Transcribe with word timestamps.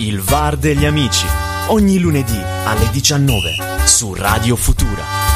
Il 0.00 0.22
VAR 0.22 0.56
degli 0.56 0.86
amici. 0.86 1.26
Ogni 1.68 1.98
lunedì 1.98 2.40
alle 2.64 2.88
19 2.90 3.84
su 3.84 4.14
Radio 4.14 4.56
Futura. 4.56 5.29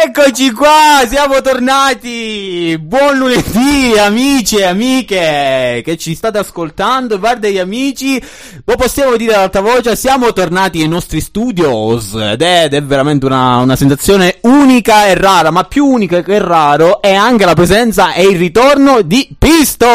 Eccoci 0.00 0.52
qua, 0.52 1.04
siamo 1.08 1.40
tornati! 1.40 2.78
Buon 2.80 3.18
lunedì 3.18 3.98
amici 3.98 4.56
e 4.56 4.64
amiche 4.64 5.82
che 5.84 5.96
ci 5.98 6.14
state 6.14 6.38
ascoltando, 6.38 7.18
guarda 7.18 7.48
gli 7.48 7.58
amici, 7.58 8.22
lo 8.64 8.76
possiamo 8.76 9.16
dire 9.16 9.34
ad 9.34 9.40
alta 9.40 9.60
voce, 9.60 9.96
siamo 9.96 10.32
tornati 10.32 10.78
nei 10.78 10.86
nostri 10.86 11.20
studios 11.20 12.14
ed 12.14 12.42
è, 12.42 12.64
ed 12.64 12.74
è 12.74 12.82
veramente 12.82 13.26
una, 13.26 13.56
una 13.56 13.74
sensazione 13.74 14.38
unica 14.42 15.06
e 15.06 15.14
rara, 15.14 15.50
ma 15.50 15.64
più 15.64 15.84
unica 15.84 16.22
che 16.22 16.38
raro 16.38 17.02
è 17.02 17.12
anche 17.12 17.44
la 17.44 17.54
presenza 17.54 18.12
e 18.12 18.22
il 18.22 18.38
ritorno 18.38 19.02
di 19.02 19.28
Pisto! 19.36 19.86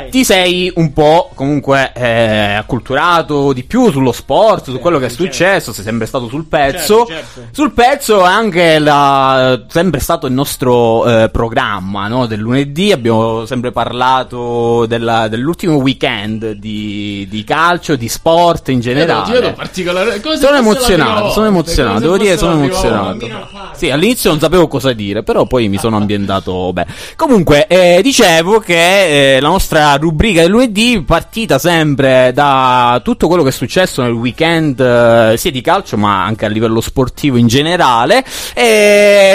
Ti 0.10 0.24
sei 0.24 0.72
un 0.76 0.94
po' 0.94 1.30
comunque 1.36 1.92
eh, 1.94 2.54
acculturato 2.54 3.54
di 3.54 3.64
più 3.64 3.92
sullo 3.92 4.12
sport, 4.12 4.72
su 4.72 4.80
quello 4.80 4.98
che 4.98 5.06
è 5.06 5.10
certo. 5.10 5.24
successo. 5.24 5.74
Sei 5.74 5.84
sempre 5.84 6.08
stato 6.08 6.28
sul 6.28 6.46
pezzo. 6.46 7.06
Certo, 7.06 7.26
certo. 7.36 7.50
Sul 7.52 7.74
pezzo 7.74 8.24
anche 8.24 8.80
la, 8.86 9.62
sempre 9.68 10.00
stato 10.00 10.28
il 10.28 10.34
nostro 10.34 11.06
eh, 11.06 11.30
programma 11.30 12.08
no? 12.08 12.26
del 12.26 12.40
lunedì. 12.40 12.92
Abbiamo 12.92 13.46
sempre 13.46 13.72
parlato 13.72 14.86
della- 14.86 15.28
dell'ultimo 15.28 15.76
weekend 15.76 16.52
di, 16.52 17.28
di 17.30 17.44
calcio, 17.44 17.96
di 17.96 18.08
sport 18.08 18.70
in 18.70 18.80
generale. 18.80 19.24
particolare. 19.54 20.22
Sono 20.38 20.58
emozionato, 20.58 21.30
sono 21.32 21.48
emozionato, 21.48 22.00
devo 22.00 22.18
dire 22.18 22.38
sono 22.38 22.54
emozionato. 22.54 23.28
Sì, 23.74 23.90
all'inizio 23.90 24.30
non 24.30 24.40
sapevo 24.40 24.68
cosa 24.68 24.94
dire, 24.94 25.24
però 25.24 25.46
poi 25.46 25.68
mi 25.68 25.78
sono 25.78 25.98
ambientato 25.98 26.72
bene. 26.72 26.94
Comunque, 27.16 27.68
eh, 27.68 28.00
dicevo 28.02 28.60
che 28.60 29.36
eh, 29.36 29.40
la 29.40 29.48
nostra 29.48 29.96
rubrica 29.96 30.42
del 30.42 30.52
lunedì, 30.52 31.04
partita 31.06 31.58
sempre 31.60 32.32
da 32.34 33.02
tutto 33.04 33.28
quello 33.28 33.44
che 33.44 33.50
è 33.50 33.52
successo 33.52 34.02
nel 34.02 34.12
weekend, 34.12 34.80
eh, 34.80 35.36
sia 35.38 35.52
di 35.52 35.62
calcio 35.62 35.98
ma 35.98 36.24
anche 36.24 36.46
a 36.46 36.50
livello 36.50 36.82
sportivo 36.82 37.38
in 37.38 37.48
generale, 37.48 38.24
e 38.54 38.75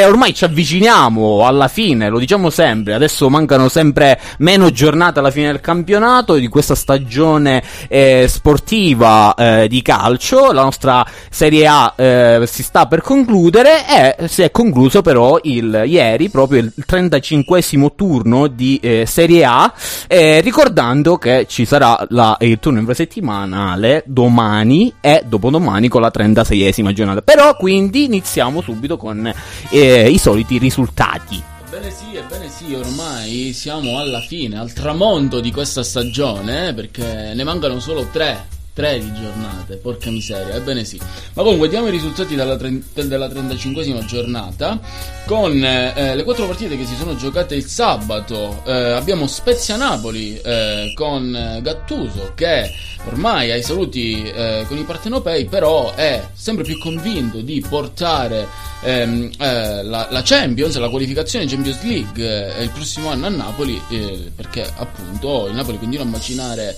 ormai 0.07 0.35
ci 0.35 0.45
avviciniamo 0.45 1.47
alla 1.47 1.69
fine, 1.69 2.09
lo 2.09 2.19
diciamo 2.19 2.51
sempre, 2.51 2.95
adesso 2.95 3.29
mancano 3.31 3.69
sempre 3.69 4.21
meno 4.39 4.71
giornate 4.71 5.19
alla 5.19 5.31
fine 5.31 5.47
del 5.47 5.61
campionato 5.61 6.35
di 6.35 6.49
questa 6.49 6.75
stagione 6.75 7.63
eh, 7.89 8.27
sportiva 8.29 9.35
eh, 9.35 9.69
di 9.69 9.83
calcio, 9.83 10.53
la 10.53 10.63
nostra 10.63 11.07
Serie 11.31 11.67
A 11.67 11.95
eh, 11.97 12.43
si 12.47 12.63
sta 12.63 12.87
per 12.87 13.01
concludere 13.01 14.17
e 14.19 14.29
si 14.29 14.43
è 14.43 14.51
concluso 14.51 15.03
però 15.03 15.39
il, 15.43 15.85
ieri 15.87 16.29
proprio 16.29 16.61
il 16.61 16.73
35esimo 16.87 17.95
turno 17.95 18.47
di 18.47 18.79
eh, 18.83 19.05
Serie 19.07 19.45
A, 19.45 19.73
eh, 20.07 20.41
ricordando 20.41 21.17
che 21.17 21.47
ci 21.49 21.65
sarà 21.65 22.05
la- 22.11 22.37
il 22.41 22.59
turno 22.59 22.79
infrasettimanale 22.79 24.03
domani 24.07 24.93
e 25.01 25.23
dopodomani 25.27 25.89
con 25.89 26.01
la 26.01 26.11
36esima 26.15 26.93
giornata. 26.93 27.23
Però 27.23 27.55
quindi 27.57 28.05
iniziamo 28.05 28.61
subito 28.61 28.97
con 28.97 29.20
eh, 29.71 30.09
i 30.09 30.19
soliti 30.19 30.59
risultati. 30.59 31.43
Ebbene 31.67 31.91
sì, 31.91 32.17
ebbene 32.17 32.49
sì, 32.49 32.75
ormai 32.75 33.53
siamo 33.53 33.99
alla 33.99 34.21
fine, 34.21 34.59
al 34.59 34.73
tramonto 34.73 35.41
di 35.41 35.53
questa 35.53 35.83
stagione, 35.83 36.69
eh, 36.69 36.75
perché 36.75 37.33
ne 37.35 37.45
mancano 37.45 37.79
solo 37.79 38.07
tre. 38.11 38.59
Tre 38.73 39.01
di 39.01 39.13
giornate, 39.13 39.77
porca 39.77 40.11
miseria, 40.11 40.55
ebbene 40.55 40.85
sì. 40.85 40.99
Ma 41.35 41.43
comunque 41.43 41.69
diamo 41.69 41.89
i 41.89 41.91
risultati 41.91 42.37
della, 42.37 42.57
tren- 42.57 42.83
della 42.95 43.27
35esima 43.27 44.05
giornata 44.05 44.79
con 45.27 45.63
eh, 45.63 46.15
le 46.15 46.23
quattro 46.23 46.47
partite 46.47 46.77
che 46.77 46.85
si 46.87 46.95
sono 46.95 47.17
giocate 47.17 47.57
il 47.57 47.65
sabato. 47.65 48.63
Eh, 48.65 48.93
abbiamo 48.93 49.27
Spezia 49.27 49.77
Napoli 49.77 50.41
eh, 50.41 50.93
con 50.95 51.35
eh, 51.35 51.61
Gattuso 51.63 52.33
che 52.35 52.73
ormai 53.07 53.51
ha 53.51 53.57
i 53.57 53.63
saluti 53.63 54.23
eh, 54.23 54.65
con 54.69 54.79
i 54.79 54.85
partenopei, 54.85 55.47
però 55.47 55.93
è 55.95 56.29
sempre 56.33 56.65
più 56.65 56.79
convinto 56.79 57.41
di 57.41 57.65
portare 57.67 58.47
ehm, 58.83 59.31
eh, 59.39 59.83
la, 59.83 60.09
la 60.11 60.23
Champions, 60.23 60.77
la 60.77 60.89
qualificazione 60.89 61.47
Champions 61.47 61.83
League 61.83 62.57
eh, 62.57 62.63
il 62.63 62.71
prossimo 62.71 63.11
anno 63.11 63.27
a 63.27 63.31
Napoli, 63.31 63.81
eh, 63.91 64.31
perché 64.35 64.71
appunto 64.77 65.49
il 65.49 65.55
Napoli 65.55 65.79
continua 65.79 66.05
a 66.05 66.09
macinare 66.09 66.71
eh, 66.71 66.77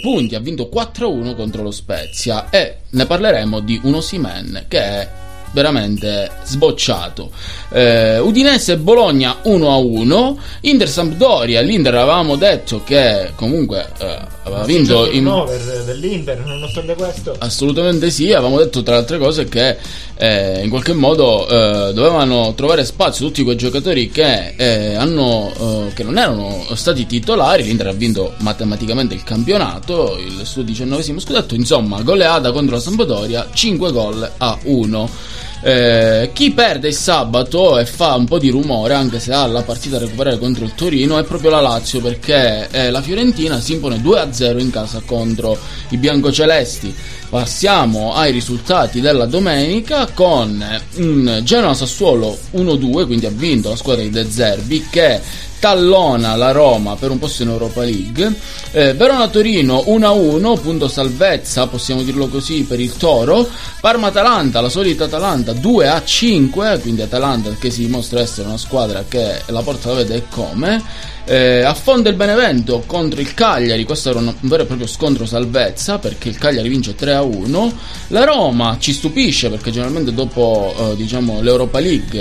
punti, 0.00 0.34
ha 0.34 0.40
vinto 0.40 0.68
4-1 0.72 1.34
contro 1.34 1.62
lo 1.62 1.70
Spezia 1.70 2.50
e 2.50 2.76
ne 2.90 3.06
parleremo 3.06 3.60
di 3.60 3.80
un 3.84 3.94
Osimen 3.94 4.66
che 4.68 4.78
è 4.78 5.08
veramente 5.52 6.30
sbocciato. 6.44 7.30
Eh, 7.70 8.18
Udinese 8.18 8.72
e 8.72 8.76
Bologna 8.78 9.38
1-1, 9.44 10.36
Inter 10.62 10.88
Sampdoria, 10.88 11.60
l'Inter 11.60 11.94
avevamo 11.94 12.36
detto 12.36 12.82
che 12.84 13.32
comunque 13.34 13.86
eh, 13.98 14.18
aveva 14.44 14.64
vinto 14.64 15.06
in 15.10 15.24
turnover 15.24 15.84
dell'Inter, 15.84 16.44
nonostante 16.44 16.94
questo. 16.94 17.34
Assolutamente 17.38 18.10
sì, 18.10 18.32
avevamo 18.32 18.58
detto 18.58 18.82
tra 18.82 18.94
le 18.94 19.00
altre 19.00 19.18
cose 19.18 19.46
che 19.46 19.76
eh, 20.16 20.60
in 20.62 20.70
qualche 20.70 20.92
modo 20.92 21.48
eh, 21.48 21.92
dovevano 21.92 22.52
trovare 22.54 22.84
spazio 22.84 23.26
tutti 23.26 23.42
quei 23.42 23.56
giocatori 23.56 24.10
che, 24.10 24.54
eh, 24.56 24.94
hanno, 24.94 25.52
eh, 25.88 25.92
che 25.94 26.02
non 26.02 26.18
erano 26.18 26.66
stati 26.74 27.06
titolari, 27.06 27.62
l'Inter 27.62 27.88
ha 27.88 27.92
vinto 27.92 28.34
matematicamente 28.38 29.14
il 29.14 29.22
campionato, 29.22 30.16
il 30.18 30.44
suo 30.44 30.62
diciannovesimo 30.62 31.20
scudetto, 31.20 31.54
insomma 31.54 32.02
goleata 32.02 32.52
contro 32.52 32.76
la 32.76 32.80
Sampdoria, 32.80 33.48
5 33.52 33.92
gol 33.92 34.30
a 34.36 34.58
1. 34.62 35.38
Eh, 35.62 36.30
chi 36.32 36.52
perde 36.52 36.88
il 36.88 36.94
sabato 36.94 37.78
e 37.78 37.84
fa 37.84 38.14
un 38.14 38.24
po' 38.24 38.38
di 38.38 38.48
rumore, 38.48 38.94
anche 38.94 39.20
se 39.20 39.32
ha 39.32 39.46
la 39.46 39.62
partita 39.62 39.98
da 39.98 40.04
recuperare 40.04 40.38
contro 40.38 40.64
il 40.64 40.74
Torino, 40.74 41.18
è 41.18 41.24
proprio 41.24 41.50
la 41.50 41.60
Lazio 41.60 42.00
perché 42.00 42.68
eh, 42.70 42.90
la 42.90 43.02
Fiorentina 43.02 43.60
si 43.60 43.74
impone 43.74 43.96
2-0 43.96 44.58
in 44.58 44.70
casa 44.70 45.02
contro 45.04 45.58
i 45.90 45.98
biancocelesti. 45.98 46.94
Passiamo 47.28 48.14
ai 48.14 48.32
risultati 48.32 49.00
della 49.00 49.26
domenica 49.26 50.08
con 50.12 50.64
un 50.96 51.40
Genoa-Sassuolo 51.44 52.38
1-2, 52.54 53.06
quindi 53.06 53.26
ha 53.26 53.30
vinto 53.30 53.68
la 53.68 53.76
squadra 53.76 54.02
di 54.02 54.10
De 54.10 54.28
Zerbi 54.28 54.86
che 54.90 55.20
tallona 55.60 56.34
la 56.34 56.50
Roma 56.50 56.96
per 56.96 57.10
un 57.10 57.18
posto 57.18 57.42
in 57.44 57.50
Europa 57.50 57.82
League. 57.82 58.34
Eh, 58.72 58.94
Verona-Torino 58.94 59.84
1-1, 59.86 60.60
punto 60.60 60.88
salvezza, 60.88 61.68
possiamo 61.68 62.02
dirlo 62.02 62.26
così, 62.28 62.64
per 62.64 62.80
il 62.80 62.96
Toro. 62.96 63.48
Parma-Atalanta, 63.80 64.60
la 64.60 64.68
solita 64.68 65.04
Atalanta 65.04 65.52
2-5, 65.52 66.80
quindi 66.80 67.02
Atalanta 67.02 67.50
che 67.58 67.70
si 67.70 67.82
dimostra 67.82 68.20
essere 68.20 68.48
una 68.48 68.58
squadra 68.58 69.04
che 69.06 69.42
la 69.46 69.62
porta 69.62 69.90
la 69.90 69.96
vede 69.96 70.24
come. 70.28 70.82
Eh, 71.24 71.62
affonda 71.62 72.08
il 72.08 72.16
Benevento 72.16 72.82
contro 72.86 73.20
il 73.20 73.34
Cagliari, 73.34 73.84
questo 73.84 74.10
era 74.10 74.18
un, 74.18 74.34
vero 74.40 74.62
e 74.62 74.66
proprio 74.66 74.86
scontro 74.86 75.26
salvezza 75.26 75.98
perché 75.98 76.28
il 76.28 76.38
Cagliari 76.38 76.68
vince 76.68 76.94
3-1. 76.96 77.72
La 78.08 78.24
Roma 78.24 78.76
ci 78.80 78.92
stupisce 78.92 79.48
perché 79.48 79.70
generalmente 79.70 80.12
dopo 80.12 80.74
eh, 80.76 80.96
diciamo, 80.96 81.40
l'Europa 81.40 81.78
League 81.78 82.20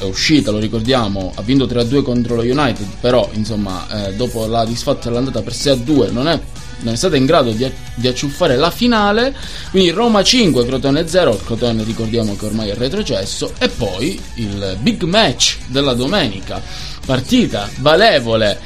è 0.00 0.04
uscita, 0.04 0.50
lo 0.50 0.58
ricordiamo, 0.58 1.32
ha 1.34 1.42
vinto 1.42 1.66
3-2 1.66 2.02
contro 2.02 2.34
lo 2.34 2.42
United, 2.42 2.86
però 3.00 3.28
insomma 3.34 4.08
eh, 4.08 4.14
dopo 4.14 4.46
la 4.46 4.64
disfatta 4.64 5.08
dell'andata 5.08 5.42
per 5.42 5.52
6-2 5.52 6.10
non 6.12 6.28
è 6.28 6.40
non 6.82 6.94
è 6.94 6.96
stata 6.96 7.16
in 7.16 7.26
grado 7.26 7.50
di, 7.50 7.70
di, 7.94 8.08
acciuffare 8.08 8.56
la 8.56 8.70
finale. 8.70 9.34
Quindi 9.70 9.90
Roma 9.90 10.22
5, 10.22 10.64
Crotone 10.64 11.06
0. 11.06 11.32
Il 11.32 11.44
Crotone 11.44 11.84
ricordiamo 11.84 12.36
che 12.36 12.46
ormai 12.46 12.70
è 12.70 12.74
retrocesso. 12.74 13.52
E 13.58 13.68
poi 13.68 14.20
il 14.34 14.78
big 14.80 15.02
match 15.02 15.58
della 15.66 15.94
domenica. 15.94 16.62
Partita 17.10 17.68
valevole 17.78 18.56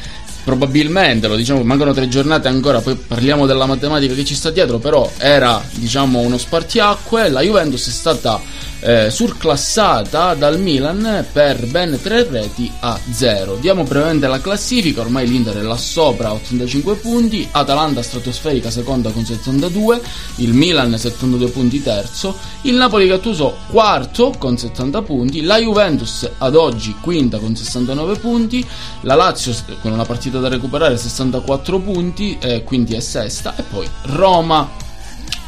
probabilmente, 0.45 1.29
lo 1.29 1.35
diciamo, 1.35 1.63
mancano 1.63 1.95
tre 1.95 2.09
giornate 2.09 2.47
ancora, 2.47 2.83
poi 2.83 2.95
parliamo 2.95 3.47
della 3.47 3.65
matematica 3.65 4.13
che 4.13 4.23
ci 4.23 4.35
sta 4.35 4.51
dietro, 4.51 4.77
però 4.77 5.11
era 5.17 5.65
diciamo 5.73 6.19
uno 6.19 6.37
spartiacque, 6.37 7.31
la 7.31 7.41
Juventus 7.41 7.89
è 7.89 7.91
stata 7.91 8.39
eh, 8.85 9.11
surclassata 9.11 10.35
dal 10.35 10.61
Milan 10.61 11.25
per 11.33 11.67
ben 11.67 11.99
3 12.01 12.29
reti 12.29 12.71
a 12.81 12.99
0. 13.11 13.57
Diamo 13.57 13.83
brevemente 13.83 14.27
la 14.27 14.41
classifica, 14.41 15.01
ormai 15.01 15.27
l'Inter 15.27 15.57
è 15.57 15.63
là 15.63 15.77
sopra 15.77 16.33
85 16.35 16.97
punti, 16.97 17.49
Atalanta 17.51 18.03
stratosferica 18.03 18.71
seconda 18.71 19.11
con 19.11 19.25
72, 19.25 20.01
il 20.37 20.53
Milan 20.53 20.99
72 20.99 21.49
punti 21.49 21.83
terzo, 21.83 22.37
il 22.63 22.75
Napoli 22.75 23.09
Gattuso 23.09 23.57
quarto 23.71 24.35
con 24.37 24.59
70 24.59 25.03
punti, 25.03 25.41
la 25.41 25.57
Juventus 25.57 26.29
ad 26.37 26.55
oggi 26.55 26.95
quinta 27.01 27.39
con 27.39 27.57
69 27.57 28.19
punti, 28.19 28.65
la 29.01 29.15
Lazio 29.15 29.55
con 29.81 29.93
una 29.93 30.05
partita 30.05 30.39
da 30.39 30.49
recuperare 30.49 30.99
64 30.99 31.79
punti, 31.79 32.37
eh, 32.39 32.63
quindi 32.63 32.95
è 32.95 33.01
sesta 33.01 33.57
e 33.57 33.63
poi 33.63 33.89
Roma 34.03 34.84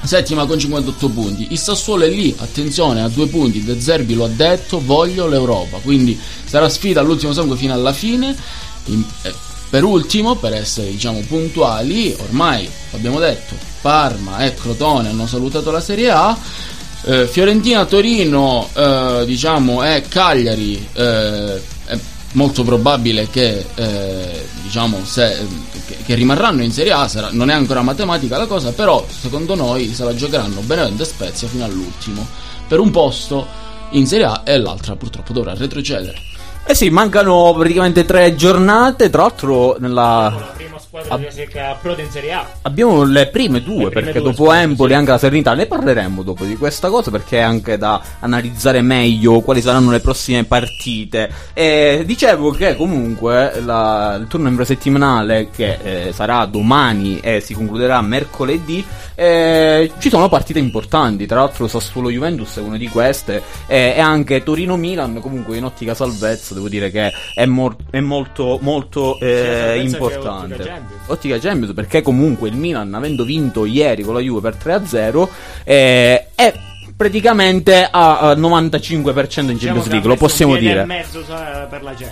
settima 0.02 0.46
con 0.46 0.58
58 0.58 1.08
punti. 1.08 1.46
Il 1.50 1.58
Sassuolo 1.58 2.04
è 2.04 2.08
lì, 2.08 2.34
attenzione, 2.38 3.02
a 3.02 3.08
due 3.08 3.26
punti. 3.26 3.64
De 3.64 3.80
Zerbi 3.80 4.14
lo 4.14 4.24
ha 4.24 4.28
detto, 4.28 4.80
voglio 4.84 5.26
l'Europa. 5.26 5.78
Quindi 5.78 6.18
sarà 6.44 6.68
sfida 6.68 7.00
all'ultimo 7.00 7.32
sangue 7.32 7.56
fino 7.56 7.72
alla 7.72 7.92
fine. 7.92 8.34
In, 8.86 9.02
eh, 9.22 9.34
per 9.68 9.84
ultimo, 9.84 10.36
per 10.36 10.54
essere 10.54 10.90
diciamo 10.90 11.20
puntuali, 11.26 12.14
ormai 12.18 12.68
abbiamo 12.92 13.18
detto, 13.18 13.54
Parma 13.80 14.44
e 14.44 14.54
Crotone 14.54 15.08
hanno 15.08 15.26
salutato 15.26 15.70
la 15.70 15.80
Serie 15.80 16.10
A. 16.10 16.38
Eh, 17.04 17.26
Fiorentina, 17.26 17.84
Torino, 17.84 18.68
eh, 18.72 19.24
diciamo, 19.26 19.84
e 19.84 20.04
Cagliari 20.08 20.88
eh, 20.92 21.60
molto 22.32 22.64
probabile 22.64 23.28
che, 23.28 23.64
eh, 23.74 24.46
diciamo, 24.62 25.04
se, 25.04 25.46
che, 25.86 25.96
che, 26.04 26.14
rimarranno 26.14 26.62
in 26.62 26.72
Serie 26.72 26.92
A, 26.92 27.08
sarà, 27.08 27.28
non 27.32 27.50
è 27.50 27.54
ancora 27.54 27.82
matematica 27.82 28.36
la 28.36 28.46
cosa, 28.46 28.72
però 28.72 29.04
secondo 29.08 29.54
noi 29.54 29.92
se 29.94 30.04
la 30.04 30.14
giocheranno 30.14 30.60
Benevento 30.60 31.02
e 31.02 31.06
Spezia 31.06 31.48
fino 31.48 31.64
all'ultimo, 31.64 32.26
per 32.66 32.80
un 32.80 32.90
posto 32.90 33.46
in 33.90 34.06
Serie 34.06 34.26
A 34.26 34.42
e 34.44 34.58
l'altra 34.58 34.96
purtroppo 34.96 35.32
dovrà 35.32 35.54
retrocedere. 35.54 36.34
Eh 36.68 36.74
sì, 36.74 36.90
mancano 36.90 37.54
praticamente 37.56 38.04
tre 38.04 38.34
giornate, 38.34 39.08
tra 39.08 39.22
l'altro 39.22 39.76
nella 39.78 40.54
squadra 41.02 41.28
Ab- 41.28 41.48
che 41.48 41.60
approda 41.60 42.02
in 42.02 42.10
Serie 42.10 42.32
A. 42.32 42.46
Abbiamo 42.62 43.02
le 43.04 43.28
prime 43.28 43.62
due, 43.62 43.84
le 43.84 43.88
prime 43.90 44.04
perché 44.04 44.20
due 44.20 44.30
dopo 44.30 44.52
Empoli 44.52 44.92
e 44.92 44.96
anche 44.96 45.10
la 45.10 45.18
Serenità 45.18 45.54
ne 45.54 45.66
parleremo 45.66 46.22
dopo 46.22 46.44
di 46.44 46.56
questa 46.56 46.88
cosa 46.88 47.10
perché 47.10 47.38
è 47.38 47.42
anche 47.42 47.76
da 47.76 48.00
analizzare 48.20 48.80
meglio 48.80 49.40
quali 49.40 49.60
saranno 49.60 49.90
le 49.90 50.00
prossime 50.00 50.44
partite. 50.44 51.30
E 51.52 52.02
dicevo 52.06 52.50
che 52.50 52.76
comunque 52.76 53.60
la, 53.60 54.16
il 54.20 54.26
turno 54.28 54.48
infrasettimanale 54.48 55.50
che 55.50 55.78
eh, 55.82 56.12
sarà 56.12 56.44
domani 56.46 57.20
e 57.20 57.40
si 57.40 57.54
concluderà 57.54 58.00
mercoledì, 58.00 58.84
eh, 59.16 59.90
ci 59.98 60.10
sono 60.10 60.28
partite 60.28 60.58
importanti, 60.58 61.26
tra 61.26 61.40
l'altro 61.40 61.66
Sassuolo 61.66 62.10
Juventus 62.10 62.58
è 62.58 62.60
una 62.60 62.76
di 62.76 62.88
queste 62.88 63.42
eh, 63.66 63.94
e 63.96 64.00
anche 64.00 64.42
Torino 64.42 64.76
Milan, 64.76 65.20
comunque 65.20 65.56
in 65.56 65.64
ottica 65.64 65.94
salvezza 65.94 66.52
devo 66.52 66.68
dire 66.68 66.90
che 66.90 67.10
è, 67.34 67.46
mor- 67.46 67.76
è 67.90 68.00
molto 68.00 68.58
molto 68.60 69.18
eh, 69.18 69.80
importante. 69.82 70.70
Ottica 71.06 71.38
Champions 71.38 71.72
perché 71.72 72.02
comunque 72.02 72.50
il 72.50 72.56
Milan 72.56 72.92
avendo 72.92 73.24
vinto 73.24 73.64
ieri 73.64 74.02
con 74.02 74.14
la 74.14 74.20
Juve 74.20 74.40
per 74.40 74.56
3-0 74.62 75.28
eh, 75.64 76.26
è 76.34 76.54
praticamente 76.96 77.86
a 77.90 78.32
95% 78.32 79.50
in 79.50 79.58
Champions 79.58 79.86
League, 79.88 80.08
lo 80.08 80.16
possiamo 80.16 80.56
dire. 80.56 80.86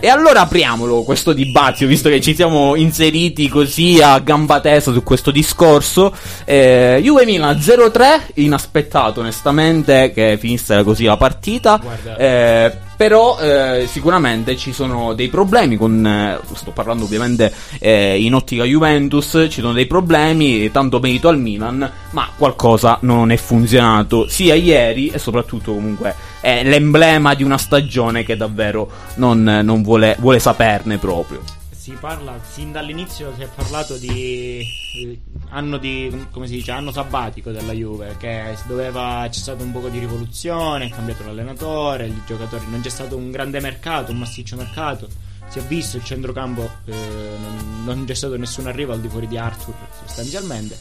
E 0.01 0.09
allora 0.09 0.43
apriamolo 0.43 1.03
questo 1.03 1.33
dibattito, 1.33 1.87
visto 1.87 2.11
che 2.11 2.21
ci 2.21 2.35
siamo 2.35 2.75
inseriti 2.75 3.49
così 3.49 4.01
a 4.03 4.19
gamba 4.19 4.61
tesa 4.61 4.93
su 4.93 5.03
questo 5.03 5.31
discorso. 5.31 6.15
Eh, 6.45 7.01
Juve 7.03 7.25
Milan 7.25 7.57
0-3, 7.57 8.33
inaspettato 8.35 9.21
onestamente 9.21 10.13
che 10.13 10.37
finisse 10.39 10.83
così 10.83 11.05
la 11.05 11.17
partita. 11.17 11.81
Eh, 12.19 12.84
però 12.97 13.39
eh, 13.39 13.87
sicuramente 13.89 14.57
ci 14.57 14.73
sono 14.73 15.15
dei 15.15 15.29
problemi 15.29 15.77
con, 15.77 16.07
eh, 16.07 16.39
sto 16.55 16.71
parlando 16.71 17.05
ovviamente 17.05 17.53
eh, 17.79 18.21
in 18.21 18.35
ottica 18.35 18.65
Juventus, 18.65 19.47
ci 19.49 19.61
sono 19.61 19.73
dei 19.73 19.87
problemi, 19.87 20.71
tanto 20.71 21.01
merito 21.01 21.29
al 21.29 21.39
Milan, 21.39 21.91
ma 22.11 22.29
qualcosa 22.37 22.99
non 23.03 23.31
è 23.31 23.37
funzionato 23.37 24.29
sia 24.29 24.55
ieri 24.55 25.09
e 25.09 25.19
soprattutto 25.19 25.73
comunque 25.73 26.15
è 26.41 26.63
l'emblema 26.65 27.35
di 27.35 27.43
una 27.43 27.59
stagione 27.59 28.25
che 28.25 28.37
davvero 28.37 28.91
non, 29.17 29.43
non 29.43 29.83
vuole, 29.83 30.17
vuole 30.19 30.39
saperne 30.39 30.99
proprio 30.99 31.63
si 31.85 31.93
parla 32.01 32.41
sin 32.51 32.73
dall'inizio 32.73 33.35
si 33.37 33.43
è 33.43 33.49
parlato 33.55 33.99
di 33.99 34.67
anno 35.51 35.77
di 35.77 36.11
dice 36.47 36.71
anno 36.71 36.91
sabbatico 36.91 37.51
della 37.51 37.75
Juve 37.75 38.17
che 38.19 38.57
doveva 38.67 39.27
c'è 39.29 39.39
stato 39.39 39.65
un 39.65 39.71
po' 39.71 39.87
di 39.91 39.99
rivoluzione 39.99 40.87
è 40.87 40.89
cambiato 40.89 41.25
l'allenatore 41.25 42.07
i 42.07 42.23
giocatori 42.27 42.65
non 42.71 42.81
c'è 42.81 42.89
stato 42.89 43.19
un 43.19 43.31
grande 43.31 43.61
mercato 43.61 44.13
un 44.13 44.19
massiccio 44.19 44.57
mercato. 44.57 45.09
Si 45.49 45.59
è 45.59 45.63
visto 45.63 45.99
il 45.99 46.05
centrocampo 46.05 46.63
eh, 46.87 46.93
non, 47.39 47.85
non, 47.85 48.05
c'è 48.07 48.15
stato 48.15 48.39
nessun 48.39 48.67
arrivo 48.67 48.95
al 48.95 49.03
di 49.03 49.09
fuori 49.09 49.29
di 49.29 49.37
Arthur 49.37 49.75
sostanzialmente. 50.07 50.79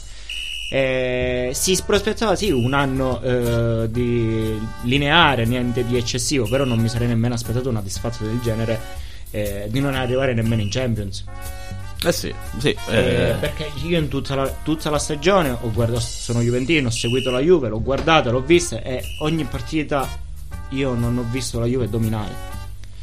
Eh, 0.72 1.52
si 1.54 1.78
prospettava 1.86 2.38
sì 2.38 2.50
un 2.50 2.74
anno 2.74 3.22
eh, 3.22 3.90
di 3.92 4.58
lineare 4.84 5.44
niente 5.44 5.84
di 5.84 5.98
eccessivo 5.98 6.48
però 6.48 6.64
non 6.64 6.80
mi 6.80 6.88
sarei 6.88 7.10
nemmeno 7.10 7.34
aspettato 7.34 7.68
una 7.68 7.82
disfatta 7.82 8.24
del 8.24 8.40
genere 8.40 9.12
eh, 9.34 9.68
di 9.70 9.80
non 9.80 9.96
arrivare 9.96 10.34
nemmeno 10.34 10.62
in 10.62 10.70
Champions. 10.70 11.26
Eh 12.06 12.12
sì, 12.12 12.34
sì. 12.58 12.76
Eh, 12.90 12.98
eh. 12.98 13.36
perché 13.40 13.72
io 13.86 13.98
in 13.98 14.10
tutta 14.10 14.36
la, 14.36 14.54
tutta 14.64 14.90
la, 14.90 15.00
stagione 15.00 15.50
ho 15.50 15.72
guardato, 15.72 16.02
sono 16.02 16.42
Juventino, 16.42 16.90
ho 16.90 16.92
seguito 16.92 17.32
la 17.32 17.40
Juve, 17.40 17.70
l'ho 17.70 17.82
guardata, 17.82 18.30
l'ho 18.30 18.42
vista 18.42 18.82
e 18.82 19.02
ogni 19.20 19.46
partita 19.46 20.08
io 20.70 20.94
non 20.94 21.18
ho 21.18 21.26
visto 21.30 21.60
la 21.60 21.66
Juve 21.66 21.90
dominare. 21.90 22.52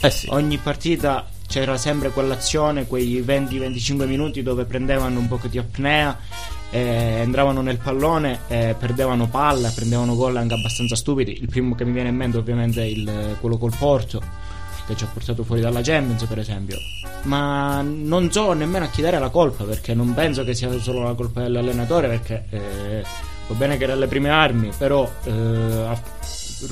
Eh 0.00 0.10
sì. 0.10 0.26
Ogni 0.30 0.58
partita 0.58 1.26
c'era 1.46 1.76
sempre 1.76 2.10
quell'azione, 2.10 2.86
quei 2.86 3.22
20-25 3.22 4.06
minuti 4.06 4.42
dove 4.42 4.64
prendevano 4.64 5.18
un 5.18 5.28
po' 5.28 5.40
di 5.48 5.58
apnea, 5.58 6.16
eh, 6.70 6.78
entravano 7.22 7.62
nel 7.62 7.78
pallone, 7.78 8.40
eh, 8.48 8.76
perdevano 8.78 9.28
palla, 9.28 9.70
prendevano 9.70 10.14
gol 10.14 10.36
anche 10.36 10.54
abbastanza 10.54 10.94
stupidi. 10.94 11.40
Il 11.40 11.48
primo 11.48 11.74
che 11.74 11.84
mi 11.84 11.92
viene 11.92 12.10
in 12.10 12.16
mente 12.16 12.36
ovviamente 12.36 12.82
è 12.82 12.86
il, 12.86 13.36
quello 13.40 13.56
col 13.56 13.74
Porto 13.76 14.39
che 14.90 14.96
ci 14.96 15.04
ha 15.04 15.08
portato 15.12 15.44
fuori 15.44 15.60
dalla 15.60 15.80
Champions, 15.80 16.24
per 16.24 16.38
esempio. 16.38 16.76
Ma 17.22 17.80
non 17.82 18.30
so 18.32 18.52
nemmeno 18.52 18.84
a 18.86 18.88
chi 18.88 19.02
dare 19.02 19.18
la 19.18 19.28
colpa, 19.28 19.64
perché 19.64 19.94
non 19.94 20.12
penso 20.14 20.44
che 20.44 20.54
sia 20.54 20.76
solo 20.80 21.02
la 21.02 21.14
colpa 21.14 21.42
dell'allenatore, 21.42 22.08
perché 22.08 22.44
eh, 22.50 23.02
va 23.46 23.54
bene 23.54 23.76
che 23.76 23.84
era 23.84 23.92
alle 23.92 24.06
prime 24.06 24.30
armi, 24.30 24.70
però 24.76 25.08
eh, 25.24 25.86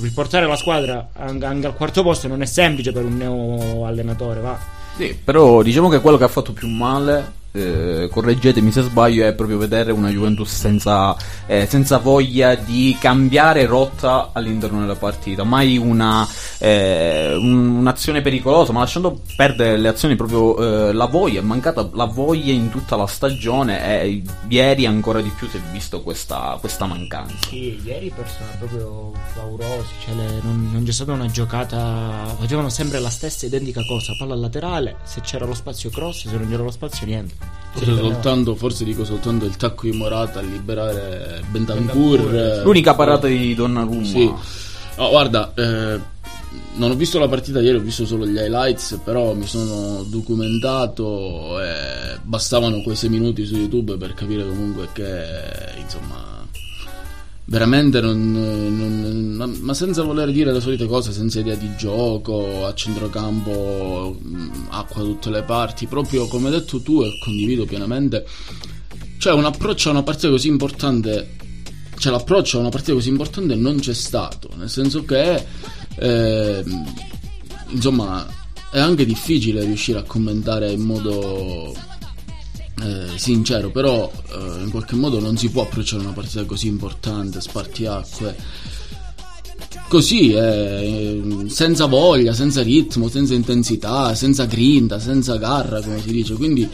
riportare 0.01 0.47
la 0.47 0.57
squadra 0.57 1.11
anche, 1.13 1.67
al 1.67 1.75
quarto 1.75 2.03
posto 2.03 2.29
non 2.29 2.43
è 2.43 2.47
semplice 2.47 2.93
per 2.93 3.05
un 3.05 3.17
neo 3.17 3.87
allenatore, 3.87 4.41
va. 4.41 4.59
Sì, 4.97 5.17
però 5.23 5.63
diciamo 5.63 5.89
che 5.89 6.01
quello 6.01 6.17
che 6.17 6.25
ha 6.25 6.29
fatto 6.29 6.53
più 6.53 6.67
male 6.67 7.37
eh, 7.53 8.09
correggetemi 8.11 8.71
se 8.71 8.83
sbaglio, 8.83 9.27
è 9.27 9.35
proprio 9.35 9.59
vedere 9.59 9.93
una 9.93 10.11
Juventus 10.11 10.53
senza, 10.55 11.17
eh, 11.47 11.67
senza, 11.67 11.99
voglia 11.99 12.55
di 12.55 12.97
cambiare 13.01 13.67
rotta 13.67 14.31
all'interno 14.33 14.81
della 14.81 14.95
partita, 14.95 15.45
mai 15.45 15.77
una, 15.77 16.27
eh, 16.59 17.35
un'azione 17.35 18.21
pericolosa, 18.21 18.73
ma 18.73 18.81
lasciando 18.81 19.21
perdere 19.37 19.77
le 19.79 19.89
azioni 19.89 20.15
proprio 20.17 20.89
eh, 20.89 20.93
la 20.93 21.07
voglia, 21.07 21.41
è 21.41 21.43
mancata 21.43 21.89
la 21.93 22.05
voglia 22.05 22.53
in 22.53 22.71
tutta 22.71 22.97
la 22.97 23.07
stagione 23.07 24.03
e 24.03 24.23
ieri 24.49 24.87
ancora 24.87 25.21
di 25.21 25.31
più 25.31 25.49
si 25.49 25.57
è 25.57 25.61
visto 25.73 26.03
questa, 26.03 26.57
questa 26.61 26.87
mancanza. 26.87 27.49
Sì, 27.49 27.81
ieri 27.83 28.13
persone 28.15 28.51
proprio 28.59 29.13
paurosi, 29.35 29.93
cioè 30.05 30.15
le, 30.15 30.41
non, 30.43 30.71
non 30.73 30.85
c'è 30.85 30.93
stata 30.93 31.13
una 31.13 31.27
giocata, 31.27 32.35
facevano 32.39 32.69
sempre 32.69 33.01
la 33.01 33.11
stessa 33.11 33.47
identica 33.47 33.81
cosa, 33.85 34.15
palla 34.19 34.35
laterale, 34.35 34.97
se 35.05 35.21
c'era 35.23 35.47
lo 35.47 35.55
spazio 35.55 35.91
cross, 35.91 36.29
se 36.29 36.37
non 36.37 36.49
c'era 36.49 36.63
lo 36.63 36.71
spazio 36.71 37.07
niente. 37.07 37.48
Forse, 37.71 37.97
soltanto, 37.97 38.55
forse 38.55 38.85
dico 38.85 39.05
soltanto 39.05 39.45
il 39.45 39.57
tacco 39.57 39.83
di 39.83 39.97
Morata 39.97 40.41
a 40.41 40.43
liberare 40.43 41.43
Bentancur. 41.49 42.19
Bentancur. 42.19 42.63
L'unica 42.65 42.95
parata 42.95 43.27
di 43.27 43.55
Donnarumma. 43.55 44.05
Sì. 44.05 44.25
No, 44.97 45.11
guarda, 45.11 45.53
eh, 45.55 46.01
non 46.75 46.91
ho 46.91 46.95
visto 46.95 47.19
la 47.19 47.29
partita 47.29 47.61
ieri, 47.61 47.77
ho 47.77 47.81
visto 47.81 48.05
solo 48.05 48.27
gli 48.27 48.37
highlights, 48.37 49.01
però 49.05 49.33
mi 49.35 49.47
sono 49.47 50.03
documentato 50.05 51.61
e 51.61 52.19
bastavano 52.23 52.83
quei 52.83 52.97
sei 52.97 53.11
minuti 53.11 53.45
su 53.45 53.55
YouTube 53.55 53.97
per 53.97 54.15
capire 54.15 54.47
comunque 54.47 54.89
che, 54.93 55.79
insomma, 55.81 56.28
veramente 57.49 58.01
non, 58.03 58.33
non- 58.33 59.59
ma- 59.61 59.75
senza 59.75 60.03
voler 60.03 60.31
dire 60.31 60.53
le 60.53 60.61
solite 60.61 60.87
cose, 60.87 61.13
senza 61.13 61.41
idea 61.41 61.55
di 61.55 61.71
gioco, 61.77 62.67
a 62.67 62.75
centrocampo, 62.75 64.19
mh, 64.21 64.67
acqua 64.69 65.03
da 65.03 65.09
tutte 65.09 65.31
le 65.31 65.43
parti, 65.43 65.87
proprio 65.87 66.27
come 66.27 66.49
hai 66.49 66.55
detto 66.59 66.81
tu 66.83 67.03
e 67.03 67.19
condivido 67.25 67.65
pienamente, 67.65 68.27
cioè 69.19 69.33
un 69.33 69.47
approccio 69.47 69.89
a 69.89 69.93
una 69.93 70.03
partita 70.03 70.29
così 70.29 70.49
importante, 70.49 71.37
cioè 71.97 72.13
l'approccio 72.13 72.59
a 72.59 72.61
una 72.61 72.69
partita 72.69 72.93
così 72.93 73.09
importante 73.09 73.55
non 73.55 73.79
c'è 73.79 73.95
stato, 73.95 74.51
nel 74.57 74.69
senso 74.69 75.05
che, 75.05 75.43
ehm, 75.97 76.85
insomma, 77.71 78.27
è 78.71 78.79
anche 78.79 79.07
difficile 79.07 79.65
riuscire 79.65 79.99
a 79.99 80.03
commentare 80.03 80.71
in 80.71 80.83
modo 80.83 81.75
eh, 82.83 83.19
sincero, 83.19 83.71
però 83.71 84.11
eh, 84.31 84.63
in 84.63 84.71
qualche 84.71 84.97
modo 84.97 85.21
non 85.21 85.37
si 85.37 85.51
può 85.51 85.63
approcciare 85.63 86.03
una 86.03 86.13
partita 86.13 86.45
così 86.45 86.67
importante, 86.69 87.41
spartiacque. 87.41 88.37
Così, 89.89 90.33
eh, 90.33 91.45
senza 91.49 91.87
voglia, 91.87 92.33
senza 92.35 92.63
ritmo, 92.63 93.09
senza 93.09 93.33
intensità, 93.35 94.15
senza 94.15 94.45
grinta, 94.45 94.99
senza 94.99 95.37
garra, 95.37 95.81
come 95.81 96.01
si 96.03 96.11
dice. 96.13 96.35
Quindi 96.35 96.69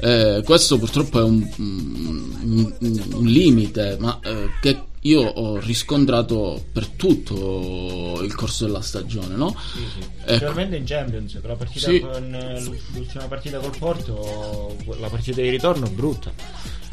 eh, 0.00 0.42
questo 0.44 0.76
purtroppo 0.78 1.20
è 1.20 1.22
un, 1.22 1.48
un- 1.58 2.74
un- 3.14 3.26
limite, 3.26 3.96
ma 4.00 4.18
eh, 4.22 4.48
che 4.60 4.80
io 5.06 5.22
ho 5.22 5.58
riscontrato 5.58 6.64
per 6.72 6.88
tutto 6.88 8.20
il 8.22 8.34
corso 8.34 8.66
della 8.66 8.80
stagione, 8.80 9.36
no? 9.36 9.48
Ecco. 9.48 10.22
Specialmente 10.24 10.76
in 10.76 10.84
Champions, 10.84 11.40
la 11.42 11.54
partita 11.54 11.88
Sì. 11.88 12.00
con 12.00 12.34
eh, 12.34 12.60
l'ultima 12.94 13.24
partita 13.24 13.58
col 13.58 13.76
Porto, 13.78 14.76
la 14.98 15.08
partita 15.08 15.40
di 15.40 15.48
ritorno 15.48 15.86
è 15.86 15.90
brutta. 15.90 16.32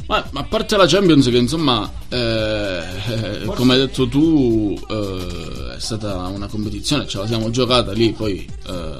Ma, 0.05 0.27
ma 0.31 0.41
a 0.41 0.43
parte 0.43 0.75
la 0.75 0.85
Champions 0.85 1.29
che 1.29 1.37
insomma, 1.37 1.89
eh, 2.09 2.81
eh, 3.07 3.45
come 3.45 3.73
hai 3.73 3.79
detto 3.79 4.07
tu, 4.07 4.77
eh, 4.89 5.75
è 5.75 5.79
stata 5.79 6.27
una 6.27 6.47
competizione, 6.47 7.07
ce 7.07 7.17
la 7.19 7.25
siamo 7.25 7.49
giocata 7.49 7.93
lì, 7.93 8.11
poi 8.11 8.47
eh, 8.67 8.97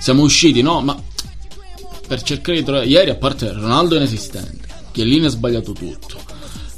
siamo 0.00 0.22
usciti, 0.22 0.62
no? 0.62 0.80
Ma 0.80 1.00
per 2.08 2.22
cercare 2.22 2.58
di 2.58 2.64
trovare... 2.64 2.86
Ieri 2.86 3.10
a 3.10 3.16
parte 3.16 3.52
Ronaldo 3.52 3.96
inesistente, 3.96 4.66
Chiellini 4.92 5.26
ha 5.26 5.28
sbagliato 5.28 5.72
tutto. 5.72 6.18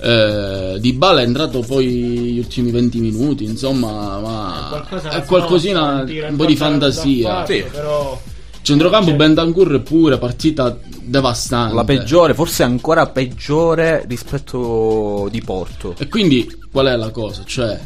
Eh, 0.03 0.77
Di 0.81 0.93
Bala 0.95 1.21
è 1.21 1.25
entrato 1.25 1.61
poi 1.61 1.87
gli 1.87 2.39
ultimi 2.39 2.71
20 2.73 2.99
minuti, 2.99 3.45
insomma, 3.45 4.19
ma 4.19 4.67
Qualcosa 4.71 5.11
è 5.11 5.25
qualcosina, 5.25 6.03
no, 6.03 6.27
un 6.29 6.37
po' 6.37 6.45
di 6.45 6.57
fantasia. 6.57 7.29
parte, 7.29 7.63
Sì. 7.63 7.69
Però 7.71 8.21
Centrocampo 8.63 9.09
Cioè- 9.09 9.17
Bentancur 9.17 9.81
pure, 9.83 10.19
partita 10.19 10.79
devastante. 11.03 11.75
La 11.75 11.85
peggiore, 11.85 12.33
forse 12.33 12.63
ancora 12.63 13.07
peggiore 13.07 14.05
rispetto 14.07 15.29
di 15.31 15.41
Porto. 15.43 15.95
E 15.99 16.09
quindi 16.09 16.49
qual 16.71 16.87
è 16.87 16.97
la 16.97 17.11
cosa? 17.11 17.43
Cioè, 17.45 17.81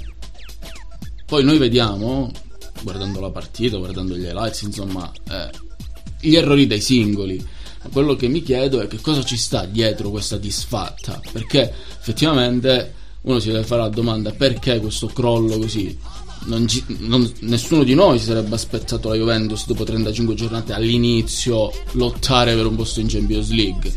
poi 1.24 1.44
noi 1.44 1.56
vediamo, 1.58 2.30
guardando 2.82 3.20
la 3.20 3.30
partita, 3.30 3.78
guardando 3.78 4.16
gli 4.16 4.24
highlights, 4.24 4.62
insomma, 4.62 5.10
eh, 5.30 5.50
gli 6.20 6.36
errori 6.36 6.66
dei 6.66 6.80
singoli. 6.80 7.42
Quello 7.92 8.14
che 8.16 8.28
mi 8.28 8.42
chiedo 8.42 8.80
è 8.80 8.86
che 8.86 9.00
cosa 9.00 9.22
ci 9.24 9.36
sta 9.36 9.64
dietro 9.64 10.10
questa 10.10 10.36
disfatta. 10.36 11.20
Perché 11.32 11.72
effettivamente 11.98 12.94
uno 13.22 13.38
si 13.38 13.48
deve 13.50 13.64
fare 13.64 13.82
la 13.82 13.88
domanda 13.88 14.30
perché 14.32 14.78
questo 14.80 15.06
crollo 15.08 15.58
così. 15.58 15.96
Non 16.44 16.68
ci- 16.68 16.84
non- 16.98 17.30
nessuno 17.40 17.82
di 17.82 17.94
noi 17.94 18.18
si 18.18 18.26
sarebbe 18.26 18.54
aspettato 18.54 19.08
la 19.08 19.16
Juventus 19.16 19.66
dopo 19.66 19.82
35 19.84 20.34
giornate 20.34 20.72
all'inizio 20.74 21.72
lottare 21.92 22.54
per 22.54 22.66
un 22.66 22.76
posto 22.76 23.00
in 23.00 23.08
Champions 23.08 23.50
League. 23.50 23.92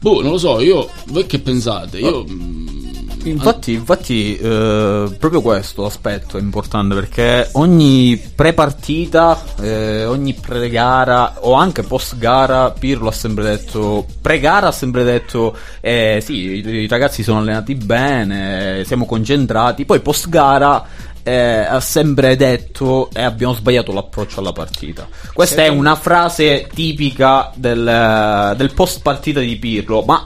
Boh, 0.00 0.22
non 0.22 0.32
lo 0.32 0.38
so, 0.38 0.60
io 0.60 0.88
voi 1.08 1.26
che 1.26 1.38
pensate? 1.40 1.98
Io 1.98 2.24
mm, 2.28 2.79
Infatti, 3.24 3.72
infatti 3.74 4.36
eh, 4.36 5.14
proprio 5.18 5.42
questo 5.42 5.84
aspetto 5.84 6.38
è 6.38 6.40
importante 6.40 6.94
perché 6.94 7.48
ogni 7.52 8.20
pre-partita, 8.34 9.42
eh, 9.60 10.04
ogni 10.06 10.34
pre-gara 10.34 11.36
o 11.40 11.52
anche 11.52 11.82
post-gara, 11.82 12.70
Pirlo 12.70 13.08
ha 13.08 13.12
sempre 13.12 13.44
detto, 13.44 14.06
pre-gara 14.20 14.68
ha 14.68 14.72
sempre 14.72 15.04
detto, 15.04 15.56
eh, 15.80 16.22
sì, 16.24 16.34
i, 16.34 16.66
i 16.66 16.88
ragazzi 16.88 17.22
sono 17.22 17.40
allenati 17.40 17.74
bene, 17.74 18.84
siamo 18.86 19.04
concentrati, 19.04 19.84
poi 19.84 20.00
post-gara 20.00 20.86
eh, 21.22 21.66
ha 21.68 21.80
sempre 21.80 22.36
detto 22.36 23.10
e 23.12 23.22
abbiamo 23.22 23.52
sbagliato 23.52 23.92
l'approccio 23.92 24.40
alla 24.40 24.52
partita. 24.52 25.06
Questa 25.32 25.62
è 25.62 25.68
una 25.68 25.94
frase 25.94 26.68
tipica 26.72 27.52
del, 27.54 28.54
del 28.56 28.72
post 28.72 29.02
partita 29.02 29.40
di 29.40 29.56
Pirlo, 29.56 30.02
ma 30.02 30.24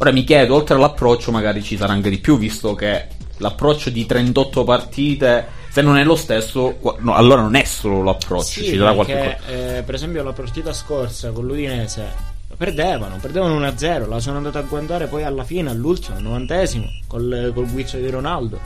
ora 0.00 0.12
mi 0.12 0.24
chiedo, 0.24 0.54
oltre 0.54 0.76
all'approccio 0.76 1.30
magari 1.30 1.62
ci 1.62 1.76
sarà 1.76 1.92
anche 1.92 2.08
di 2.08 2.18
più, 2.18 2.38
visto 2.38 2.74
che 2.74 3.06
l'approccio 3.36 3.90
di 3.90 4.06
38 4.06 4.64
partite, 4.64 5.46
se 5.70 5.82
non 5.82 5.98
è 5.98 6.04
lo 6.04 6.16
stesso, 6.16 6.78
no, 7.00 7.14
allora 7.14 7.42
non 7.42 7.54
è 7.54 7.64
solo 7.64 8.02
l'approccio, 8.02 8.44
Sì, 8.44 8.64
ci 8.64 8.76
sarà 8.78 8.94
qualche 8.94 9.12
perché, 9.12 9.38
cosa. 9.44 9.76
eh, 9.76 9.82
per 9.82 9.94
esempio 9.94 10.22
la 10.22 10.32
partita 10.32 10.72
scorsa 10.72 11.30
con 11.32 11.44
l'Udinese 11.46 12.28
perdevano, 12.56 13.16
perdevano 13.20 13.58
1-0, 13.58 14.08
la 14.08 14.20
sono 14.20 14.38
andata 14.38 14.58
a 14.58 14.62
guardare 14.62 15.06
poi 15.06 15.22
alla 15.22 15.44
fine, 15.44 15.70
all'ultimo, 15.70 16.16
al 16.16 16.22
novantesimo, 16.22 16.86
col, 17.06 17.52
col 17.54 17.70
guizzo 17.70 17.96
di 17.98 18.08
Ronaldo 18.08 18.58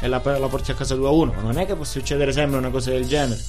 e 0.00 0.06
la, 0.08 0.20
la 0.22 0.46
porti 0.48 0.70
a 0.70 0.74
casa 0.74 0.94
2-1, 0.94 1.34
ma 1.34 1.40
non 1.42 1.58
è 1.58 1.66
che 1.66 1.74
può 1.74 1.84
succedere 1.84 2.32
sempre 2.32 2.58
una 2.58 2.70
cosa 2.70 2.90
del 2.90 3.06
genere. 3.06 3.40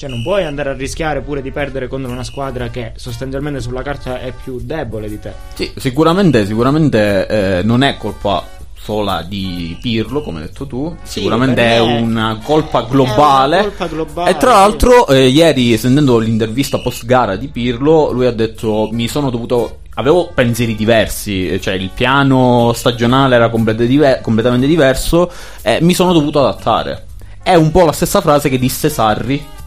Cioè 0.00 0.08
non 0.08 0.22
puoi 0.22 0.46
andare 0.46 0.70
a 0.70 0.72
rischiare 0.72 1.20
pure 1.20 1.42
di 1.42 1.50
perdere 1.50 1.86
contro 1.86 2.10
una 2.10 2.24
squadra 2.24 2.68
che 2.68 2.92
sostanzialmente 2.96 3.60
sulla 3.60 3.82
carta 3.82 4.18
è 4.18 4.32
più 4.32 4.58
debole 4.62 5.10
di 5.10 5.20
te. 5.20 5.34
Sì, 5.52 5.70
sicuramente, 5.76 6.46
sicuramente 6.46 7.26
eh, 7.26 7.62
non 7.64 7.82
è 7.82 7.98
colpa 7.98 8.42
sola 8.80 9.20
di 9.20 9.76
Pirlo, 9.78 10.22
come 10.22 10.40
hai 10.40 10.46
detto 10.46 10.66
tu, 10.66 10.96
Sì, 11.02 11.18
sicuramente 11.18 11.62
è 11.62 11.80
una 11.80 12.40
colpa 12.42 12.86
globale. 12.88 13.58
Una 13.58 13.68
colpa 13.68 13.86
globale, 13.88 14.30
e 14.30 14.36
tra 14.38 14.52
sì. 14.52 14.56
l'altro, 14.56 15.06
eh, 15.08 15.26
ieri 15.26 15.76
sentendo 15.76 16.16
l'intervista 16.16 16.78
post 16.78 17.04
gara 17.04 17.36
di 17.36 17.48
Pirlo, 17.48 18.10
lui 18.10 18.24
ha 18.24 18.32
detto: 18.32 18.88
Mi 18.92 19.06
sono 19.06 19.28
dovuto. 19.28 19.80
Avevo 19.96 20.30
pensieri 20.32 20.76
diversi, 20.76 21.46
eh, 21.46 21.60
cioè 21.60 21.74
il 21.74 21.90
piano 21.92 22.72
stagionale 22.72 23.34
era 23.34 23.50
complete- 23.50 23.86
diver- 23.86 24.22
completamente 24.22 24.66
diverso, 24.66 25.30
e 25.60 25.76
mi 25.82 25.92
sono 25.92 26.14
dovuto 26.14 26.40
adattare. 26.40 27.04
È 27.42 27.54
un 27.54 27.70
po' 27.70 27.84
la 27.84 27.92
stessa 27.92 28.22
frase 28.22 28.48
che 28.48 28.58
disse 28.58 28.88
Sarri 28.88 29.58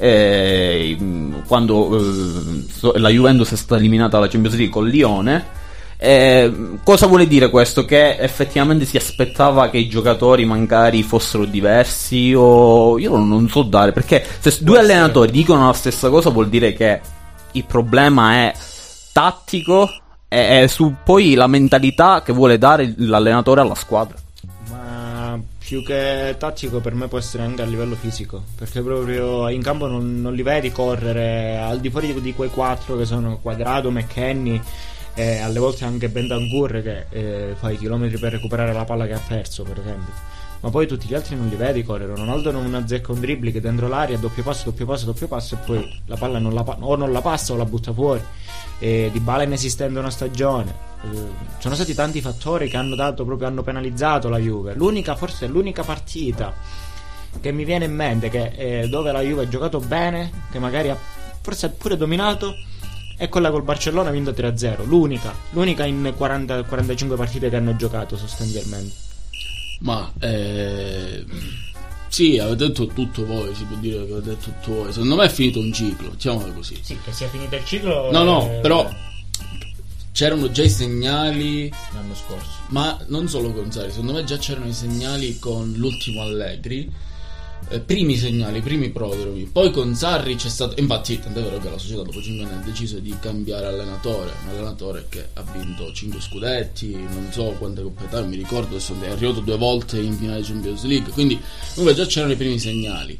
eh, 0.00 0.96
mh, 0.98 1.44
quando 1.46 1.98
eh, 1.98 2.98
la 2.98 3.10
Juventus 3.10 3.52
è 3.52 3.56
stata 3.56 3.78
eliminata 3.78 4.16
dalla 4.16 4.28
Champions 4.28 4.56
League 4.56 4.72
con 4.72 4.88
Lione. 4.88 5.58
Eh, 5.98 6.78
cosa 6.82 7.06
vuole 7.06 7.26
dire 7.26 7.50
questo? 7.50 7.84
Che 7.84 8.16
effettivamente 8.16 8.86
si 8.86 8.96
aspettava 8.96 9.68
che 9.68 9.76
i 9.76 9.88
giocatori 9.88 10.46
magari 10.46 11.02
fossero 11.02 11.44
diversi 11.44 12.32
o 12.34 12.98
io 12.98 13.18
non, 13.18 13.46
so 13.50 13.62
dare 13.62 13.92
perché 13.92 14.24
se 14.38 14.56
due 14.60 14.78
allenatori 14.78 15.30
dicono 15.30 15.66
la 15.66 15.74
stessa 15.74 16.08
cosa 16.08 16.30
vuol 16.30 16.48
dire 16.48 16.72
che 16.72 17.00
il 17.52 17.64
problema 17.66 18.32
è 18.36 18.54
tattico 19.12 19.90
e 20.26 20.62
è 20.62 20.66
su 20.68 20.94
poi 21.04 21.34
la 21.34 21.46
mentalità 21.46 22.22
che 22.22 22.32
vuole 22.32 22.56
dare 22.56 22.94
l'allenatore 22.96 23.60
alla 23.60 23.74
squadra. 23.74 24.16
Più 25.60 25.84
che 25.84 26.34
tattico 26.36 26.80
per 26.80 26.94
me 26.94 27.06
può 27.06 27.18
essere 27.18 27.44
anche 27.44 27.62
a 27.62 27.66
livello 27.66 27.94
fisico, 27.94 28.42
perché 28.56 28.80
proprio 28.80 29.48
in 29.50 29.62
campo 29.62 29.86
non, 29.86 30.20
non 30.20 30.34
li 30.34 30.42
vedi 30.42 30.72
correre 30.72 31.58
al 31.58 31.78
di 31.78 31.90
fuori 31.90 32.18
di 32.20 32.34
quei 32.34 32.48
quattro 32.48 32.96
che 32.96 33.04
sono 33.04 33.38
Quadrado, 33.38 33.90
McKenny 33.90 34.60
e 35.14 35.38
alle 35.38 35.58
volte 35.58 35.84
anche 35.84 36.08
Bentancur 36.08 36.82
che 36.82 37.06
eh, 37.10 37.54
fa 37.56 37.70
i 37.70 37.76
chilometri 37.76 38.18
per 38.18 38.32
recuperare 38.32 38.72
la 38.72 38.84
palla 38.84 39.06
che 39.06 39.12
ha 39.12 39.20
perso, 39.24 39.62
per 39.62 39.78
esempio. 39.78 40.29
Ma 40.60 40.68
poi 40.68 40.86
tutti 40.86 41.06
gli 41.06 41.14
altri 41.14 41.36
non 41.36 41.48
li 41.48 41.56
vedi 41.56 41.82
correre. 41.82 42.14
Ronaldo 42.14 42.50
non 42.50 42.74
azzecca 42.74 43.12
un 43.12 43.20
dribbling 43.20 43.58
dentro 43.58 43.88
l'aria, 43.88 44.18
doppio 44.18 44.42
passo, 44.42 44.64
doppio 44.66 44.84
passo, 44.84 45.06
doppio 45.06 45.26
passo 45.26 45.54
e 45.54 45.58
poi 45.64 46.00
la 46.04 46.16
palla 46.16 46.38
non 46.38 46.52
la 46.52 46.62
pa- 46.62 46.76
o 46.78 46.96
non 46.96 47.12
la 47.12 47.22
passa 47.22 47.54
o 47.54 47.56
la 47.56 47.64
butta 47.64 47.92
fuori. 47.92 48.22
E 48.78 49.08
di 49.10 49.20
bala 49.20 49.44
inesistente 49.44 49.98
una 49.98 50.10
stagione. 50.10 50.88
Eh, 51.02 51.08
sono 51.58 51.74
stati 51.74 51.94
tanti 51.94 52.20
fattori 52.20 52.68
che 52.68 52.76
hanno 52.76 52.94
dato 52.94 53.24
proprio 53.24 53.48
hanno 53.48 53.62
penalizzato 53.62 54.28
la 54.28 54.38
Juve. 54.38 54.74
L'unica, 54.74 55.16
forse 55.16 55.46
l'unica 55.46 55.82
partita 55.82 56.52
che 57.40 57.52
mi 57.52 57.64
viene 57.64 57.86
in 57.86 57.94
mente 57.94 58.28
che 58.28 58.52
eh, 58.56 58.88
dove 58.88 59.12
la 59.12 59.20
Juve 59.20 59.44
ha 59.44 59.48
giocato 59.48 59.78
bene, 59.78 60.30
che 60.50 60.58
magari 60.58 60.90
ha 60.90 60.98
forse 61.40 61.70
pure 61.70 61.96
dominato, 61.96 62.54
è 63.16 63.28
quella 63.28 63.50
col 63.50 63.62
Barcellona 63.62 64.10
vinto 64.10 64.30
3-0. 64.30 64.86
L'unica, 64.86 65.32
l'unica 65.50 65.84
in 65.86 66.12
40, 66.14 66.64
45 66.64 67.16
partite 67.16 67.48
che 67.48 67.56
hanno 67.56 67.76
giocato 67.76 68.16
sostanzialmente. 68.16 69.08
Ma 69.80 70.12
eh, 70.20 71.24
sì, 72.08 72.38
avete 72.38 72.66
detto 72.66 72.86
tutto 72.88 73.24
voi, 73.24 73.54
si 73.54 73.64
può 73.64 73.76
dire 73.76 74.04
che 74.06 74.12
avete 74.12 74.28
detto 74.30 74.50
tutto 74.60 74.74
voi. 74.82 74.92
Secondo 74.92 75.16
me 75.16 75.24
è 75.24 75.28
finito 75.30 75.58
un 75.60 75.72
ciclo, 75.72 76.10
diciamolo 76.10 76.52
così. 76.52 76.78
Sì, 76.82 76.98
che 77.02 77.12
sia 77.12 77.28
finito 77.28 77.54
il 77.56 77.64
ciclo. 77.64 78.10
No, 78.10 78.22
no, 78.22 78.50
eh, 78.50 78.58
però 78.60 78.88
c'erano 80.12 80.50
già 80.50 80.62
i 80.62 80.68
segnali, 80.68 81.70
L'anno 81.94 82.14
scorso. 82.14 82.48
ma 82.68 82.98
non 83.06 83.28
solo 83.28 83.52
con 83.52 83.70
Sari, 83.72 83.90
secondo 83.90 84.12
me 84.12 84.24
già 84.24 84.36
c'erano 84.36 84.66
i 84.66 84.72
segnali 84.74 85.38
con 85.38 85.72
l'ultimo 85.76 86.22
Allegri. 86.22 86.90
Eh, 87.72 87.78
primi 87.78 88.16
segnali, 88.16 88.60
primi 88.60 88.90
prodromi. 88.90 89.44
Poi 89.44 89.70
con 89.70 89.94
Sarri 89.94 90.34
c'è 90.34 90.48
stato. 90.48 90.80
Infatti, 90.80 91.20
tant'è 91.20 91.40
vero 91.40 91.58
che 91.58 91.70
la 91.70 91.78
società 91.78 92.02
dopo 92.02 92.20
5 92.20 92.44
anni 92.44 92.60
ha 92.60 92.64
deciso 92.64 92.98
di 92.98 93.14
cambiare 93.20 93.66
allenatore. 93.66 94.32
Un 94.42 94.50
allenatore 94.50 95.06
che 95.08 95.28
ha 95.34 95.44
vinto 95.52 95.92
5 95.92 96.20
scudetti, 96.20 96.92
non 96.94 97.28
so 97.30 97.54
quante 97.58 97.80
Italia, 97.82 98.26
mi 98.26 98.36
ricordo, 98.36 98.76
è 98.76 99.08
arrivato 99.08 99.38
due 99.38 99.56
volte 99.56 100.00
in 100.00 100.16
finale 100.16 100.42
Champions 100.42 100.82
League. 100.82 101.12
Quindi, 101.12 101.40
comunque, 101.74 101.94
già 101.94 102.06
c'erano 102.06 102.32
i 102.32 102.36
primi 102.36 102.58
segnali. 102.58 103.16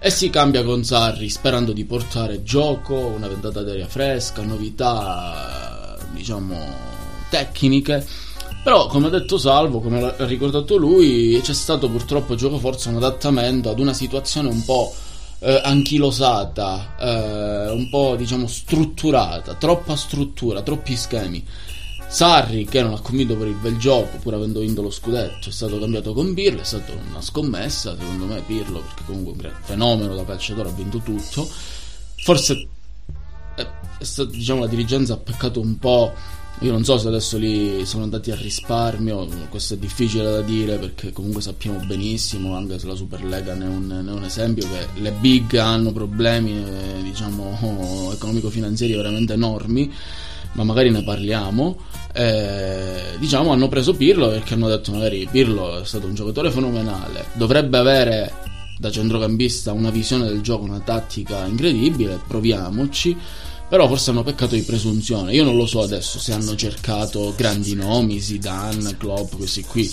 E 0.00 0.10
si 0.10 0.30
cambia 0.30 0.62
con 0.62 0.84
Sarri 0.84 1.28
sperando 1.28 1.72
di 1.72 1.84
portare 1.84 2.44
gioco, 2.44 2.94
una 2.94 3.26
ventata 3.26 3.62
d'aria 3.62 3.88
fresca, 3.88 4.42
novità, 4.42 5.98
diciamo, 6.12 6.56
tecniche 7.30 8.06
però, 8.68 8.86
come 8.86 9.06
ha 9.06 9.08
detto 9.08 9.38
Salvo, 9.38 9.80
come 9.80 10.14
ha 10.14 10.26
ricordato 10.26 10.76
lui, 10.76 11.40
c'è 11.42 11.54
stato 11.54 11.88
purtroppo 11.88 12.34
gioco 12.34 12.58
forza 12.58 12.90
un 12.90 12.96
adattamento 12.96 13.70
ad 13.70 13.78
una 13.78 13.94
situazione 13.94 14.50
un 14.50 14.62
po' 14.62 14.94
eh, 15.38 15.58
anchilosata, 15.64 16.96
eh, 16.98 17.70
un 17.70 17.88
po' 17.88 18.14
diciamo 18.14 18.46
strutturata, 18.46 19.54
troppa 19.54 19.96
struttura, 19.96 20.60
troppi 20.60 20.96
schemi. 20.96 21.42
Sarri, 22.08 22.66
che 22.66 22.82
non 22.82 22.92
ha 22.92 23.00
convinto 23.00 23.36
per 23.36 23.46
il 23.46 23.54
bel 23.54 23.78
gioco, 23.78 24.18
pur 24.18 24.34
avendo 24.34 24.60
vinto 24.60 24.82
lo 24.82 24.90
scudetto, 24.90 25.48
è 25.48 25.52
stato 25.52 25.78
cambiato 25.78 26.12
con 26.12 26.34
Pirlo, 26.34 26.60
è 26.60 26.64
stata 26.64 26.92
una 26.92 27.22
scommessa, 27.22 27.96
secondo 27.98 28.26
me 28.26 28.42
Pirlo, 28.46 28.80
perché 28.80 29.02
comunque 29.06 29.48
è 29.48 29.50
un 29.50 29.62
fenomeno 29.62 30.14
da 30.14 30.26
calciatore, 30.26 30.68
ha 30.68 30.72
vinto 30.72 30.98
tutto. 30.98 31.48
Forse, 32.16 32.68
eh, 33.56 33.66
stato, 34.00 34.28
diciamo, 34.28 34.60
la 34.60 34.66
dirigenza 34.66 35.14
ha 35.14 35.16
peccato 35.16 35.58
un 35.58 35.78
po' 35.78 36.12
Io 36.62 36.72
non 36.72 36.82
so 36.82 36.98
se 36.98 37.06
adesso 37.06 37.38
lì 37.38 37.86
sono 37.86 38.02
andati 38.02 38.32
a 38.32 38.34
risparmio, 38.34 39.28
questo 39.48 39.74
è 39.74 39.76
difficile 39.76 40.24
da 40.24 40.40
dire 40.40 40.76
perché 40.78 41.12
comunque 41.12 41.40
sappiamo 41.40 41.78
benissimo, 41.86 42.56
anche 42.56 42.80
se 42.80 42.88
la 42.88 42.96
Superlega 42.96 43.54
ne 43.54 43.64
è 43.64 43.68
un, 43.68 43.86
ne 43.86 44.10
è 44.10 44.12
un 44.12 44.24
esempio, 44.24 44.66
che 44.68 45.00
le 45.00 45.12
big 45.12 45.54
hanno 45.54 45.92
problemi 45.92 46.58
eh, 46.58 47.02
diciamo 47.02 48.10
economico-finanziari 48.12 48.92
veramente 48.92 49.34
enormi, 49.34 49.92
ma 50.52 50.64
magari 50.64 50.90
ne 50.90 51.04
parliamo. 51.04 51.76
Eh, 52.12 53.02
diciamo 53.20 53.52
hanno 53.52 53.68
preso 53.68 53.94
Pirlo 53.94 54.28
perché 54.28 54.54
hanno 54.54 54.66
detto 54.66 54.90
magari 54.90 55.28
Pirlo 55.30 55.78
è 55.78 55.84
stato 55.84 56.08
un 56.08 56.14
giocatore 56.14 56.50
fenomenale, 56.50 57.26
dovrebbe 57.34 57.78
avere 57.78 58.32
da 58.78 58.90
centrocampista 58.90 59.72
una 59.72 59.90
visione 59.90 60.26
del 60.26 60.40
gioco, 60.40 60.64
una 60.64 60.80
tattica 60.80 61.44
incredibile, 61.46 62.18
proviamoci 62.26 63.16
però 63.68 63.86
forse 63.86 64.10
hanno 64.10 64.22
peccato 64.22 64.54
di 64.54 64.62
presunzione. 64.62 65.34
Io 65.34 65.44
non 65.44 65.56
lo 65.56 65.66
so 65.66 65.82
adesso 65.82 66.18
se 66.18 66.32
hanno 66.32 66.56
cercato 66.56 67.34
grandi 67.36 67.74
nomi, 67.74 68.20
Zidane, 68.20 68.96
Klopp, 68.96 69.34
questi 69.36 69.62
qui. 69.62 69.90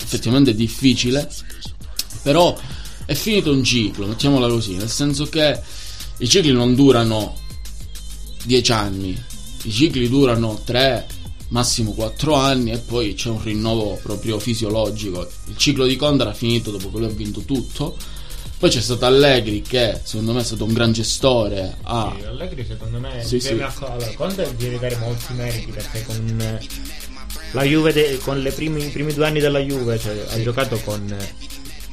Effettivamente 0.00 0.52
è 0.52 0.54
difficile. 0.54 1.30
Però 2.22 2.56
è 3.04 3.14
finito 3.14 3.52
un 3.52 3.62
ciclo, 3.62 4.06
mettiamola 4.06 4.48
così, 4.48 4.74
nel 4.74 4.90
senso 4.90 5.26
che 5.26 5.60
i 6.18 6.28
cicli 6.28 6.50
non 6.50 6.74
durano 6.74 7.36
10 8.44 8.72
anni, 8.72 9.22
i 9.62 9.70
cicli 9.70 10.08
durano 10.08 10.60
3, 10.64 11.06
massimo 11.48 11.92
4 11.92 12.34
anni 12.34 12.72
e 12.72 12.78
poi 12.78 13.14
c'è 13.14 13.28
un 13.28 13.42
rinnovo 13.42 14.00
proprio 14.02 14.38
fisiologico. 14.38 15.28
Il 15.46 15.56
ciclo 15.56 15.84
di 15.84 15.96
Conda 15.96 16.24
era 16.24 16.32
finito 16.32 16.70
dopo 16.70 16.90
che 16.90 16.98
lui 16.98 17.06
ha 17.06 17.10
vinto 17.10 17.42
tutto 17.42 17.96
poi 18.58 18.70
c'è 18.70 18.80
stato 18.80 19.04
Allegri 19.04 19.60
che 19.60 20.00
secondo 20.02 20.32
me 20.32 20.40
è 20.40 20.44
stato 20.44 20.64
un 20.64 20.72
gran 20.72 20.92
gestore. 20.92 21.76
Ah. 21.82 22.14
Sì, 22.18 22.24
Allegri 22.24 22.64
secondo 22.64 22.98
me 22.98 23.22
sì, 23.22 23.38
sì. 23.38 23.48
allora, 23.48 24.12
Conte 24.16 24.54
deve 24.56 24.78
dare 24.78 24.96
molti 24.96 25.32
meriti 25.34 25.70
perché 25.70 26.02
con 26.04 26.40
eh, 26.40 26.60
la 27.52 27.62
Juve 27.64 27.92
de, 27.92 28.18
con 28.22 28.44
i 28.44 28.50
primi, 28.50 28.88
primi, 28.88 29.12
due 29.12 29.26
anni 29.26 29.40
della 29.40 29.58
Juve 29.58 29.98
cioè, 29.98 30.24
ha 30.30 30.40
giocato 30.40 30.78
con 30.84 31.06
eh, 31.10 31.34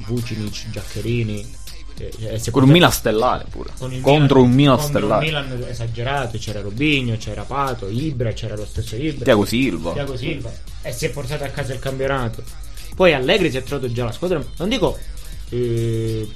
Vucinic, 0.08 0.70
Giaccherini. 0.70 1.62
Eh, 1.96 2.42
con 2.50 2.64
un 2.64 2.70
Milan 2.70 2.92
stellare 2.92 3.46
pure 3.52 3.70
contro 4.02 4.40
Milan, 4.40 4.50
un 4.50 4.52
Milan 4.52 4.80
stellare 4.80 5.30
un 5.30 5.46
Milan 5.48 5.66
esagerato 5.70 6.40
c'era 6.40 6.60
Robigno 6.60 7.18
c'era 7.18 7.44
Pato 7.44 7.88
Ibra 7.88 8.34
c'era 8.34 8.56
lo 8.56 8.66
stesso 8.66 8.96
Ibra 8.96 9.24
Tiago 9.24 9.46
Silva 9.46 9.94
Tiago 9.94 10.18
Silva 10.18 10.52
e 10.82 10.92
si 10.92 11.06
è 11.06 11.12
portato 11.12 11.44
a 11.44 11.50
casa 11.50 11.72
il 11.72 11.78
campionato 11.78 12.44
poi 12.96 13.14
Allegri 13.14 13.52
si 13.52 13.58
è 13.58 13.64
trovato 13.64 13.92
già 13.92 14.06
la 14.06 14.12
squadra 14.12 14.44
non 14.58 14.70
dico 14.70 14.98
eh, 15.50 16.28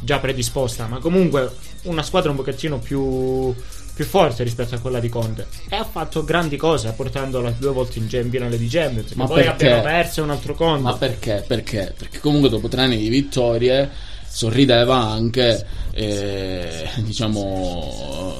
già 0.00 0.18
predisposta, 0.18 0.86
ma 0.86 0.98
comunque 0.98 1.50
una 1.82 2.02
squadra 2.02 2.30
un 2.30 2.36
pochettino 2.36 2.78
più, 2.78 3.54
più 3.94 4.04
forte 4.04 4.42
rispetto 4.44 4.74
a 4.74 4.78
quella 4.78 5.00
di 5.00 5.08
Conte. 5.08 5.46
E 5.68 5.76
ha 5.76 5.84
fatto 5.84 6.24
grandi 6.24 6.56
cose, 6.56 6.92
portandola 6.92 7.50
due 7.50 7.72
volte 7.72 7.98
in 7.98 8.08
finale 8.30 8.58
di 8.58 8.68
Champions. 8.68 9.12
Ma 9.12 9.26
poi 9.26 9.42
perché? 9.42 9.66
abbiamo 9.66 9.82
perso 9.82 10.22
un 10.22 10.30
altro 10.30 10.54
Conte. 10.54 10.82
Ma 10.82 10.96
perché? 10.96 11.44
Perché? 11.46 11.94
Perché 11.96 12.20
comunque 12.20 12.48
dopo 12.48 12.68
tre 12.68 12.82
anni 12.82 12.98
di 12.98 13.08
vittorie 13.08 13.90
sorrideva 14.28 14.96
anche, 14.96 15.66
eh, 15.92 16.88
diciamo, 16.98 18.36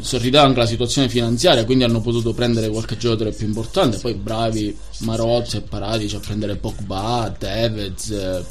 sorrideva 0.00 0.44
anche 0.44 0.58
la 0.58 0.66
situazione 0.66 1.08
finanziaria, 1.08 1.64
quindi 1.64 1.84
hanno 1.84 2.00
potuto 2.00 2.32
prendere 2.34 2.68
qualche 2.68 2.96
giocatore 2.96 3.32
più 3.32 3.46
importante. 3.46 3.98
Poi 3.98 4.14
bravi 4.14 4.76
Marozzi 4.98 5.58
e 5.58 5.60
Paradici 5.62 6.16
a 6.16 6.20
prendere 6.20 6.56
Pogba, 6.56 7.34
Tevez, 7.38 8.10
eh, 8.10 8.44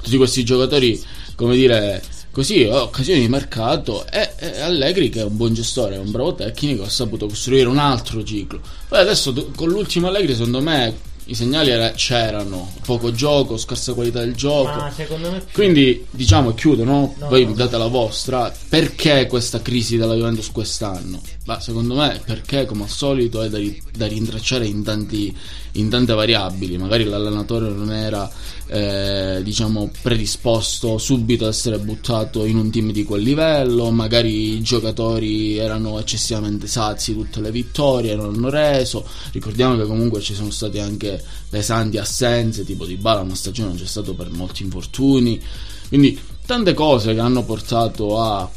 tutti 0.00 0.16
questi 0.16 0.44
giocatori 0.44 1.02
come 1.40 1.56
dire, 1.56 2.02
così 2.30 2.64
occasioni 2.64 3.20
di 3.20 3.28
mercato 3.28 4.06
e, 4.06 4.34
e, 4.36 4.60
Allegri 4.60 5.08
che 5.08 5.20
è 5.20 5.24
un 5.24 5.38
buon 5.38 5.54
gestore, 5.54 5.94
è 5.94 5.98
un 5.98 6.10
bravo 6.10 6.34
tecnico, 6.34 6.82
ha 6.82 6.88
saputo 6.90 7.26
costruire 7.26 7.66
un 7.66 7.78
altro 7.78 8.22
ciclo. 8.22 8.60
Poi 8.88 8.98
adesso 8.98 9.32
con 9.56 9.70
l'ultimo 9.70 10.08
Allegri 10.08 10.34
secondo 10.34 10.60
me 10.60 11.08
i 11.24 11.34
segnali 11.34 11.70
era, 11.70 11.92
c'erano, 11.92 12.72
poco 12.84 13.12
gioco, 13.12 13.56
scarsa 13.56 13.94
qualità 13.94 14.18
del 14.18 14.34
gioco. 14.34 14.80
Ma 14.80 14.90
secondo 14.90 15.30
me 15.30 15.42
Quindi 15.52 16.04
diciamo 16.10 16.52
chiudo, 16.52 16.84
no? 16.84 17.14
no 17.16 17.28
Voi 17.28 17.46
no. 17.46 17.54
date 17.54 17.78
la 17.78 17.86
vostra. 17.86 18.52
Perché 18.68 19.26
questa 19.26 19.62
crisi 19.62 19.96
della 19.96 20.14
Juventus 20.14 20.50
quest'anno? 20.50 21.22
Ma 21.46 21.60
secondo 21.60 21.94
me 21.94 22.20
perché 22.24 22.66
come 22.66 22.82
al 22.82 22.88
solito 22.90 23.42
è 23.42 23.48
da, 23.48 23.58
da 23.96 24.06
rintracciare 24.08 24.66
in, 24.66 24.82
tanti, 24.82 25.34
in 25.72 25.88
tante 25.88 26.14
variabili. 26.14 26.76
Magari 26.76 27.04
l'allenatore 27.04 27.68
non 27.68 27.92
era 27.92 28.30
eh, 28.66 29.40
diciamo 29.42 29.90
predisposto 30.00 30.96
subito 30.98 31.44
ad 31.44 31.50
essere 31.50 31.78
buttato 31.78 32.44
in 32.44 32.56
un 32.56 32.70
team 32.70 32.92
di 32.92 33.04
quel 33.04 33.22
livello, 33.22 33.90
magari 33.90 34.54
i 34.54 34.62
giocatori 34.62 35.56
erano 35.56 35.98
eccessivamente 35.98 36.66
sazi 36.66 37.14
tutte 37.14 37.40
le 37.40 37.50
vittorie, 37.50 38.14
non 38.14 38.34
hanno 38.34 38.50
reso. 38.50 39.06
Ricordiamo 39.32 39.76
che 39.76 39.84
comunque 39.84 40.20
ci 40.20 40.34
sono 40.34 40.50
state 40.50 40.80
anche 40.80 41.22
pesanti 41.48 41.98
assenze, 41.98 42.64
tipo 42.64 42.86
di 42.86 42.96
Bala, 42.96 43.20
una 43.20 43.34
stagione 43.34 43.70
non 43.70 43.78
c'è 43.78 43.86
stato 43.86 44.14
per 44.14 44.30
molti 44.30 44.62
infortuni. 44.62 45.40
Quindi 45.88 46.18
tante 46.46 46.74
cose 46.74 47.14
che 47.14 47.20
hanno 47.20 47.44
portato 47.44 48.20
a 48.20 48.48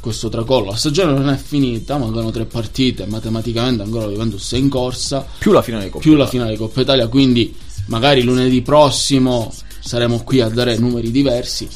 questo 0.00 0.28
tracollo. 0.28 0.70
La 0.70 0.76
stagione 0.76 1.12
non 1.12 1.28
è 1.28 1.36
finita, 1.36 1.98
mancano 1.98 2.30
tre 2.30 2.44
partite, 2.44 3.06
matematicamente 3.06 3.82
ancora 3.82 4.06
la 4.06 4.12
Juventus 4.12 4.52
è 4.52 4.56
in 4.56 4.68
corsa. 4.68 5.26
Più 5.38 5.52
la 5.52 5.62
finale 5.62 5.84
di 5.84 5.90
Coppa 5.90 6.02
più 6.02 6.12
Italia. 6.12 6.24
la 6.24 6.30
finale 6.30 6.50
di 6.52 6.56
Coppa 6.58 6.80
Italia, 6.80 7.08
quindi 7.08 7.54
magari 7.86 8.22
lunedì 8.22 8.62
prossimo 8.62 9.52
saremo 9.80 10.22
qui 10.22 10.40
a 10.40 10.48
dare 10.48 10.76
numeri 10.78 11.10
diversi. 11.10 11.68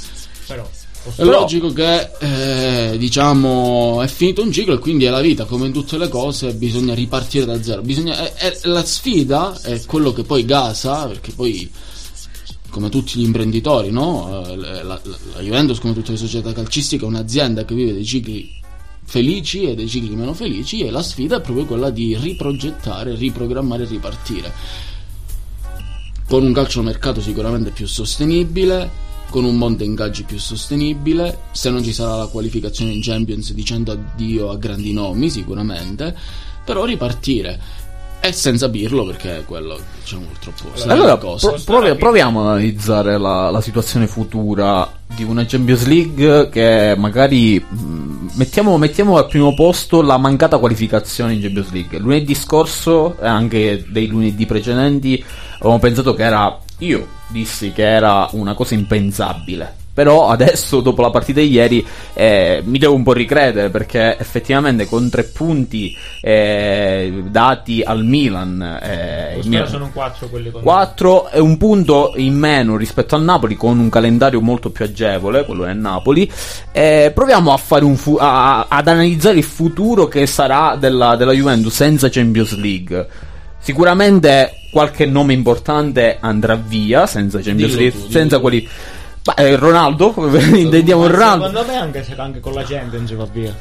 Però 0.46 0.68
è 1.16 1.22
logico 1.22 1.72
che 1.72 2.10
eh, 2.18 2.98
diciamo 2.98 4.02
è 4.02 4.06
finito 4.06 4.42
un 4.42 4.52
ciclo 4.52 4.74
e 4.74 4.78
quindi 4.78 5.06
è 5.06 5.10
la 5.10 5.20
vita 5.20 5.46
come 5.46 5.66
in 5.66 5.72
tutte 5.72 5.96
le 5.96 6.08
cose 6.08 6.52
bisogna 6.52 6.92
ripartire 6.92 7.46
da 7.46 7.62
zero 7.62 7.80
bisogna, 7.80 8.18
è, 8.18 8.32
è, 8.34 8.58
la 8.64 8.84
sfida 8.84 9.58
è 9.62 9.82
quello 9.86 10.12
che 10.12 10.24
poi 10.24 10.44
gasa 10.44 11.06
perché 11.06 11.32
poi 11.32 11.70
come 12.70 12.88
tutti 12.88 13.18
gli 13.18 13.24
imprenditori 13.24 13.90
no? 13.90 14.46
Eh, 14.46 14.56
la, 14.56 14.82
la, 14.82 15.00
la 15.34 15.40
Juventus 15.40 15.78
come 15.78 15.94
tutte 15.94 16.12
le 16.12 16.16
società 16.16 16.52
calcistiche 16.52 17.04
è 17.04 17.08
un'azienda 17.08 17.64
che 17.64 17.74
vive 17.74 17.92
dei 17.92 18.04
cicli 18.04 18.48
felici 19.02 19.64
e 19.64 19.74
dei 19.74 19.88
cicli 19.88 20.14
meno 20.14 20.32
felici 20.32 20.80
e 20.80 20.90
la 20.90 21.02
sfida 21.02 21.38
è 21.38 21.40
proprio 21.40 21.66
quella 21.66 21.90
di 21.90 22.16
riprogettare, 22.16 23.14
riprogrammare 23.14 23.82
e 23.82 23.86
ripartire 23.86 24.52
con 26.30 26.44
un 26.44 26.52
calciomercato 26.52 27.20
sicuramente 27.20 27.70
più 27.70 27.88
sostenibile, 27.88 28.88
con 29.30 29.42
un 29.42 29.56
monte 29.56 29.82
ingaggi 29.82 30.22
più 30.22 30.38
sostenibile, 30.38 31.38
se 31.50 31.70
non 31.70 31.82
ci 31.82 31.92
sarà 31.92 32.14
la 32.14 32.26
qualificazione 32.26 32.92
in 32.92 33.02
Champions 33.02 33.52
dicendo 33.52 33.90
addio 33.90 34.50
a 34.50 34.56
grandi 34.56 34.92
nomi 34.92 35.28
sicuramente, 35.28 36.16
però 36.64 36.84
ripartire. 36.84 37.60
E 38.22 38.32
senza 38.32 38.68
Pirlo 38.68 39.06
perché 39.06 39.38
è 39.38 39.44
quello 39.46 39.80
diciamo 39.98 40.26
purtroppo 40.26 40.90
allora 40.90 41.16
pro- 41.16 41.38
provi- 41.64 41.94
proviamo 41.94 42.42
ad 42.42 42.48
analizzare 42.48 43.16
la, 43.16 43.48
la, 43.48 43.60
situazione 43.62 44.06
futura 44.06 44.92
di 45.06 45.24
una 45.24 45.46
Champions 45.46 45.86
League 45.86 46.50
che 46.50 46.94
magari 46.98 47.58
mh, 47.58 47.82
mm, 47.82 48.28
mettiamo, 48.34 48.76
mettiamo, 48.76 49.16
al 49.16 49.26
primo 49.26 49.54
posto 49.54 50.02
la 50.02 50.18
mancata 50.18 50.58
qualificazione 50.58 51.32
in 51.32 51.40
Champions 51.40 51.70
League. 51.72 51.98
Lunedì 51.98 52.34
scorso 52.34 53.18
e 53.18 53.26
anche 53.26 53.86
dei 53.88 54.06
lunedì 54.06 54.44
precedenti 54.44 55.24
avevamo 55.54 55.78
pensato 55.78 56.12
che 56.12 56.22
era 56.22 56.58
io 56.78 57.06
dissi 57.28 57.72
che 57.72 57.86
era 57.88 58.28
una 58.32 58.52
cosa 58.52 58.74
impensabile 58.74 59.79
Però 60.00 60.30
adesso, 60.30 60.80
dopo 60.80 61.02
la 61.02 61.10
partita 61.10 61.40
di 61.40 61.50
ieri, 61.50 61.86
eh, 62.14 62.62
mi 62.64 62.78
devo 62.78 62.94
un 62.94 63.02
po' 63.02 63.12
ricredere 63.12 63.68
perché 63.68 64.16
effettivamente 64.18 64.86
con 64.86 65.10
tre 65.10 65.24
punti 65.24 65.94
eh, 66.22 67.22
dati 67.28 67.82
al 67.82 68.02
Milan, 68.02 68.78
eh, 68.80 69.36
il 69.38 69.46
Milan 69.46 69.68
sono 69.68 69.90
quattro 69.92 70.28
quelli 70.28 70.50
con 70.50 70.62
4 70.62 71.28
è 71.28 71.38
un 71.38 71.58
punto 71.58 72.14
in 72.16 72.34
meno 72.34 72.78
rispetto 72.78 73.14
al 73.14 73.22
Napoli 73.22 73.56
con 73.56 73.78
un 73.78 73.90
calendario 73.90 74.40
molto 74.40 74.70
più 74.70 74.86
agevole, 74.86 75.44
quello 75.44 75.66
è 75.66 75.74
Napoli. 75.74 76.32
Eh, 76.72 77.12
proviamo 77.14 77.52
a 77.52 77.58
fare 77.58 77.84
un 77.84 77.96
fu- 77.96 78.16
a- 78.18 78.68
ad 78.70 78.88
analizzare 78.88 79.36
il 79.36 79.44
futuro 79.44 80.08
che 80.08 80.24
sarà 80.24 80.76
della, 80.80 81.14
della 81.16 81.32
Juventus 81.32 81.74
senza 81.74 82.08
Champions 82.08 82.56
League. 82.56 83.06
Sicuramente 83.58 84.52
qualche 84.72 85.04
nome 85.04 85.34
importante 85.34 86.16
andrà 86.18 86.54
via 86.54 87.04
senza 87.04 87.40
Champions 87.40 87.74
League, 87.76 88.00
senza 88.08 88.38
quelli. 88.38 88.66
Ma, 89.24 89.34
eh, 89.34 89.56
Ronaldo, 89.56 90.14
intendiamo 90.54 91.06
Ronaldo. 91.06 91.46
Secondo 91.48 91.70
me 91.70 91.76
anche, 91.78 92.02
se- 92.04 92.14
anche 92.16 92.40
con 92.40 92.52
la 92.54 92.62
Champions 92.62 93.12
va 93.14 93.26
via. 93.30 93.54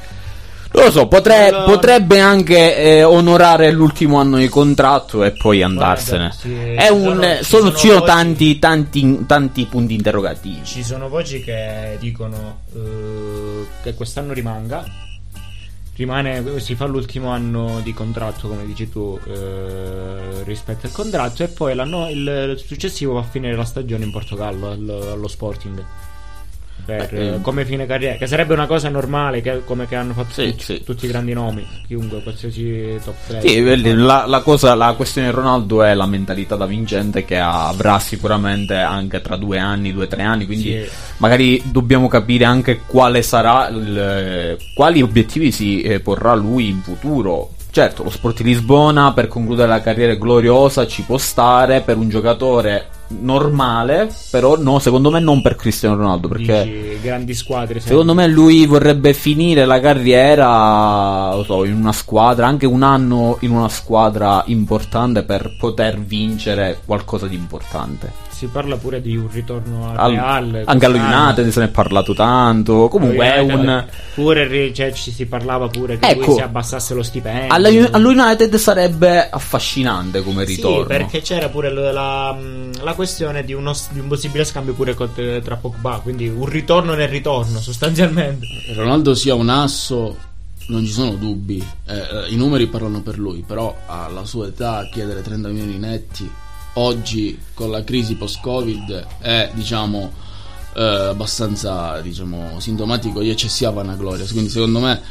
Non 0.72 0.84
lo 0.86 0.92
so, 0.92 1.08
potre- 1.08 1.48
Allora- 1.48 1.64
potrebbe 1.64 2.20
anche 2.20 2.78
eh, 2.78 3.04
onorare 3.04 3.72
l'ultimo 3.72 4.20
anno 4.20 4.38
di 4.38 4.48
contratto 4.48 5.24
e 5.24 5.32
poi 5.32 5.64
andarsene. 5.64 6.32
sì, 6.32 6.54
È 6.76 6.86
ci 6.86 6.92
un, 6.94 7.04
sono- 7.04 7.44
sono, 7.44 7.74
ci 7.76 7.88
sono 7.88 8.02
tanti, 8.04 8.60
tanti, 8.60 9.26
tanti 9.26 9.66
punti 9.66 9.96
interrogativi. 9.96 10.64
Ci 10.64 10.84
sono 10.84 11.10
voci 11.10 11.42
che 11.44 11.98
dicono 12.00 12.60
eh, 12.76 13.66
che 13.82 13.94
quest'anno 13.96 14.32
rimanga. 14.32 14.84
Rimane, 16.00 16.62
si 16.62 16.76
fa 16.76 16.86
l'ultimo 16.86 17.28
anno 17.30 17.82
di 17.82 17.92
contratto, 17.94 18.48
come 18.48 18.66
dici 18.66 18.88
tu, 18.90 19.20
eh, 19.28 20.44
rispetto 20.46 20.86
al 20.86 20.94
contratto, 20.94 21.44
e 21.44 21.50
poi 21.50 21.76
l'anno, 21.76 22.10
il 22.10 22.58
successivo 22.66 23.16
va 23.16 23.20
a 23.20 23.24
finire 23.24 23.54
la 23.58 23.66
stagione 23.66 24.06
in 24.06 24.12
Portogallo 24.12 24.70
al- 24.70 25.10
allo 25.12 25.28
Sporting. 25.28 25.84
Per, 26.86 27.08
Eh, 27.14 27.28
eh, 27.36 27.42
come 27.42 27.66
fine 27.66 27.86
carriera, 27.86 28.18
che 28.18 28.26
sarebbe 28.26 28.54
una 28.54 28.66
cosa 28.66 28.90
normale, 28.90 29.42
che- 29.42 29.62
come 29.64 29.88
che 29.88 29.96
hanno 29.96 30.14
fatto 30.14 30.32
Sì, 30.34 30.50
tutti, 30.52 30.64
sì. 30.64 30.84
tutti 30.84 31.06
i 31.06 31.08
grandi 31.08 31.34
nomi, 31.34 31.66
chiunque, 31.86 32.24
qualsiasi 32.24 33.00
top 33.04 33.16
player. 33.28 33.48
Sì, 33.48 33.62
vedi, 33.62 33.94
la, 33.94 34.26
la 34.26 34.42
cosa, 34.42 34.74
la 34.74 34.94
questione 34.94 35.30
di 35.30 35.36
Ronaldo 35.36 35.84
è 35.84 35.94
la 35.94 36.08
mentalità 36.08 36.56
da 36.56 36.66
vincente 36.66 37.26
che 37.26 37.38
avrà 37.38 38.00
sicuramente 38.00 38.76
anche 38.76 39.22
tra 39.22 39.36
due 39.36 39.60
anni, 39.60 39.94
due 39.94 40.06
o 40.06 40.08
tre 40.08 40.24
anni, 40.24 40.46
quindi 40.46 40.72
Sì. 40.84 40.90
magari 41.18 41.62
dobbiamo 41.66 42.08
capire 42.08 42.46
anche 42.46 42.82
quale 42.88 43.22
sarà, 43.22 43.68
il- 43.68 44.58
quali 44.74 45.02
obiettivi 45.02 45.52
si 45.52 45.82
eh, 45.82 46.00
porrà 46.00 46.34
lui 46.34 46.70
in 46.70 46.82
futuro. 46.82 47.52
Certo, 47.72 48.02
lo 48.04 48.10
Sport 48.10 48.38
di 48.42 48.46
Lisbona 48.50 49.14
per 49.14 49.28
concludere 49.28 49.68
la 49.68 49.80
carriera 49.82 50.16
gloriosa 50.16 50.88
ci 50.88 51.04
può 51.04 51.20
stare 51.20 51.82
per 51.82 51.98
un 51.98 52.10
giocatore 52.10 52.88
normale, 53.10 54.10
però 54.30 54.58
no, 54.58 54.80
secondo 54.80 55.10
me 55.12 55.20
non 55.20 55.42
per 55.42 55.56
Cristiano 55.56 55.96
Ronaldo, 55.96 56.28
perché... 56.28 56.64
Dici, 56.64 57.00
grandi 57.02 57.34
squadre. 57.34 57.80
Secondo 57.80 58.14
me 58.14 58.28
lui 58.28 58.66
vorrebbe 58.66 59.14
finire 59.14 59.66
la 59.66 59.80
carriera, 59.80 61.34
lo 61.36 61.44
so, 61.44 61.64
in 61.66 61.74
una 61.76 61.94
squadra, 61.94 62.48
anche 62.48 62.66
un 62.66 62.84
anno 62.84 63.38
in 63.42 63.52
una 63.52 63.70
squadra 63.70 64.44
importante 64.48 65.24
per 65.24 65.56
poter 65.58 66.00
vincere 66.00 66.80
qualcosa 66.86 67.28
di 67.28 67.36
importante. 67.36 68.28
si 68.30 68.46
parla 68.48 68.78
pure 68.78 69.02
di 69.02 69.18
un 69.18 69.28
ritorno 69.30 69.90
al, 69.90 69.98
Al- 69.98 70.12
Real. 70.52 70.64
anche 70.66 70.86
allo. 70.86 70.98
United 70.98 71.50
se 71.50 71.60
ne 71.60 71.66
è 71.66 71.70
parlato 71.70 72.14
tanto. 72.14 72.88
Comunque 72.88 73.34
è 73.34 73.40
un... 73.40 73.86
Pure 74.16 74.74
cioè, 74.74 74.94
ci 74.94 75.12
si 75.12 75.26
parlava 75.26 75.68
pure 75.68 75.98
che 76.00 76.08
Ecco. 76.08 76.26
lui 76.28 76.36
si 76.36 76.42
abbassasse 76.42 76.94
lo 76.94 77.04
stipendio. 77.04 77.54
Alla, 77.54 77.70
allo 77.92 78.10
United 78.10 78.56
sarebbe 78.56 79.30
affascinante 79.30 80.22
come 80.24 80.46
ritorno. 80.46 80.82
Sì, 80.82 80.88
perché 80.88 81.22
c'era 81.22 81.50
pure 81.50 81.70
la- 81.72 82.36
la 82.82 82.94
questione 83.00 83.46
di, 83.46 83.54
uno, 83.54 83.74
di 83.92 84.00
un 84.02 84.10
possibile 84.10 84.44
scambio 84.44 84.74
pure 84.74 84.94
con- 84.94 85.14
tra 85.42 85.56
Pogba. 85.56 86.02
Quindi 86.04 86.28
un 86.28 86.46
ritorno 86.46 86.96
nel 86.96 87.08
ritorno, 87.08 87.62
sostanzialmente. 87.62 88.46
Ronaldo 88.76 89.16
sia 89.16 89.36
un 89.36 89.48
asso, 89.48 90.18
non 90.68 90.86
ci 90.86 90.92
sono 90.92 91.16
dubbi. 91.16 91.66
Eh, 91.86 91.96
eh, 91.96 92.34
I 92.34 92.36
numeri 92.36 92.68
parlano 92.68 93.02
per 93.02 93.18
lui, 93.18 93.42
però 93.48 93.74
alla 93.86 94.26
sua 94.26 94.48
età 94.48 94.86
chiedere 94.92 95.22
30 95.22 95.48
milioni 95.48 95.78
netti 95.78 96.30
oggi 96.74 97.40
con 97.54 97.72
la 97.72 97.86
crisi 97.86 98.16
post-Covid 98.16 99.08
è 99.20 99.50
diciamo 99.54 100.12
eh, 100.76 100.84
abbastanza 100.84 102.00
diciamo 102.02 102.60
sintomatico 102.60 103.22
di 103.22 103.30
eccessiva 103.30 103.72
vanagloria. 103.72 104.26
Quindi 104.26 104.50
secondo 104.50 104.80
me 104.80 105.02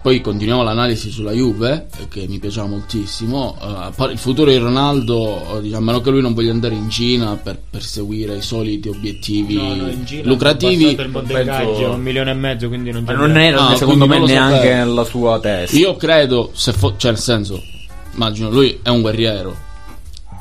poi 0.00 0.20
continuiamo 0.20 0.62
l'analisi 0.62 1.10
sulla 1.10 1.32
Juve, 1.32 1.86
che 2.08 2.26
mi 2.28 2.38
piaceva 2.38 2.66
moltissimo. 2.66 3.56
Par- 3.94 4.10
il 4.10 4.18
futuro 4.18 4.50
di 4.50 4.56
Ronaldo, 4.56 5.56
eh, 5.58 5.62
diciamo, 5.62 5.82
a 5.82 5.84
meno 5.86 6.00
che 6.00 6.10
lui 6.10 6.22
non 6.22 6.34
voglia 6.34 6.52
andare 6.52 6.74
in 6.74 6.88
Cina 6.88 7.36
per 7.36 7.58
perseguire 7.68 8.36
i 8.36 8.42
soliti 8.42 8.88
obiettivi 8.88 9.54
No, 9.54 9.74
no, 9.74 9.90
lucrativi. 10.22 10.90
Il 10.90 11.24
penso- 11.26 11.90
un 11.90 12.00
milione 12.00 12.30
e 12.30 12.34
mezzo, 12.34 12.68
quindi 12.68 12.90
non 12.92 13.02
Ma 13.04 13.12
non 13.12 13.36
era 13.36 13.68
Ah, 13.68 13.76
secondo 13.76 14.06
me 14.06 14.18
neanche 14.20 14.72
nella 14.72 15.04
sua 15.04 15.38
testa. 15.40 15.76
Io 15.76 15.96
credo, 15.96 16.50
se 16.54 16.72
fo- 16.72 16.94
cioè 16.96 17.10
nel 17.10 17.20
senso, 17.20 17.60
immagino, 18.14 18.50
lui 18.50 18.78
è 18.82 18.88
un 18.88 19.00
guerriero. 19.00 19.66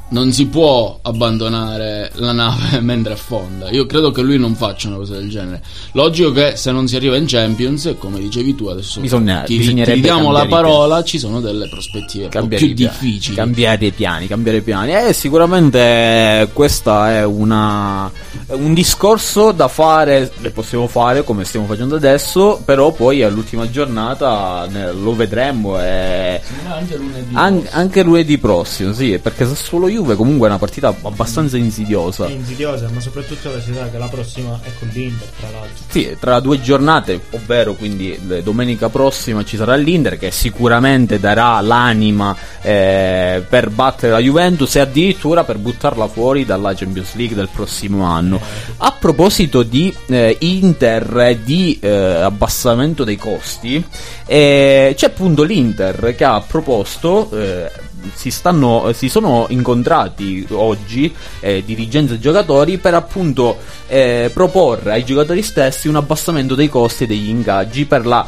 Non 0.10 0.32
si 0.32 0.48
può 0.48 1.00
abbandonare 1.02 2.12
la 2.16 2.32
nave 2.32 2.80
mentre 2.82 3.14
affonda. 3.14 3.70
Io 3.72 3.86
credo 3.86 4.12
che 4.12 4.22
lui 4.22 4.38
non 4.40 4.56
faccia 4.56 4.88
una 4.88 4.96
cosa 4.98 5.16
del 5.16 5.30
genere. 5.30 5.62
Logico 5.92 6.32
che 6.32 6.54
se 6.56 6.72
non 6.72 6.88
si 6.88 6.96
arriva 6.96 7.18
in 7.18 7.26
Champions, 7.28 7.94
come 8.00 8.20
dicevi 8.20 8.56
tu 8.56 8.68
adesso, 8.68 9.02
Bisogna- 9.02 9.42
ti, 9.42 9.58
bisognerebbe 9.58 9.96
ti 9.96 10.02
diamo 10.02 10.32
la 10.32 10.46
parola, 10.46 11.04
ci 11.04 11.20
sono 11.20 11.42
delle 11.42 11.68
prospettive 11.68 12.30
cambiare 12.30 12.66
più 12.66 12.74
piani, 12.74 12.98
difficili. 13.02 13.36
cambiare 13.36 13.86
i 13.88 13.92
piani, 13.92 14.28
cambiare 14.28 14.58
i 14.60 14.62
piani. 14.62 14.94
Eh, 14.96 15.12
sicuramente 15.14 16.50
questa 16.54 17.12
è 17.14 17.26
una 17.26 18.10
un 18.50 18.74
discorso 18.74 19.52
da 19.52 19.68
fare, 19.68 20.32
le 20.40 20.52
possiamo 20.52 20.88
fare 20.88 21.26
come 21.26 21.44
stiamo 21.44 21.66
facendo 21.66 21.96
adesso, 21.98 22.62
però 22.64 22.94
poi 22.94 23.24
all'ultima 23.24 23.70
giornata 23.70 24.66
lo 24.94 25.14
vedremo 25.16 25.78
e 25.82 26.40
Anche 26.70 26.96
lunedì. 26.96 27.34
an- 27.34 27.68
anche 27.72 28.04
lunedì 28.04 28.38
prossimo, 28.38 28.94
sì, 28.94 29.20
perché 29.22 29.46
Sassuolo 29.46 29.88
Juve 29.98 30.16
comunque 30.16 30.46
è 30.46 30.50
una 30.52 30.60
partita 30.60 30.96
abbastanza 31.02 31.58
insidiosa. 31.58 32.28
È 32.28 32.32
insidiosa, 32.32 32.88
ma 32.94 33.00
soprattutto 33.00 33.60
si 33.60 33.74
sa 33.74 33.90
che 33.90 33.98
la 33.98 34.08
prossima 34.08 34.60
è 34.62 34.70
con 34.78 34.90
l'Inter, 34.94 35.28
tra 35.40 35.50
l'altro. 35.50 35.84
Sì, 35.88 36.16
tra 36.20 36.40
due 36.40 36.62
giornate, 36.62 37.20
ovvero 37.32 37.74
quindi 37.74 38.20
domenica 38.44 38.90
prossima 38.90 39.44
ci 39.44 39.58
sarà 39.58 39.76
l'Inter 39.76 40.20
che 40.20 40.30
sicuramente 40.30 41.20
darà 41.20 41.60
l'anima 41.62 42.36
eh, 42.62 43.44
per 43.48 43.72
battere 43.72 44.12
la 44.12 44.20
Juventus 44.20 44.76
e 44.76 44.82
addirittura 44.82 45.44
per 45.44 45.58
buttarla 45.58 46.08
fuori 46.08 46.46
dalla 46.46 46.76
Champions 46.76 47.16
League 47.16 47.36
del 47.36 47.50
prossimo 47.52 48.04
anno. 48.04 48.40
A 48.78 48.92
proposito 48.92 49.64
di 49.64 49.92
eh, 50.08 50.38
Inter 50.42 51.18
e 51.18 51.44
di 51.44 51.80
eh, 51.82 51.90
abbassamento 51.90 53.04
dei 53.04 53.18
costi, 53.18 53.84
eh, 54.28 54.94
c'è 54.96 55.06
appunto 55.08 55.42
l'Inter 55.42 56.14
che 56.16 56.24
ha 56.24 56.40
proposto... 56.42 57.86
si, 58.14 58.32
stanno, 58.32 58.92
si 58.94 59.10
sono 59.10 59.46
incontrati 59.50 60.46
oggi 60.52 61.14
eh, 61.40 61.64
dirigenze 61.66 62.16
e 62.16 62.20
giocatori 62.20 62.78
per 62.78 62.94
appunto 62.94 63.58
eh, 63.88 64.30
proporre 64.34 64.94
ai 64.94 65.06
giocatori 65.06 65.42
stessi 65.42 65.88
un 65.88 65.96
abbassamento 65.96 66.56
dei 66.56 66.70
costi 66.70 67.04
e 67.04 67.08
degli 67.08 67.30
ingaggi 67.30 67.86
per 67.86 68.06
la, 68.06 68.26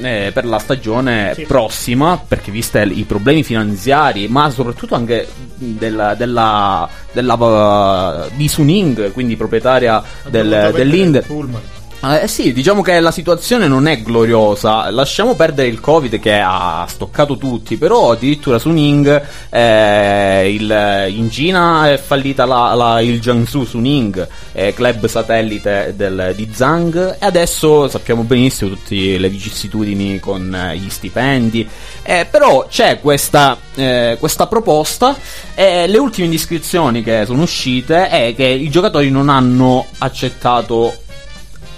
eh, 0.00 0.30
per 0.32 0.44
la 0.44 0.58
stagione 0.58 1.32
Sì. 1.34 1.42
prossima 1.42 2.22
perché 2.26 2.50
viste 2.50 2.82
i 2.82 3.04
problemi 3.04 3.42
finanziari 3.42 4.28
ma 4.28 4.50
soprattutto 4.50 4.94
anche 4.94 5.28
della, 5.54 6.14
della, 6.14 6.88
della 7.12 7.34
uh, 7.34 8.30
di 8.36 8.48
Suning 8.48 9.12
quindi 9.12 9.36
proprietaria 9.36 10.02
del, 10.28 10.70
dell'Inter 10.74 11.24
Pullman. 11.24 11.78
Eh 12.02 12.28
sì, 12.28 12.54
diciamo 12.54 12.80
che 12.80 12.98
la 12.98 13.10
situazione 13.10 13.68
non 13.68 13.86
è 13.86 14.00
gloriosa. 14.00 14.88
Lasciamo 14.90 15.34
perdere 15.34 15.68
il 15.68 15.80
Covid 15.80 16.18
che 16.18 16.40
ha 16.42 16.86
stoccato 16.88 17.36
tutti, 17.36 17.76
però 17.76 18.12
addirittura 18.12 18.58
su 18.58 18.70
Ning 18.70 19.22
eh, 19.50 20.50
il- 20.50 21.06
in 21.14 21.30
Cina 21.30 21.90
è 21.90 21.98
fallita 21.98 22.46
la- 22.46 22.72
la- 22.72 23.00
il 23.02 23.20
Jiangsu 23.20 23.64
Suning, 23.64 24.26
eh, 24.52 24.72
club 24.72 25.06
satellite 25.08 25.92
del- 25.94 26.32
di 26.34 26.48
Zhang, 26.50 27.16
e 27.20 27.26
adesso 27.26 27.86
sappiamo 27.86 28.22
benissimo 28.22 28.70
tutte 28.70 29.18
le 29.18 29.28
vicissitudini 29.28 30.18
con 30.20 30.54
eh, 30.54 30.78
gli 30.78 30.88
stipendi. 30.88 31.68
Eh, 32.02 32.26
però 32.30 32.66
c'è 32.66 32.98
questa, 32.98 33.58
eh, 33.74 34.16
questa 34.18 34.46
proposta 34.46 35.14
e 35.54 35.86
le 35.86 35.98
ultime 35.98 36.24
indiscrezioni 36.24 37.02
che 37.02 37.24
sono 37.26 37.42
uscite 37.42 38.08
è 38.08 38.32
che 38.34 38.46
i 38.46 38.70
giocatori 38.70 39.10
non 39.10 39.28
hanno 39.28 39.84
accettato 39.98 40.94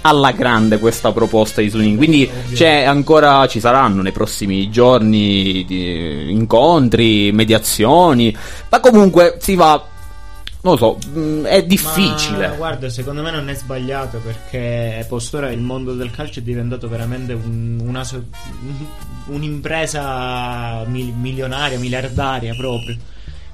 alla 0.05 0.31
grande 0.31 0.79
questa 0.79 1.11
proposta 1.11 1.61
di 1.61 1.69
Suning. 1.69 1.97
Quindi 1.97 2.29
c'è 2.53 2.83
ancora, 2.83 3.47
ci 3.47 3.59
saranno 3.59 4.01
nei 4.01 4.11
prossimi 4.11 4.69
giorni 4.69 5.65
di 5.65 6.29
incontri, 6.31 7.31
mediazioni. 7.31 8.35
Ma 8.69 8.79
comunque 8.79 9.37
si 9.39 9.55
va. 9.55 9.87
Non 10.65 10.77
lo 10.77 10.77
so, 11.01 11.09
mh, 11.19 11.43
è 11.43 11.63
difficile. 11.65 12.47
Ma 12.47 12.53
guarda, 12.55 12.89
secondo 12.89 13.21
me 13.21 13.31
non 13.31 13.49
è 13.49 13.53
sbagliato 13.53 14.19
perché 14.23 15.05
postora 15.09 15.51
il 15.51 15.59
mondo 15.59 15.93
del 15.93 16.09
calcio 16.11 16.39
è 16.39 16.43
diventato 16.43 16.87
veramente 16.87 17.33
un- 17.33 17.81
una 17.85 18.03
un'impresa 19.27 20.83
mil- 20.87 21.13
milionaria, 21.13 21.77
miliardaria 21.79 22.53
proprio. 22.55 22.95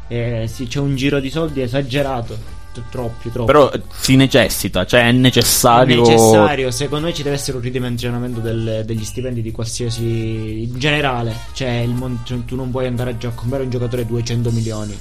Eh, 0.08 0.46
sì, 0.52 0.68
c'è 0.68 0.80
un 0.80 0.96
giro 0.96 1.20
di 1.20 1.30
soldi 1.30 1.62
esagerato. 1.62 2.58
Troppi, 2.90 3.32
troppi. 3.32 3.46
Però 3.52 3.72
eh, 3.72 3.82
si 4.00 4.16
necessita, 4.16 4.86
cioè 4.86 5.08
è 5.08 5.12
necessario. 5.12 6.04
È 6.06 6.10
necessario, 6.10 6.72
secondo 6.72 7.08
me 7.08 7.14
ci 7.14 7.24
deve 7.24 7.36
essere 7.36 7.58
un 7.58 7.64
ridimensionamento 7.64 8.40
del- 8.40 8.84
degli 8.86 9.04
stipendi 9.04 9.42
di 9.42 9.52
qualsiasi 9.52 10.64
in 10.64 10.78
generale. 10.80 11.36
Cioè, 11.54 11.70
il 11.70 11.90
mon- 11.92 12.20
cioè, 12.24 12.38
tu 12.46 12.56
non 12.56 12.72
puoi 12.72 12.88
andare 12.88 13.16
a 13.22 13.30
comprare 13.34 13.64
un 13.64 13.70
giocatore 13.70 14.06
200 14.06 14.52
milioni. 14.52 14.98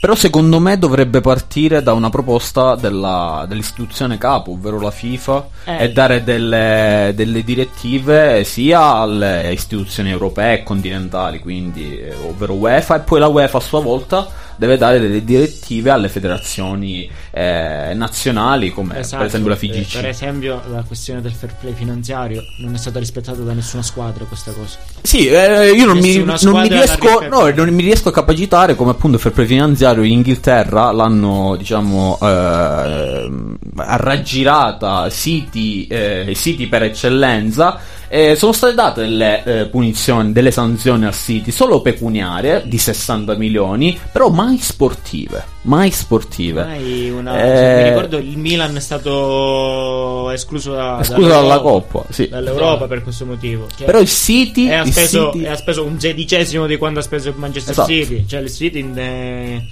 Però 0.00 0.14
secondo 0.14 0.60
me 0.60 0.78
dovrebbe 0.78 1.20
partire 1.20 1.82
da 1.82 1.92
una 1.92 2.08
proposta 2.08 2.74
della- 2.74 3.44
dell'istituzione 3.46 4.16
capo, 4.16 4.52
ovvero 4.52 4.80
la 4.80 4.90
FIFA, 4.90 5.48
Eh. 5.64 5.84
e 5.84 5.92
dare 5.92 6.24
delle, 6.24 7.12
delle 7.14 7.44
direttive 7.44 8.42
sia 8.44 8.80
alle 8.94 9.52
istituzioni 9.52 10.08
europee 10.10 10.60
e 10.60 10.62
continentali, 10.62 11.38
quindi 11.40 11.98
eh, 11.98 12.14
ovvero 12.26 12.54
UEFA, 12.54 12.96
e 12.96 13.00
poi 13.00 13.20
la 13.20 13.26
UEFA 13.28 13.58
a 13.58 13.60
sua 13.60 13.80
volta 13.82 14.26
deve 14.60 14.76
dare 14.76 15.00
delle 15.00 15.24
direttive 15.24 15.88
alle 15.90 16.10
federazioni 16.10 17.10
eh, 17.30 17.92
nazionali, 17.94 18.70
come 18.72 18.98
Esatto. 18.98 19.16
per 19.16 19.26
esempio 19.26 19.48
la 19.48 19.54
Eh, 19.54 19.58
FIGC. 19.58 19.94
Per 19.94 20.06
esempio, 20.06 20.60
la 20.70 20.82
questione 20.82 21.22
del 21.22 21.32
fair 21.32 21.54
play 21.58 21.72
finanziario 21.72 22.42
non 22.58 22.74
è 22.74 22.76
stata 22.76 22.98
rispettata 22.98 23.40
da 23.40 23.54
nessuna 23.54 23.82
squadra 23.82 24.24
questa 24.26 24.52
cosa. 24.52 24.76
Sì, 25.00 25.28
eh, 25.28 25.70
io 25.70 25.86
non 25.86 25.96
mi, 25.98 26.22
non 26.22 26.60
mi 26.60 26.68
riesco, 26.68 27.26
no, 27.26 27.48
non 27.48 27.68
mi 27.70 27.82
riesco 27.82 28.10
a 28.10 28.12
capacitare 28.12 28.74
come 28.74 28.90
appunto 28.90 29.16
il 29.16 29.22
fair 29.22 29.32
play 29.34 29.46
finanziario 29.46 30.02
in 30.02 30.12
Inghilterra 30.12 30.92
l'hanno, 30.92 31.56
diciamo, 31.56 32.18
eh, 32.20 33.30
raggirata 33.76 35.08
siti, 35.08 35.86
eh, 35.86 36.32
siti 36.34 36.66
per 36.66 36.82
eccellenza. 36.82 37.78
Eh, 38.12 38.34
sono 38.34 38.50
state 38.52 38.74
date 38.74 39.02
delle 39.02 39.42
eh, 39.44 39.66
punizioni, 39.66 40.32
delle 40.32 40.50
sanzioni 40.50 41.04
al 41.04 41.14
City, 41.14 41.52
solo 41.52 41.80
pecuniarie 41.80 42.64
di 42.66 42.76
60 42.76 43.36
milioni, 43.36 43.96
però 44.10 44.30
mai 44.30 44.58
sportive. 44.58 45.44
Mai 45.62 45.92
sportive. 45.92 46.64
Mai 46.64 47.08
una- 47.10 47.36
Eh, 47.36 47.46
cioè, 47.46 47.82
mi 47.84 47.88
ricordo 47.90 48.16
il 48.18 48.36
Milan 48.36 48.74
è 48.76 48.80
stato 48.80 50.28
escluso, 50.30 50.72
da, 50.72 50.98
Escluso 51.00 51.28
dalla 51.28 51.60
Coppa, 51.60 52.04
sì. 52.10 52.28
dall'Europa 52.28 52.88
per 52.88 53.04
questo 53.04 53.24
motivo. 53.26 53.68
Cioè, 53.76 53.86
Però 53.86 54.00
il 54.00 54.08
City, 54.08 54.68
ha, 54.72 54.84
speso, 54.84 55.30
City- 55.32 55.56
speso 55.56 55.84
un 55.84 56.00
sedicesimo 56.00 56.66
di 56.66 56.76
quanto 56.78 56.98
ha 56.98 57.02
speso 57.02 57.28
il 57.28 57.36
Manchester 57.36 57.72
Esatto. 57.72 57.92
City. 57.92 58.26
Cioè, 58.26 58.40
il 58.40 58.50
City 58.50 58.80
in, 58.80 58.98
eh, 58.98 59.62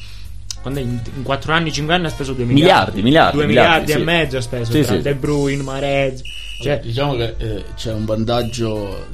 in, 0.64 0.98
in 1.16 1.22
4 1.24 1.52
anni, 1.52 1.72
5 1.72 1.92
anni 1.92 2.06
ha 2.06 2.10
speso 2.10 2.34
2 2.34 2.44
Miliardi, 2.44 3.02
miliardi. 3.02 3.02
miliardi, 3.02 3.36
2 3.36 3.46
miliardi, 3.46 3.80
miliardi, 3.80 3.92
sì. 3.92 3.98
e 3.98 4.04
mezzo 4.04 4.36
ha 4.36 4.40
speso 4.40 4.70
Sì, 4.72 4.82
tra 4.82 4.94
sì. 4.94 5.02
De 5.02 5.14
Bruyne, 5.16 5.62
Marez. 5.64 6.20
Cioè, 6.60 6.80
diciamo 6.82 7.14
che 7.16 7.34
eh, 7.38 7.64
c'è 7.76 7.92
un 7.92 8.04
vantaggio 8.04 9.06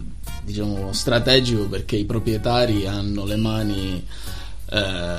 diciamo, 0.45 0.93
strategico 0.93 1.65
perché 1.67 1.97
i 1.97 2.05
proprietari 2.05 2.87
hanno 2.87 3.25
le 3.25 3.37
mani 3.37 4.03
eh, 4.71 5.17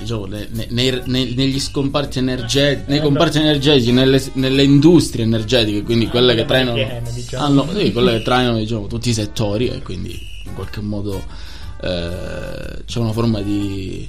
diciamo, 0.00 0.26
ne- 0.26 0.48
ne- 0.50 1.02
nei- 1.06 1.34
negli 1.34 1.58
scomparti 1.60 2.18
energetici 2.18 2.90
nei 2.90 3.00
comparti 3.00 3.38
energetici 3.38 3.90
nelle, 3.92 4.22
nelle 4.34 4.62
industrie 4.62 5.24
energetiche 5.24 5.82
quindi 5.82 6.08
quelle 6.08 6.34
che 6.34 6.44
trainano 6.44 6.76
diciamo. 7.12 7.44
hanno, 7.44 7.66
sì, 7.74 7.90
quelle 7.92 8.18
che 8.18 8.22
trainano 8.22 8.58
diciamo, 8.58 8.86
tutti 8.86 9.08
i 9.10 9.14
settori 9.14 9.68
e 9.68 9.80
quindi 9.82 10.10
in 10.44 10.54
qualche 10.54 10.80
modo 10.80 11.22
eh, 11.82 12.82
c'è 12.84 12.98
una 12.98 13.12
forma 13.12 13.40
di 13.40 14.08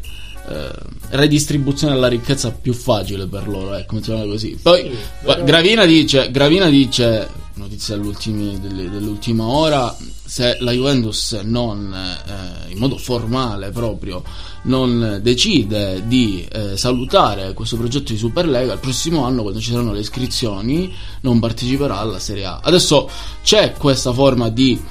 eh, 0.50 0.70
redistribuzione 1.12 1.94
della 1.94 2.08
ricchezza 2.10 2.52
più 2.52 2.74
facile 2.74 3.26
per 3.28 3.48
loro 3.48 3.74
ecco 3.76 3.96
mettiamola 3.96 4.26
così 4.30 4.58
poi 4.62 4.82
Sì, 4.84 4.98
però- 5.24 5.44
Gravina 5.44 5.86
dice, 5.86 6.30
Gravina 6.32 6.68
dice, 6.70 7.28
notizia 7.56 7.96
dell'ultima 7.98 9.46
ora, 9.46 9.96
se 10.26 10.58
la 10.60 10.72
Juventus 10.72 11.34
non, 11.44 11.94
eh, 11.94 12.72
in 12.72 12.78
modo 12.80 12.98
formale 12.98 13.70
proprio, 13.70 14.24
non 14.64 15.20
decide 15.22 16.04
di 16.08 16.48
eh, 16.52 16.78
salutare 16.78 17.54
questo 17.54 17.78
progetto 17.78 18.12
di 18.12 18.18
Superlega, 18.18 18.74
il 18.74 18.80
prossimo 18.80 19.26
anno 19.26 19.42
quando 19.42 19.60
ci 19.60 19.72
saranno 19.72 19.94
le 19.94 20.00
iscrizioni 20.00 20.92
non 21.22 21.40
parteciperà 21.40 22.00
alla 22.00 22.20
Serie 22.20 22.46
A. 22.46 22.60
Adesso 22.64 23.10
c'è 23.44 23.74
questa 23.74 24.12
forma 24.14 24.50
di 24.50 24.82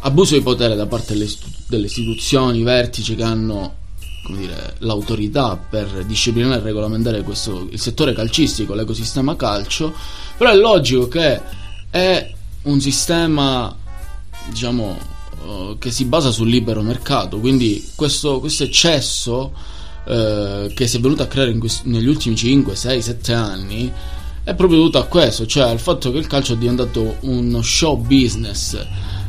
abuso 0.00 0.34
di 0.34 0.42
potere 0.42 0.74
da 0.74 0.86
parte 0.86 1.12
delle, 1.12 1.28
delle 1.68 1.86
istituzioni, 1.86 2.62
vertici 2.62 3.14
che 3.14 3.22
hanno 3.22 3.74
dire, 4.28 4.74
l'autorità 4.78 5.56
per 5.56 6.04
disciplinare 6.04 6.60
e 6.60 6.64
regolamentare 6.64 7.22
questo, 7.22 7.66
il 7.70 7.78
settore 7.78 8.12
calcistico, 8.12 8.74
l'ecosistema 8.74 9.36
calcio, 9.36 9.94
però 10.36 10.50
è 10.50 10.56
logico 10.56 11.08
che 11.08 11.66
è 11.90 12.32
un 12.62 12.80
sistema, 12.80 13.74
diciamo, 14.48 14.96
eh, 15.44 15.76
che 15.78 15.90
si 15.90 16.04
basa 16.04 16.30
sul 16.30 16.48
libero 16.48 16.82
mercato, 16.82 17.38
quindi 17.38 17.90
questo, 17.94 18.40
questo 18.40 18.64
eccesso 18.64 19.52
eh, 20.04 20.72
che 20.74 20.86
si 20.86 20.96
è 20.96 21.00
venuto 21.00 21.22
a 21.22 21.26
creare 21.26 21.50
in 21.50 21.58
questi- 21.58 21.88
negli 21.88 22.06
ultimi 22.06 22.34
5, 22.34 22.74
6, 22.74 23.02
7 23.02 23.32
anni 23.32 23.92
è 24.42 24.54
proprio 24.54 24.78
dovuto 24.78 24.98
a 24.98 25.04
questo, 25.04 25.44
cioè 25.44 25.68
al 25.68 25.78
fatto 25.78 26.10
che 26.10 26.16
il 26.16 26.26
calcio 26.26 26.54
è 26.54 26.56
diventato 26.56 27.16
uno 27.20 27.60
show 27.60 27.98
business 27.98 28.78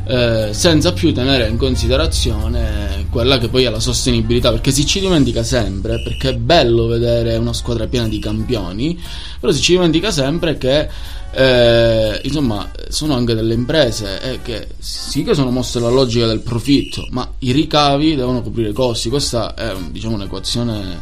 eh, 0.06 0.48
senza 0.52 0.94
più 0.94 1.12
tenere 1.12 1.46
in 1.46 1.58
considerazione 1.58 3.06
quella 3.10 3.36
che 3.36 3.48
poi 3.48 3.64
è 3.64 3.70
la 3.70 3.80
sostenibilità, 3.80 4.50
perché 4.50 4.70
si 4.70 4.86
ci 4.86 4.98
dimentica 4.98 5.42
sempre, 5.42 6.00
perché 6.02 6.30
è 6.30 6.34
bello 6.36 6.86
vedere 6.86 7.36
una 7.36 7.52
squadra 7.52 7.86
piena 7.86 8.08
di 8.08 8.18
campioni, 8.18 8.98
però 9.38 9.52
si 9.52 9.60
ci 9.60 9.72
dimentica 9.72 10.10
sempre 10.10 10.56
che 10.56 10.88
eh, 11.32 12.20
insomma 12.24 12.70
sono 12.88 13.14
anche 13.14 13.34
delle 13.34 13.54
imprese 13.54 14.20
eh, 14.20 14.42
che 14.42 14.68
sì 14.78 15.22
che 15.22 15.34
sono 15.34 15.50
mosse 15.50 15.78
alla 15.78 15.88
logica 15.88 16.26
del 16.26 16.40
profitto, 16.40 17.06
ma 17.10 17.28
i 17.40 17.52
ricavi 17.52 18.16
devono 18.16 18.42
coprire 18.42 18.70
i 18.70 18.72
costi, 18.72 19.08
questa 19.08 19.54
è 19.54 19.74
diciamo 19.90 20.14
un'equazione 20.14 21.00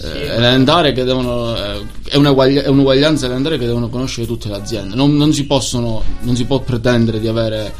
eh, 0.00 0.26
elementare 0.34 0.92
che 0.92 1.04
devono 1.04 1.56
eh, 1.56 1.86
è 2.08 2.16
un'uguaglianza 2.16 3.26
elementare 3.26 3.58
che 3.58 3.66
devono 3.66 3.88
conoscere 3.88 4.26
tutte 4.26 4.48
le 4.48 4.56
aziende. 4.56 4.94
Non, 4.94 5.16
non 5.16 5.32
si 5.32 5.44
possono 5.46 6.02
non 6.20 6.34
si 6.34 6.44
può 6.44 6.60
pretendere 6.60 7.20
di 7.20 7.28
avere 7.28 7.72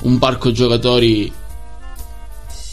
un 0.00 0.18
parco 0.18 0.50
giocatori 0.50 1.32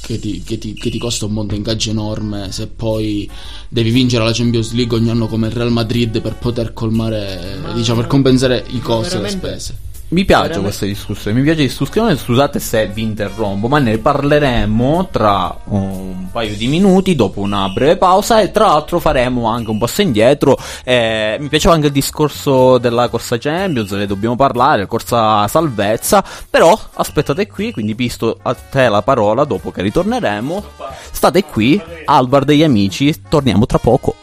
che 0.02 0.20
ti, 0.20 0.42
che 0.44 0.58
ti- 0.58 0.74
che 0.74 0.90
ti 0.90 0.98
costa 0.98 1.26
un 1.26 1.34
monte 1.34 1.56
ingaggi 1.56 1.90
enorme 1.90 2.52
se 2.52 2.68
poi 2.68 3.30
devi 3.70 3.92
vincere 3.92 4.24
la 4.24 4.32
Champions 4.34 4.72
League 4.74 4.98
ogni 4.98 5.10
anno 5.10 5.28
come 5.28 5.48
il 5.48 5.54
Real 5.54 5.72
Madrid 5.72 6.20
per 6.22 6.36
poter 6.36 6.74
colmare 6.74 7.58
Ma- 7.62 7.74
diciamo 7.74 8.00
per 8.00 8.10
compensare 8.10 8.64
i 8.70 8.80
costi 8.80 9.16
e 9.16 9.22
le 9.22 9.30
spese 9.30 9.76
Mi 10.12 10.26
piace 10.26 10.42
Veramente- 10.42 10.68
questa 10.68 10.86
discussione, 10.86 11.38
mi 11.38 11.44
piace 11.44 11.62
discussione, 11.62 12.18
scusate 12.18 12.60
se 12.60 12.86
vi 12.88 13.02
interrompo, 13.02 13.70
ma 13.70 13.80
ne 13.80 13.98
parleremo 13.98 15.08
tra 15.10 15.58
un 15.66 16.28
paio 16.30 16.54
di 16.58 16.68
minuti 16.68 17.16
dopo 17.16 17.40
una 17.40 17.70
breve 17.70 17.96
pausa 17.96 18.42
e 18.42 18.52
tra 18.52 18.66
l'altro 18.66 19.00
faremo 19.00 19.48
anche 19.48 19.70
un 19.70 19.78
passo 19.78 20.02
indietro. 20.02 20.58
Eh, 20.84 21.38
mi 21.40 21.48
piaceva 21.48 21.76
anche 21.76 21.88
il 21.88 21.94
discorso 21.94 22.78
della 22.78 23.08
corsa 23.08 23.38
Champions, 23.38 23.92
ne 23.92 24.06
dobbiamo 24.06 24.36
parlare, 24.36 24.86
corsa 24.86 25.48
salvezza, 25.48 26.22
però 26.50 26.78
aspettate 26.96 27.48
qui, 27.48 27.72
quindi 27.72 27.94
visto 27.94 28.38
a 28.42 28.54
te 28.54 28.90
la 28.90 29.02
parola 29.02 29.46
dopo 29.46 29.72
che 29.72 29.82
ritorneremo, 29.82 30.64
state 31.10 31.46
qui 31.46 31.82
al 32.04 32.28
bar 32.28 32.44
degli 32.44 32.64
amici, 32.64 33.16
torniamo 33.30 33.66
tra 33.66 33.78
poco. 33.78 34.14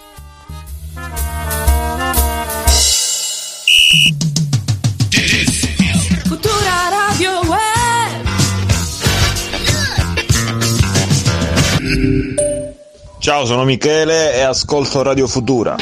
Ciao, 13.29 13.45
sono 13.45 13.65
Michele 13.65 14.37
e 14.37 14.41
ascolto 14.41 15.03
Radio 15.03 15.29
Futura. 15.29 15.77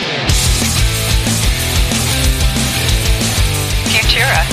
Futura. 3.85 4.45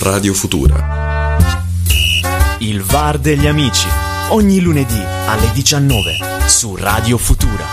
Radio 0.00 0.34
Futura. 0.34 1.46
Il 2.58 2.82
VAR 2.82 3.16
degli 3.16 3.46
amici. 3.46 3.88
Ogni 4.28 4.60
lunedì 4.60 5.02
alle 5.26 5.50
19 5.54 6.18
su 6.44 6.76
Radio 6.76 7.16
Futura. 7.16 7.64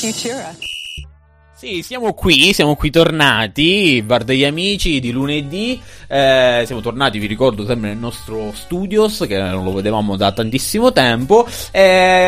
Futura. 0.00 0.57
Sì, 1.60 1.82
siamo 1.82 2.14
qui, 2.14 2.52
siamo 2.52 2.76
qui 2.76 2.88
tornati, 2.88 4.00
Bar 4.06 4.22
degli 4.22 4.44
Amici 4.44 5.00
di 5.00 5.10
lunedì, 5.10 5.82
eh, 6.06 6.62
siamo 6.64 6.80
tornati, 6.80 7.18
vi 7.18 7.26
ricordo, 7.26 7.66
sempre 7.66 7.88
nel 7.88 7.98
nostro 7.98 8.52
studios, 8.54 9.24
che 9.26 9.36
non 9.36 9.64
lo 9.64 9.72
vedevamo 9.72 10.14
da 10.14 10.30
tantissimo 10.30 10.92
tempo, 10.92 11.48
eh, 11.72 11.80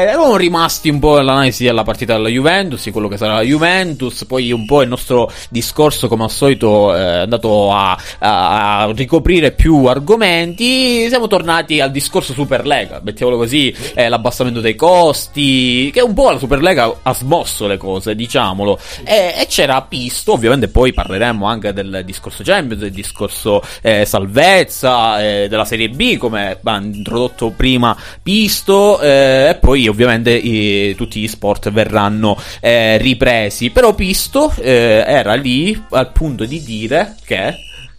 eravamo 0.09 0.37
rimasti 0.37 0.89
un 0.89 0.99
po' 0.99 1.17
all'analisi 1.19 1.63
della 1.63 1.85
partita 1.85 2.15
della 2.15 2.29
Juventus, 2.29 2.83
di 2.83 2.91
quello 2.91 3.07
che 3.07 3.19
sarà 3.19 3.35
la 3.35 3.43
Juventus, 3.43 4.25
poi 4.25 4.51
un 4.51 4.67
po' 4.67 4.83
il 4.83 4.89
nostro 4.89 5.31
discorso, 5.49 6.09
come 6.09 6.25
al 6.25 6.31
solito, 6.33 6.93
eh, 6.93 6.99
è 6.99 7.19
andato 7.19 7.73
a, 7.73 7.97
a- 8.19 8.81
a 8.81 8.93
ricoprire 8.93 9.53
più 9.53 9.85
argomenti, 9.85 11.07
siamo 11.07 11.29
tornati 11.29 11.81
al 11.81 11.93
discorso 11.93 12.33
Superlega, 12.33 13.01
mettiamolo 13.05 13.37
così, 13.39 13.73
eh, 13.95 14.09
l'abbassamento 14.09 14.59
dei 14.59 14.75
costi, 14.75 15.89
che 15.93 16.01
un 16.01 16.15
po' 16.15 16.33
la 16.33 16.39
Superlega 16.39 16.93
ha 17.03 17.15
smosso 17.15 17.69
le 17.69 17.77
cose, 17.77 18.17
diciamolo. 18.17 18.77
E 19.05 19.19
e, 19.21 19.43
e 19.43 19.47
c'era 19.47 19.83
Pisto, 19.83 20.33
ovviamente 20.33 20.69
poi 20.69 20.93
parleremo 20.93 21.47
anche 21.47 21.73
del 21.73 22.03
discorso 22.05 22.43
Champions, 22.43 22.81
del 22.83 22.91
discorso 22.93 23.63
eh, 23.83 24.05
salvezza, 24.07 25.23
eh, 25.23 25.49
della 25.49 25.65
Serie 25.65 25.91
B, 25.91 26.17
come 26.17 26.59
ha 26.63 26.77
introdotto 26.77 27.51
prima 27.51 27.97
Pisto, 28.23 29.01
eh, 29.01 29.49
e 29.51 29.55
poi 29.57 29.87
ovviamente 29.89 30.33
i- 30.33 30.95
tutti 30.95 31.21
gli 31.21 31.29
sport 31.29 31.71
verranno 31.71 32.37
eh, 32.61 32.97
ripresi. 32.99 33.71
Però 33.71 33.95
Pisto 33.95 34.53
eh, 34.59 35.05
era 35.07 35.35
lì 35.35 35.81
al 35.91 36.13
punto 36.13 36.45
di 36.45 36.63
dire 36.63 37.17
che... 37.25 37.55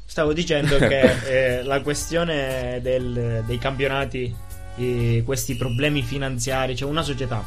Stavo 0.06 0.34
dicendo 0.34 0.78
che 0.78 1.00
eh, 1.60 1.64
la 1.64 1.82
questione 1.82 2.80
del- 2.82 3.44
dei 3.46 3.58
campionati, 3.58 4.34
questi 5.24 5.56
problemi 5.56 6.02
finanziari, 6.02 6.74
c'è 6.74 6.86
una 6.86 7.04
società 7.04 7.44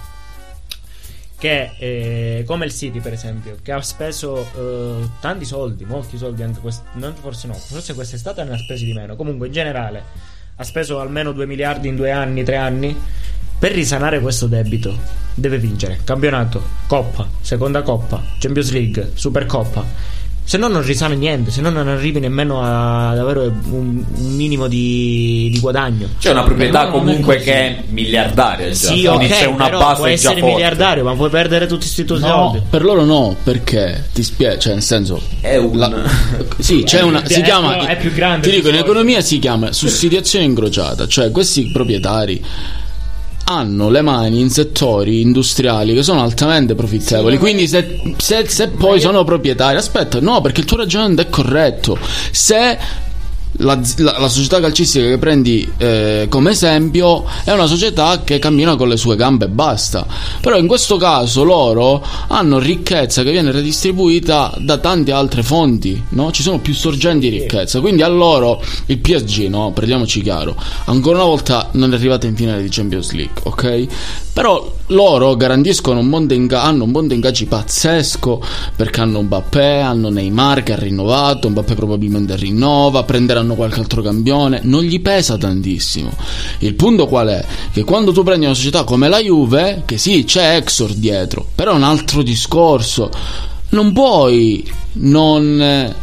che, 1.38 1.70
eh, 1.78 2.44
come 2.46 2.64
il 2.64 2.72
City 2.72 3.00
per 3.00 3.12
esempio, 3.12 3.56
che 3.62 3.72
ha 3.72 3.80
speso 3.82 4.46
eh, 4.56 5.08
tanti 5.20 5.44
soldi, 5.44 5.84
molti 5.84 6.16
soldi, 6.16 6.42
anche 6.42 6.60
quest- 6.60 6.82
non- 6.94 7.14
forse 7.14 7.46
no, 7.46 7.54
forse 7.54 7.94
quest'estate 7.94 8.44
ne 8.44 8.54
ha 8.54 8.58
spesi 8.58 8.84
di 8.84 8.92
meno, 8.92 9.16
comunque 9.16 9.48
in 9.48 9.52
generale 9.52 10.02
ha 10.56 10.62
speso 10.64 11.00
almeno 11.00 11.32
2 11.32 11.46
miliardi 11.46 11.88
in 11.88 11.96
due 11.96 12.10
anni, 12.10 12.44
tre 12.44 12.56
anni, 12.56 12.96
per 13.58 13.72
risanare 13.72 14.20
questo 14.20 14.46
debito 14.46 14.96
deve 15.34 15.58
vincere 15.58 15.98
campionato, 16.04 16.62
coppa, 16.86 17.26
seconda 17.40 17.82
coppa, 17.82 18.22
Champions 18.38 18.70
League, 18.70 19.10
Supercoppa. 19.14 19.84
Se 20.46 20.58
no 20.58 20.68
non 20.68 20.82
risane 20.82 21.16
niente, 21.16 21.50
se 21.50 21.62
no 21.62 21.70
non 21.70 21.88
arrivi 21.88 22.20
nemmeno 22.20 22.60
a- 22.60 23.08
ad 23.10 23.18
avere 23.18 23.40
un, 23.70 24.04
un 24.14 24.34
minimo 24.34 24.66
di, 24.68 25.48
di 25.50 25.58
guadagno. 25.58 26.06
C'è 26.18 26.32
una 26.32 26.42
proprietà 26.42 26.86
è 26.88 26.90
comunque 26.90 27.38
che 27.38 27.52
è 27.54 27.82
miliardaria. 27.88 28.68
già. 28.68 28.74
Sì, 28.74 29.04
quindi 29.06 29.24
ok, 29.24 29.28
c'è 29.30 29.44
una 29.46 29.64
però 29.64 29.78
base 29.78 30.02
già 30.02 30.10
essere 30.10 30.34
forte. 30.40 30.54
miliardario, 30.54 31.04
ma 31.04 31.14
puoi 31.14 31.30
perdere 31.30 31.66
tutti 31.66 31.80
questi 31.86 32.04
tuoi 32.04 32.20
No, 32.20 32.26
soldi. 32.26 32.60
per 32.68 32.82
loro 32.84 33.04
no, 33.06 33.34
perché 33.42 34.04
ti 34.12 34.22
spiego, 34.22 34.58
cioè 34.58 34.74
nel 34.74 34.82
senso 34.82 35.20
È 35.40 35.56
un- 35.56 35.78
la- 35.78 35.90
sì, 36.58 36.82
c'è 36.84 37.00
una 37.00 37.24
si 37.24 37.40
è 37.40 37.42
chiama 37.42 37.76
più- 37.78 37.86
è 37.88 37.96
più 37.96 38.12
grande 38.12 38.46
Ti 38.48 38.54
dico 38.54 38.68
in 38.68 38.74
economia 38.76 39.22
si 39.22 39.38
chiama 39.38 39.72
sussidiazione 39.72 40.44
incrociata, 40.44 41.06
cioè 41.08 41.30
questi 41.30 41.70
proprietari 41.72 42.44
hanno 43.44 43.90
le 43.90 44.00
mani 44.02 44.40
in 44.40 44.50
settori 44.50 45.20
industriali 45.20 45.94
che 45.94 46.02
sono 46.02 46.22
altamente 46.22 46.74
profittevoli. 46.74 47.38
Quindi, 47.38 47.66
se, 47.68 48.14
se- 48.16 48.48
se 48.48 48.68
poi 48.68 49.00
sono 49.00 49.24
proprietari, 49.24 49.76
aspetta, 49.76 50.20
no, 50.20 50.40
perché 50.40 50.60
il 50.60 50.66
tuo 50.66 50.78
ragionamento 50.78 51.22
è 51.22 51.28
corretto. 51.28 51.98
Se 52.30 52.78
la, 53.58 53.78
la- 53.98 54.18
la 54.18 54.28
società 54.28 54.60
calcistica 54.60 55.06
che 55.06 55.18
prendi 55.18 55.70
eh, 55.76 56.26
come 56.28 56.50
esempio 56.50 57.24
è 57.44 57.52
una 57.52 57.66
società 57.66 58.22
che 58.24 58.38
cammina 58.38 58.76
con 58.76 58.88
le 58.88 58.96
sue 58.96 59.16
gambe 59.16 59.44
e 59.46 59.48
basta. 59.48 60.06
Però 60.40 60.56
in 60.56 60.66
questo 60.66 60.96
caso 60.96 61.44
loro 61.44 62.04
hanno 62.28 62.58
ricchezza 62.58 63.22
che 63.22 63.30
viene 63.30 63.50
redistribuita 63.52 64.54
da 64.58 64.78
tante 64.78 65.12
altre 65.12 65.42
fonti, 65.42 66.02
no? 66.10 66.30
Ci 66.32 66.42
sono 66.42 66.58
più 66.58 66.74
sorgenti 66.74 67.30
di 67.30 67.38
ricchezza. 67.38 67.80
Quindi 67.80 68.02
a 68.02 68.08
loro 68.08 68.62
il 68.86 68.98
PSG, 68.98 69.46
no? 69.48 69.70
Prendiamoci 69.72 70.20
chiaro, 70.22 70.56
ancora 70.86 71.16
una 71.18 71.26
volta 71.26 71.68
non 71.72 71.92
è 71.92 71.96
arrivata 71.96 72.26
in 72.26 72.34
finale 72.36 72.62
di 72.62 72.68
Champions 72.70 73.12
League, 73.12 73.40
ok? 73.44 73.86
Però 74.32 74.73
loro 74.88 75.36
garantiscono 75.36 76.00
un 76.00 76.06
mondo 76.06 76.34
inga- 76.34 76.62
hanno 76.62 76.84
un 76.84 76.90
mondo 76.90 77.14
ingaggi 77.14 77.46
pazzesco 77.46 78.42
perché 78.76 79.00
hanno 79.00 79.22
Mbappé, 79.22 79.80
hanno 79.80 80.10
Neymar 80.10 80.62
che 80.62 80.72
ha 80.72 80.78
rinnovato, 80.78 81.48
Mbappé 81.48 81.74
probabilmente 81.74 82.36
rinnova, 82.36 83.02
prenderanno 83.04 83.54
qualche 83.54 83.80
altro 83.80 84.02
campione, 84.02 84.60
non 84.64 84.82
gli 84.82 85.00
pesa 85.00 85.36
tantissimo. 85.36 86.10
Il 86.58 86.74
punto 86.74 87.06
qual 87.06 87.28
è? 87.28 87.44
Che 87.72 87.84
quando 87.84 88.12
tu 88.12 88.22
prendi 88.22 88.44
una 88.44 88.54
società 88.54 88.84
come 88.84 89.08
la 89.08 89.20
Juve, 89.20 89.82
che 89.86 89.98
sì, 89.98 90.24
c'è 90.24 90.56
Exor 90.56 90.92
dietro, 90.92 91.46
però 91.54 91.72
è 91.72 91.76
un 91.76 91.82
altro 91.82 92.22
discorso. 92.22 93.10
Non 93.70 93.92
puoi 93.92 94.64
non 94.96 95.60
eh, 95.60 95.94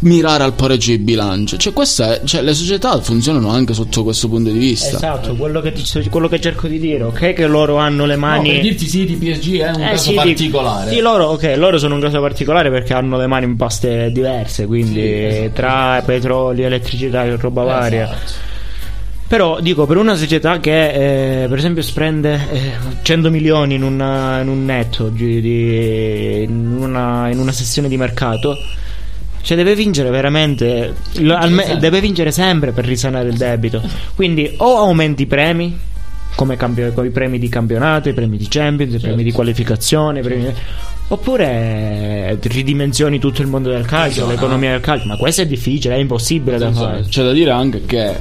mirare 0.00 0.44
al 0.44 0.52
pareggio 0.52 0.90
di 0.90 0.98
bilancio. 0.98 1.56
Cioè, 1.56 1.72
questa 1.72 2.14
è- 2.14 2.24
cioè, 2.24 2.42
le 2.42 2.52
società 2.54 3.00
funzionano 3.00 3.48
anche 3.48 3.72
sotto 3.72 4.02
questo 4.04 4.28
punto 4.28 4.50
di 4.50 4.58
vista. 4.58 4.96
Esatto, 4.96 5.34
quello 5.36 5.60
che, 5.60 5.72
quello 6.10 6.28
che 6.28 6.40
cerco 6.40 6.68
di 6.68 6.78
dire, 6.78 7.04
ok? 7.04 7.32
Che 7.32 7.46
loro 7.46 7.76
hanno 7.76 8.04
le 8.04 8.16
mani. 8.16 8.48
No, 8.48 8.52
per 8.54 8.62
dirti 8.62 8.88
sì, 8.88 9.04
di 9.06 9.14
PSG 9.16 9.60
è 9.60 9.70
un 9.70 9.80
Eh, 9.82 9.90
caso 9.90 10.10
sì, 10.10 10.14
particolare. 10.14 10.90
Sì, 10.92 11.00
loro, 11.00 11.24
ok, 11.28 11.54
loro 11.56 11.78
sono 11.78 11.94
un 11.94 12.00
caso 12.02 12.20
particolare 12.20 12.70
perché 12.70 12.92
hanno 12.92 13.16
le 13.16 13.26
mani 13.26 13.46
in 13.46 13.56
paste 13.56 14.10
diverse, 14.12 14.66
quindi 14.66 15.00
esatto. 15.24 15.50
tra 15.54 16.02
petrolio, 16.04 16.66
elettricità 16.66 17.24
e 17.24 17.36
roba 17.36 17.62
varia. 17.62 18.04
Esatto. 18.04 18.54
Però 19.28 19.58
dico, 19.60 19.86
per 19.86 19.96
una 19.96 20.14
società 20.14 20.60
che 20.60 21.42
eh, 21.42 21.48
per 21.48 21.58
esempio 21.58 21.82
spende 21.82 22.38
eh, 22.52 22.72
100 23.02 23.28
milioni 23.30 23.74
in, 23.74 23.82
una- 23.82 24.40
in 24.40 24.46
un 24.48 24.64
netto, 24.64 25.08
di- 25.08 25.40
di- 25.40 26.42
in, 26.44 26.76
una, 26.78 27.28
in 27.28 27.38
una 27.40 27.50
sessione 27.50 27.88
di 27.88 27.96
mercato, 27.96 28.56
cioè 29.46 29.56
deve 29.56 29.76
vincere 29.76 30.10
veramente, 30.10 30.92
lo- 31.18 31.36
alme- 31.36 31.62
sempre. 31.62 31.80
deve 31.80 32.00
vincere 32.00 32.32
sempre 32.32 32.72
per 32.72 32.84
risanare 32.84 33.28
il 33.28 33.36
debito. 33.36 33.80
Quindi 34.16 34.52
o 34.56 34.78
aumenti 34.78 35.22
i 35.22 35.26
premi, 35.26 35.78
come, 36.34 36.56
campio- 36.56 36.92
come 36.92 37.06
i 37.06 37.10
premi 37.10 37.38
di 37.38 37.48
campionato, 37.48 38.08
i 38.08 38.12
premi 38.12 38.36
di 38.38 38.48
Champions, 38.48 38.94
i 38.94 38.98
premi 38.98 39.22
di 39.22 39.30
qualificazione, 39.30 40.18
i 40.18 40.22
premi- 40.22 40.52
oppure 41.08 41.46
eh, 41.46 42.38
ridimensioni 42.42 43.20
tutto 43.20 43.40
il 43.40 43.46
mondo 43.46 43.70
del 43.70 43.86
calcio, 43.86 44.26
l'economia 44.26 44.72
del 44.72 44.80
calcio. 44.80 45.06
Ma 45.06 45.16
questo 45.16 45.42
è 45.42 45.46
difficile, 45.46 45.94
è 45.94 45.98
impossibile 45.98 46.58
da 46.58 46.72
fare. 46.72 47.02
C'è 47.08 47.22
da 47.22 47.30
dire 47.30 47.52
anche 47.52 47.84
che 47.86 48.14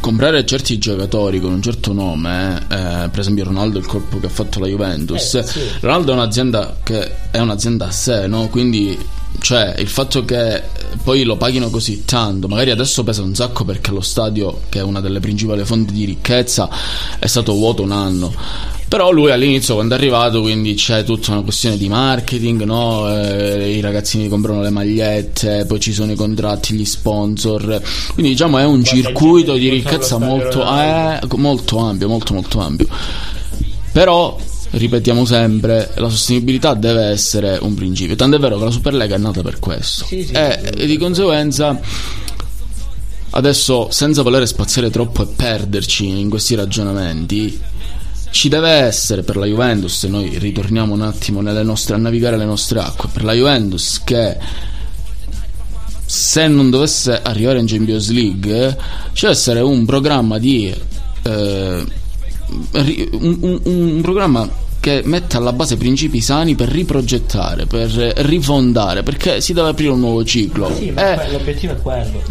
comprare 0.00 0.46
certi 0.46 0.78
giocatori 0.78 1.40
con 1.40 1.52
un 1.52 1.60
certo 1.60 1.92
nome, 1.92 2.54
eh, 2.70 3.08
per 3.10 3.18
esempio 3.18 3.42
Ronaldo, 3.42 3.78
il 3.80 3.86
colpo 3.86 4.20
che 4.20 4.26
ha 4.26 4.30
fatto 4.30 4.60
la 4.60 4.68
Juventus, 4.68 5.34
Eh, 5.34 5.42
sì. 5.42 5.60
Ronaldo 5.80 6.12
è 6.12 6.14
un'azienda 6.14 6.76
che 6.84 7.10
è 7.32 7.38
un'azienda 7.40 7.86
a 7.86 7.90
sé, 7.90 8.28
no? 8.28 8.46
Quindi 8.48 8.96
cioè 9.40 9.74
il 9.78 9.88
fatto 9.88 10.24
che 10.24 10.62
poi 11.02 11.22
lo 11.22 11.36
paghino 11.36 11.70
così 11.70 12.04
tanto, 12.04 12.48
magari 12.48 12.70
adesso 12.70 13.04
pesa 13.04 13.22
un 13.22 13.34
sacco 13.34 13.64
perché 13.64 13.90
lo 13.90 14.00
stadio, 14.00 14.62
che 14.68 14.80
è 14.80 14.82
una 14.82 15.00
delle 15.00 15.20
principali 15.20 15.64
fonti 15.64 15.92
di 15.92 16.04
ricchezza, 16.04 16.68
è 17.18 17.26
stato 17.26 17.52
vuoto 17.52 17.82
un 17.82 17.92
anno. 17.92 18.32
Però 18.88 19.10
lui 19.10 19.30
all'inizio 19.30 19.74
quando 19.74 19.94
è 19.94 19.98
arrivato 19.98 20.40
quindi 20.40 20.72
c'è 20.72 21.04
tutta 21.04 21.32
una 21.32 21.42
questione 21.42 21.76
di 21.76 21.88
marketing, 21.90 22.62
no? 22.62 23.06
Eh, 23.14 23.76
i 23.76 23.80
ragazzini 23.80 24.28
comprano 24.28 24.62
le 24.62 24.70
magliette, 24.70 25.66
poi 25.66 25.78
ci 25.78 25.92
sono 25.92 26.12
i 26.12 26.14
contratti, 26.16 26.74
gli 26.74 26.86
sponsor, 26.86 27.82
quindi 28.14 28.32
diciamo 28.32 28.56
è 28.56 28.64
un 28.64 28.82
circuito 28.82 29.54
di 29.54 29.68
ricchezza 29.68 30.16
molto, 30.16 30.62
eh, 30.62 31.20
molto 31.36 31.78
ampio, 31.78 32.08
molto 32.08 32.32
molto 32.32 32.60
ampio. 32.60 32.86
Però 33.92 34.38
ripetiamo 34.70 35.24
sempre, 35.24 35.90
la 35.96 36.08
sostenibilità 36.08 36.74
deve 36.74 37.04
essere 37.06 37.58
un 37.60 37.74
principio, 37.74 38.16
tant'è 38.16 38.38
vero 38.38 38.58
che 38.58 38.64
la 38.64 38.70
Superlega 38.70 39.14
è 39.14 39.18
nata 39.18 39.42
per 39.42 39.58
questo. 39.58 40.04
Sì, 40.04 40.24
sì, 40.24 40.32
e, 40.32 40.72
e 40.76 40.86
di 40.86 40.96
conseguenza 40.96 41.80
adesso 43.30 43.88
senza 43.90 44.22
voler 44.22 44.46
spaziare 44.46 44.90
troppo 44.90 45.22
e 45.22 45.26
perderci 45.26 46.06
in 46.06 46.30
questi 46.30 46.54
ragionamenti 46.54 47.60
ci 48.30 48.48
deve 48.48 48.70
essere 48.70 49.22
per 49.22 49.36
la 49.36 49.46
Juventus 49.46 49.98
se 49.98 50.08
noi 50.08 50.38
ritorniamo 50.38 50.94
un 50.94 51.02
attimo 51.02 51.40
nelle 51.40 51.62
nostre, 51.62 51.94
a 51.94 51.98
navigare 51.98 52.36
le 52.36 52.44
nostre 52.44 52.80
acque 52.80 53.08
per 53.12 53.24
la 53.24 53.32
Juventus 53.32 54.02
che 54.04 54.36
se 56.04 56.46
non 56.46 56.70
dovesse 56.70 57.20
arrivare 57.20 57.58
in 57.58 57.66
Champions 57.66 58.10
League 58.10 58.76
ci 59.12 59.22
deve 59.22 59.32
essere 59.34 59.60
un 59.60 59.84
programma 59.84 60.38
di 60.38 60.74
eh, 61.22 61.84
un, 62.72 63.36
un- 63.40 63.60
un 63.62 64.00
programma 64.02 64.48
che 64.80 65.02
metta 65.04 65.38
alla 65.38 65.52
base 65.52 65.76
principi 65.76 66.20
sani 66.20 66.54
per 66.54 66.68
riprogettare, 66.68 67.66
per 67.66 67.88
rifondare, 67.90 69.02
perché 69.02 69.40
si 69.40 69.52
deve 69.52 69.70
aprire 69.70 69.90
un 69.90 69.98
nuovo 70.00 70.24
ciclo. 70.24 70.70
Sì, 70.76 70.90
ma 70.92 71.20
Eh, 71.24 71.32
l'obiettivo 71.32 71.72
è 71.72 71.76
quello. 71.82 72.22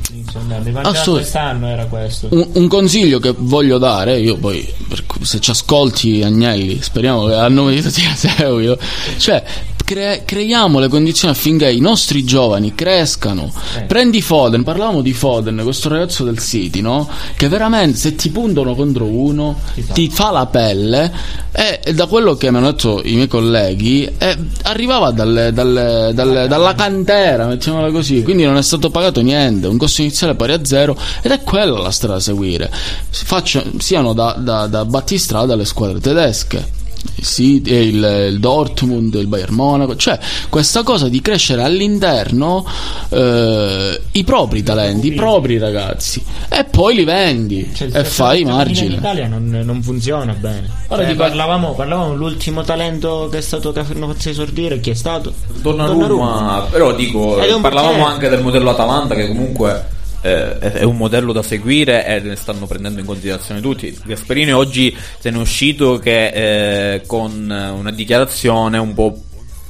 Assolut- 0.83 1.19
quest'anno 1.21 1.67
era 1.67 1.85
questo. 1.85 2.27
un, 2.31 2.47
un 2.53 2.67
consiglio 2.67 3.19
che 3.19 3.33
voglio 3.37 3.77
dare, 3.77 4.19
io 4.19 4.37
poi 4.37 4.65
per- 4.87 5.03
se 5.21 5.39
ci 5.39 5.51
ascolti 5.51 6.21
Agnelli, 6.23 6.81
speriamo 6.81 7.25
che 7.27 7.33
a 7.33 7.47
nome 7.49 7.73
di 7.75 7.81
tutti 7.81 8.01
seguito, 8.15 8.77
cioè 9.17 9.43
cre- 9.87 10.23
creiamo 10.25 10.79
le 10.79 10.89
condizioni 10.89 11.33
affinché 11.33 11.71
i 11.71 11.79
nostri 11.79 12.25
giovani 12.25 12.75
crescano. 12.75 13.49
Eh. 13.77 13.83
Prendi 13.83 14.21
Foden, 14.21 14.63
parlavamo 14.63 15.01
di 15.01 15.13
Foden, 15.13 15.61
questo 15.63 15.87
ragazzo 15.87 16.25
del 16.25 16.39
City, 16.39 16.81
no? 16.81 17.07
Che 17.37 17.47
veramente 17.47 17.97
se 17.97 18.13
ti 18.15 18.29
puntano 18.29 18.75
contro 18.75 19.05
uno 19.05 19.57
ti 19.93 20.09
fa 20.09 20.31
la 20.31 20.45
pelle 20.47 21.09
e, 21.53 21.93
da 21.93 22.05
quello 22.07 22.35
che 22.35 22.51
mi 22.51 22.57
hanno 22.57 22.71
detto 22.71 23.01
i 23.05 23.13
miei 23.15 23.27
colleghi 23.27 24.03
eh, 24.17 24.37
arrivava 24.63 25.11
dalle- 25.11 25.53
dalle- 25.53 26.11
dalle- 26.13 26.47
dalla 26.49 26.75
cantera, 26.75 27.45
mettiamola 27.47 27.89
così, 27.89 28.23
quindi 28.23 28.43
non 28.43 28.57
è 28.57 28.61
stato 28.63 28.89
pagato 28.89 29.21
niente, 29.21 29.67
un 29.67 29.77
costo 29.77 30.01
iniziale 30.01 30.35
pari 30.35 30.51
a 30.51 30.65
zero 30.65 30.97
ed 31.21 31.31
è 31.31 31.41
quella 31.43 31.79
la 31.79 31.91
strada 31.91 32.15
da 32.15 32.19
seguire. 32.19 32.69
Si 33.09 33.23
faccia- 33.23 33.63
siano 33.77 34.11
da, 34.13 34.35
da, 34.37 34.67
da 34.67 34.83
battistrada 34.83 35.53
alle 35.53 35.63
squadre 35.65 36.01
tedesche. 36.01 36.75
Sì, 37.21 37.61
e 37.65 37.83
il, 37.83 38.29
il 38.31 38.39
Dortmund, 38.39 39.13
il 39.15 39.27
Bayern 39.27 39.53
Monaco, 39.53 39.95
cioè 39.95 40.19
questa 40.49 40.83
cosa 40.83 41.09
di 41.09 41.21
crescere 41.21 41.63
all'interno 41.63 42.65
eh, 43.09 44.01
i 44.11 44.23
propri 44.23 44.63
talenti, 44.63 45.07
i 45.07 45.13
propri 45.13 45.57
ragazzi 45.57 46.23
e 46.49 46.63
poi 46.63 46.95
li 46.95 47.03
vendi 47.03 47.69
Cioè, 47.73 47.89
e 47.91 48.03
fai 48.03 48.39
i 48.39 48.41
in 48.41 48.47
margini. 48.49 48.95
Italia 48.95 49.27
non, 49.27 49.49
non 49.63 49.81
funziona 49.81 50.33
bene. 50.33 50.69
Ora 50.87 51.05
Cioè, 51.05 51.15
parlavamo, 51.15 51.73
parlavamo 51.73 52.15
l'ultimo 52.15 52.63
talento 52.63 53.29
che 53.31 53.39
è 53.39 53.41
stato 53.41 53.71
che 53.71 53.79
hanno 53.79 54.07
fatto 54.07 54.29
esordire, 54.29 54.79
chi 54.79 54.91
è 54.91 54.95
stato? 54.95 55.33
Donnarumma, 55.61 56.67
però 56.69 56.93
dico, 56.93 57.35
un 57.35 57.61
parlavamo 57.61 57.93
portiere. 57.93 58.11
anche 58.11 58.29
del 58.29 58.41
modello 58.41 58.69
Atalanta 58.69 59.15
che 59.15 59.27
comunque 59.27 59.95
eh, 60.21 60.57
è 60.59 60.83
un 60.83 60.97
modello 60.97 61.31
da 61.31 61.43
seguire 61.43 62.05
e 62.05 62.19
ne 62.19 62.35
stanno 62.35 62.65
prendendo 62.65 62.99
in 62.99 63.05
considerazione 63.05 63.61
tutti. 63.61 63.95
Gasperini 64.05 64.51
oggi 64.51 64.95
se 65.19 65.29
ne 65.29 65.37
è 65.37 65.39
uscito 65.39 65.99
che 65.99 66.93
eh, 66.93 67.01
con 67.05 67.49
una 67.49 67.91
dichiarazione 67.91 68.77
un 68.77 68.93
po' 68.93 69.21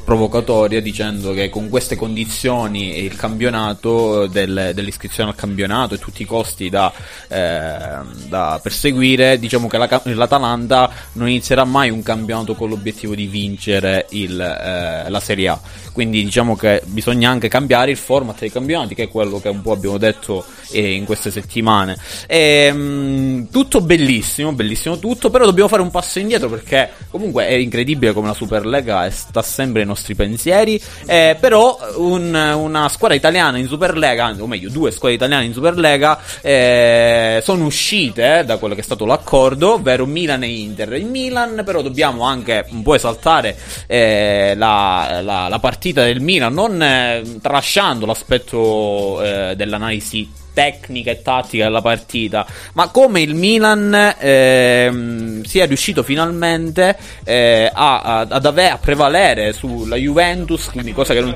provocatoria 0.07 0.79
dicendo 0.79 1.33
che 1.33 1.49
con 1.49 1.67
queste 1.67 1.97
condizioni 1.97 3.03
il 3.03 3.17
campionato 3.17 4.25
del- 4.27 4.71
dell'iscrizione 4.73 5.31
al 5.31 5.35
campionato 5.35 5.95
e 5.95 5.99
tutti 5.99 6.21
i 6.21 6.25
costi 6.25 6.69
da, 6.69 6.93
eh, 7.27 7.97
da 8.29 8.57
perseguire 8.63 9.37
diciamo 9.37 9.67
che 9.67 9.77
la 9.77 10.01
l'Atalanta 10.05 10.89
non 11.13 11.27
inizierà 11.27 11.65
mai 11.65 11.89
un 11.89 12.03
campionato 12.03 12.55
con 12.55 12.69
l'obiettivo 12.69 13.15
di 13.15 13.27
vincere 13.27 14.05
il, 14.11 14.39
eh, 14.39 15.09
la 15.09 15.19
Serie 15.19 15.49
A. 15.49 15.59
Quindi 15.91 16.23
diciamo 16.23 16.55
che 16.55 16.81
bisogna 16.85 17.29
anche 17.29 17.49
cambiare 17.49 17.91
il 17.91 17.97
format 17.97 18.39
dei 18.39 18.51
campionati 18.51 18.95
che 18.95 19.03
è 19.03 19.09
quello 19.09 19.41
che 19.41 19.49
un 19.49 19.61
po' 19.61 19.73
abbiamo 19.73 19.97
detto 19.97 20.45
eh, 20.71 20.93
in 20.93 21.03
queste 21.03 21.31
settimane. 21.31 21.97
Ehm, 22.27 23.49
tutto 23.51 23.81
bellissimo 23.81 24.53
bellissimo 24.53 24.99
tutto 24.99 25.29
però 25.29 25.43
dobbiamo 25.43 25.67
fare 25.67 25.81
un 25.81 25.91
passo 25.91 26.19
indietro 26.19 26.47
perché 26.47 26.91
comunque 27.09 27.45
è 27.45 27.53
incredibile 27.53 28.13
come 28.13 28.27
la 28.27 28.33
Superlega 28.33 29.09
sta 29.09 29.41
sempre 29.41 29.79
nei 29.79 29.95
nostri 29.97 30.15
pensieri. 30.15 30.81
Eh, 31.05 31.35
però 31.39 31.77
un- 31.95 32.33
una 32.35 32.87
squadra 32.89 33.17
italiana 33.17 33.57
in 33.57 33.67
Superlega 33.67 34.35
o 34.39 34.47
meglio 34.47 34.69
due 34.69 34.91
squadre 34.91 35.15
italiane 35.17 35.45
in 35.45 35.53
Superlega 35.53 36.19
eh, 36.41 37.41
sono 37.43 37.65
uscite 37.65 38.39
eh, 38.39 38.43
da 38.45 38.57
quello 38.57 38.75
che 38.75 38.81
è 38.81 38.83
stato 38.83 39.05
l'accordo 39.05 39.73
ovvero 39.73 40.05
Milan 40.05 40.43
e 40.43 40.47
Inter. 40.49 40.93
Il 40.93 41.05
Milan 41.05 41.63
però 41.65 41.81
dobbiamo 41.81 42.23
anche 42.23 42.65
un 42.69 42.83
po' 42.83 42.95
esaltare 42.95 43.57
eh, 43.87 44.53
la, 44.55 45.19
la- 45.23 45.47
la 45.49 45.59
partita 45.59 46.03
del 46.03 46.21
Milan 46.21 46.53
non 46.53 46.81
eh, 46.81 47.23
tralasciando 47.41 48.05
l'aspetto 48.05 49.21
eh, 49.23 49.55
dell'analisi 49.55 50.45
tecnica 50.57 51.11
e 51.11 51.21
tattica 51.21 51.65
della 51.65 51.83
partita, 51.83 52.43
ma 52.73 52.89
come 52.89 53.21
il 53.21 53.35
Milan 53.35 54.15
ehm, 54.17 55.43
sia 55.43 55.67
riuscito 55.67 56.01
finalmente 56.01 56.97
eh, 57.23 57.69
a, 57.71 58.01
a- 58.01 58.27
avere, 58.27 58.71
a 58.71 58.77
prevalere 58.79 59.53
sulla 59.53 59.97
Juventus, 59.97 60.71
quindi 60.71 60.93
cosa, 60.93 61.13
che 61.13 61.21
non, 61.21 61.35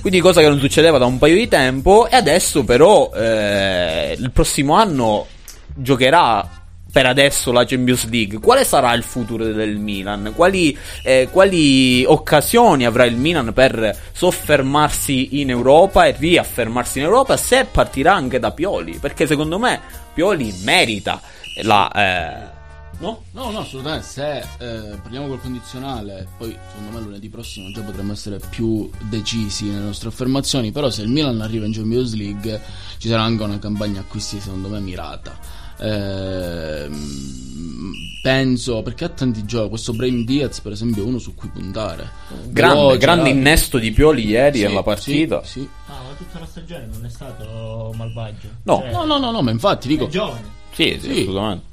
quindi 0.00 0.20
cosa 0.20 0.40
che 0.40 0.48
non 0.48 0.58
succedeva 0.58 0.96
da 0.96 1.04
un 1.04 1.18
paio 1.18 1.34
di 1.34 1.48
tempo, 1.48 2.08
e 2.08 2.16
adesso 2.16 2.64
però 2.64 3.10
eh, 3.14 4.16
il 4.18 4.30
prossimo 4.30 4.72
anno 4.72 5.26
giocherà 5.74 6.61
per 6.92 7.06
adesso 7.06 7.50
la 7.50 7.64
Champions 7.64 8.08
League. 8.10 8.38
Quale 8.38 8.64
sarà 8.64 8.92
il 8.92 9.02
futuro 9.02 9.44
del 9.44 9.78
Milan? 9.78 10.32
Quali, 10.36 10.76
eh, 11.02 11.28
quali 11.32 12.04
occasioni 12.04 12.84
avrà 12.84 13.06
il 13.06 13.16
Milan 13.16 13.52
per 13.54 13.98
soffermarsi 14.12 15.40
in 15.40 15.48
Europa 15.48 16.04
e 16.04 16.14
riaffermarsi 16.16 16.98
in 16.98 17.04
Europa? 17.04 17.36
Se 17.38 17.64
partirà 17.64 18.14
anche 18.14 18.38
da 18.38 18.50
Pioli, 18.52 18.98
perché 18.98 19.26
secondo 19.26 19.58
me 19.58 19.80
Pioli 20.12 20.54
merita 20.64 21.20
la. 21.62 21.90
eh, 21.90 22.60
no? 22.98 23.22
No, 23.32 23.50
no, 23.50 23.60
assolutamente. 23.60 24.06
Se 24.06 24.38
eh, 24.38 24.96
parliamo 25.02 25.28
col 25.28 25.40
condizionale, 25.40 26.28
poi 26.36 26.56
secondo 26.68 26.98
me 26.98 27.04
lunedì 27.04 27.30
prossimo 27.30 27.70
già 27.72 27.80
potremmo 27.80 28.12
essere 28.12 28.38
più 28.50 28.90
decisi 29.08 29.70
nelle 29.70 29.84
nostre 29.84 30.10
affermazioni. 30.10 30.72
Però 30.72 30.90
se 30.90 31.02
il 31.02 31.08
Milan 31.08 31.40
arriva 31.40 31.64
in 31.64 31.72
Champions 31.72 32.14
League, 32.14 32.60
ci 32.98 33.08
sarà 33.08 33.22
anche 33.22 33.42
una 33.42 33.58
campagna 33.58 34.00
acquisti, 34.00 34.40
secondo 34.40 34.68
me, 34.68 34.78
mirata. 34.80 35.61
Ehm, 35.82 37.30
penso 38.22 38.82
perché 38.82 39.04
ha 39.04 39.08
tanti 39.08 39.44
giochi. 39.44 39.70
Questo 39.70 39.92
Brain 39.92 40.24
Diaz, 40.24 40.60
per 40.60 40.72
esempio, 40.72 41.02
è 41.02 41.06
uno 41.06 41.18
su 41.18 41.34
cui 41.34 41.48
puntare. 41.48 42.08
Grande, 42.50 42.74
Veloce, 42.76 42.98
grande 42.98 43.22
rapido. 43.24 43.38
innesto 43.38 43.78
di 43.78 43.90
Pioli 43.90 44.26
ieri 44.26 44.58
Sì, 44.58 44.64
alla 44.64 44.82
partita. 44.82 45.42
Sì, 45.44 45.60
sì. 45.60 45.68
Ah, 45.88 46.00
ma 46.06 46.14
tutta 46.16 46.38
la 46.38 46.46
stagione 46.46 46.88
non 46.92 47.04
è 47.04 47.08
stato 47.08 47.92
malvagio. 47.96 48.48
No. 48.64 48.78
Cioè, 48.80 48.90
No, 48.92 49.04
no, 49.04 49.18
no, 49.18 49.30
no, 49.30 49.42
ma 49.42 49.50
infatti 49.50 49.88
dico. 49.88 50.06
è 50.06 50.08
giovane. 50.08 50.60
Sì, 50.72 50.98
sì, 51.00 51.12
Sì. 51.12 51.20
assolutamente. 51.22 51.70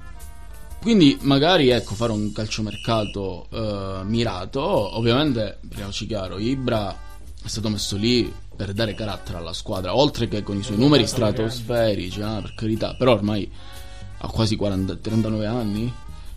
Quindi 0.82 1.18
magari 1.22 1.70
ecco 1.70 1.94
fare 1.94 2.14
un 2.14 2.32
calciomercato 2.32 3.48
eh, 3.52 4.04
mirato, 4.06 4.62
ovviamente 4.98 5.58
parliamoci 5.68 6.08
chiaro, 6.08 6.38
Ibra 6.38 6.90
è 7.44 7.48
stato 7.50 7.68
messo 7.68 7.98
lì 7.98 8.32
per 8.56 8.72
dare 8.72 8.94
carattere 8.94 9.40
alla 9.40 9.52
squadra, 9.52 9.94
oltre 9.96 10.30
che 10.30 10.42
con 10.42 10.56
i 10.58 10.64
suoi 10.64 10.78
numeri 10.78 11.06
stratosferici, 11.06 12.22
ah, 12.22 12.40
per 12.42 12.54
carità, 12.56 12.96
però 12.98 13.12
ormai 13.12 13.50
ha 14.20 14.28
quasi 14.28 14.56
40, 14.56 14.98
39 14.98 15.46
anni, 15.46 15.92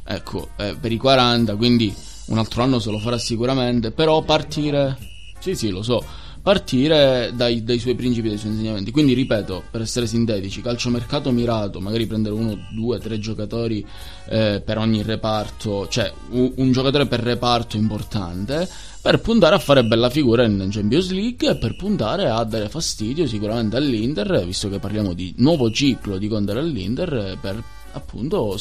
ecco, 0.04 0.48
eh, 0.56 0.76
per 0.80 0.92
i 0.92 0.96
40, 0.96 1.56
quindi 1.56 1.94
un 2.26 2.38
altro 2.38 2.62
anno 2.62 2.78
se 2.78 2.90
lo 2.90 2.98
farà 2.98 3.18
sicuramente, 3.18 3.90
però 3.90 4.22
partire, 4.22 4.96
sì 5.38 5.54
sì 5.54 5.70
lo 5.70 5.82
so, 5.82 6.02
partire 6.42 7.30
dai, 7.34 7.62
dai 7.62 7.78
suoi 7.78 7.94
principi, 7.94 8.28
dai 8.28 8.36
suoi 8.36 8.52
insegnamenti. 8.52 8.90
Quindi 8.90 9.14
ripeto, 9.14 9.62
per 9.70 9.80
essere 9.80 10.06
sintetici, 10.06 10.60
calciomercato 10.60 11.30
mirato, 11.30 11.80
magari 11.80 12.06
prendere 12.06 12.34
uno, 12.34 12.58
due, 12.70 12.98
tre 12.98 13.18
giocatori 13.18 13.86
eh, 14.28 14.60
per 14.64 14.78
ogni 14.78 15.02
reparto, 15.02 15.86
cioè 15.88 16.12
u- 16.30 16.52
un, 16.56 16.72
giocatore 16.72 17.06
per 17.06 17.20
reparto 17.20 17.76
importante, 17.76 18.68
per 19.02 19.20
puntare 19.20 19.56
a 19.56 19.58
fare 19.58 19.84
bella 19.84 20.08
figura 20.10 20.44
in 20.44 20.68
Champions 20.70 21.10
League 21.10 21.50
e 21.50 21.56
per 21.56 21.74
puntare 21.74 22.28
a 22.28 22.44
dare 22.44 22.68
fastidio 22.68 23.26
sicuramente 23.26 23.76
all'Inter, 23.76 24.44
visto 24.46 24.68
che 24.68 24.78
parliamo 24.78 25.12
di 25.12 25.34
nuovo 25.38 25.72
ciclo 25.72 26.18
di 26.18 26.28
Conte 26.28 26.52
all'Inter, 26.52 27.36
per 27.40 27.60
appunto 27.94 28.56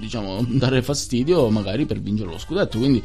diciamo 0.00 0.46
dare 0.48 0.80
fastidio 0.80 1.50
magari 1.50 1.86
per 1.86 2.00
vincere 2.00 2.30
lo 2.30 2.38
scudetto. 2.38 2.78
Quindi 2.78 3.02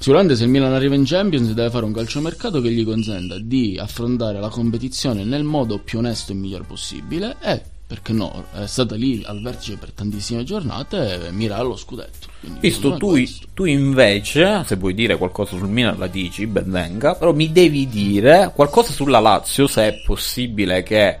Sicuramente 0.00 0.36
se 0.36 0.44
il 0.44 0.50
Milan 0.50 0.74
arriva 0.74 0.94
in 0.94 1.02
Champions 1.04 1.50
deve 1.50 1.70
fare 1.70 1.84
un 1.84 1.92
calciomercato 1.92 2.60
che 2.60 2.70
gli 2.70 2.84
consenta 2.84 3.36
di 3.40 3.76
affrontare 3.80 4.38
la 4.38 4.48
competizione 4.48 5.24
nel 5.24 5.42
modo 5.42 5.80
più 5.80 5.98
onesto 5.98 6.30
e 6.30 6.36
migliore 6.36 6.62
possibile 6.62 7.36
e, 7.40 7.62
perché 7.88 8.12
no, 8.12 8.44
è 8.52 8.66
stata 8.66 8.94
lì 8.96 9.22
al 9.24 9.40
vertice 9.40 9.78
per 9.78 9.92
tantissime 9.92 10.44
giornate 10.44 11.28
e 11.28 11.32
mira 11.32 11.56
allo 11.56 11.74
scudetto. 11.74 12.28
Visto 12.60 12.98
tu, 12.98 13.16
tu 13.54 13.64
invece, 13.64 14.62
se 14.66 14.76
vuoi 14.76 14.92
dire 14.92 15.16
qualcosa 15.16 15.56
sul 15.56 15.70
Milan 15.70 15.98
la 15.98 16.06
dici, 16.06 16.46
ben 16.46 16.70
venga, 16.70 17.14
però 17.14 17.32
mi 17.32 17.50
devi 17.50 17.88
dire 17.88 18.52
qualcosa 18.54 18.92
sulla 18.92 19.20
Lazio, 19.20 19.66
se 19.66 19.88
è 19.88 20.02
possibile 20.04 20.82
che 20.82 21.18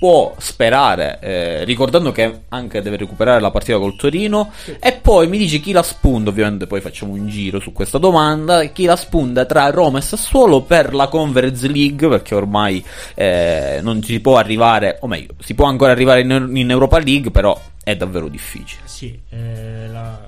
può 0.00 0.34
sperare, 0.38 1.18
eh, 1.20 1.64
ricordando 1.64 2.10
che 2.10 2.44
anche 2.48 2.80
deve 2.80 2.96
recuperare 2.96 3.38
la 3.38 3.50
partita 3.50 3.76
col 3.76 3.96
Torino, 3.96 4.50
e 4.80 4.92
poi 4.94 5.28
mi 5.28 5.36
dici 5.36 5.60
chi 5.60 5.72
la 5.72 5.82
spunta, 5.82 6.30
ovviamente 6.30 6.66
poi 6.66 6.80
facciamo 6.80 7.12
un 7.12 7.28
giro 7.28 7.60
su 7.60 7.74
questa 7.74 7.98
domanda, 7.98 8.64
chi 8.64 8.86
la 8.86 8.96
spunta 8.96 9.44
tra 9.44 9.68
Roma 9.68 9.98
e 9.98 10.00
Sassuolo 10.00 10.62
per 10.62 10.94
la 10.94 11.08
Conference 11.08 11.68
League, 11.68 12.08
perché 12.08 12.34
ormai 12.34 12.82
eh, 13.14 13.80
non 13.82 14.02
si 14.02 14.20
può 14.20 14.38
arrivare, 14.38 14.96
o 15.02 15.06
meglio, 15.06 15.34
si 15.38 15.52
può 15.52 15.66
ancora 15.66 15.92
arrivare 15.92 16.22
in, 16.22 16.50
in 16.54 16.70
Europa 16.70 16.98
League, 16.98 17.30
però 17.30 17.60
è 17.84 17.94
davvero 17.94 18.28
difficile. 18.28 18.80
Sì, 18.86 19.20
eh, 19.28 19.86
la- 19.92 20.18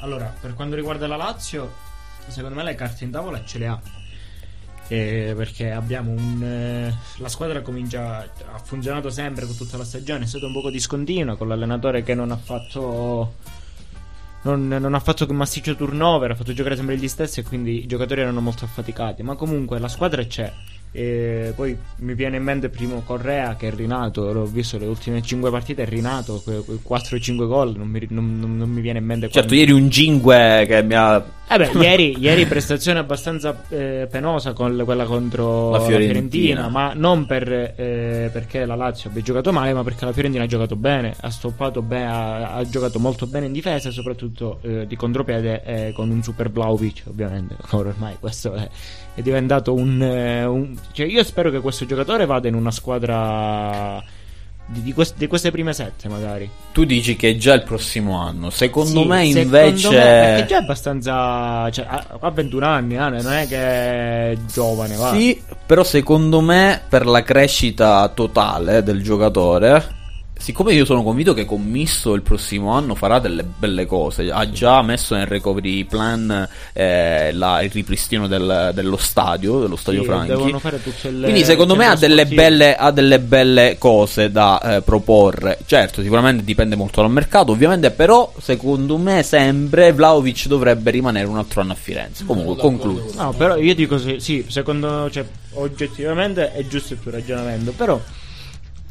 allora, 0.00 0.34
per 0.40 0.54
quanto 0.54 0.74
riguarda 0.74 1.06
la 1.06 1.14
Lazio, 1.16 1.70
secondo 2.26 2.56
me 2.56 2.64
le 2.64 2.74
carte 2.74 3.04
in 3.04 3.12
tavola 3.12 3.40
ce 3.44 3.58
le 3.58 3.66
ha. 3.68 3.80
Eh, 4.92 5.34
perché 5.36 5.70
abbiamo 5.70 6.10
un. 6.10 6.42
eh, 6.42 6.92
la 7.18 7.28
squadra 7.28 7.60
comincia. 7.62 8.18
ha 8.52 8.58
funzionato 8.58 9.08
sempre 9.08 9.46
con 9.46 9.56
tutta 9.56 9.76
la 9.76 9.84
stagione. 9.84 10.24
È 10.24 10.26
stata 10.26 10.46
un 10.46 10.52
poco 10.52 10.68
discontinua 10.68 11.36
con 11.36 11.46
l'allenatore 11.46 12.02
che 12.02 12.14
non 12.14 12.32
ha 12.32 12.36
fatto. 12.36 13.34
Non, 14.42 14.66
non 14.68 14.94
ha 14.94 15.00
fatto 15.00 15.26
che 15.26 15.32
massiccio 15.34 15.76
turnover, 15.76 16.30
ha 16.30 16.34
fatto 16.34 16.52
giocare 16.54 16.74
sempre 16.74 16.96
gli 16.96 17.06
stessi 17.08 17.40
e 17.40 17.42
quindi 17.44 17.84
i 17.84 17.86
giocatori 17.86 18.22
erano 18.22 18.40
molto 18.40 18.64
affaticati. 18.64 19.22
Ma 19.22 19.36
comunque 19.36 19.78
la 19.78 19.88
squadra 19.88 20.24
c'è. 20.24 20.50
E 20.92 21.52
poi 21.54 21.76
mi 21.98 22.14
viene 22.14 22.38
in 22.38 22.42
mente 22.42 22.68
primo 22.68 23.02
Correa 23.02 23.54
che 23.54 23.68
è 23.68 23.72
rinato. 23.72 24.32
L'ho 24.32 24.46
visto 24.46 24.76
le 24.76 24.86
ultime 24.86 25.22
5 25.22 25.50
partite, 25.50 25.82
è 25.84 25.86
rinato. 25.88 26.40
que- 26.42 26.64
que- 26.64 26.78
4-5 26.82 27.46
gol. 27.46 27.76
Non 27.76 27.86
mi, 27.86 28.04
non- 28.08 28.40
non- 28.40 28.68
mi 28.70 28.80
viene 28.80 28.98
in 28.98 29.04
mente 29.04 29.26
Certo, 29.30 29.46
quando- 29.48 29.54
ieri 29.54 29.70
un 29.70 29.88
Cinque 29.88 30.64
che 30.66 30.82
mi 30.82 30.94
ha 30.94 31.22
eh 31.52 31.56
beh, 31.56 31.70
ieri, 31.80 32.16
ieri 32.18 32.46
prestazione 32.46 33.00
abbastanza 33.00 33.64
eh, 33.70 34.06
penosa 34.08 34.52
con 34.52 34.80
quella 34.84 35.04
contro 35.04 35.70
La 35.70 35.78
la 35.78 35.84
Fiorentina. 35.84 36.12
Fiorentina, 36.12 36.68
ma 36.68 36.92
non 36.94 37.26
per, 37.26 37.50
eh, 37.52 38.30
perché 38.32 38.64
la 38.64 38.76
Lazio 38.76 39.10
abbia 39.10 39.20
giocato 39.22 39.52
male, 39.52 39.72
ma 39.72 39.82
perché 39.82 40.04
la 40.04 40.12
Fiorentina 40.12 40.44
ha 40.44 40.46
giocato 40.46 40.76
bene, 40.76 41.12
ha 41.18 41.30
stoppato 41.30 41.82
bene, 41.82 42.06
ha, 42.06 42.52
ha 42.54 42.68
giocato 42.68 43.00
molto 43.00 43.26
bene 43.26 43.46
in 43.46 43.52
difesa 43.52 43.90
soprattutto 43.90 44.60
eh, 44.62 44.86
di 44.86 44.94
contropiede 44.94 45.62
eh, 45.64 45.92
con 45.92 46.08
un 46.10 46.22
super 46.22 46.50
Vlaovic, 46.50 47.02
ovviamente. 47.08 47.56
Ormai 47.70 48.16
questo 48.20 48.54
è, 48.54 48.68
è 49.14 49.20
diventato 49.20 49.74
un, 49.74 50.00
eh, 50.00 50.44
un- 50.44 50.78
cioè 50.92 51.06
io 51.06 51.24
spero 51.24 51.50
che 51.50 51.58
questo 51.60 51.84
giocatore 51.84 52.26
vada 52.26 52.46
in 52.46 52.54
una 52.54 52.70
squadra 52.70 54.00
di, 54.70 54.82
di 54.82 54.92
quest- 54.92 55.16
di 55.16 55.26
queste 55.26 55.50
prime 55.50 55.72
sette 55.72 56.08
magari. 56.08 56.48
Tu 56.72 56.84
dici 56.84 57.16
che 57.16 57.30
è 57.30 57.36
già 57.36 57.54
il 57.54 57.62
prossimo 57.62 58.16
anno. 58.18 58.50
Secondo 58.50 59.02
Sì, 59.02 59.06
me 59.08 59.26
secondo 59.32 59.40
invece. 59.58 59.88
me- 59.90 59.94
perché 59.96 60.46
già 60.46 60.58
è 60.58 60.62
abbastanza. 60.62 61.70
Cioè, 61.70 61.84
ha, 61.88 62.06
ha 62.20 62.30
21 62.30 62.66
anni, 62.66 62.96
ah, 62.96 63.08
non 63.08 63.32
è 63.32 63.46
che 63.48 63.56
è 63.58 64.36
giovane, 64.52 64.96
va. 64.96 65.12
Sì, 65.12 65.42
però 65.66 65.82
secondo 65.84 66.40
me 66.40 66.80
per 66.88 67.06
la 67.06 67.22
crescita 67.22 68.08
totale 68.14 68.82
del 68.82 69.02
giocatore, 69.02 69.98
siccome 70.40 70.72
io 70.72 70.84
sono 70.86 71.02
convinto 71.02 71.34
che 71.34 71.44
con 71.44 71.62
Misto 71.62 72.14
il 72.14 72.22
prossimo 72.22 72.72
anno 72.72 72.94
farà 72.94 73.18
delle 73.18 73.44
belle 73.44 73.84
cose, 73.86 74.30
ha 74.30 74.48
già 74.50 74.80
messo 74.82 75.14
nel 75.14 75.26
recovery 75.26 75.84
plan 75.84 76.48
eh, 76.72 77.30
la- 77.32 77.60
il 77.62 77.70
ripristino 77.70 78.26
del- 78.26 78.70
dello 78.74 78.96
stadio, 78.96 79.60
dello 79.60 79.76
stadio 79.76 80.00
Sì, 80.00 80.06
Franchi. 80.06 80.32
le- 81.10 81.20
Quindi 81.22 81.44
secondo 81.44 81.76
me 81.76 81.84
ha 81.86 81.94
delle, 81.96 82.26
belle, 82.26 82.74
ha 82.74 82.90
delle 82.90 83.18
belle 83.20 83.76
cose 83.78 84.30
da 84.30 84.76
eh, 84.76 84.82
proporre. 84.82 85.58
Certo, 85.66 86.00
sicuramente 86.02 86.42
dipende 86.42 86.74
molto 86.74 87.02
dal 87.02 87.10
mercato, 87.10 87.52
ovviamente, 87.52 87.90
però 87.90 88.32
secondo 88.40 88.96
me 88.96 89.22
sempre 89.22 89.92
Vlaovic 89.92 90.46
dovrebbe 90.46 90.90
rimanere 90.90 91.26
un 91.26 91.36
altro 91.36 91.60
anno 91.60 91.72
a 91.72 91.76
Firenze. 91.76 92.24
Comunque, 92.24 92.56
concludo. 92.56 93.10
No, 93.14 93.32
però 93.32 93.56
io 93.56 93.74
dico 93.74 93.98
sì, 93.98 94.16
sì, 94.20 94.44
secondo 94.48 95.10
cioè, 95.10 95.24
oggettivamente 95.54 96.52
è 96.52 96.66
giusto 96.66 96.94
il 96.94 97.00
tuo 97.00 97.10
ragionamento, 97.10 97.72
però 97.72 98.00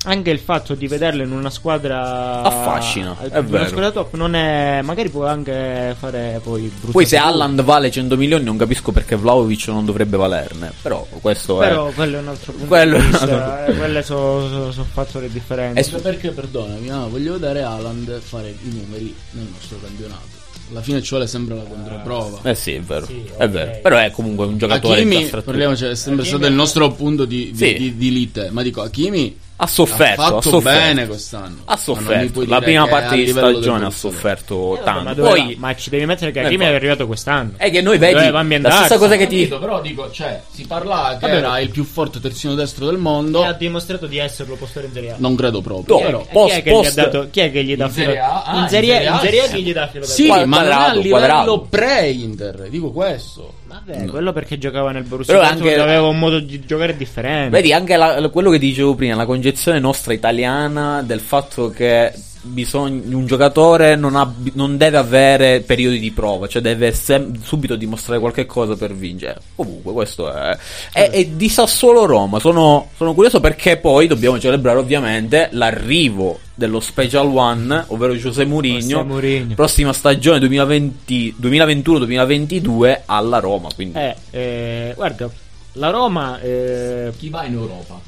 anche 0.05 0.29
il 0.29 0.39
fatto 0.39 0.75
di 0.75 0.87
vederlo 0.87 1.23
in 1.23 1.31
una 1.31 1.49
squadra 1.49 2.41
Affascina, 2.41 3.17
in 3.21 3.29
è 3.31 3.37
una 3.39 3.47
vero. 3.49 3.67
squadra 3.67 3.91
top 3.91 4.13
non 4.15 4.33
è 4.33 4.79
magari 4.81 5.09
può 5.09 5.25
anche 5.25 5.93
fare 5.99 6.39
poi 6.41 6.71
Poi 6.91 7.05
se. 7.05 7.17
Alland 7.17 7.61
vale 7.63 7.91
100 7.91 8.15
milioni 8.15 8.45
non 8.45 8.55
capisco 8.55 8.93
perché 8.93 9.17
Vlaovic 9.17 9.67
non 9.67 9.83
dovrebbe 9.85 10.15
valerne. 10.15 10.71
Però 10.81 11.05
questo 11.21 11.57
però 11.57 11.89
è... 11.89 11.93
quello 11.93 12.17
è 12.17 12.19
un 12.21 12.27
altro 12.29 12.51
punto 12.53 12.67
Quello 12.67 12.95
è 12.95 12.99
di 12.99 13.05
un 13.05 13.09
vista, 13.11 13.23
altro- 13.25 13.73
eh, 13.73 13.77
quelle 13.77 14.03
sono 14.03 14.71
fattori 14.93 15.29
differenti 15.29 15.79
È 15.79 15.83
Perché, 15.83 16.01
perché, 16.01 16.29
perdonami, 16.31 16.87
no, 16.87 17.09
voglio 17.09 17.33
vedere 17.33 17.63
Haaland 17.63 18.19
fare 18.21 18.49
i 18.49 18.57
numeri 18.73 19.13
nel 19.31 19.47
nostro 19.51 19.77
campionato. 19.83 20.37
Alla 20.71 20.81
fine 20.81 21.01
ci 21.01 21.09
vuole 21.09 21.25
sempre 21.27 21.55
la 21.55 21.63
controprova. 21.63 22.39
Eh 22.43 22.53
sì, 22.55 22.73
è 22.75 22.79
vero. 22.81 23.05
Sì, 23.05 23.23
È 23.35 23.43
ok. 23.43 23.49
vero. 23.49 23.79
Però 23.81 23.97
è 23.97 24.11
comunque 24.11 24.45
un 24.45 24.57
giocatore 24.57 24.99
Hakimi, 25.01 25.15
ha 25.15 25.19
fratture. 25.21 25.41
parliamoci, 25.43 25.85
è 25.85 25.95
sempre 25.95 26.21
Hakimi- 26.21 26.27
stato 26.37 26.45
il 26.45 26.53
nostro 26.53 26.91
punto 26.91 27.25
di, 27.25 27.51
di, 27.51 27.57
Sì. 27.57 27.73
di- 27.73 27.97
di 27.97 28.11
lite. 28.13 28.49
Ma 28.51 28.61
dico, 28.61 28.81
Hakimi 28.81 29.35
Ha 29.61 29.67
sofferto, 29.67 30.21
ha 30.21 30.25
ha 30.25 30.29
fatto 30.29 30.49
sofferto. 30.51 30.79
bene 30.79 31.05
quest'anno. 31.05 31.57
Ha 31.65 31.75
sofferto. 31.75 32.45
La 32.47 32.61
prima 32.61 32.87
parte 32.87 33.15
di 33.17 33.27
stagione 33.27 33.85
ha 33.85 33.89
sofferto 33.89 34.55
Eh, 34.75 34.77
vabbè, 34.77 34.83
tanto. 34.85 35.03
ma, 35.03 35.13
dove 35.13 35.29
Poi 35.29 35.53
va? 35.55 35.67
ma 35.67 35.75
ci 35.75 35.89
devi 35.89 36.05
mettere 36.05 36.31
che 36.31 36.39
Eh, 36.39 36.45
Hakimi 36.45 36.63
è 36.63 36.67
poi- 36.67 36.75
arrivato 36.77 37.07
quest'anno 37.07 37.51
è 37.57 37.69
che 37.69 37.81
noi 37.81 37.97
vedi 37.97 38.13
Doveva 38.13 38.41
la 38.41 38.71
stessa 38.71 38.97
cosa 38.97 39.17
che 39.17 39.27
ti 39.27 39.35
Capito, 39.39 39.59
però 39.59 39.81
dico, 39.81 40.09
cioè, 40.11 40.41
si 40.49 40.65
parlava 40.65 41.09
che 41.17 41.27
Vabbè, 41.27 41.35
era 41.35 41.59
il 41.59 41.69
più 41.71 41.83
forte 41.83 42.21
terzino 42.21 42.55
destro 42.55 42.85
del 42.85 42.97
mondo. 42.97 43.43
e 43.43 43.47
ha 43.47 43.53
dimostrato 43.53 44.05
di 44.07 44.17
esserlo 44.17 44.55
postore 44.55 44.85
in 44.87 44.93
Serie 44.93 45.11
A 45.11 45.15
Non 45.17 45.35
credo 45.35 45.59
proprio. 45.61 45.97
No, 45.97 46.05
però. 46.05 46.25
Post- 46.31 46.53
chi 46.53 46.59
è 46.59 46.63
che 46.63 46.71
post- 46.71 46.83
gli 46.95 46.99
ha 46.99 47.03
dato 47.03 47.27
chi 47.29 47.39
è 47.41 47.51
che 47.51 47.63
gli 47.65 47.75
dà 47.75 47.85
In 47.85 47.91
filo 47.91 48.05
Serie 48.05 48.19
A? 48.21 48.43
Ah, 48.43 48.59
in 48.61 48.67
Serie 48.69 49.07
A, 49.07 49.13
in 49.13 49.19
Serie 49.19 49.41
A 49.41 49.47
chi 49.49 49.61
gli 49.63 49.73
dà 49.73 49.87
filo 49.89 50.05
Sì, 50.05 50.27
Quadrato, 50.27 50.47
ma 50.49 50.63
è 50.63 50.71
a 50.71 50.93
livello 50.93 51.65
pre-Inter, 51.69 52.67
dico 52.69 52.91
questo. 52.91 53.53
Vabbè, 53.69 54.05
quello 54.07 54.33
perché 54.33 54.57
giocava 54.57 54.91
nel 54.91 55.03
Borussia 55.03 55.35
Però 55.35 55.45
anche- 55.47 55.77
aveva 55.79 56.07
un 56.07 56.17
modo 56.17 56.39
di 56.39 56.65
giocare 56.65 56.97
differente. 56.97 57.49
Vedi 57.51 57.71
anche 57.71 57.95
la- 57.97 58.27
quello 58.29 58.49
che 58.49 58.57
dicevo 58.57 58.95
prima, 58.95 59.13
la 59.15 59.25
concezione 59.27 59.79
nostra 59.79 60.11
italiana 60.13 61.03
del 61.03 61.19
fatto 61.19 61.69
che 61.69 62.11
bisogna, 62.41 63.15
un 63.15 63.25
giocatore 63.25 63.95
non, 63.95 64.15
ha- 64.15 64.33
non 64.53 64.77
deve 64.77 64.97
avere 64.97 65.61
periodi 65.61 65.99
di 65.99 66.11
prova, 66.11 66.47
cioè 66.47 66.61
deve 66.61 66.91
sem- 66.93 67.41
subito 67.41 67.75
dimostrare 67.75 68.19
qualche 68.19 68.45
cosa 68.45 68.75
per 68.75 68.93
vincere. 68.93 69.39
Comunque, 69.55 69.93
questo 69.93 70.31
è. 70.31 70.57
è, 70.91 71.09
è 71.09 71.25
di 71.25 71.49
Sassuolo 71.49 72.05
Roma. 72.05 72.39
Sono, 72.39 72.89
sono 72.95 73.13
curioso 73.13 73.39
perché 73.39 73.77
poi 73.77 74.07
dobbiamo 74.07 74.39
celebrare 74.39 74.79
ovviamente 74.79 75.49
l'arrivo 75.51 76.39
dello 76.55 76.79
Special 76.79 77.27
One, 77.27 77.85
ovvero 77.87 78.13
José 78.15 78.45
Mourinho. 78.45 78.79
José 78.79 79.03
Mourinho. 79.03 79.55
Prossima 79.55 79.93
stagione 79.93 80.39
2020 80.39 81.35
2021-2022 81.41 83.01
alla 83.05 83.39
Roma. 83.39 83.69
Quindi 83.73 83.97
Eh, 83.97 84.15
eh, 84.31 84.93
guarda, 84.95 85.29
la 85.73 85.89
Roma 85.89 86.39
eh, 86.41 87.11
Chi 87.17 87.29
va 87.29 87.45
in 87.45 87.53
Europa? 87.53 87.99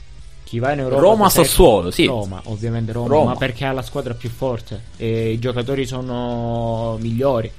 Chi 0.52 0.60
va 0.60 0.74
in 0.74 0.80
Europa 0.80 1.02
Roma, 1.02 1.30
Sassuolo, 1.30 1.92
sì. 1.92 2.06
Roma, 2.08 2.42
ovviamente 2.48 2.92
Roma, 2.92 3.08
Roma. 3.08 3.30
ma 3.32 3.36
perché 3.38 3.64
ha 3.64 3.72
la 3.72 3.82
squadra 3.82 4.14
più 4.14 4.30
forte 4.30 4.82
e 4.98 5.32
i 5.32 5.40
giocatori 5.40 5.86
sono 5.86 6.98
migliori. 7.00 7.50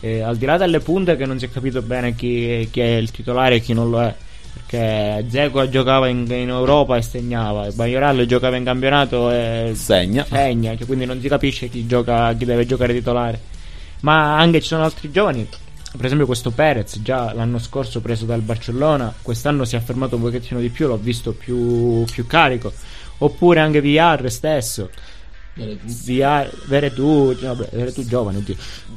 Eh, 0.00 0.20
al 0.20 0.36
di 0.36 0.46
là 0.46 0.56
delle 0.56 0.80
punte 0.80 1.14
che 1.16 1.26
non 1.26 1.38
si 1.38 1.44
è 1.44 1.48
capito 1.48 1.80
bene 1.80 2.16
chi, 2.16 2.66
chi 2.72 2.80
è 2.80 2.96
il 2.96 3.12
titolare 3.12 3.54
e 3.54 3.60
chi 3.60 3.72
non 3.72 3.88
lo 3.88 4.02
è. 4.02 4.12
Perché 4.52 5.26
Zeko 5.30 5.68
giocava 5.68 6.08
in, 6.08 6.26
in 6.28 6.48
Europa 6.48 6.96
e 6.96 7.02
segnava, 7.02 7.66
e 7.68 7.70
Bagliorello 7.70 8.26
giocava 8.26 8.56
in 8.56 8.64
campionato 8.64 9.30
e 9.30 9.70
segna. 9.76 10.24
segna, 10.28 10.76
quindi 10.84 11.04
non 11.04 11.20
si 11.20 11.28
capisce 11.28 11.68
chi, 11.68 11.86
gioca, 11.86 12.34
chi 12.34 12.46
deve 12.46 12.66
giocare 12.66 12.92
titolare. 12.92 13.40
Ma 14.00 14.36
anche 14.36 14.60
ci 14.60 14.66
sono 14.66 14.82
altri 14.82 15.12
giovani, 15.12 15.46
per 15.96 16.04
esempio 16.06 16.26
questo 16.26 16.50
Perez, 16.50 17.00
già 17.02 17.32
l'anno 17.32 17.58
scorso 17.58 18.00
preso 18.00 18.24
dal 18.24 18.42
Barcellona, 18.42 19.12
quest'anno 19.20 19.64
si 19.64 19.74
è 19.74 19.78
affermato 19.78 20.16
un 20.16 20.22
pochettino 20.22 20.60
di 20.60 20.68
più, 20.68 20.86
l'ho 20.86 20.96
visto 20.96 21.32
più, 21.32 22.04
più 22.04 22.26
carico. 22.26 22.72
Oppure 23.18 23.60
anche 23.60 23.80
VR 23.82 24.30
stesso. 24.30 24.90
VR, 25.54 26.50
Veretù, 26.66 27.34
vabbè, 27.34 27.68
Veretù 27.72 28.06
giovane, 28.06 28.38
oddio. 28.38 28.54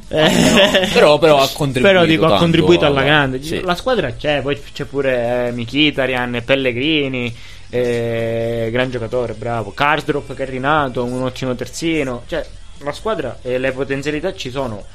Eh, 0.08 0.90
Però, 0.94 1.18
però 1.18 1.42
ha 1.42 1.50
contribuito. 1.52 1.82
però 1.82 2.06
dico, 2.06 2.26
ha 2.26 2.38
contribuito 2.38 2.86
alla 2.86 3.04
grande. 3.04 3.42
sì. 3.42 3.60
La 3.62 3.76
squadra 3.76 4.14
c'è, 4.14 4.42
poi 4.42 4.58
c'è 4.72 4.86
pure 4.86 5.48
eh, 5.48 5.52
Mkhitaryan, 5.52 6.42
Pellegrini, 6.46 7.36
eh, 7.70 8.70
gran 8.72 8.90
giocatore, 8.92 9.34
bravo. 9.34 9.72
Karsdorp 9.72 10.36
che 10.36 10.44
è 10.44 10.46
rinato, 10.48 11.04
un 11.04 11.24
ottimo 11.24 11.56
terzino. 11.56 12.24
Cioè, 12.28 12.46
la 12.80 12.92
squadra 12.94 13.40
e 13.42 13.58
le 13.58 13.72
potenzialità 13.72 14.34
ci 14.34 14.52
sono. 14.52 14.86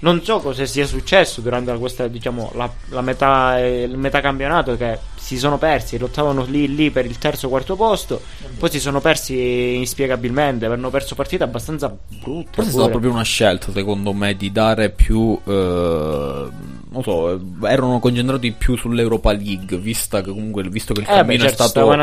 Non 0.00 0.22
so 0.22 0.40
cosa 0.40 0.64
sia 0.64 0.86
successo 0.86 1.40
durante 1.40 1.76
questa, 1.78 2.08
diciamo, 2.08 2.52
la, 2.54 2.70
la 2.88 3.02
metà, 3.02 3.58
eh, 3.58 3.82
il 3.82 3.98
metà 3.98 4.20
campionato 4.20 4.76
che 4.76 4.98
si 5.16 5.38
sono 5.38 5.58
persi, 5.58 5.98
lottavano 5.98 6.44
lì 6.44 6.74
lì 6.74 6.90
per 6.90 7.04
il 7.04 7.18
terzo 7.18 7.48
quarto 7.48 7.76
posto, 7.76 8.20
poi 8.58 8.70
si 8.70 8.80
sono 8.80 9.00
persi 9.00 9.76
inspiegabilmente, 9.76 10.66
hanno 10.66 10.90
perso 10.90 11.14
partite 11.14 11.44
abbastanza 11.44 11.94
brutte. 12.08 12.50
Forse 12.52 12.70
è 12.70 12.72
stata 12.72 12.88
proprio 12.88 13.12
una 13.12 13.22
scelta, 13.22 13.70
secondo 13.72 14.12
me, 14.12 14.34
di 14.36 14.50
dare 14.50 14.90
più. 14.90 15.38
eh, 15.44 16.48
non 16.92 17.02
so, 17.02 17.32
eh, 17.32 17.38
erano 17.68 17.98
concentrati 18.00 18.52
più 18.52 18.76
sull'Europa 18.76 19.32
League, 19.32 19.78
vista 19.78 20.20
che 20.22 20.30
comunque, 20.30 20.62
visto 20.68 20.92
che 20.92 21.00
il 21.00 21.06
Eh, 21.06 21.10
beh, 21.10 21.16
cammino 21.18 21.42
certo, 21.44 21.62
è 21.62 21.66
stato 21.66 21.86
bene, 21.86 22.02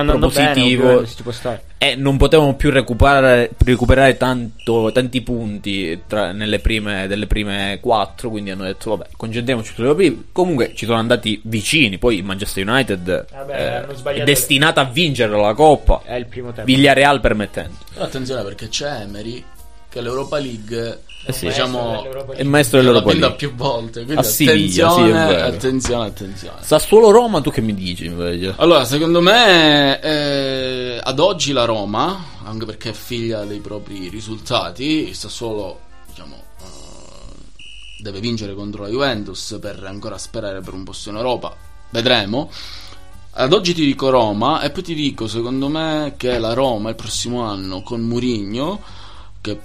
stare. 1.32 1.64
e 1.78 1.96
non 1.96 2.18
potevano 2.18 2.56
più 2.56 2.70
recuperare, 2.70 3.52
recuperare 3.64 4.16
tanto, 4.18 4.92
tanti 4.94 5.22
punti 5.22 6.02
tra- 6.08 6.32
nelle 6.32 6.60
prime, 6.60 7.08
delle 7.08 7.28
prime 7.28 7.80
quattro. 7.82 8.30
Quindi 8.30 8.52
hanno 8.52 8.64
detto, 8.64 8.96
vabbè, 8.96 9.10
concentriamoci 9.18 9.74
sull'Europa 9.74 10.02
League. 10.02 10.24
Comunque 10.32 10.72
ci 10.74 10.86
sono 10.86 10.98
andati 10.98 11.40
vicini. 11.44 11.98
Poi 11.98 12.18
il 12.18 12.24
Manchester 12.24 12.68
United 12.68 13.26
Vabbè, 13.32 13.54
eh, 13.54 13.68
hanno 13.76 14.12
è 14.12 14.24
destinata 14.24 14.82
a 14.82 14.86
vincere 14.86 15.38
la 15.38 15.54
Coppa. 15.54 16.02
È 16.04 16.16
il 16.16 16.26
primo 16.28 16.52
tempo. 16.54 16.64
Villareal 16.64 17.20
permettendo. 17.20 17.76
Però 17.94 18.06
attenzione 18.06 18.44
perché 18.44 18.70
c'è 18.70 19.02
Emery 19.02 19.44
che 19.98 20.02
l'Europa 20.04 20.38
League 20.38 21.02
Eh 21.26 21.32
sì. 21.34 21.48
diciamo 21.48 22.04
È 22.34 22.42
il 22.42 22.48
maestro 22.48 22.78
dell'Europa 22.80 23.12
League. 23.12 23.36
più 23.36 23.54
volte, 23.56 24.04
quindi 24.04 24.22
A 24.22 24.24
Siviglia, 24.24 24.90
sì, 24.90 25.00
attenzione, 25.02 25.12
vero. 25.28 25.48
attenzione, 25.48 26.06
attenzione. 26.08 26.58
Sassuolo-Roma, 26.62 27.42
tu 27.42 27.52
che 27.52 27.62
mi 27.62 27.74
dici 27.74 28.06
invece? 28.06 28.54
Allora, 28.58 28.86
secondo 28.86 29.22
me 29.22 30.00
eh, 30.00 31.00
ad 31.04 31.20
oggi 31.20 31.52
la 31.52 31.66
Roma, 31.66 32.26
anche 32.44 32.66
perché 32.66 32.90
è 32.92 32.94
figlia 32.94 33.44
dei 33.44 33.60
propri 33.60 34.08
risultati, 34.10 35.08
il 35.10 35.16
Sassuolo 35.16 35.80
diciamo 36.08 36.36
eh, 36.36 38.02
deve 38.02 38.20
vincere 38.20 38.54
contro 38.54 38.84
la 38.84 38.90
Juventus 38.90 39.58
per 39.60 39.84
ancora 39.84 40.18
sperare 40.18 40.62
per 40.62 40.74
un 40.74 40.84
posto 40.84 41.10
in 41.10 41.16
Europa. 41.16 41.56
Vedremo. 41.90 42.50
Ad 43.40 43.54
oggi 43.54 43.74
ti 43.76 43.86
dico 43.86 44.10
Roma 44.10 44.62
e 44.62 44.72
poi 44.72 44.82
ti 44.82 44.96
dico 44.96 45.28
secondo 45.28 45.68
me 45.68 46.16
che 46.18 46.40
la 46.40 46.54
Roma 46.54 46.90
il 46.90 46.96
prossimo 46.96 47.42
anno 47.44 47.84
con 47.84 48.02
Murigno 48.02 48.82
che 49.42 49.60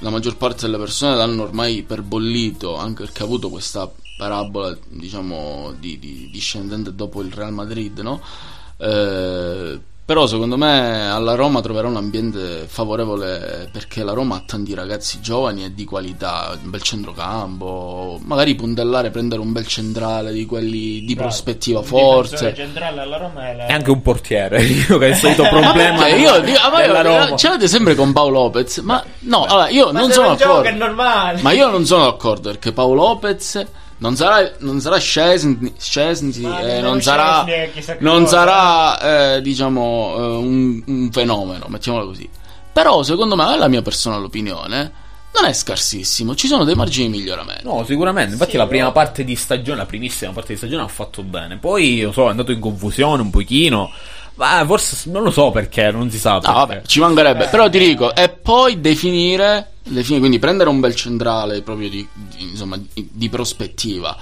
la 0.00 0.10
maggior 0.10 0.36
parte 0.36 0.66
delle 0.66 0.78
persone 0.78 1.16
l'hanno 1.16 1.42
ormai 1.42 1.82
perbollito 1.82 2.76
anche 2.76 3.04
perché 3.04 3.22
ha 3.22 3.26
avuto 3.26 3.48
questa 3.48 3.90
parabola 4.16 4.76
diciamo 4.88 5.74
di, 5.78 5.98
di- 5.98 6.28
discendente 6.30 6.94
dopo 6.94 7.22
il 7.22 7.32
Real 7.32 7.52
Madrid 7.52 7.98
no? 8.00 8.20
Eh, 8.76 9.80
però 10.08 10.26
secondo 10.26 10.56
me 10.56 11.10
alla 11.10 11.34
Roma 11.34 11.60
troverà 11.60 11.86
un 11.86 11.96
ambiente 11.96 12.64
favorevole 12.66 13.68
perché 13.70 14.02
la 14.02 14.14
Roma 14.14 14.36
ha 14.36 14.42
tanti 14.46 14.72
ragazzi 14.72 15.20
giovani 15.20 15.66
e 15.66 15.74
di 15.74 15.84
qualità, 15.84 16.56
un 16.62 16.70
bel 16.70 16.80
centrocampo, 16.80 18.18
magari 18.22 18.54
puntellare, 18.54 19.10
prendere 19.10 19.42
un 19.42 19.52
bel 19.52 19.66
centrale 19.66 20.32
di 20.32 20.46
quelli 20.46 21.04
di 21.04 21.14
prospettiva 21.14 21.82
forte. 21.82 22.54
centrale 22.54 23.02
alla 23.02 23.18
Roma 23.18 23.50
è 23.50 23.54
la... 23.54 23.66
E 23.66 23.72
anche 23.74 23.90
un 23.90 24.00
portiere, 24.00 24.62
io 24.64 24.96
che 24.96 25.08
è 25.08 25.10
il 25.10 25.16
solito 25.16 25.42
problema 25.42 25.98
Cioè, 25.98 26.14
io 26.14 26.40
dico, 26.40 26.58
Roma. 27.02 27.36
ce 27.36 27.48
l'avete 27.48 27.68
sempre 27.68 27.94
con 27.94 28.10
Paolo 28.14 28.38
Lopez, 28.38 28.78
ma 28.78 29.04
no, 29.18 29.44
allora 29.44 29.68
io 29.68 29.92
Ma 29.92 30.00
non 30.00 30.10
sono 30.10 30.34
d'accordo. 30.34 30.68
è 30.70 30.72
normale. 30.72 31.42
Ma 31.42 31.52
io 31.52 31.68
non 31.68 31.84
sono 31.84 32.04
d'accordo 32.04 32.48
perché 32.48 32.72
Paolo 32.72 32.94
Lopez 32.94 33.62
non 33.98 34.16
sarà, 34.16 34.52
non 34.58 34.80
sarà 34.80 34.98
Scesni, 34.98 35.74
Scesni, 35.76 36.44
eh, 36.62 36.80
non 36.80 37.00
sarà, 37.02 37.44
che 37.44 37.70
non 38.00 38.26
sarà 38.26 39.34
eh, 39.36 39.42
diciamo 39.42 40.14
eh, 40.16 40.22
un, 40.22 40.82
un 40.86 41.10
fenomeno, 41.12 41.66
mettiamolo 41.68 42.06
così. 42.06 42.28
Però, 42.72 43.02
secondo 43.02 43.34
me, 43.34 43.54
è 43.54 43.56
la 43.56 43.66
mia 43.66 43.82
personale 43.82 44.24
opinione, 44.24 44.92
non 45.34 45.44
è 45.44 45.52
scarsissimo. 45.52 46.34
Ci 46.36 46.46
sono 46.46 46.62
dei 46.62 46.76
margini 46.76 47.10
di 47.10 47.18
miglioramento. 47.18 47.68
No, 47.68 47.84
sicuramente. 47.84 48.32
Infatti, 48.32 48.52
Sì, 48.52 48.56
la 48.56 48.68
prima 48.68 48.92
parte 48.92 49.24
di 49.24 49.34
stagione, 49.34 49.78
la 49.78 49.86
primissima 49.86 50.30
parte 50.30 50.52
di 50.52 50.58
stagione, 50.58 50.84
ha 50.84 50.88
fatto 50.88 51.22
bene. 51.22 51.56
Poi, 51.56 52.02
lo 52.02 52.12
so, 52.12 52.26
è 52.26 52.30
andato 52.30 52.52
in 52.52 52.60
confusione 52.60 53.22
un 53.22 53.30
pochino. 53.30 53.90
Ma 54.34 54.64
forse 54.64 55.10
non 55.10 55.24
lo 55.24 55.32
so 55.32 55.50
perché, 55.50 55.90
non 55.90 56.08
si 56.08 56.18
sa. 56.18 56.34
No, 56.34 56.40
perché. 56.40 56.54
vabbè, 56.56 56.82
ci 56.86 57.00
mancherebbe. 57.00 57.48
Però 57.48 57.68
ti 57.68 57.78
dico, 57.80 58.14
e 58.14 58.28
poi 58.28 58.80
definire, 58.80 59.72
definire, 59.88 60.18
quindi 60.20 60.38
prendere 60.38 60.68
un 60.70 60.80
bel 60.80 60.94
centrale 60.94 61.62
proprio 61.62 61.88
di, 61.88 62.06
di- 62.12 62.42
insomma, 62.50 62.76
di, 62.76 63.08
di 63.12 63.28
prospettiva. 63.28 64.16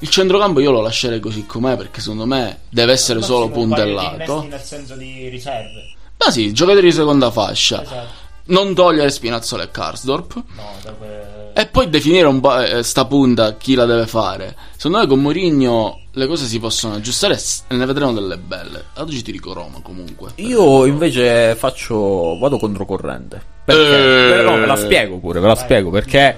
Il 0.00 0.08
centrocampo 0.08 0.60
io 0.60 0.70
lo 0.70 0.80
lascerei 0.80 1.18
così 1.18 1.44
com'è 1.46 1.76
perché 1.76 2.00
secondo 2.00 2.24
me 2.26 2.60
deve 2.68 2.92
essere 2.92 3.20
solo 3.22 3.48
puntellato. 3.48 4.46
Nel 4.48 4.60
senso 4.60 4.94
di 4.94 5.28
riserve. 5.28 5.94
Ma 6.18 6.30
sì, 6.30 6.52
giocatori 6.52 6.86
di 6.86 6.92
seconda 6.92 7.30
fascia. 7.30 7.82
Esatto. 7.82 8.26
Non 8.46 8.74
togliere 8.74 9.10
Spinazzola 9.10 9.64
e 9.64 9.70
Karsdorp. 9.70 10.34
No, 10.54 10.92
que- 10.98 11.50
E 11.52 11.66
poi 11.66 11.90
definire 11.90 12.26
un 12.28 12.38
po' 12.40 12.58
eh, 12.60 12.82
sta 12.84 13.04
punta 13.06 13.56
chi 13.56 13.74
la 13.74 13.84
deve 13.84 14.06
fare. 14.06 14.56
Secondo 14.76 14.98
me 14.98 15.06
con 15.08 15.20
Mourinho 15.20 16.00
le 16.12 16.26
cose 16.28 16.46
si 16.46 16.58
possono 16.60 16.94
aggiustare 16.94 17.36
e 17.66 17.74
ne 17.74 17.84
vedremo 17.84 18.12
delle 18.12 18.38
belle. 18.38 18.84
Ad 18.94 19.08
oggi 19.08 19.22
ti 19.22 19.32
dico 19.32 19.52
Roma 19.52 19.80
comunque. 19.82 20.30
Io 20.36 20.86
invece 20.86 21.56
faccio. 21.56 22.38
vado 22.38 22.58
controcorrente. 22.58 23.56
Perché? 23.68 24.30
Eh. 24.30 24.36
Però 24.36 24.58
ve 24.58 24.66
la 24.66 24.76
spiego 24.76 25.18
pure, 25.18 25.40
ve 25.40 25.46
la 25.46 25.54
spiego 25.54 25.90
perché 25.90 26.36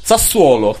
Sassuolo, 0.00 0.76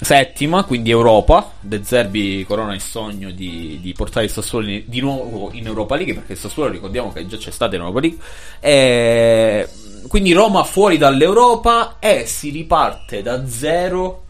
settima, 0.00 0.64
quindi 0.64 0.90
Europa. 0.90 1.52
De 1.60 1.84
Zerbi 1.84 2.44
corona 2.44 2.74
il 2.74 2.80
sogno 2.80 3.30
di, 3.30 3.78
di 3.80 3.92
portare 3.92 4.26
il 4.26 4.32
Sassuolo 4.32 4.68
in- 4.68 4.82
di 4.86 5.00
nuovo 5.00 5.50
in 5.52 5.66
Europa 5.66 5.94
League. 5.94 6.14
Perché 6.14 6.32
il 6.32 6.38
Sassuolo 6.38 6.70
ricordiamo 6.70 7.12
che 7.12 7.26
già 7.26 7.36
c'è 7.36 7.52
stato 7.52 7.76
in 7.76 7.80
Europa 7.82 8.00
League. 8.00 8.18
E 8.58 9.68
quindi 10.08 10.32
Roma 10.32 10.64
fuori 10.64 10.98
dall'Europa 10.98 11.96
e 12.00 12.26
si 12.26 12.50
riparte 12.50 13.22
da 13.22 13.46
zero 13.46 14.24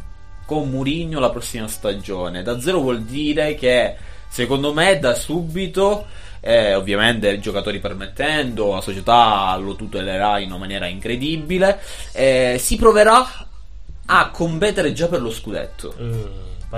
con 0.46 0.68
Mourinho 0.68 1.18
la 1.18 1.30
prossima 1.30 1.66
stagione. 1.66 2.42
Da 2.42 2.60
zero 2.60 2.80
vuol 2.80 3.02
dire 3.02 3.54
che 3.54 3.96
secondo 4.28 4.74
me 4.74 4.98
da 4.98 5.14
subito, 5.14 6.06
eh, 6.46 6.74
ovviamente 6.74 7.40
giocatori 7.40 7.80
permettendo, 7.80 8.74
la 8.74 8.80
società 8.80 9.56
lo 9.56 9.74
tutelerà 9.74 10.38
in 10.38 10.50
una 10.50 10.58
maniera 10.58 10.86
incredibile, 10.86 11.80
eh, 12.12 12.56
si 12.60 12.76
proverà 12.76 13.26
a 14.06 14.30
competere 14.30 14.92
già 14.92 15.08
per 15.08 15.20
lo 15.20 15.32
scudetto. 15.32 15.94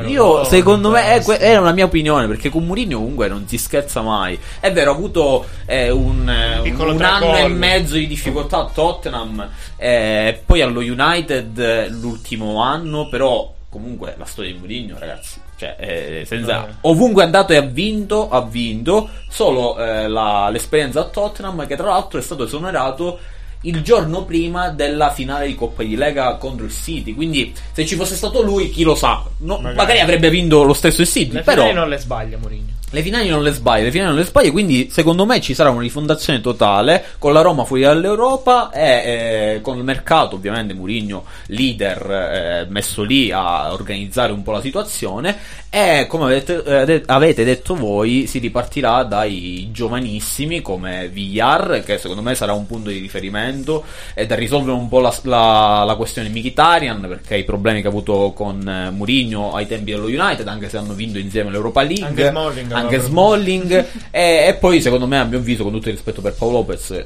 Io, 0.07 0.45
secondo 0.45 0.91
me, 0.91 1.17
è, 1.17 1.25
è 1.25 1.57
una 1.57 1.73
mia 1.73 1.87
opinione. 1.87 2.27
Perché 2.27 2.51
con 2.51 2.65
Mourinho 2.65 2.99
comunque 2.99 3.29
non 3.29 3.49
si 3.49 3.59
scherza 3.59 4.01
mai. 4.01 4.39
È 4.61 4.73
vero, 4.73 4.93
ha 4.93 4.95
avuto 4.95 5.47
eh, 5.67 5.91
un, 5.91 6.29
eh, 6.29 6.61
piccolo 6.63 6.93
un 6.93 7.03
anno 7.03 7.37
e 7.37 7.49
mezzo 7.49 7.95
di 7.95 8.07
difficoltà 8.07 8.59
a 8.59 8.71
Tottenham. 8.73 9.49
eh, 9.77 10.41
poi 10.45 10.61
allo 10.61 10.81
United 10.81 11.59
eh, 11.59 11.89
l'ultimo 11.89 12.63
anno. 12.63 13.09
Però, 13.09 13.53
comunque, 13.69 14.15
la 14.17 14.25
storia 14.25 14.53
di 14.53 14.59
Mourinho, 14.59 14.99
ragazzi. 14.99 15.41
Cioè, 15.59 15.75
eh, 15.79 16.25
senza, 16.25 16.69
Eh. 16.69 16.73
ovunque 16.83 17.23
è 17.23 17.25
andato 17.27 17.53
e 17.53 17.57
ha 17.57 17.63
vinto, 17.63 18.29
ha 18.31 18.43
vinto. 18.43 19.09
Solo 19.29 19.77
eh, 19.79 20.07
la- 20.07 20.49
l'esperienza 20.51 21.01
a 21.01 21.05
Tottenham, 21.05 21.67
che 21.67 21.75
tra 21.75 21.89
l'altro 21.89 22.21
è 22.21 22.23
stato 22.23 22.45
esonerato 22.45 23.19
il 23.63 23.83
giorno 23.83 24.25
prima 24.25 24.69
della 24.71 25.11
finale 25.11 25.49
di 25.49 25.57
Coppa 25.57 25.83
di 25.83 25.97
Lega 25.97 26.37
contro 26.37 26.65
il 26.65 26.71
City. 26.73 27.13
Quindi, 27.13 27.53
se 27.73 27.85
ci 27.85 27.97
fosse 27.97 28.15
stato 28.15 28.41
lui, 28.41 28.71
chi 28.71 28.85
lo 28.85 28.95
sa, 28.95 29.25
No, 29.39 29.57
magari. 29.57 29.75
Magari. 29.77 29.99
avrebbe 30.01 30.31
vinto 30.31 30.63
lo 30.63 30.75
stesso 30.75 31.01
il 31.01 31.09
City. 31.09 31.33
Le 31.35 31.43
però 31.43 31.73
non 31.73 31.89
le 31.89 31.99
sbaglia 31.99 32.39
Mourinho. 32.39 32.77
Le 32.91 33.03
finali 33.03 33.29
non 33.29 33.43
le 33.43 33.51
sbaglia, 33.53 33.85
le 33.85 33.91
finali 33.91 34.11
non 34.11 34.19
le 34.19 34.25
sbaglia. 34.25 34.51
Quindi, 34.51 34.89
secondo 34.91 35.27
me, 35.27 35.41
ci 35.41 35.55
sarà 35.55 35.71
una 35.71 35.83
rifondazione 35.83 36.41
totale 36.41 37.05
con 37.19 37.33
la 37.33 37.41
Roma 37.43 37.65
fuori 37.65 37.83
dall'Europa 37.83 38.71
e 38.71 39.55
eh, 39.57 39.61
con 39.61 39.77
il 39.77 39.85
mercato, 39.85 40.37
ovviamente, 40.37 40.75
Mourinho, 40.75 41.25
leader, 41.47 42.11
eh, 42.11 42.67
messo 42.71 43.03
lì 43.03 43.31
a 43.31 43.73
organizzare 43.73 44.33
un 44.33 44.43
po' 44.43 44.53
la 44.53 44.61
situazione. 44.61 45.37
E 45.71 46.07
come 46.09 46.25
avete, 46.25 46.63
eh, 46.65 47.03
avete 47.07 47.45
detto 47.45 47.75
voi, 47.75 48.27
si 48.27 48.39
ripartirà 48.39 49.03
dai 49.03 49.69
giovanissimi 49.71 50.63
come 50.63 51.09
Villar, 51.09 51.83
che 51.85 51.99
secondo 51.99 52.23
me 52.23 52.35
sarà 52.35 52.55
un 52.55 52.67
punto 52.67 52.89
di 52.89 52.99
riferimento, 52.99 53.85
e 54.15 54.27
da 54.27 54.35
risolvere 54.35 54.77
un 54.77 54.89
po' 54.89 55.01
la, 55.01 55.15
la- 55.25 55.85
la 55.85 55.95
questione 55.97 56.31
Mkhitaryan, 56.31 57.01
perché 57.07 57.37
i 57.37 57.45
problemi 57.45 57.83
che 57.83 57.89
ha 57.89 57.91
avuto 57.91 58.33
con 58.35 58.67
eh, 58.67 58.91
Mourinho 58.91 59.53
ai 59.55 59.67
tempi 59.67 59.91
dello 59.91 60.07
United, 60.07 60.49
anche 60.49 60.71
se 60.71 60.79
hanno 60.79 60.95
vinto 60.95 61.19
insieme 61.19 61.51
l'Europa 61.51 61.83
League, 61.83 62.07
Anche 62.07 62.29
Smalling 62.29 62.73
anche 62.79 63.01
Smalling, 63.01 63.87
e, 64.11 64.47
e 64.49 64.55
poi 64.55 64.81
secondo 64.81 65.07
me, 65.07 65.19
a 65.19 65.25
mio 65.25 65.39
avviso, 65.39 65.63
con 65.63 65.73
tutto 65.73 65.89
il 65.89 65.95
rispetto 65.95 66.21
per 66.21 66.35
Paolo 66.35 66.59
Lopez, 66.59 67.03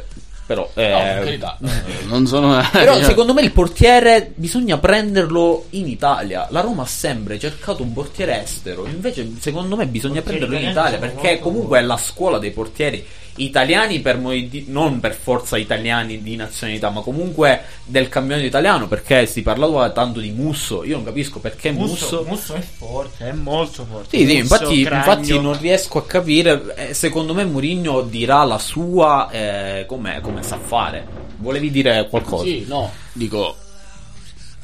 però... 0.46 0.70
eh, 0.74 0.88
No, 0.88 0.98
per 0.98 1.24
carità, 1.24 1.58
eh, 1.62 2.04
non 2.06 2.26
sono. 2.26 2.60
però 2.72 3.00
secondo 3.02 3.32
me 3.34 3.42
il 3.42 3.52
portiere 3.52 4.32
bisogna 4.34 4.78
prenderlo 4.78 5.66
in 5.70 5.86
Italia. 5.88 6.46
La 6.50 6.60
Roma 6.60 6.82
ha 6.82 6.86
sempre 6.86 7.38
cercato 7.38 7.82
un 7.82 7.92
portiere 7.92 8.42
estero. 8.42 8.86
Invece, 8.86 9.30
secondo 9.40 9.76
me, 9.76 9.86
bisogna 9.86 10.20
Portieri 10.22 10.38
prenderlo 10.46 10.64
in 10.66 10.70
Italia. 10.72 10.98
Perché 10.98 11.38
comunque 11.38 11.78
è 11.78 11.82
la 11.82 11.96
scuola 11.96 12.38
dei 12.38 12.50
portieri 12.50 13.04
italiani 13.36 14.00
per 14.00 14.18
noi 14.18 14.46
di- 14.50 14.66
non 14.68 15.00
per 15.00 15.14
forza 15.14 15.56
italiani 15.56 16.20
di 16.20 16.36
nazionalità, 16.36 16.90
ma 16.90 17.00
comunque 17.00 17.62
del 17.84 18.10
campionato 18.10 18.44
italiano. 18.46 18.88
Perché 18.88 19.24
si 19.26 19.40
parlava 19.42 19.88
tanto 19.90 20.20
di 20.20 20.30
Musso. 20.30 20.84
Io 20.84 20.96
non 20.96 21.04
capisco 21.04 21.38
perché 21.38 21.70
Musso. 21.70 21.92
Musso, 21.92 22.24
Musso 22.28 22.54
è 22.54 22.60
forte, 22.60 23.28
è 23.28 23.32
molto 23.32 23.86
forte. 23.90 24.18
Sì, 24.18 24.26
sì, 24.26 24.36
Musso, 24.42 24.54
infatti, 24.54 24.80
infatti 24.80 25.40
non 25.40 25.58
riesco 25.58 25.96
a 25.98 26.04
capire. 26.04 26.74
eh, 26.76 26.94
secondo 26.94 27.32
me 27.32 27.44
Mourinho 27.46 28.02
dirà 28.02 28.44
la 28.44 28.58
sua 28.58 29.30
eh, 29.30 29.84
come, 29.86 30.20
come 30.32 30.42
sa 30.42 30.58
fare. 30.58 31.06
Volevi 31.36 31.70
dire 31.70 32.08
qualcosa? 32.08 32.44
Sì, 32.44 32.64
no, 32.66 32.90
dico. 33.12 33.56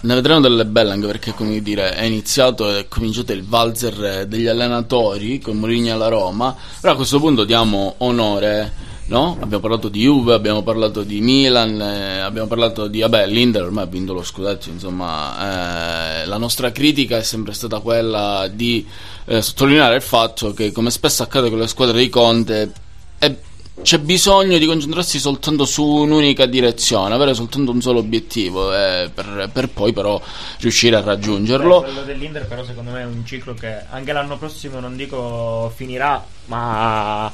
Ne 0.01 0.15
vedremo 0.15 0.41
delle 0.41 0.65
belle 0.65 0.93
anche 0.93 1.07
perché, 1.07 1.33
come 1.35 1.61
dire, 1.61 1.93
è 1.95 2.05
iniziato 2.05 2.71
e 2.71 2.79
è 2.81 2.89
cominciato 2.89 3.33
il 3.33 3.45
valzer 3.45 4.27
degli 4.27 4.47
allenatori 4.47 5.41
con 5.41 5.57
Mourinho 5.59 5.93
alla 5.93 6.07
Roma. 6.07 6.55
Però 6.81 6.93
a 6.93 6.97
questo 6.97 7.19
punto 7.19 7.43
diamo 7.43 7.97
onore, 7.99 8.73
no? 9.07 9.37
Abbiamo 9.41 9.61
parlato 9.61 9.89
di 9.89 10.03
Juve, 10.03 10.35
abbiamo 10.35 10.63
parlato 10.63 11.03
di 11.03 11.21
Milan, 11.21 11.81
eh, 11.81 12.21
abbiamo 12.21 12.47
parlato 12.47 12.87
di. 12.87 13.01
Vabbè, 13.01 13.27
l'Inter 13.27 13.65
ormai 13.65 13.85
ha 13.85 13.89
vinto 13.89 14.13
lo 14.13 14.23
scudetto, 14.23 14.69
insomma. 14.69 16.23
eh, 16.23 16.27
la 16.27 16.37
nostra 16.37 16.71
critica 16.71 17.17
è 17.17 17.25
sempre 17.25 17.53
stata 17.53 17.81
quella 17.81 18.49
di 18.51 18.87
eh, 19.25 19.43
sottolineare 19.43 19.97
il 19.97 20.03
fatto 20.03 20.53
che, 20.55 20.71
come 20.71 20.93
spesso 20.93 21.25
accade 21.25 21.51
con 21.51 21.59
le 21.59 21.67
squadre 21.67 21.99
di 21.99 22.09
Conte, 22.09 22.73
è 23.19 23.35
c'è 23.83 23.99
bisogno 23.99 24.59
di 24.59 24.67
concentrarsi 24.67 25.19
soltanto 25.19 25.65
su 25.65 25.83
un'unica 25.85 26.47
direzione, 26.47 27.15
avere 27.15 27.33
soltanto 27.35 27.71
un 27.71 27.81
solo 27.81 28.01
obiettivo 28.01 28.75
eh, 28.75 29.11
per, 29.13 29.49
per 29.53 29.69
poi 29.69 29.93
però 29.93 30.21
riuscire 30.59 30.97
a 30.97 31.01
Beh, 31.01 31.07
raggiungerlo. 31.07 31.83
quello 31.83 32.03
dell'Inter 32.03 32.47
però 32.47 32.65
secondo 32.65 32.91
me 32.91 33.01
è 33.03 33.05
un 33.07 33.25
ciclo 33.25 33.55
che 33.55 33.77
anche 33.91 34.13
l'anno 34.13 34.37
prossimo 34.37 34.79
non 34.81 34.97
dico 34.97 35.73
finirà, 35.75 36.23
ma 36.47 37.33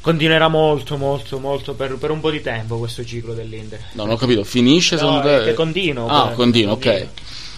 continuerà 0.00 0.48
molto 0.48 0.96
molto 0.96 1.38
molto 1.38 1.74
per, 1.74 1.96
per 1.96 2.10
un 2.10 2.20
po' 2.20 2.30
di 2.30 2.40
tempo 2.40 2.78
questo 2.78 3.04
ciclo 3.04 3.34
dell'Inter. 3.34 3.78
No, 3.92 4.04
non 4.04 4.14
ho 4.14 4.16
capito, 4.16 4.42
finisce 4.44 4.94
No, 4.96 5.00
secondo 5.00 5.20
te? 5.22 5.44
che 5.44 5.54
continua, 5.54 6.06
Ah, 6.08 6.26
poi, 6.28 6.34
continua, 6.36 6.72
ok. 6.72 6.80
continua. 6.82 7.08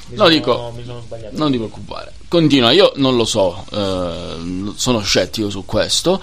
Mi 0.08 0.16
No, 0.18 0.24
sono- 0.24 0.28
dico, 0.36 0.72
mi 0.76 0.84
sono 0.84 1.00
sbagliato. 1.00 1.38
non 1.38 1.50
ti 1.52 1.56
preoccupare. 1.56 2.12
Continua, 2.28 2.70
io 2.72 2.92
non 2.96 3.16
lo 3.16 3.24
so, 3.24 3.64
eh, 3.72 4.72
sono 4.74 5.00
scettico 5.00 5.48
su 5.48 5.64
questo. 5.64 6.20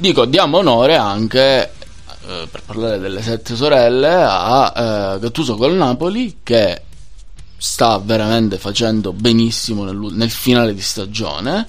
Dico, 0.00 0.24
diamo 0.24 0.56
onore 0.56 0.96
anche, 0.96 1.72
eh, 2.26 2.48
per 2.50 2.62
parlare 2.64 2.98
delle 2.98 3.20
sette 3.20 3.54
sorelle, 3.54 4.08
a 4.10 4.72
eh, 4.74 5.18
Gattuso 5.18 5.56
col 5.56 5.74
Napoli 5.74 6.38
che 6.42 6.84
sta 7.58 8.00
veramente 8.02 8.56
facendo 8.56 9.12
benissimo 9.12 9.84
nel, 9.84 9.96
nel 9.96 10.30
finale 10.30 10.72
di 10.72 10.80
stagione. 10.80 11.66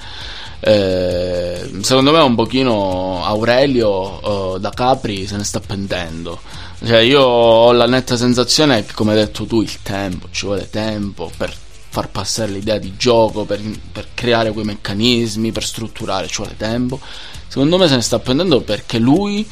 Eh, 0.62 1.72
secondo 1.82 2.14
me 2.14 2.20
un 2.20 2.36
pochino 2.36 3.22
Aurelio 3.22 4.56
eh, 4.56 4.60
da 4.62 4.70
Capri 4.70 5.28
se 5.28 5.36
ne 5.36 5.44
sta 5.44 5.60
pentendo. 5.60 6.40
Cioè, 6.86 7.00
io 7.00 7.22
ho 7.22 7.74
la 7.74 7.86
netta 7.86 8.16
sensazione 8.16 8.86
che, 8.86 8.94
come 8.94 9.12
hai 9.12 9.18
detto 9.18 9.46
tu, 9.46 9.62
il 9.62 9.82
tempo, 9.82 10.28
ci 10.32 10.46
vuole 10.46 10.70
tempo 10.70 11.30
per 11.36 11.54
far 11.92 12.10
passare 12.10 12.52
l'idea 12.52 12.78
di 12.78 12.96
gioco, 12.96 13.44
per, 13.44 13.60
per 13.92 14.08
creare 14.14 14.54
quei 14.54 14.64
meccanismi, 14.64 15.52
per 15.52 15.66
strutturare, 15.66 16.28
ci 16.28 16.38
vuole 16.38 16.56
tempo. 16.56 17.00
Secondo 17.48 17.78
me 17.78 17.90
se 17.90 17.96
ne 17.96 18.02
sta 18.02 18.18
pendendo 18.18 18.62
perché 18.62 18.98
lui 18.98 19.46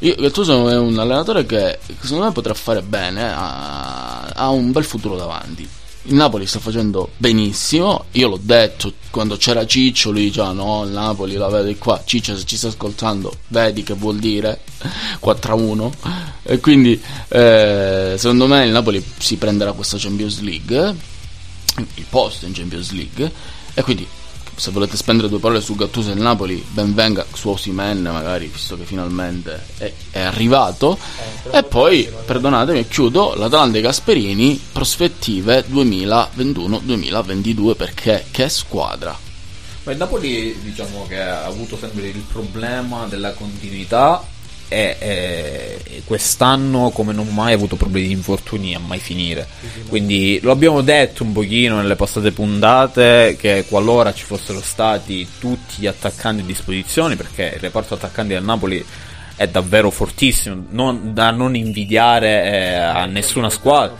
io, 0.00 0.14
Gattuso 0.16 0.68
è 0.68 0.76
un 0.76 0.98
allenatore 0.98 1.46
che 1.46 1.78
secondo 2.00 2.26
me 2.26 2.32
potrà 2.32 2.52
fare 2.52 2.82
bene, 2.82 3.32
ha, 3.32 4.24
ha 4.24 4.50
un 4.50 4.72
bel 4.72 4.84
futuro 4.84 5.16
davanti. 5.16 5.66
Il 6.06 6.14
Napoli 6.14 6.44
sta 6.44 6.58
facendo 6.58 7.12
benissimo, 7.16 8.04
io 8.10 8.28
l'ho 8.28 8.38
detto 8.42 8.92
quando 9.08 9.38
c'era 9.38 9.64
Ciccio, 9.64 10.10
lui 10.10 10.24
diceva 10.24 10.52
no, 10.52 10.84
il 10.84 10.90
Napoli 10.90 11.36
la 11.36 11.48
vedi 11.48 11.78
qua, 11.78 12.02
Ciccio 12.04 12.36
se 12.36 12.44
ci 12.44 12.58
sta 12.58 12.68
ascoltando 12.68 13.34
vedi 13.48 13.82
che 13.82 13.94
vuol 13.94 14.18
dire 14.18 14.60
4-1 15.24 15.90
e 16.42 16.60
quindi 16.60 17.00
eh, 17.28 18.16
secondo 18.18 18.46
me 18.46 18.66
il 18.66 18.72
Napoli 18.72 19.02
si 19.16 19.36
prenderà 19.36 19.72
questa 19.72 19.96
Champions 19.98 20.40
League, 20.40 20.94
il 21.76 22.06
posto 22.08 22.46
in 22.46 22.52
Champions 22.52 22.92
League 22.92 23.32
e 23.74 23.82
quindi 23.82 24.06
se 24.56 24.70
volete 24.70 24.96
spendere 24.96 25.28
due 25.28 25.40
parole 25.40 25.60
su 25.60 25.74
Gattuso 25.74 26.10
e 26.10 26.12
il 26.14 26.20
Napoli, 26.20 26.64
ben 26.70 26.94
venga 26.94 27.26
su 27.32 27.48
Osimen 27.48 28.02
magari, 28.02 28.46
visto 28.46 28.76
che 28.76 28.84
finalmente 28.84 29.60
è, 29.78 29.92
è 30.10 30.20
arrivato. 30.20 30.96
e 31.50 31.64
poi, 31.64 32.08
perdonatemi, 32.24 32.86
chiudo, 32.86 33.34
l'Atalanta 33.34 33.78
e 33.78 33.80
Gasperini, 33.80 34.62
prospettive 34.72 35.64
2021-2022, 35.68 37.74
perché 37.74 38.26
che 38.30 38.48
squadra. 38.48 39.18
Il 39.86 39.96
Napoli 39.96 40.56
diciamo 40.62 41.04
che 41.08 41.20
ha 41.20 41.42
avuto 41.44 41.76
sempre 41.76 42.06
il 42.06 42.24
problema 42.30 43.06
della 43.06 43.32
continuità 43.32 44.24
e, 44.68 44.96
e- 44.98 46.02
quest'anno 46.04 46.90
come 46.90 47.12
non 47.12 47.28
mai 47.28 47.52
ha 47.52 47.56
avuto 47.56 47.76
problemi 47.76 48.08
di 48.08 48.12
infortuni 48.12 48.74
a 48.74 48.78
mai 48.78 48.98
finire. 48.98 49.46
Quindi 49.88 50.38
lo 50.42 50.50
abbiamo 50.50 50.82
detto 50.82 51.22
un 51.22 51.32
pochino 51.32 51.76
nelle 51.76 51.96
passate 51.96 52.30
puntate 52.32 53.36
che 53.38 53.64
qualora 53.68 54.12
ci 54.12 54.24
fossero 54.24 54.60
stati 54.60 55.26
tutti 55.38 55.76
gli 55.76 55.86
attaccanti 55.86 56.42
a 56.42 56.44
disposizione, 56.44 57.16
perché 57.16 57.52
il 57.54 57.60
reparto 57.60 57.94
attaccanti 57.94 58.34
del 58.34 58.44
Napoli 58.44 58.84
è 59.36 59.48
davvero 59.48 59.90
fortissimo, 59.90 60.64
non- 60.70 61.14
da 61.14 61.30
non 61.30 61.56
invidiare 61.56 62.44
eh, 62.44 62.74
a 62.74 63.06
nessuna 63.06 63.50
squadra. 63.50 63.96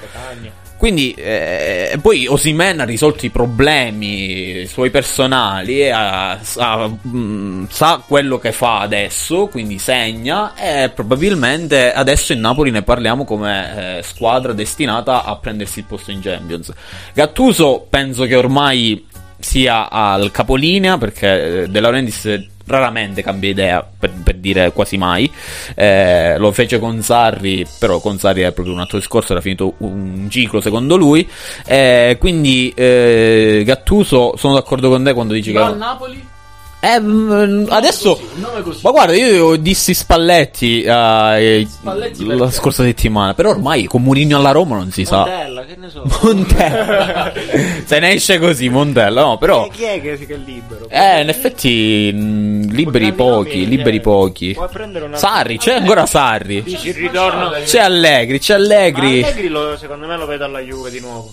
Quindi, 0.76 1.14
eh, 1.16 1.98
poi 2.02 2.26
Osimen 2.26 2.80
ha 2.80 2.84
risolto 2.84 3.24
i 3.24 3.30
problemi 3.30 4.66
suoi 4.66 4.90
personali, 4.90 5.90
ha- 5.90 6.38
sa, 6.42 6.88
mm, 6.88 7.64
sa 7.70 8.02
quello 8.06 8.38
che 8.38 8.52
fa 8.52 8.80
adesso, 8.80 9.46
quindi 9.46 9.78
segna 9.78 10.54
e 10.54 10.90
probabilmente 10.90 11.92
adesso 11.92 12.32
in 12.32 12.40
Napoli 12.40 12.70
ne 12.70 12.82
parliamo 12.82 13.24
come 13.24 13.98
eh, 13.98 14.02
squadra 14.02 14.52
destinata 14.52 15.24
a 15.24 15.36
prendersi 15.36 15.78
il 15.78 15.84
posto 15.86 16.10
in 16.10 16.20
Champions. 16.20 16.72
Gattuso 17.14 17.86
penso 17.88 18.24
che 18.24 18.36
ormai 18.36 19.06
sia 19.38 19.90
al 19.90 20.30
capolinea 20.30 20.98
perché 20.98 21.62
eh, 21.62 21.68
De 21.68 21.80
Laurentiis 21.80 22.52
raramente 22.66 23.22
cambia 23.22 23.50
idea 23.50 23.86
per, 23.98 24.10
per 24.22 24.36
dire 24.36 24.72
quasi 24.72 24.96
mai 24.96 25.30
Eh, 25.74 26.36
lo 26.38 26.52
fece 26.52 26.78
con 26.78 27.02
Sarri 27.02 27.66
però 27.78 28.00
con 28.00 28.18
Sarri 28.18 28.42
è 28.42 28.52
proprio 28.52 28.74
un 28.74 28.80
altro 28.80 28.98
discorso 28.98 29.32
era 29.32 29.40
finito 29.40 29.74
un 29.78 30.26
ciclo 30.30 30.60
secondo 30.60 30.96
lui 30.96 31.28
Eh, 31.66 32.16
quindi 32.18 32.72
eh, 32.74 33.62
Gattuso 33.64 34.36
sono 34.36 34.54
d'accordo 34.54 34.88
con 34.88 35.04
te 35.04 35.12
quando 35.12 35.32
dici 35.34 35.54
al 35.56 35.72
che 35.72 35.78
Napoli? 35.78 36.32
Eh, 36.94 37.00
mm, 37.00 37.66
adesso 37.68 38.20
così, 38.62 38.78
ma 38.82 38.90
guarda 38.90 39.14
io 39.14 39.56
dissi 39.56 39.94
Spalletti, 39.94 40.82
eh, 40.82 41.66
Spalletti 41.70 42.24
la 42.26 42.50
scorsa 42.50 42.82
settimana 42.82 43.34
però 43.34 43.50
ormai 43.50 43.84
con 43.84 44.02
Mourinho 44.02 44.36
alla 44.36 44.50
Roma 44.50 44.76
non 44.76 44.90
si 44.92 45.04
sa 45.04 45.18
Montella, 45.18 45.64
che 45.64 45.76
ne 45.76 45.88
so. 45.90 46.02
Montella 46.22 47.32
se 47.84 47.98
ne 48.00 48.12
esce 48.12 48.38
così 48.38 48.68
Montella 48.68 49.22
no 49.22 49.38
però 49.38 49.66
Eh, 49.66 49.70
chi 49.70 49.82
è 49.84 50.00
che, 50.00 50.12
è 50.14 50.36
libero? 50.36 50.86
eh, 50.88 51.20
in 51.22 51.28
effetti 51.28 52.10
mh, 52.12 52.72
liberi 52.72 53.08
Con 53.14 53.16
tanti 53.16 53.32
pochi, 53.34 53.58
nomi, 53.62 53.68
liberi 53.68 53.96
eh, 53.96 54.00
pochi. 54.00 54.56
Sarri, 55.14 55.58
c'è 55.58 55.74
ancora 55.74 56.06
Sarri. 56.06 56.62
Dici. 56.62 56.92
C'è 57.64 57.78
Allegri, 57.80 58.38
c'è 58.38 58.52
Ma 58.56 58.58
Allegri. 58.62 59.22
Allegri 59.22 59.48
lo- 59.48 59.76
secondo 59.76 60.06
me 60.06 60.16
lo 60.16 60.26
vedo 60.26 60.44
alla 60.44 60.60
Juve 60.60 60.90
di 60.90 61.00
nuovo. 61.00 61.32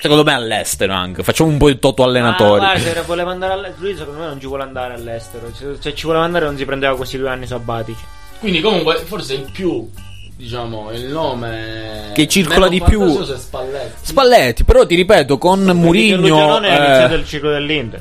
Secondo 0.00 0.22
me 0.22 0.32
all'estero 0.32 0.92
anche. 0.92 1.22
Facciamo 1.22 1.50
un 1.50 1.58
po' 1.58 1.68
di 1.68 1.78
toto 1.78 2.04
allenatori. 2.04 2.60
Ma 2.60 2.72
guarda, 2.72 2.80
se 2.80 3.02
voleva 3.06 3.30
andare 3.32 3.52
all'estero, 3.54 3.82
lui 3.86 3.96
secondo 3.96 4.20
me 4.20 4.26
non 4.26 4.40
ci 4.40 4.46
vuole 4.46 4.62
andare 4.62 4.94
all'estero. 4.94 5.50
Se, 5.52 5.66
se 5.80 5.94
ci 5.94 6.06
voleva 6.06 6.24
andare 6.24 6.44
non 6.44 6.56
si 6.56 6.64
prendeva 6.64 6.94
questi 6.96 7.18
due 7.18 7.28
anni 7.30 7.46
sabbatici. 7.46 8.04
Quindi 8.38 8.60
comunque 8.60 9.02
forse 9.04 9.34
il 9.34 9.48
più, 9.52 9.90
diciamo, 10.36 10.92
il 10.92 11.06
nome... 11.06 12.12
Che 12.14 12.28
circola 12.28 12.68
di 12.68 12.80
più. 12.80 13.02
è 13.02 13.36
Spalletti. 13.36 13.92
Spalletti, 14.02 14.64
però 14.64 14.86
ti 14.86 14.94
ripeto, 14.94 15.36
con 15.36 15.64
Murigno. 15.64 16.16
Lugianone 16.18 16.68
è 16.68 16.76
iniziato 16.76 17.14
Eh, 17.14 17.16
il 17.16 17.26
ciclo 17.26 17.50
dell'Inter. 17.50 18.00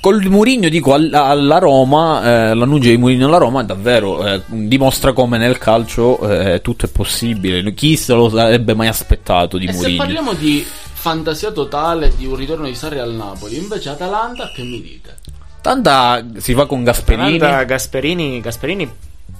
col 0.00 0.22
Murigno, 0.24 0.70
dico 0.70 0.94
al- 0.94 1.12
alla 1.12 1.58
Roma, 1.58 2.22
eh, 2.50 2.54
l'annuncio 2.54 2.88
di 2.88 2.96
Murigno 2.96 3.26
alla 3.26 3.36
Roma 3.36 3.60
è 3.60 3.64
davvero 3.64 4.26
eh, 4.26 4.40
dimostra 4.46 5.12
come 5.12 5.36
nel 5.36 5.58
calcio 5.58 6.18
eh, 6.26 6.62
tutto 6.62 6.86
è 6.86 6.88
possibile. 6.88 7.74
Chi 7.74 7.96
se 7.96 8.14
lo 8.14 8.30
sarebbe 8.30 8.72
mai 8.72 8.88
aspettato 8.88 9.58
di 9.58 9.66
E 9.66 9.72
se 9.72 9.76
Murigno? 9.78 9.96
parliamo 9.98 10.32
di 10.32 10.66
fantasia 11.06 11.52
totale 11.52 12.16
di 12.16 12.26
un 12.26 12.34
ritorno 12.34 12.66
di 12.66 12.74
Sarri 12.74 12.98
al 12.98 13.12
Napoli, 13.12 13.56
invece 13.56 13.90
Atalanta, 13.90 14.50
che 14.52 14.62
mi 14.64 14.82
dite? 14.82 15.18
Tanta 15.60 16.20
si 16.38 16.52
fa 16.52 16.66
con 16.66 16.82
Gasperini. 16.82 17.36
Atalanta, 17.36 17.62
Gasperini, 17.62 18.40
Gasperini 18.40 18.90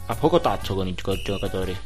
ha 0.07 0.15
poco 0.15 0.41
tatto 0.41 0.75
con 0.77 0.87
i 0.87 0.95
gio- 0.95 1.21
giocatori. 1.25 1.77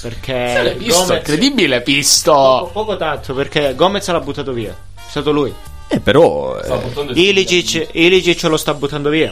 Perché 0.00 0.76
Pisto, 0.78 1.00
Gomez- 1.02 1.18
incredibile 1.18 1.78
poco, 1.80 1.90
Pisto! 1.90 2.70
poco 2.72 2.96
tatto 2.96 3.34
perché 3.34 3.74
Gomez 3.74 4.08
l'ha 4.08 4.20
buttato 4.20 4.52
via. 4.52 4.70
È 4.94 5.00
stato 5.10 5.32
lui. 5.32 5.52
Eh, 5.88 6.00
però. 6.00 6.58
eh, 6.58 6.80
Ilicic, 7.12 7.88
Ilicic 7.92 8.42
lo 8.44 8.56
sta 8.56 8.72
buttando 8.72 9.10
via. 9.10 9.30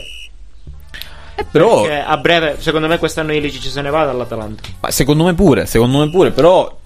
eh, 1.35 1.45
però 1.51 1.81
Perché 1.83 2.01
a 2.01 2.17
breve, 2.19 2.57
secondo 2.61 2.89
me, 2.89 2.99
quest'anno 2.99 3.33
Ilicic 3.33 3.71
se 3.71 3.81
ne 3.81 3.89
va 3.89 4.05
dall'Atalanta. 4.05 4.63
ma 4.81 4.91
secondo 4.91 5.25
me 5.25 5.33
pure, 5.35 5.65
secondo 5.65 5.99
me 6.05 6.11
pure, 6.11 6.31
però. 6.31 6.77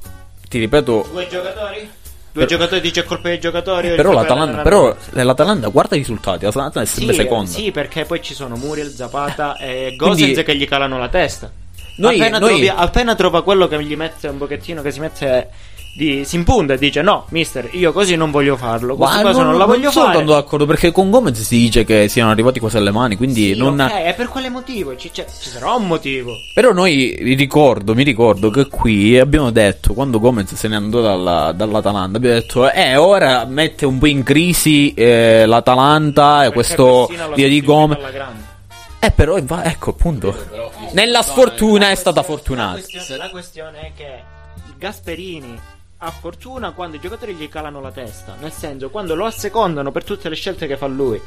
Ti 0.49 0.59
ripeto. 0.59 1.09
Due 1.11 1.27
giocatori? 1.29 1.91
Due 2.33 2.47
giocatori 2.47 2.81
dice 2.81 3.05
colpa 3.05 3.29
dei 3.29 3.39
giocatori. 3.39 3.89
il 3.89 3.95
Però 3.95 4.13
l'Atalanta, 4.13 4.63
però 4.63 4.97
l'Atalanta 5.11 5.69
guarda 5.69 5.97
i 5.97 5.99
risultati. 5.99 6.45
L'Atalanta 6.47 6.81
è 6.81 6.87
sempre 6.87 7.15
Sì, 7.15 7.21
seconda. 7.21 7.51
sì, 7.51 7.71
perché 7.71 8.05
poi 8.05 8.23
ci 8.23 8.33
sono 8.35 8.57
Muriel, 8.57 8.91
Zapata 8.91 9.57
e 9.59 9.95
Quindi- 9.97 10.27
Gosens 10.29 10.43
che 10.45 10.57
gli 10.57 10.67
calano 10.67 10.99
la 10.99 11.09
testa. 11.09 11.51
Noi- 11.99 12.19
appena, 12.19 12.39
noi- 12.39 12.49
trovi- 12.49 12.69
appena 12.69 13.15
trova 13.15 13.43
quello 13.43 13.69
che 13.69 13.83
gli 13.85 13.95
mette 13.97 14.29
un 14.29 14.39
pochettino, 14.39 14.81
che 14.81 14.91
si 14.91 15.01
mette. 15.01 15.49
Di, 15.95 16.25
si 16.25 16.37
impunta 16.37 16.73
e 16.73 16.79
dice: 16.79 17.03
No, 17.03 17.27
mister, 17.31 17.69
io 17.73 17.93
così 17.93 18.17
non 18.17 18.31
voglio 18.31 18.57
farlo. 18.57 18.97
Questa 18.97 19.17
Ma 19.17 19.23
cosa 19.31 19.43
non, 19.43 19.59
la 19.59 19.67
voglio 19.67 19.91
sono 19.91 20.07
fare. 20.07 20.17
tanto 20.17 20.33
d'accordo 20.33 20.65
perché 20.65 20.91
con 20.91 21.11
Gomez 21.11 21.39
si 21.43 21.57
dice 21.59 21.85
che 21.85 22.09
siano 22.09 22.31
arrivati 22.31 22.59
quasi 22.61 22.79
alle 22.79 22.91
mani. 22.91 23.17
Quindi 23.17 23.53
Sì, 23.53 23.59
non. 23.59 23.79
ok, 23.79 23.91
e 23.93 24.15
per 24.17 24.29
quale 24.29 24.49
motivo? 24.49 24.97
Ci, 24.97 25.11
c'è- 25.11 25.27
ci 25.27 25.51
sarà 25.51 25.73
un 25.75 25.87
motivo. 25.87 26.33
Però 26.55 26.73
noi 26.73 27.19
mi 27.21 27.35
ricordo, 27.35 27.95
mi 27.95 28.05
ricordo 28.05 28.49
che 28.49 28.69
qui 28.69 29.19
abbiamo 29.19 29.51
detto, 29.51 29.93
quando 29.93 30.19
Gomez 30.19 30.55
se 30.55 30.67
ne 30.69 30.77
andò 30.77 31.03
dalla- 31.03 31.53
dall'Atalanta, 31.53 32.17
abbiamo 32.17 32.37
detto, 32.37 32.71
eh, 32.73 32.97
ora 32.97 33.45
mette 33.45 33.85
un 33.85 33.99
po' 33.99 34.07
in 34.07 34.23
crisi 34.23 34.95
eh, 34.95 35.45
l'Atalanta 35.45 36.47
e 36.47 36.53
questo 36.53 37.07
via 37.35 37.49
di 37.49 37.61
Gomez. 37.61 37.99
Eh, 38.99 39.11
però, 39.11 39.37
inva- 39.37 39.65
ecco 39.65 39.91
appunto. 39.91 40.35
Nella 40.93 41.21
sfortuna 41.21 41.91
è 41.91 41.95
stata 41.97 42.23
fortunata. 42.23 42.81
la 43.19 43.29
questione 43.31 43.79
è 43.81 43.93
che 43.95 44.23
Gasperini 44.79 45.59
ha 46.05 46.11
fortuna 46.11 46.73
quando 46.73 46.97
i 46.97 47.01
giocatori 47.01 47.33
gli 47.35 47.49
calano 47.49 47.81
la 47.81 47.93
testa. 47.93 48.35
Nel 48.41 48.51
senso, 48.53 48.91
quando 48.91 49.15
lo 49.15 49.25
assecondano 49.25 49.93
per 49.93 50.03
tutte 50.05 50.29
le 50.29 50.35
scelte 50.35 50.67
che 50.67 50.77
fa 50.77 50.87
lui. 50.87 51.21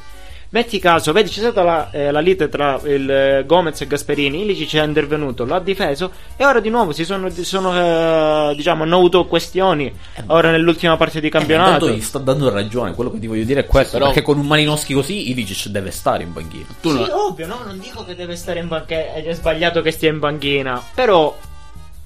Metti 0.49 0.79
caso, 0.79 1.11
vedi, 1.11 1.29
c'è 1.29 1.39
stata 1.39 1.63
la, 1.63 1.89
eh, 1.91 2.11
la 2.11 2.19
lite 2.19 2.49
tra 2.49 2.79
il 2.83 3.09
eh, 3.09 3.43
Gomez 3.45 3.81
e 3.81 3.87
Gasperini. 3.87 4.41
Ilicic 4.43 4.75
è 4.75 4.83
intervenuto, 4.83 5.43
l'ha 5.45 5.59
difeso. 5.59 6.11
E 6.37 6.45
ora 6.45 6.59
di 6.59 6.69
nuovo 6.69 6.91
si 6.91 7.03
sono, 7.03 7.29
sono, 7.29 8.51
eh, 8.51 8.55
diciamo, 8.55 8.83
hanno 8.83 8.95
avuto 8.97 9.25
questioni. 9.25 9.91
Ora 10.27 10.51
nell'ultima 10.51 10.97
parte 10.97 11.19
di 11.19 11.27
Eh, 11.27 11.31
campionato. 11.31 11.71
intanto 11.85 11.95
gli 11.95 12.01
sta 12.01 12.19
dando 12.19 12.49
ragione, 12.49 12.93
quello 12.93 13.11
che 13.11 13.19
ti 13.19 13.27
voglio 13.27 13.43
dire 13.43 13.61
è 13.61 13.65
questo. 13.65 13.93
però- 13.93 14.05
Perché 14.11 14.21
con 14.21 14.37
un 14.37 14.45
Malinowski 14.45 14.93
così 14.93 15.31
Ilicic 15.31 15.67
deve 15.71 15.91
stare 15.91 16.23
in 16.23 16.31
banchina. 16.31 16.65
Tu 16.81 16.89
Sì, 16.91 16.97
non- 16.99 17.09
ovvio, 17.11 17.47
no? 17.47 17.59
Non 17.65 17.79
dico 17.79 18.03
che 18.05 18.13
deve 18.15 18.35
stare 18.35 18.59
in 18.59 18.67
banchina. 18.67 19.13
È 19.13 19.33
sbagliato 19.33 19.81
che 19.81 19.91
stia 19.91 20.09
in 20.09 20.19
banchina. 20.19 20.81
Però. 20.93 21.35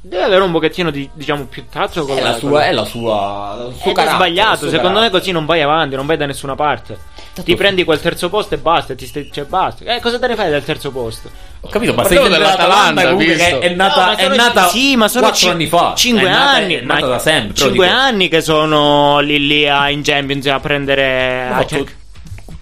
Deve 0.01 0.23
avere 0.23 0.43
un 0.43 0.51
pochettino 0.53 0.91
di, 0.91 1.09
diciamo, 1.13 1.43
più 1.45 1.65
tatto 1.69 2.05
con 2.05 2.17
È 2.17 2.21
la 2.21 2.33
sua, 2.33 2.65
è 2.65 2.71
la 2.71 2.85
sua, 2.85 3.65
il 3.67 3.75
suo 3.75 3.89
Ed 3.91 3.97
è 3.97 3.99
carattere, 3.99 4.15
sbagliato, 4.15 4.57
secondo 4.69 4.77
me 4.87 4.93
carattere. 4.93 5.19
così 5.19 5.31
non 5.33 5.45
vai 5.45 5.61
avanti, 5.61 5.95
non 5.97 6.05
vai 6.05 6.15
da 6.15 6.25
nessuna 6.25 6.55
parte. 6.55 6.97
Ti 7.43 7.55
prendi 7.55 7.83
quel 7.83 7.99
terzo 8.01 8.29
posto 8.29 8.53
e 8.55 8.57
basta, 8.59 8.95
ti 8.95 9.05
stai, 9.05 9.29
cioè 9.31 9.43
basta. 9.45 9.83
Eh, 9.93 9.99
cosa 9.99 10.17
te 10.17 10.27
ne 10.27 10.35
fai 10.35 10.49
del 10.49 10.63
terzo 10.63 10.91
posto? 10.91 11.29
Ho 11.61 11.67
capito, 11.69 11.93
ma 11.93 12.01
Parliamo 12.03 12.27
sei 12.27 12.33
dell'Atalanta 12.37 13.01
comunque 13.09 13.35
che 13.35 13.59
è 13.59 13.69
nata, 13.75 14.05
No, 14.05 14.11
è 14.11 14.23
sono- 14.23 14.35
nata 14.35 14.67
sì, 14.69 14.95
ma 14.95 15.07
sono 15.09 15.21
quattro 15.27 15.39
cin- 15.41 15.51
anni 15.51 15.67
fa. 15.67 15.93
Cinque 15.95 16.27
È 16.27 16.31
nata- 16.31 16.49
anni, 16.49 16.73
è 16.75 16.81
nata 16.81 17.01
ma 17.01 17.07
da 17.07 17.19
sempre. 17.19 17.53
però 17.53 17.65
Cinque 17.67 17.85
dico- 17.87 17.97
anni 17.99 18.27
che 18.29 18.41
sono 18.41 19.19
lì 19.19 19.47
lì 19.47 19.67
a, 19.67 19.89
in 19.89 20.01
Champions 20.01 20.45
a 20.47 20.59
prendere. 20.61 21.47
Ma 21.49 21.57
a 21.57 21.65
cerc- 21.65 21.95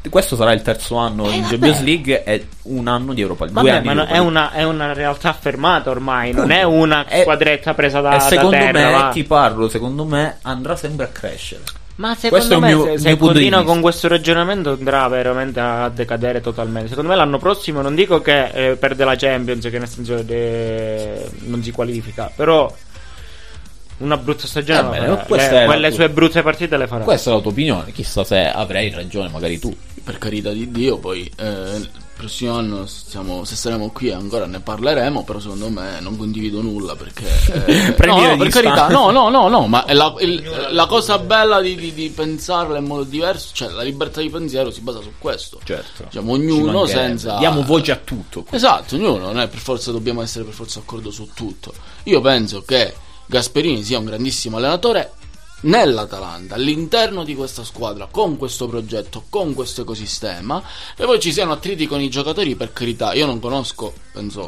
questo 0.10 0.36
sarà 0.36 0.54
il 0.54 0.62
terzo 0.62 0.96
anno 0.98 1.30
in 1.30 1.42
vabbè. 1.42 1.50
Champions 1.50 1.82
League 1.82 2.24
e 2.24 2.48
un 2.64 2.88
anno 2.88 3.14
di 3.14 3.22
Europa 3.22 3.46
League. 3.46 3.62
Vabbè, 3.62 3.78
anni 3.78 3.86
ma 3.88 3.94
no- 3.94 4.06
è, 4.06 4.18
una, 4.18 4.52
è 4.52 4.64
una 4.64 4.94
realtà 4.94 5.30
affermata 5.30 5.90
ormai, 5.90 6.34
non 6.34 6.52
è 6.52 6.64
una 6.64 7.06
squadretta 7.10 7.74
presa 7.74 8.02
da, 8.02 8.16
e 8.16 8.18
da 8.18 8.20
secondo 8.20 8.52
terra. 8.52 8.86
me, 8.86 8.92
va. 8.92 9.10
ti 9.10 9.24
parlo, 9.24 9.70
secondo 9.70 10.06
me 10.06 10.38
andrà 10.42 10.76
sempre 10.76 11.06
a 11.06 11.10
crescere. 11.10 11.62
Ma 11.98 12.14
secondo 12.14 12.56
è 12.56 12.60
me 12.60 12.68
mio- 12.68 12.84
se, 12.84 12.98
se 13.00 13.18
continua 13.18 13.64
con 13.64 13.82
questo 13.82 14.08
ragionamento 14.08 14.72
andrà 14.72 15.08
veramente 15.08 15.60
a 15.60 15.90
decadere 15.90 16.42
totalmente. 16.42 16.90
Secondo 16.90 17.10
me 17.10 17.16
l'anno 17.16 17.40
prossimo 17.40 17.82
non 17.82 17.96
dico 17.96 18.22
che 18.22 18.50
eh, 18.50 18.76
perde 18.76 19.04
la 19.04 19.16
Champions, 19.16 19.68
che 19.68 19.80
nel 19.80 19.88
senso 19.88 20.24
eh, 20.28 21.28
non 21.46 21.64
si 21.64 21.72
qualifica, 21.72 22.32
però 22.36 22.72
una 23.98 24.18
brutta 24.18 24.46
stagione 24.48 24.98
Eh 25.00 25.26
questa 25.26 25.60
Le- 25.62 25.66
quelle 25.66 25.88
tua- 25.88 25.96
sue 25.98 26.10
brutte 26.10 26.42
partite 26.44 26.78
le 26.78 26.88
farà. 26.88 27.04
Questa 27.04 27.32
è 27.32 27.34
la 27.34 27.40
tua 27.40 27.52
opinione, 27.52 27.92
chissà 27.92 28.24
se 28.24 28.46
avrai 28.48 28.90
ragione, 28.92 29.30
magari 29.30 29.60
tu. 29.60 29.76
per 30.04 30.18
carità 30.20 30.52
di 30.52 30.72
Dio, 30.72 30.98
poi 31.00 31.30
eh, 31.38 32.06
prossimo 32.16 32.56
anno 32.58 32.86
stiamo, 32.86 33.44
se 33.44 33.56
saremo 33.56 33.92
qui 33.92 34.10
ancora 34.12 34.46
ne 34.46 34.60
parleremo, 34.62 35.24
però 35.26 35.40
secondo 35.40 35.70
me 35.70 36.00
non 36.00 36.16
condivido 36.16 36.62
nulla 36.62 36.96
perché... 36.96 37.26
Eh, 37.66 37.94
no, 38.06 38.22
no, 38.26 38.38
per 38.38 38.48
carità, 38.48 38.88
no, 38.88 39.12
no, 39.12 39.30
no, 39.30 39.50
no, 39.50 39.68
ma 39.68 39.84
la, 39.94 40.14
il- 40.20 40.68
la 40.72 40.86
cosa 40.86 41.18
bella 41.20 41.60
di, 41.60 41.76
di, 41.76 41.94
di 41.94 42.10
pensarla 42.10 42.78
in 42.78 42.86
modo 42.86 43.04
diverso, 43.04 43.50
cioè 43.54 43.70
la 43.70 43.84
libertà 43.84 44.22
di 44.22 44.30
pensiero 44.30 44.72
si 44.72 44.80
basa 44.82 45.02
su 45.02 45.12
questo. 45.20 45.60
Certo. 45.64 46.04
Diciamo, 46.06 46.32
ognuno 46.32 46.86
senza... 46.86 47.38
Diamo 47.38 47.64
voce 47.64 47.92
a 47.92 48.00
tutto. 48.02 48.46
Esatto, 48.52 48.96
ognuno 48.96 49.18
non 49.18 49.40
è 49.42 49.48
per 49.50 49.60
forza, 49.60 49.92
dobbiamo 49.92 50.22
essere 50.22 50.46
per 50.46 50.54
forza 50.54 50.80
d'accordo 50.80 51.12
su 51.12 51.30
tutto. 51.34 51.74
Io 52.04 52.22
penso 52.22 52.62
che 52.64 52.94
Gasperini 53.28 53.84
sia 53.84 54.00
un 54.00 54.06
grandissimo 54.06 54.58
allenatore 54.58 55.12
nell'Atalanta, 55.62 56.56
all'interno 56.56 57.24
di 57.24 57.36
questa 57.36 57.64
squadra, 57.64 58.08
con 58.10 58.38
questo 58.38 58.68
progetto, 58.68 59.26
con 59.30 59.54
questo 59.54 59.82
ecosistema, 59.82 60.62
e 60.96 61.04
poi 61.04 61.20
ci 61.20 61.34
siano 61.34 61.52
attriti 61.52 61.88
con 61.88 62.00
i 62.00 62.10
giocatori, 62.10 62.56
per 62.56 62.74
carità, 62.74 63.14
io 63.14 63.26
non 63.26 63.40
conosco, 63.40 63.94
penso, 64.14 64.40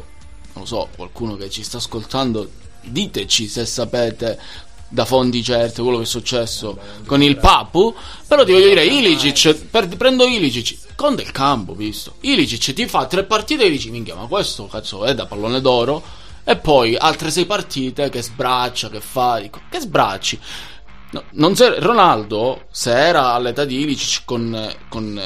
non 0.53 0.63
lo 0.63 0.65
so, 0.65 0.87
qualcuno 0.95 1.35
che 1.35 1.49
ci 1.49 1.63
sta 1.63 1.77
ascoltando, 1.77 2.49
diteci 2.81 3.47
se 3.47 3.65
sapete 3.65 4.39
da 4.87 5.05
fonti 5.05 5.43
certe 5.43 5.81
quello 5.81 5.97
che 5.97 6.03
è 6.03 6.07
successo 6.07 6.77
con 7.05 7.21
il 7.21 7.37
Papu, 7.37 7.93
però 8.27 8.43
ti 8.43 8.51
voglio 8.51 8.69
dire, 8.69 8.85
Ilicic, 8.85 9.55
per- 9.65 9.87
prendo 9.97 10.25
Ilicic, 10.25 10.95
con 10.95 11.15
del 11.15 11.31
campo, 11.31 11.73
visto, 11.73 12.15
Ilicic 12.21 12.73
ti 12.73 12.87
fa 12.87 13.05
tre 13.07 13.23
partite 13.23 13.65
e 13.65 13.69
dici, 13.69 13.89
minchia, 13.89 14.15
ma 14.15 14.27
questo 14.27 14.67
cazzo 14.67 15.05
è 15.05 15.13
da 15.13 15.25
pallone 15.25 15.59
d'oro, 15.59 16.01
e 16.51 16.55
poi 16.57 16.95
altre 16.95 17.29
sei 17.29 17.45
partite 17.45 18.09
che 18.09 18.23
sbraccia, 18.23 18.89
che 18.89 19.01
fa, 19.01 19.39
dico, 19.39 19.61
che 19.69 19.79
sbracci. 19.79 20.39
No, 21.11 21.23
non 21.33 21.55
se- 21.55 21.79
Ronaldo, 21.79 22.63
se 22.71 22.91
era 22.91 23.33
all'età 23.33 23.65
di 23.65 23.81
Ilicic 23.81 24.23
con, 24.25 24.75
con, 24.89 25.19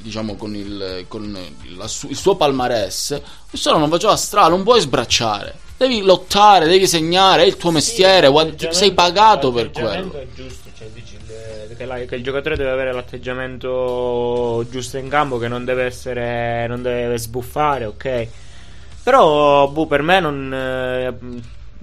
diciamo 0.00 0.36
con, 0.36 0.54
il, 0.54 1.04
con 1.08 1.38
la 1.76 1.86
su- 1.86 2.08
il 2.10 2.16
suo 2.16 2.36
palmarès, 2.36 3.20
questo 3.48 3.76
non 3.76 3.88
faceva 3.88 4.16
strada, 4.16 4.48
non 4.48 4.62
puoi 4.62 4.80
sbracciare. 4.80 5.54
Devi 5.76 6.02
lottare, 6.02 6.68
devi 6.68 6.86
segnare, 6.86 7.42
è 7.42 7.46
il 7.46 7.56
tuo 7.56 7.70
mestiere, 7.70 8.28
guad- 8.28 8.68
sei 8.70 8.92
pagato 8.92 9.52
per 9.52 9.70
quello. 9.70 10.12
è 10.14 10.26
giusto, 10.34 10.68
cioè 10.76 10.88
dici 10.92 11.14
il- 11.14 11.76
che, 11.76 11.84
la- 11.86 12.04
che 12.04 12.14
il 12.14 12.22
giocatore 12.22 12.56
deve 12.56 12.70
avere 12.70 12.92
l'atteggiamento 12.92 14.64
giusto 14.70 14.98
in 14.98 15.08
campo, 15.08 15.38
che 15.38 15.48
non 15.48 15.64
deve 15.64 15.84
essere, 15.84 16.66
non 16.68 16.82
deve 16.82 17.16
sbuffare, 17.18 17.84
ok. 17.86 18.28
Però, 19.02 19.68
boh, 19.68 19.86
per 19.86 20.02
me 20.02 20.20
non. 20.20 20.52
eh, 20.54 21.14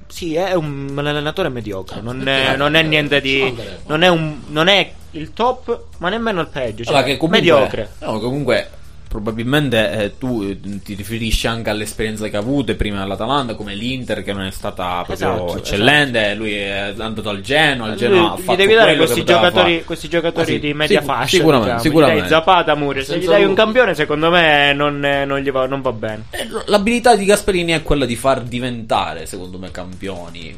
sì, 0.07 0.35
è 0.35 0.53
un, 0.53 0.89
un 0.89 1.05
allenatore 1.05 1.49
mediocre. 1.49 2.01
Non 2.01 2.27
è, 2.27 2.55
non 2.55 2.75
è 2.75 2.81
niente 2.81 3.21
di. 3.21 3.55
Non 3.87 4.01
è, 4.01 4.07
un, 4.07 4.41
non 4.47 4.67
è 4.67 4.91
il 5.11 5.33
top, 5.33 5.85
ma 5.97 6.09
nemmeno 6.09 6.41
il 6.41 6.47
peggio. 6.47 6.83
Cioè, 6.83 6.93
Allora, 6.93 7.03
che 7.11 7.17
comunque, 7.17 7.39
mediocre. 7.39 7.91
No, 7.99 8.19
comunque 8.19 8.69
probabilmente 9.09 9.91
eh, 9.91 10.17
tu 10.19 10.43
eh, 10.43 10.79
ti 10.81 10.93
riferisci 10.93 11.47
anche 11.47 11.71
all'esperienza 11.71 12.29
che 12.29 12.37
ha 12.37 12.39
avuto 12.39 12.73
prima 12.75 13.01
all'Atalanta, 13.01 13.55
come 13.55 13.73
l'Inter 13.73 14.23
che 14.23 14.31
non 14.33 14.43
è 14.45 14.51
stata 14.51 15.03
proprio 15.03 15.15
Esatto, 15.15 15.57
eccellente, 15.57 16.35
lui 16.35 16.53
è 16.53 16.93
andato 16.97 17.27
al 17.29 17.41
Genoa, 17.41 17.87
Lui- 17.87 17.97
Genoa 17.97 18.33
ha 18.45 18.53
gli 18.53 18.55
devi 18.55 18.73
dare 18.75 18.95
questi 18.95 19.23
giocatori, 19.23 19.83
questi 19.83 20.07
giocatori 20.07 20.41
Ah, 20.51 20.53
sì, 20.53 20.59
di 20.59 20.73
media 20.73 20.99
sicu- 21.01 21.15
fascia. 21.15 21.27
sicuramente, 21.37 21.65
diciamo. 21.73 21.81
sicuramente. 21.81 22.19
Gli 22.19 22.29
dai 22.29 22.39
Zapata, 22.39 22.75
Muriel. 22.75 23.05
Se 23.05 23.17
gli 23.17 23.25
dai 23.25 23.43
un 23.43 23.53
campione, 23.55 23.95
secondo 23.95 24.29
me 24.29 24.73
non, 24.73 25.03
eh, 25.03 25.25
non 25.25 25.39
gli 25.39 25.51
va, 25.51 25.65
non 25.65 25.81
va 25.81 25.91
bene. 25.91 26.23
Eh, 26.29 26.47
L'abilità 26.67 27.15
di 27.15 27.25
Gasperini 27.25 27.71
è 27.71 27.81
quella 27.81 28.05
di 28.05 28.15
far 28.15 28.41
diventare, 28.43 29.25
secondo 29.25 29.57
me, 29.57 29.71
campioni. 29.71 30.55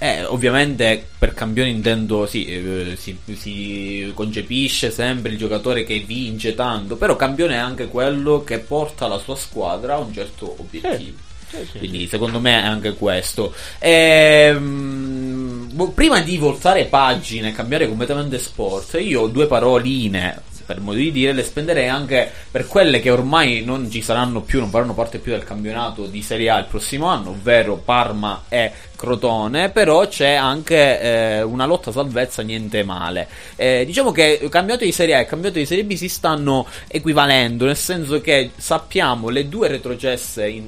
Eh, 0.00 0.24
ovviamente 0.24 1.08
per 1.18 1.34
campioni 1.34 1.70
intendo, 1.70 2.24
sì, 2.26 2.46
eh, 2.46 2.96
si, 2.96 3.18
si 3.34 4.12
concepisce 4.14 4.92
sempre 4.92 5.32
il 5.32 5.38
giocatore 5.38 5.82
che 5.82 5.98
vince 5.98 6.54
tanto, 6.54 6.96
però 6.96 7.16
campione 7.16 7.54
è 7.54 7.58
anche 7.58 7.88
quello 7.88 8.44
che 8.44 8.58
porta 8.60 9.08
la 9.08 9.18
sua 9.18 9.34
squadra 9.34 9.94
a 9.94 9.98
un 9.98 10.12
certo 10.12 10.54
obiettivo. 10.58 11.26
Quindi 11.78 12.06
secondo 12.06 12.40
me 12.40 12.60
è 12.60 12.64
anche 12.66 12.92
questo. 12.94 13.54
Ehm, 13.78 15.68
boh, 15.72 15.90
prima 15.90 16.20
di 16.20 16.36
voltare 16.36 16.84
pagine 16.84 17.48
e 17.48 17.52
cambiare 17.52 17.88
completamente 17.88 18.38
sport, 18.38 18.98
io 19.00 19.26
due 19.26 19.46
paroline, 19.46 20.42
per 20.68 20.80
modo 20.80 20.98
di 20.98 21.10
dire, 21.10 21.32
le 21.32 21.44
spenderei 21.44 21.88
anche 21.88 22.30
per 22.50 22.66
quelle 22.66 23.00
che 23.00 23.10
ormai 23.10 23.64
non 23.64 23.90
ci 23.90 24.02
saranno 24.02 24.42
più, 24.42 24.60
non 24.60 24.68
faranno 24.68 24.92
parte 24.92 25.18
più 25.18 25.32
del 25.32 25.42
campionato 25.42 26.04
di 26.04 26.20
Serie 26.20 26.50
A 26.50 26.58
il 26.58 26.66
prossimo 26.66 27.06
anno, 27.06 27.30
ovvero 27.30 27.76
Parma 27.76 28.44
e 28.50 28.70
Crotone, 28.94 29.70
però 29.70 30.06
c'è 30.06 30.34
anche 30.34 31.00
eh, 31.00 31.42
una 31.42 31.64
lotta 31.64 31.90
salvezza 31.90 32.42
niente 32.42 32.82
male. 32.82 33.28
Eh, 33.56 33.84
diciamo 33.86 34.12
che 34.12 34.40
il 34.42 34.50
campionato 34.50 34.84
di 34.84 34.92
Serie 34.92 35.14
A 35.14 35.18
e 35.18 35.22
il 35.22 35.26
campionato 35.26 35.58
di 35.58 35.64
Serie 35.64 35.84
B 35.84 35.94
si 35.94 36.10
stanno 36.10 36.66
equivalendo, 36.86 37.64
nel 37.64 37.74
senso 37.74 38.20
che 38.20 38.50
sappiamo 38.54 39.30
le 39.30 39.48
due 39.48 39.68
retrocesse 39.68 40.46
in 40.46 40.66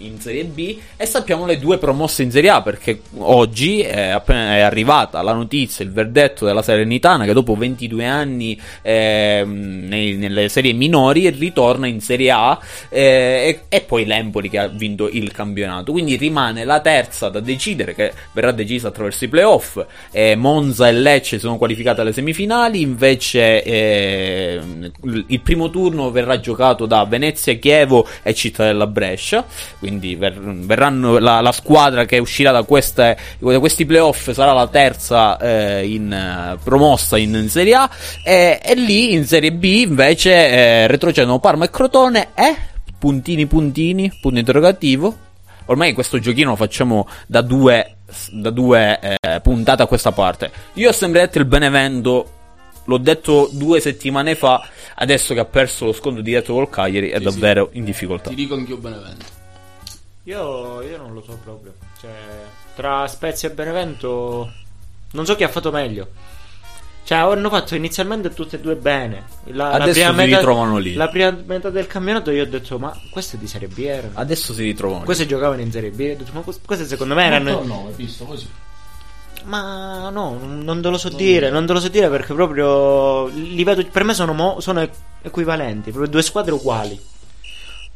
in 0.00 0.20
Serie 0.20 0.44
B 0.44 0.76
e 0.96 1.06
sappiamo 1.06 1.46
le 1.46 1.58
due 1.58 1.78
promosse 1.78 2.22
in 2.22 2.30
Serie 2.30 2.50
A 2.50 2.62
perché 2.62 3.00
oggi 3.18 3.80
è 3.80 4.08
appena 4.08 4.56
è 4.56 4.60
arrivata 4.60 5.22
la 5.22 5.32
notizia, 5.32 5.84
il 5.84 5.92
verdetto 5.92 6.44
della 6.44 6.62
Salernitana 6.62 7.24
che 7.24 7.32
dopo 7.32 7.54
22 7.54 8.04
anni 8.06 8.60
ehm, 8.82 9.86
nei- 9.88 10.16
nelle 10.16 10.48
serie 10.48 10.72
minori 10.72 11.28
ritorna 11.30 11.86
in 11.86 12.00
Serie 12.00 12.30
A 12.30 12.58
eh, 12.88 13.60
e, 13.68 13.76
e 13.76 13.80
poi 13.82 14.04
l'Empoli 14.04 14.48
che 14.48 14.58
ha 14.58 14.66
vinto 14.68 15.08
il 15.08 15.32
campionato. 15.32 15.92
Quindi 15.92 16.16
rimane 16.16 16.64
la 16.64 16.80
terza 16.80 17.28
da 17.28 17.40
decidere 17.40 17.94
che 17.94 18.12
verrà 18.32 18.52
decisa 18.52 18.88
attraverso 18.88 19.24
i 19.24 19.28
playoff. 19.28 19.84
Eh, 20.10 20.36
Monza 20.36 20.88
e 20.88 20.92
Lecce 20.92 21.38
sono 21.38 21.56
qualificate 21.56 22.00
alle 22.00 22.12
semifinali 22.12 22.80
invece 22.80 23.62
ehm, 23.62 24.90
il 25.26 25.40
primo 25.40 25.70
turno 25.70 26.10
verrà 26.10 26.40
giocato 26.40 26.86
da 26.86 27.04
Venezia, 27.04 27.54
Chievo 27.54 28.06
e 28.22 28.34
Cittadella 28.34 28.86
Brescia. 28.86 29.44
Quindi 29.78 29.89
ver- 29.98 30.38
verranno 30.38 31.18
la, 31.18 31.40
la 31.40 31.52
squadra 31.52 32.04
che 32.04 32.18
uscirà 32.18 32.50
da, 32.52 32.62
queste, 32.62 33.16
da 33.38 33.58
questi 33.58 33.86
playoff 33.86 34.30
sarà 34.30 34.52
la 34.52 34.68
terza 34.68 35.38
eh, 35.38 35.86
in, 35.86 36.12
eh, 36.12 36.58
promossa 36.62 37.16
in, 37.18 37.34
in 37.34 37.48
Serie 37.48 37.74
A 37.74 37.90
e, 38.24 38.60
e 38.62 38.74
lì 38.74 39.12
in 39.12 39.24
Serie 39.26 39.52
B 39.52 39.64
invece 39.64 40.32
eh, 40.32 40.86
retrocedono 40.86 41.38
Parma 41.38 41.64
e 41.64 41.70
Crotone 41.70 42.28
e 42.34 42.56
puntini 42.98 43.46
puntini 43.46 44.12
punto 44.20 44.38
interrogativo 44.38 45.16
ormai 45.66 45.92
questo 45.92 46.18
giochino 46.18 46.50
lo 46.50 46.56
facciamo 46.56 47.08
da 47.26 47.40
due, 47.40 47.96
da 48.32 48.50
due 48.50 48.98
eh, 49.00 49.40
puntate 49.40 49.82
a 49.82 49.86
questa 49.86 50.12
parte 50.12 50.50
io 50.74 50.90
ho 50.90 50.92
sempre 50.92 51.20
detto 51.20 51.38
il 51.38 51.46
Benevento 51.46 52.34
L'ho 52.84 52.98
detto 52.98 53.48
due 53.52 53.78
settimane 53.78 54.34
fa, 54.34 54.66
adesso 54.96 55.32
che 55.32 55.38
ha 55.38 55.44
perso 55.44 55.84
lo 55.84 55.92
scontro 55.92 56.22
diretto 56.22 56.54
col 56.54 56.68
Cagliari, 56.68 57.10
è 57.10 57.18
Sì, 57.18 57.22
davvero 57.22 57.68
in 57.72 57.84
difficoltà. 57.84 58.30
Ti 58.30 58.34
dico 58.34 58.54
anch'io 58.54 58.78
Benevento. 58.78 59.38
Io, 60.24 60.82
io 60.82 60.96
non 60.98 61.14
lo 61.14 61.22
so 61.22 61.38
proprio. 61.42 61.74
Cioè, 62.00 62.10
tra 62.74 63.06
Spezia 63.06 63.48
e 63.48 63.52
Benevento, 63.52 64.52
non 65.12 65.24
so 65.26 65.34
chi 65.36 65.44
ha 65.44 65.48
fatto 65.48 65.70
meglio. 65.70 66.08
Cioè, 67.02 67.18
hanno 67.18 67.48
fatto 67.48 67.74
inizialmente 67.74 68.32
tutte 68.32 68.56
e 68.56 68.60
due 68.60 68.76
bene. 68.76 69.24
La, 69.46 69.68
la 69.70 69.84
Adesso 69.84 69.92
prima 69.92 70.10
si 70.10 70.16
metà- 70.16 70.36
ritrovano 70.36 70.76
lì. 70.78 70.94
La 70.94 71.08
prima 71.08 71.36
metà 71.44 71.70
del 71.70 71.86
campionato 71.86 72.30
io 72.30 72.42
ho 72.42 72.46
detto, 72.46 72.78
ma 72.78 72.94
queste 73.10 73.38
di 73.38 73.48
Serie 73.48 73.66
B 73.68 73.78
erano. 73.78 74.12
Adesso 74.14 74.52
si 74.52 74.62
ritrovano. 74.62 75.04
Queste 75.04 75.26
giocavano 75.26 75.60
in 75.62 75.72
Serie 75.72 75.90
B. 75.90 75.98
Ho 76.00 76.18
detto, 76.18 76.30
ma 76.32 76.40
quest- 76.42 76.64
queste 76.64 76.86
secondo 76.86 77.14
me 77.14 77.24
erano. 77.24 77.62
No, 77.64 77.86
hai 77.88 77.94
visto 77.94 78.24
così. 78.24 78.48
Ma 79.44 80.10
no, 80.10 80.36
non 80.38 80.60
non 80.60 80.82
te 80.82 80.88
lo 80.90 80.98
so 80.98 81.08
dire. 81.08 81.48
Non 81.50 81.64
te 81.66 81.72
lo 81.72 81.80
so 81.80 81.88
dire 81.88 82.08
perché 82.10 82.34
proprio. 82.34 83.26
Li 83.28 83.64
vedo, 83.64 83.84
per 83.86 84.04
me 84.04 84.12
sono, 84.14 84.32
mo- 84.34 84.60
sono 84.60 84.86
equivalenti. 85.22 85.90
Proprio 85.90 86.10
due 86.10 86.22
squadre 86.22 86.52
uguali. 86.52 87.00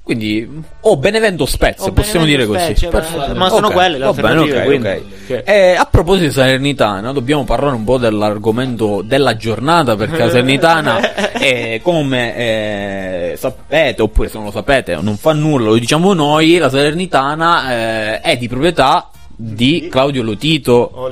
Quindi, 0.04 0.46
o 0.80 0.96
Benevento 0.98 1.46
Spezia, 1.46 1.86
O 1.86 1.92
possiamo 1.92 2.26
dire 2.26 2.44
Benevento 2.44 2.74
così. 2.74 2.86
Spezia, 2.86 2.90
Perfetto. 2.90 3.34
ma 3.38 3.48
sono 3.48 3.68
Ok, 3.68 3.72
quelle 3.72 3.96
le 3.96 4.04
alternative, 4.04 4.58
ok, 4.58 4.64
quindi- 4.64 4.86
ok. 4.88 5.02
Che- 5.26 5.42
Eh, 5.46 5.74
a 5.76 5.86
proposito 5.90 6.26
di 6.26 6.32
Salernitana, 6.32 7.10
dobbiamo 7.12 7.44
parlare 7.44 7.74
un 7.74 7.84
po' 7.84 7.96
dell'argomento 7.96 9.00
della 9.02 9.34
giornata 9.36 9.96
perché 9.96 10.18
la 10.18 10.28
Salernitana, 10.28 11.14
è, 11.32 11.80
come 11.82 12.36
eh, 12.36 13.36
sapete, 13.38 14.02
oppure 14.02 14.28
se 14.28 14.36
non 14.36 14.44
lo 14.44 14.52
sapete, 14.52 14.94
non 15.00 15.16
fa 15.16 15.32
nulla, 15.32 15.68
lo 15.70 15.78
diciamo 15.78 16.12
noi, 16.12 16.58
la 16.58 16.68
Salernitana 16.68 17.72
eh, 17.72 18.20
è 18.20 18.36
di 18.36 18.46
proprietà 18.46 19.08
di 19.36 19.88
Claudio 19.90 20.22
Lotito, 20.22 20.90
Oh, 20.94 21.10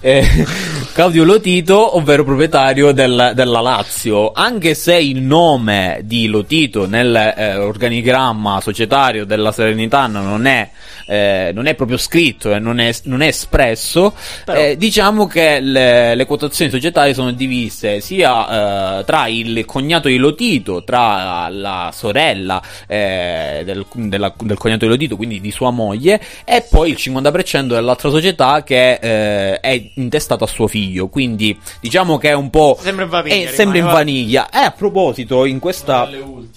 eh, 0.00 0.24
Claudio 0.92 1.24
Lotito, 1.24 1.96
ovvero 1.96 2.22
proprietario 2.24 2.92
del- 2.92 3.32
della 3.34 3.60
Lazio, 3.60 4.32
anche 4.32 4.74
se 4.74 4.96
il 4.96 5.20
nome 5.20 6.00
di 6.04 6.26
Lotito 6.28 6.86
nell'organigramma 6.86 8.60
societario 8.60 9.24
della 9.24 9.52
Salernitana 9.52 10.20
non 10.20 10.46
è, 10.46 10.70
eh, 11.06 11.50
non 11.54 11.66
è 11.66 11.74
proprio 11.74 11.96
scritto 11.98 12.52
e 12.52 12.58
non 12.58 12.78
è, 12.78 12.94
non 13.04 13.20
è 13.22 13.28
espresso, 13.28 14.14
Però- 14.44 14.58
eh, 14.58 14.76
diciamo 14.76 15.26
che 15.26 15.60
le, 15.60 16.14
le 16.14 16.24
quotazioni 16.26 16.70
societarie 16.70 17.14
sono 17.14 17.32
divise 17.32 18.00
sia 18.00 19.00
eh, 19.00 19.04
tra 19.04 19.26
il 19.28 19.64
cognato 19.64 20.08
di 20.08 20.16
Lotito, 20.16 20.84
tra 20.84 21.48
la 21.48 21.90
sorella 21.92 22.62
eh, 22.86 23.62
del, 23.64 23.84
della- 23.92 24.32
del 24.40 24.56
cognato 24.56 24.84
di 24.84 24.90
Lotito, 24.90 25.16
quindi 25.16 25.40
di 25.40 25.50
sua 25.50 25.70
moglie, 25.70 26.20
e 26.44 26.64
poi 26.68 26.90
il 26.90 26.96
50% 26.98 27.55
uscendo 27.56 27.74
dall'altra 27.74 28.10
società 28.10 28.62
che 28.62 28.92
eh, 29.00 29.60
è 29.60 29.90
intestata 29.94 30.44
a 30.44 30.46
suo 30.46 30.66
figlio. 30.66 31.08
Quindi 31.08 31.58
diciamo 31.80 32.18
che 32.18 32.30
è 32.30 32.34
un 32.34 32.50
po'. 32.50 32.76
Sembra 32.80 33.04
in 33.04 33.10
vaniglia, 33.10 33.34
eh, 33.34 33.38
rimane, 33.38 33.56
sembra 33.56 33.78
in 33.78 33.84
va. 33.84 33.92
vaniglia. 33.92 34.50
E 34.50 34.58
a 34.58 34.70
proposito, 34.70 35.44
in 35.44 35.58
questa. 35.58 36.08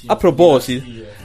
A 0.06 0.16
proposito. 0.16 1.18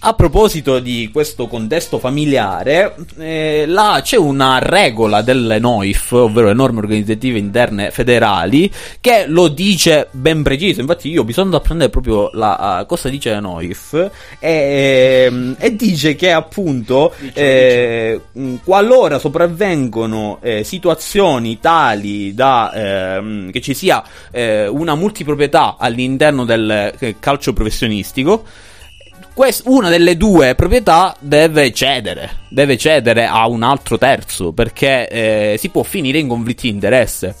A 0.00 0.12
proposito 0.14 0.80
di 0.80 1.08
questo 1.10 1.46
contesto 1.46 1.98
familiare, 1.98 2.94
eh, 3.18 3.64
là 3.66 4.00
c'è 4.02 4.16
una 4.16 4.58
regola 4.58 5.22
delle 5.22 5.58
NOIF, 5.58 6.12
ovvero 6.12 6.48
le 6.48 6.54
norme 6.54 6.80
organizzative 6.80 7.38
interne 7.38 7.90
federali, 7.90 8.70
che 9.00 9.24
lo 9.26 9.48
dice 9.48 10.08
ben 10.10 10.42
preciso. 10.42 10.80
Infatti, 10.80 11.08
io 11.08 11.24
bisogna 11.24 11.56
apprendere 11.56 11.88
proprio 11.90 12.28
la 12.32 12.80
uh, 12.82 12.86
cosa 12.86 13.08
dice 13.08 13.30
la 13.30 13.40
NOIF, 13.40 14.10
e, 14.38 15.24
ehm, 15.26 15.56
e 15.58 15.74
dice 15.74 16.16
che 16.16 16.32
appunto 16.32 17.14
eh, 17.32 18.20
mh, 18.30 18.56
qualora 18.64 19.18
sopravvengono 19.18 20.38
eh, 20.42 20.64
situazioni 20.64 21.60
tali 21.60 22.34
da 22.34 22.72
ehm, 22.72 23.50
che 23.50 23.60
ci 23.60 23.72
sia 23.72 24.02
eh, 24.30 24.66
una 24.66 24.94
multiproprietà 24.94 25.76
all'interno 25.78 26.44
del 26.44 26.92
eh, 26.98 27.16
calcio 27.18 27.52
professionistico. 27.52 28.44
Quest- 29.34 29.62
una 29.66 29.88
delle 29.88 30.18
due 30.18 30.54
proprietà 30.54 31.16
deve 31.18 31.72
cedere, 31.72 32.40
deve 32.50 32.76
cedere 32.76 33.24
a 33.24 33.46
un 33.48 33.62
altro 33.62 33.96
terzo 33.96 34.52
perché 34.52 35.08
eh, 35.08 35.56
si 35.58 35.70
può 35.70 35.82
finire 35.82 36.18
in 36.18 36.28
conflitti 36.28 36.68
di 36.68 36.74
interesse. 36.74 37.34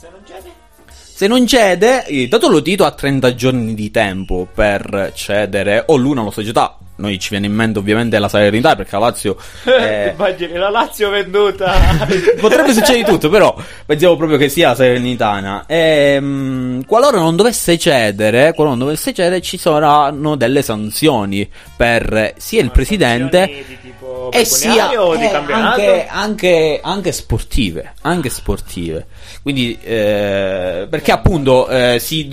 Se 1.22 1.28
non 1.28 1.46
cede, 1.46 2.04
dato 2.28 2.48
lo 2.48 2.60
Tito 2.60 2.84
ha 2.84 2.90
30 2.90 3.36
giorni 3.36 3.74
di 3.74 3.92
tempo 3.92 4.48
per 4.52 5.12
cedere 5.14 5.84
o 5.86 5.94
l'una 5.94 6.22
o 6.22 6.24
la 6.24 6.30
società. 6.32 6.76
Noi 6.96 7.20
ci 7.20 7.28
viene 7.30 7.46
in 7.46 7.52
mente 7.52 7.78
ovviamente 7.78 8.18
la 8.18 8.28
Salernitana 8.28 8.74
perché 8.74 8.90
la 8.96 8.98
Lazio 8.98 9.36
eh, 9.64 10.10
Immagini 10.10 10.54
la 10.54 10.68
Lazio 10.68 11.10
venduta. 11.10 11.74
Potrebbe 12.40 12.72
succedere 12.72 13.04
di 13.04 13.10
tutto, 13.10 13.28
però 13.28 13.56
pensiamo 13.86 14.16
proprio 14.16 14.36
che 14.36 14.48
sia 14.48 14.74
Salernitana. 14.74 15.64
Ehm, 15.68 16.84
qualora 16.86 17.18
non 17.18 17.36
dovesse 17.36 17.78
cedere, 17.78 18.52
qualora 18.52 18.74
non 18.74 18.86
dovesse 18.86 19.14
cedere, 19.14 19.40
ci 19.40 19.58
saranno 19.58 20.34
delle 20.34 20.62
sanzioni 20.62 21.48
per 21.76 22.34
sia 22.36 22.60
il 22.60 22.72
presidente 22.72 23.80
Di 24.02 24.08
tipo 24.08 24.30
e 24.32 24.44
sia 24.44 25.00
o 25.00 25.16
di 25.16 25.24
eh, 25.24 25.30
campionato? 25.30 25.80
anche, 25.80 26.06
anche, 26.08 26.80
anche 26.82 27.12
sportive. 27.12 27.94
Anche 28.02 28.28
sportive. 28.28 29.06
Quindi, 29.42 29.78
eh, 29.82 30.86
perché 30.90 31.12
appunto, 31.12 31.68
eh, 31.68 31.98
si 32.00 32.28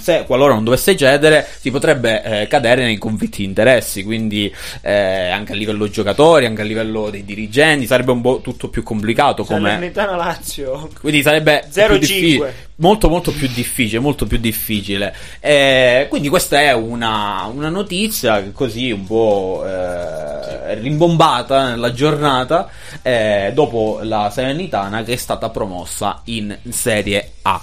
se 0.00 0.24
qualora 0.26 0.54
non 0.54 0.64
dovesse 0.64 0.96
cedere, 0.96 1.46
si 1.58 1.70
potrebbe 1.70 2.22
eh, 2.22 2.46
cadere 2.46 2.84
nei 2.84 2.98
conflitti 2.98 3.38
di 3.38 3.44
interessi. 3.44 4.02
Quindi, 4.02 4.52
eh, 4.80 5.28
anche 5.30 5.52
a 5.52 5.56
livello 5.56 5.88
giocatori, 5.88 6.46
anche 6.46 6.62
a 6.62 6.64
livello 6.64 7.10
dei 7.10 7.24
dirigenti, 7.24 7.86
sarebbe 7.86 8.12
un 8.12 8.20
po' 8.20 8.40
tutto 8.42 8.68
più 8.68 8.82
complicato. 8.82 9.44
Come... 9.44 9.70
Salernitana 9.70 10.16
Lazio. 10.16 10.88
Quindi 11.00 11.22
sarebbe 11.22 11.64
0-5. 11.70 11.86
più 11.86 11.98
diffi- 11.98 12.42
molto 12.82 13.08
molto 13.08 13.30
più 13.30 13.48
difficile, 13.48 14.00
molto 14.00 14.26
più 14.26 14.38
difficile. 14.38 15.14
Eh, 15.40 16.06
quindi 16.10 16.28
questa 16.28 16.60
è 16.60 16.72
una, 16.72 17.48
una 17.52 17.68
notizia 17.68 18.50
così 18.52 18.90
un 18.90 19.06
po' 19.06 19.62
eh, 19.64 20.74
rimbombata 21.02 21.70
nella 21.70 21.92
giornata 21.92 22.68
eh, 23.02 23.50
dopo 23.54 24.00
la 24.02 24.30
Salernitana 24.30 25.02
che 25.02 25.14
è 25.14 25.16
stata 25.16 25.50
promossa 25.50 26.20
in 26.24 26.56
Serie 26.70 27.32
A. 27.42 27.60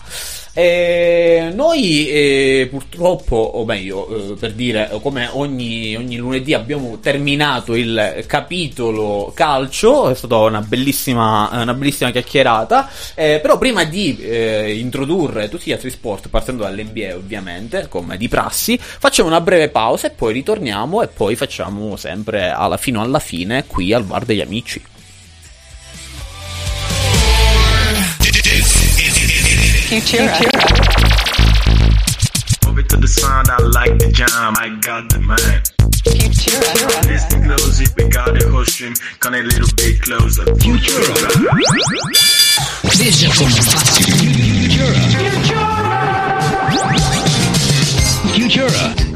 Eh, 0.59 1.51
noi 1.53 2.09
eh, 2.09 2.67
purtroppo, 2.69 3.37
o 3.37 3.63
meglio, 3.63 4.33
eh, 4.33 4.33
per 4.33 4.51
dire, 4.51 4.89
come 5.01 5.29
ogni, 5.31 5.95
ogni 5.95 6.17
lunedì 6.17 6.53
abbiamo 6.53 6.99
terminato 6.99 7.75
il 7.75 8.25
capitolo 8.27 9.31
calcio, 9.33 10.09
è 10.09 10.15
stata 10.15 10.35
una 10.35 10.59
bellissima, 10.59 11.47
una 11.53 11.73
bellissima 11.73 12.11
chiacchierata, 12.11 12.89
eh, 13.15 13.39
però 13.41 13.57
prima 13.57 13.85
di 13.85 14.17
eh, 14.19 14.77
introdurre 14.77 15.47
tutti 15.47 15.69
gli 15.69 15.71
altri 15.71 15.91
sport, 15.91 16.27
partendo 16.27 16.63
dall'NBA 16.63 17.15
ovviamente, 17.15 17.87
come 17.87 18.17
di 18.17 18.27
prassi, 18.27 18.77
facciamo 18.77 19.29
una 19.29 19.39
breve 19.39 19.69
pausa 19.69 20.07
e 20.07 20.11
poi 20.11 20.33
ritorniamo 20.33 21.01
e 21.01 21.07
poi 21.07 21.37
facciamo 21.37 21.95
sempre 21.95 22.49
alla, 22.49 22.75
fino 22.75 22.99
alla 23.01 23.19
fine 23.19 23.63
qui 23.65 23.93
al 23.93 24.03
bar 24.03 24.25
degli 24.25 24.41
amici. 24.41 24.81
Over 29.91 30.05
to 32.83 32.97
the 32.97 33.07
sound, 33.07 33.49
I 33.49 33.57
like 33.57 33.97
the 33.97 34.11
jam, 34.13 34.53
I 34.55 34.69
got 34.81 35.09
the 35.09 35.17
man. 35.17 35.63
Futura. 36.05 37.07
Listen 37.07 37.41
closely, 37.41 37.87
we 37.97 38.07
got 38.07 38.37
the 38.37 38.47
whole 38.51 38.65
stream, 38.65 38.93
come 39.19 39.33
a 39.33 39.41
little 39.41 39.67
bit 39.75 39.99
closer. 40.03 40.45
Veja 42.99 43.29
como 43.35 43.49
fácil. 43.49 44.05
Futura. 44.53 44.93
Futura. 48.35 49.08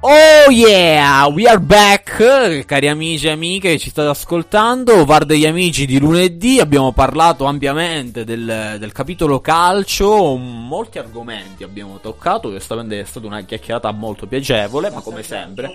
Oh 0.00 0.48
yeah, 0.52 1.26
we 1.26 1.48
are 1.48 1.58
back, 1.58 2.64
cari 2.64 2.86
amici 2.86 3.26
e 3.26 3.30
amiche 3.30 3.70
che 3.70 3.78
ci 3.78 3.90
state 3.90 4.08
ascoltando, 4.08 5.04
VAR 5.04 5.24
degli 5.24 5.44
amici 5.44 5.86
di 5.86 5.98
lunedì, 5.98 6.60
abbiamo 6.60 6.92
parlato 6.92 7.46
ampiamente 7.46 8.24
del, 8.24 8.76
del 8.78 8.92
capitolo 8.92 9.40
calcio, 9.40 10.36
molti 10.36 11.00
argomenti 11.00 11.64
abbiamo 11.64 11.98
toccato, 12.00 12.52
giustamente 12.52 13.00
è 13.00 13.04
stata 13.04 13.26
una 13.26 13.40
chiacchierata 13.40 13.90
molto 13.90 14.28
piacevole, 14.28 14.88
ma 14.90 15.00
come 15.00 15.24
sempre, 15.24 15.72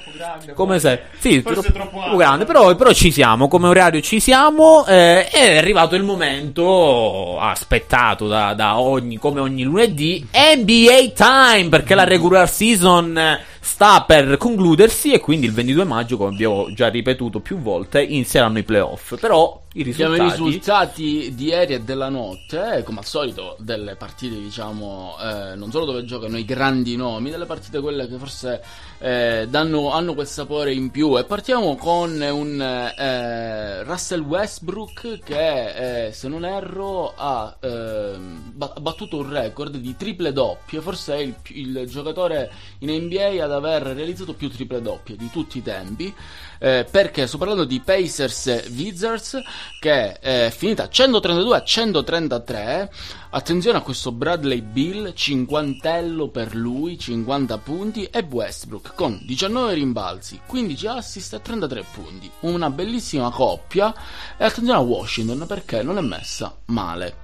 come 0.54 0.80
sempre, 0.80 1.10
sì, 1.20 1.42
Forse 1.42 1.74
troppo, 1.74 1.90
troppo 1.90 2.16
grande, 2.16 2.46
però, 2.46 2.74
però 2.76 2.94
ci 2.94 3.12
siamo, 3.12 3.50
come 3.50 3.68
orario 3.68 4.00
ci 4.00 4.22
siamo, 4.22 4.86
eh, 4.86 5.28
è 5.28 5.58
arrivato 5.58 5.96
il 5.96 6.04
momento 6.04 7.38
aspettato 7.42 8.30
da, 8.30 8.54
da 8.54 8.80
ogni, 8.80 9.18
come 9.18 9.42
ogni 9.42 9.64
lunedì, 9.64 10.26
NBA 10.32 11.12
time, 11.14 11.68
perché 11.68 11.94
la 11.94 12.06
regular 12.06 12.50
season... 12.50 13.52
sta 13.64 14.04
per 14.04 14.36
concludersi 14.36 15.14
e 15.14 15.20
quindi 15.20 15.46
il 15.46 15.54
22 15.54 15.84
maggio, 15.86 16.18
come 16.18 16.32
abbiamo 16.32 16.74
già 16.74 16.90
ripetuto 16.90 17.40
più 17.40 17.60
volte, 17.60 18.04
inizieranno 18.04 18.58
i 18.58 18.64
playoff. 18.64 19.18
Però 19.20 19.63
i 19.74 19.84
risultati... 19.84 20.22
i 20.22 20.30
risultati 20.30 21.34
di 21.36 21.46
ieri 21.46 21.74
e 21.74 21.82
della 21.82 22.10
notte, 22.10 22.78
eh, 22.78 22.84
come 22.84 23.00
al 23.00 23.06
solito, 23.06 23.56
delle 23.60 23.96
partite, 23.96 24.36
diciamo, 24.36 25.16
eh, 25.20 25.56
non 25.56 25.72
solo 25.72 25.86
dove 25.86 26.06
giocano 26.06 26.38
i 26.38 26.46
grandi 26.46 26.96
nomi, 26.96 27.32
delle 27.32 27.46
partite 27.46 27.80
quelle 27.80 28.08
che 28.08 28.18
forse 28.18 28.64
eh, 29.00 29.48
danno, 29.50 29.92
hanno 29.92 30.14
quel 30.14 30.28
sapore 30.28 30.74
in 30.74 30.92
più. 30.92 31.18
E 31.18 31.24
partiamo 31.24 31.76
con 31.76 32.22
un 32.22 32.62
eh, 32.62 33.84
Russell 33.84 34.22
Westbrook 34.22 35.20
che, 35.24 36.08
eh, 36.08 36.12
se 36.12 36.28
non 36.28 36.46
erro, 36.46 37.14
ha 37.16 37.58
ehm, 37.60 38.52
ba- 38.54 38.74
battuto 38.80 39.18
un 39.18 39.30
record 39.30 39.76
di 39.78 39.96
triple 39.98 40.32
doppie. 40.32 40.82
Forse 40.82 41.16
è 41.16 41.18
il, 41.18 41.36
il 41.48 41.88
giocatore 41.90 42.52
in 42.80 42.92
NBA 42.92 43.44
ad 43.44 43.52
aver 43.52 43.82
realizzato 43.82 44.34
più 44.34 44.50
triple 44.50 44.82
doppie 44.82 45.16
di 45.16 45.30
tutti 45.32 45.58
i 45.58 45.64
tempi. 45.64 46.14
Eh, 46.60 46.88
perché 46.90 47.28
sto 47.28 47.38
parlando 47.38 47.66
di 47.66 47.82
Pacers 47.82 48.70
Wizards 48.74 49.38
che 49.80 50.20
è 50.20 50.54
finita. 50.56 50.90
132 50.90 51.56
a 51.56 51.64
133 51.64 52.92
attenzione 53.32 53.78
a 53.78 53.82
questo 53.82 54.12
Bradley 54.12 54.62
Bill 54.62 55.14
cinquantello 55.14 56.30
per 56.30 56.56
lui 56.56 56.98
50 56.98 57.58
punti. 57.60 58.06
E 58.06 58.26
Westbrook 58.30 58.94
con 58.96 59.20
19 59.26 59.74
rimbalzi 59.74 60.40
15 60.46 60.88
assist 60.88 61.34
e 61.34 61.42
33 61.42 61.86
punti. 61.94 62.32
Una 62.42 62.70
bellissima 62.70 63.30
coppia. 63.30 63.94
E 64.38 64.46
attenzione 64.46 64.80
a 64.80 64.82
Washington 64.82 65.46
perché 65.48 65.84
non 65.84 65.98
è 65.98 66.02
messa 66.02 66.56
male 66.66 67.23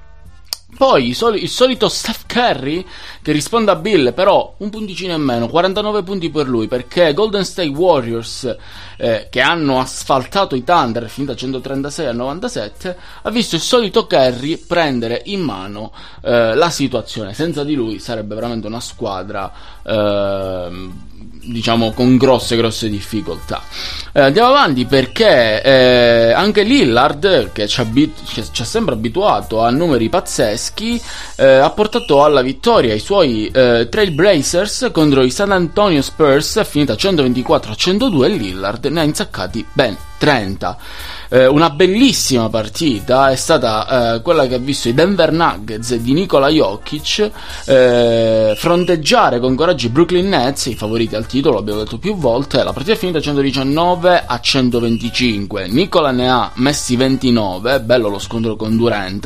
poi 0.78 1.07
il, 1.07 1.15
soli- 1.15 1.41
il 1.41 1.49
solito 1.49 1.89
Steph 1.89 2.26
Curry 2.28 2.86
che 3.22 3.32
risponde 3.32 3.72
a 3.72 3.76
Bill, 3.76 4.13
però 4.13 4.53
un 4.57 4.70
punticino 4.70 5.13
in 5.13 5.22
meno, 5.22 5.47
49 5.47 6.03
punti 6.03 6.30
per 6.30 6.47
lui, 6.47 6.67
perché 6.67 7.13
Golden 7.13 7.43
State 7.43 7.70
Warriors, 7.70 8.55
eh, 8.97 9.28
che 9.30 9.41
hanno 9.41 9.80
asfaltato 9.80 10.55
i 10.55 10.63
Thunder, 10.63 11.05
è 11.05 11.07
finita 11.07 11.36
136 11.36 12.05
a 12.05 12.13
97, 12.13 12.97
ha 13.24 13.30
visto 13.32 13.55
il 13.55 13.61
solito 13.61 14.05
Curry 14.05 14.57
prendere 14.57 15.22
in 15.26 15.41
mano 15.41 15.91
eh, 16.22 16.53
la 16.55 16.70
situazione. 16.70 17.34
Senza 17.34 17.63
di 17.63 17.74
lui 17.74 17.99
sarebbe 17.99 18.36
veramente 18.36 18.67
una 18.67 18.80
squadra, 18.80 19.51
ehm, 19.84 21.09
diciamo, 21.42 21.92
con 21.92 22.18
grosse, 22.18 22.56
grosse 22.56 22.90
difficoltà. 22.90 23.62
Eh, 24.12 24.22
andiamo 24.22 24.50
avanti 24.50 24.86
perché 24.86 25.62
eh, 25.62 26.32
anche 26.32 26.64
Lillard, 26.64 27.52
che 27.52 27.68
ci, 27.68 27.80
abit- 27.82 28.52
ci 28.52 28.62
ha 28.62 28.66
sempre 28.66 28.94
abituato 28.94 29.62
a 29.62 29.70
numeri 29.70 30.10
pazzeschi, 30.10 31.02
eh, 31.36 31.46
ha 31.46 31.70
portato 31.70 32.24
alla 32.24 32.42
vittoria 32.42 32.94
i 32.94 33.00
suoi 33.00 33.48
eh, 33.48 33.88
Trailblazers 33.90 34.90
contro 34.92 35.22
i 35.22 35.32
San 35.32 35.52
Antonio 35.52 36.02
Spurs, 36.02 36.64
finita 36.66 36.96
124 36.96 37.72
a 37.72 37.76
102 37.76 38.28
e 38.28 38.30
Lillard 38.30 38.86
ne 38.86 39.00
ha 39.00 39.04
insaccati 39.04 39.66
ben 39.72 39.98
130. 40.20 40.78
Eh, 41.32 41.45
una 41.45 41.69
bellissima 41.69 42.49
partita 42.49 43.30
è 43.30 43.36
stata 43.36 44.15
eh, 44.15 44.21
quella 44.23 44.47
che 44.47 44.55
ha 44.55 44.59
visto 44.59 44.89
i 44.89 44.95
Denver 44.95 45.32
Nuggets 45.32 45.93
di 45.97 46.13
Nikola 46.13 46.47
Jokic 46.47 47.30
eh, 47.65 48.55
fronteggiare 48.57 49.39
con 49.39 49.53
coraggio 49.53 49.86
i 49.86 49.89
Brooklyn 49.89 50.27
Nets, 50.27 50.65
i 50.65 50.75
favoriti 50.75 51.15
al 51.15 51.27
titolo, 51.27 51.57
l'abbiamo 51.57 51.82
detto 51.82 51.99
più 51.99 52.15
volte. 52.15 52.63
La 52.63 52.73
partita 52.73 52.95
è 52.95 52.97
finita 52.97 53.21
119 53.21 54.23
a 54.25 54.39
125. 54.39 55.67
Nicola 55.67 56.09
ne 56.09 56.30
ha 56.32 56.51
messi 56.55 56.95
29, 56.95 57.82
bello 57.82 58.09
lo 58.09 58.17
scontro 58.17 58.55
con 58.55 58.75
Durant. 58.75 59.25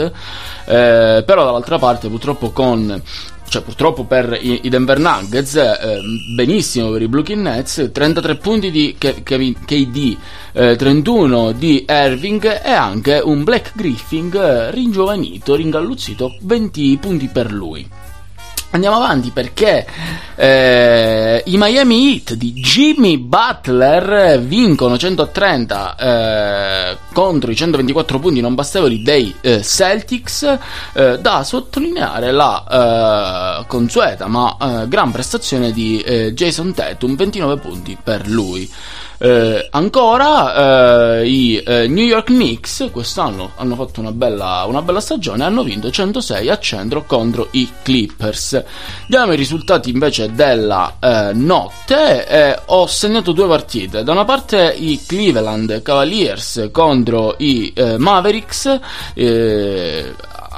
Eh, 0.65 1.23
però 1.25 1.45
dall'altra 1.45 1.79
parte 1.79 2.09
purtroppo 2.09 2.51
con 2.51 3.01
cioè 3.47 3.61
purtroppo 3.61 4.03
per 4.03 4.37
i, 4.39 4.67
Denver 4.69 4.99
Nuggets, 4.99 5.55
eh, 5.55 6.01
benissimo 6.35 6.91
per 6.91 7.01
i 7.01 7.07
Brooklyn 7.07 7.41
Nets, 7.41 7.89
33 7.91 8.35
punti 8.37 8.71
di 8.71 8.95
KD, 8.97 10.17
eh, 10.53 10.75
31 10.75 11.51
di 11.51 11.85
Irving 11.87 12.61
e 12.63 12.71
anche 12.71 13.21
un 13.23 13.43
Black 13.43 13.71
Griffin 13.75 14.31
eh, 14.33 14.71
ringiovanito, 14.71 15.55
ringalluzzito, 15.55 16.35
20 16.41 16.97
punti 16.99 17.27
per 17.27 17.51
lui. 17.51 18.02
Andiamo 18.73 18.95
avanti 18.95 19.29
perché 19.29 19.85
eh, 20.33 21.43
i 21.45 21.57
Miami 21.57 22.11
Heat 22.11 22.33
di 22.33 22.53
Jimmy 22.53 23.19
Butler 23.19 24.39
vincono 24.39 24.97
130 24.97 25.95
eh, 25.95 26.97
contro 27.13 27.51
i 27.51 27.55
124 27.55 28.17
punti 28.17 28.41
non 28.41 28.55
bastevoli 28.55 29.03
dei 29.03 29.31
eh, 29.41 29.61
Celtics. 29.61 30.57
eh, 30.93 31.19
da 31.19 31.43
sottolineare 31.43 32.31
la 32.31 33.59
eh, 33.61 33.65
consueta 33.67 34.25
ma 34.25 34.57
eh, 34.59 34.87
gran 34.87 35.11
prestazione 35.11 35.71
di 35.71 36.03
Jason 36.33 36.73
Tatum, 36.73 37.15
29 37.15 37.57
punti 37.57 37.95
per 38.01 38.27
lui. 38.27 38.67
Eh, 39.25 39.69
ancora 39.71 41.21
eh, 41.21 41.29
i 41.29 41.55
eh, 41.55 41.87
New 41.87 42.03
York 42.03 42.25
Knicks 42.25 42.89
quest'anno 42.91 43.51
hanno 43.55 43.75
fatto 43.75 44.01
una 44.01 44.11
bella, 44.11 44.65
una 44.67 44.81
bella 44.81 44.99
stagione 44.99 45.45
hanno 45.45 45.63
vinto 45.63 45.89
106 45.89 46.49
a 46.49 46.59
centro 46.59 47.05
contro 47.05 47.47
i 47.51 47.69
Clippers. 47.83 48.61
Diamo 49.07 49.31
i 49.31 49.37
risultati 49.37 49.91
invece 49.91 50.33
della 50.33 50.97
eh, 50.99 51.31
notte 51.35 52.27
eh, 52.27 52.59
ho 52.65 52.85
segnato 52.85 53.31
due 53.31 53.47
partite. 53.47 54.03
Da 54.03 54.11
una 54.11 54.25
parte 54.25 54.75
i 54.77 54.99
Cleveland 55.07 55.81
Cavaliers 55.81 56.67
contro 56.73 57.35
i 57.37 57.71
eh, 57.73 57.97
Mavericks 57.97 58.77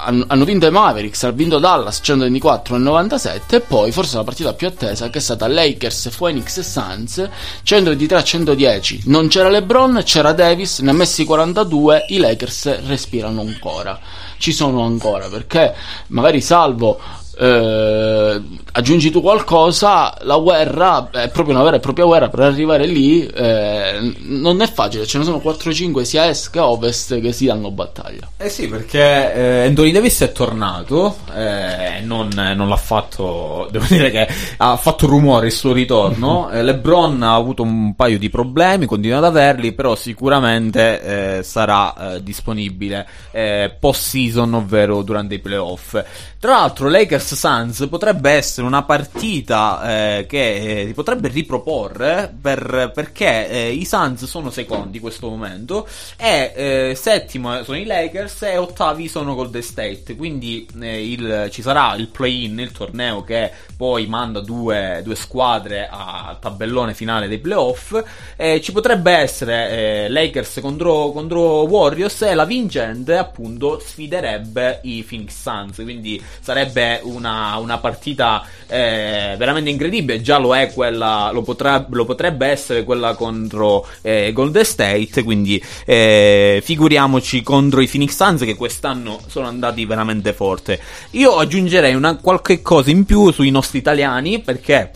hanno 0.05 0.45
vinto 0.45 0.65
i 0.67 0.71
Mavericks, 0.71 1.23
ha 1.23 1.31
vinto 1.31 1.59
Dallas 1.59 1.99
124 2.01 2.75
a 2.75 2.77
97 2.77 3.55
e 3.55 3.59
poi 3.61 3.91
forse 3.91 4.17
la 4.17 4.23
partita 4.23 4.53
più 4.53 4.67
attesa 4.67 5.09
che 5.09 5.17
è 5.17 5.21
stata 5.21 5.47
Lakers 5.47 6.09
Phoenix 6.15 6.59
Suns 6.59 7.29
123 7.63 8.17
a 8.17 8.23
110 8.23 9.01
non 9.05 9.27
c'era 9.27 9.49
LeBron, 9.49 10.01
c'era 10.03 10.33
Davis 10.33 10.79
ne 10.79 10.91
ha 10.91 10.93
messi 10.93 11.25
42 11.25 12.05
i 12.09 12.17
Lakers 12.17 12.85
respirano 12.85 13.41
ancora. 13.41 13.99
Ci 14.37 14.51
sono 14.51 14.83
ancora 14.83 15.27
perché 15.29 15.73
magari 16.07 16.41
salvo 16.41 16.99
eh, 17.37 18.41
aggiungi 18.71 19.11
tu 19.11 19.21
qualcosa 19.21 20.17
la 20.21 20.37
guerra 20.37 21.09
è 21.11 21.29
proprio 21.29 21.55
una 21.55 21.63
vera 21.63 21.77
e 21.77 21.79
propria 21.79 22.05
guerra 22.05 22.29
per 22.29 22.39
arrivare 22.41 22.85
lì 22.85 23.25
eh, 23.25 24.13
non 24.23 24.61
è 24.61 24.71
facile 24.71 25.05
ce 25.05 25.17
ne 25.17 25.23
sono 25.23 25.41
4-5 25.43 26.01
sia 26.01 26.27
est 26.27 26.49
che 26.49 26.59
ovest 26.59 27.19
che 27.19 27.31
si 27.31 27.45
danno 27.45 27.71
battaglia 27.71 28.29
Eh 28.37 28.49
sì, 28.49 28.67
perché 28.67 29.33
eh, 29.33 29.65
Anthony 29.65 29.91
Davis 29.91 30.21
è 30.21 30.31
tornato, 30.31 31.17
eh, 31.33 32.01
non, 32.01 32.29
non 32.29 32.67
l'ha 32.67 32.77
fatto, 32.77 33.67
devo 33.71 33.85
dire 33.87 34.11
che 34.11 34.27
ha 34.57 34.75
fatto 34.77 35.07
rumore 35.07 35.47
il 35.47 35.51
suo 35.51 35.73
ritorno. 35.73 36.49
Eh, 36.55 36.61
LeBron 36.61 37.21
ha 37.23 37.33
avuto 37.33 37.63
un 37.63 37.95
paio 37.95 38.19
di 38.19 38.29
problemi, 38.29 38.85
continua 38.85 39.17
ad 39.17 39.25
averli, 39.25 39.73
però 39.73 39.95
sicuramente 39.95 41.37
eh, 41.37 41.43
sarà 41.43 42.13
eh, 42.13 42.23
disponibile 42.23 43.07
eh, 43.31 43.75
post-season, 43.77 44.53
ovvero 44.53 45.01
durante 45.01 45.35
i 45.35 45.39
playoff. 45.39 46.01
Tra 46.45 46.57
l'altro, 46.57 46.89
Lakers 46.89 47.33
Suns 47.33 47.87
potrebbe 47.89 48.29
essere 48.29 48.67
una 48.67 48.83
partita 48.83 50.19
eh, 50.19 50.25
che 50.27 50.89
eh, 50.89 50.93
potrebbe 50.93 51.27
riproporre 51.27 52.31
per- 52.39 52.91
perché 52.93 53.49
eh, 53.49 53.71
i 53.71 53.83
Suns 53.83 54.25
sono 54.25 54.51
secondi 54.51 54.97
in 54.97 55.01
questo 55.01 55.27
momento 55.27 55.87
e 56.15 56.51
eh, 56.55 56.95
settimo 56.95 57.63
sono 57.63 57.79
i 57.79 57.85
Lakers 57.85 58.43
e 58.43 58.57
ottavi 58.57 59.07
sono 59.07 59.33
Golden 59.33 59.63
State. 59.63 60.15
Quindi 60.15 60.67
eh, 60.79 61.11
il- 61.13 61.47
ci 61.49 61.63
sarà 61.63 61.95
il 61.95 62.09
play-in, 62.09 62.59
il 62.59 62.71
torneo 62.71 63.23
che 63.23 63.51
poi 63.75 64.05
manda 64.05 64.39
due, 64.39 65.01
due 65.03 65.15
squadre 65.15 65.89
al 65.91 66.37
tabellone 66.39 66.93
finale 66.93 67.27
dei 67.27 67.39
playoff. 67.39 67.99
Ci 68.61 68.71
potrebbe 68.71 69.11
essere 69.13 69.69
eh, 70.05 70.09
Lakers 70.09 70.59
contro, 70.61 71.09
contro 71.09 71.63
Warriors 71.63 72.21
e 72.21 72.35
la 72.35 72.45
vincente 72.45 73.17
appunto 73.17 73.79
sfiderebbe 73.83 74.81
i 74.83 75.03
Phoenix 75.03 75.41
Suns. 75.41 75.77
Quindi 75.77 76.21
sarebbe 76.39 76.99
una, 77.03 77.57
una 77.57 77.77
partita 77.77 78.45
eh, 78.67 79.35
veramente 79.37 79.69
incredibile. 79.69 80.21
Già 80.21 80.37
lo 80.37 80.55
è 80.55 80.71
quella, 80.73 81.31
lo, 81.31 81.41
potrà- 81.41 81.85
lo 81.89 82.05
potrebbe 82.05 82.47
essere 82.47 82.83
quella 82.83 83.15
contro 83.15 83.87
eh, 84.01 84.31
Golden 84.33 84.63
State. 84.63 85.23
Quindi 85.23 85.63
eh, 85.85 86.61
figuriamoci 86.63 87.41
contro 87.43 87.81
i 87.81 87.87
Phoenix 87.87 88.15
Suns 88.15 88.41
che 88.41 88.55
quest'anno 88.55 89.19
sono 89.27 89.47
andati 89.47 89.85
veramente 89.85 90.33
forte. 90.33 90.79
Io 91.11 91.37
aggiungerei 91.37 91.93
una, 91.95 92.17
qualche 92.17 92.61
cosa 92.61 92.89
in 92.89 93.05
più 93.05 93.31
sui 93.31 93.51
nostri 93.51 93.79
italiani 93.79 94.39
perché. 94.39 94.91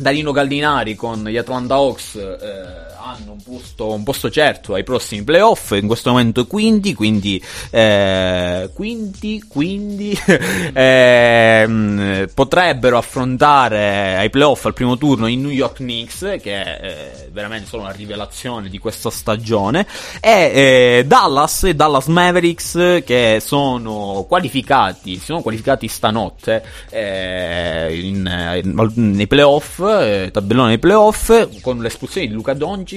Danilo 0.00 0.32
Gallinari 0.32 0.94
con 0.94 1.24
gli 1.24 1.36
Atlanta 1.36 1.74
Hawks 1.74 2.14
eh, 2.14 2.89
hanno 3.02 3.32
un 3.32 3.42
posto, 3.42 3.92
un 3.92 4.02
posto 4.02 4.30
certo 4.30 4.74
ai 4.74 4.84
prossimi 4.84 5.22
playoff, 5.22 5.72
in 5.72 5.86
questo 5.86 6.10
momento 6.10 6.46
quindi, 6.46 6.94
quindi, 6.94 7.42
eh, 7.70 8.70
quindi, 8.74 9.42
quindi 9.48 10.16
ehm, 10.72 12.28
potrebbero 12.34 12.98
affrontare 12.98 14.16
ai 14.16 14.30
playoff 14.30 14.66
al 14.66 14.74
primo 14.74 14.96
turno 14.98 15.26
i 15.26 15.36
New 15.36 15.50
York 15.50 15.76
Knicks, 15.76 16.36
che 16.40 16.60
eh, 16.60 17.28
veramente 17.32 17.66
sono 17.68 17.84
la 17.84 17.92
rivelazione 17.92 18.68
di 18.68 18.78
questa 18.78 19.10
stagione, 19.10 19.86
e 20.20 20.98
eh, 21.00 21.04
Dallas 21.06 21.64
e 21.64 21.74
Dallas 21.74 22.06
Mavericks 22.06 23.02
che 23.04 23.38
sono 23.40 24.24
qualificati, 24.28 25.16
si 25.16 25.24
sono 25.24 25.40
qualificati 25.40 25.88
stanotte 25.88 26.62
eh, 26.90 27.98
in- 28.02 28.60
in- 28.62 29.14
nei 29.14 29.26
playoff, 29.26 29.80
eh, 29.80 30.30
tabellone 30.32 30.68
dei 30.68 30.78
playoff, 30.78 31.60
con 31.60 31.78
l'espulsione 31.80 32.26
di 32.26 32.32
Luca 32.32 32.54
Doncic, 32.54 32.89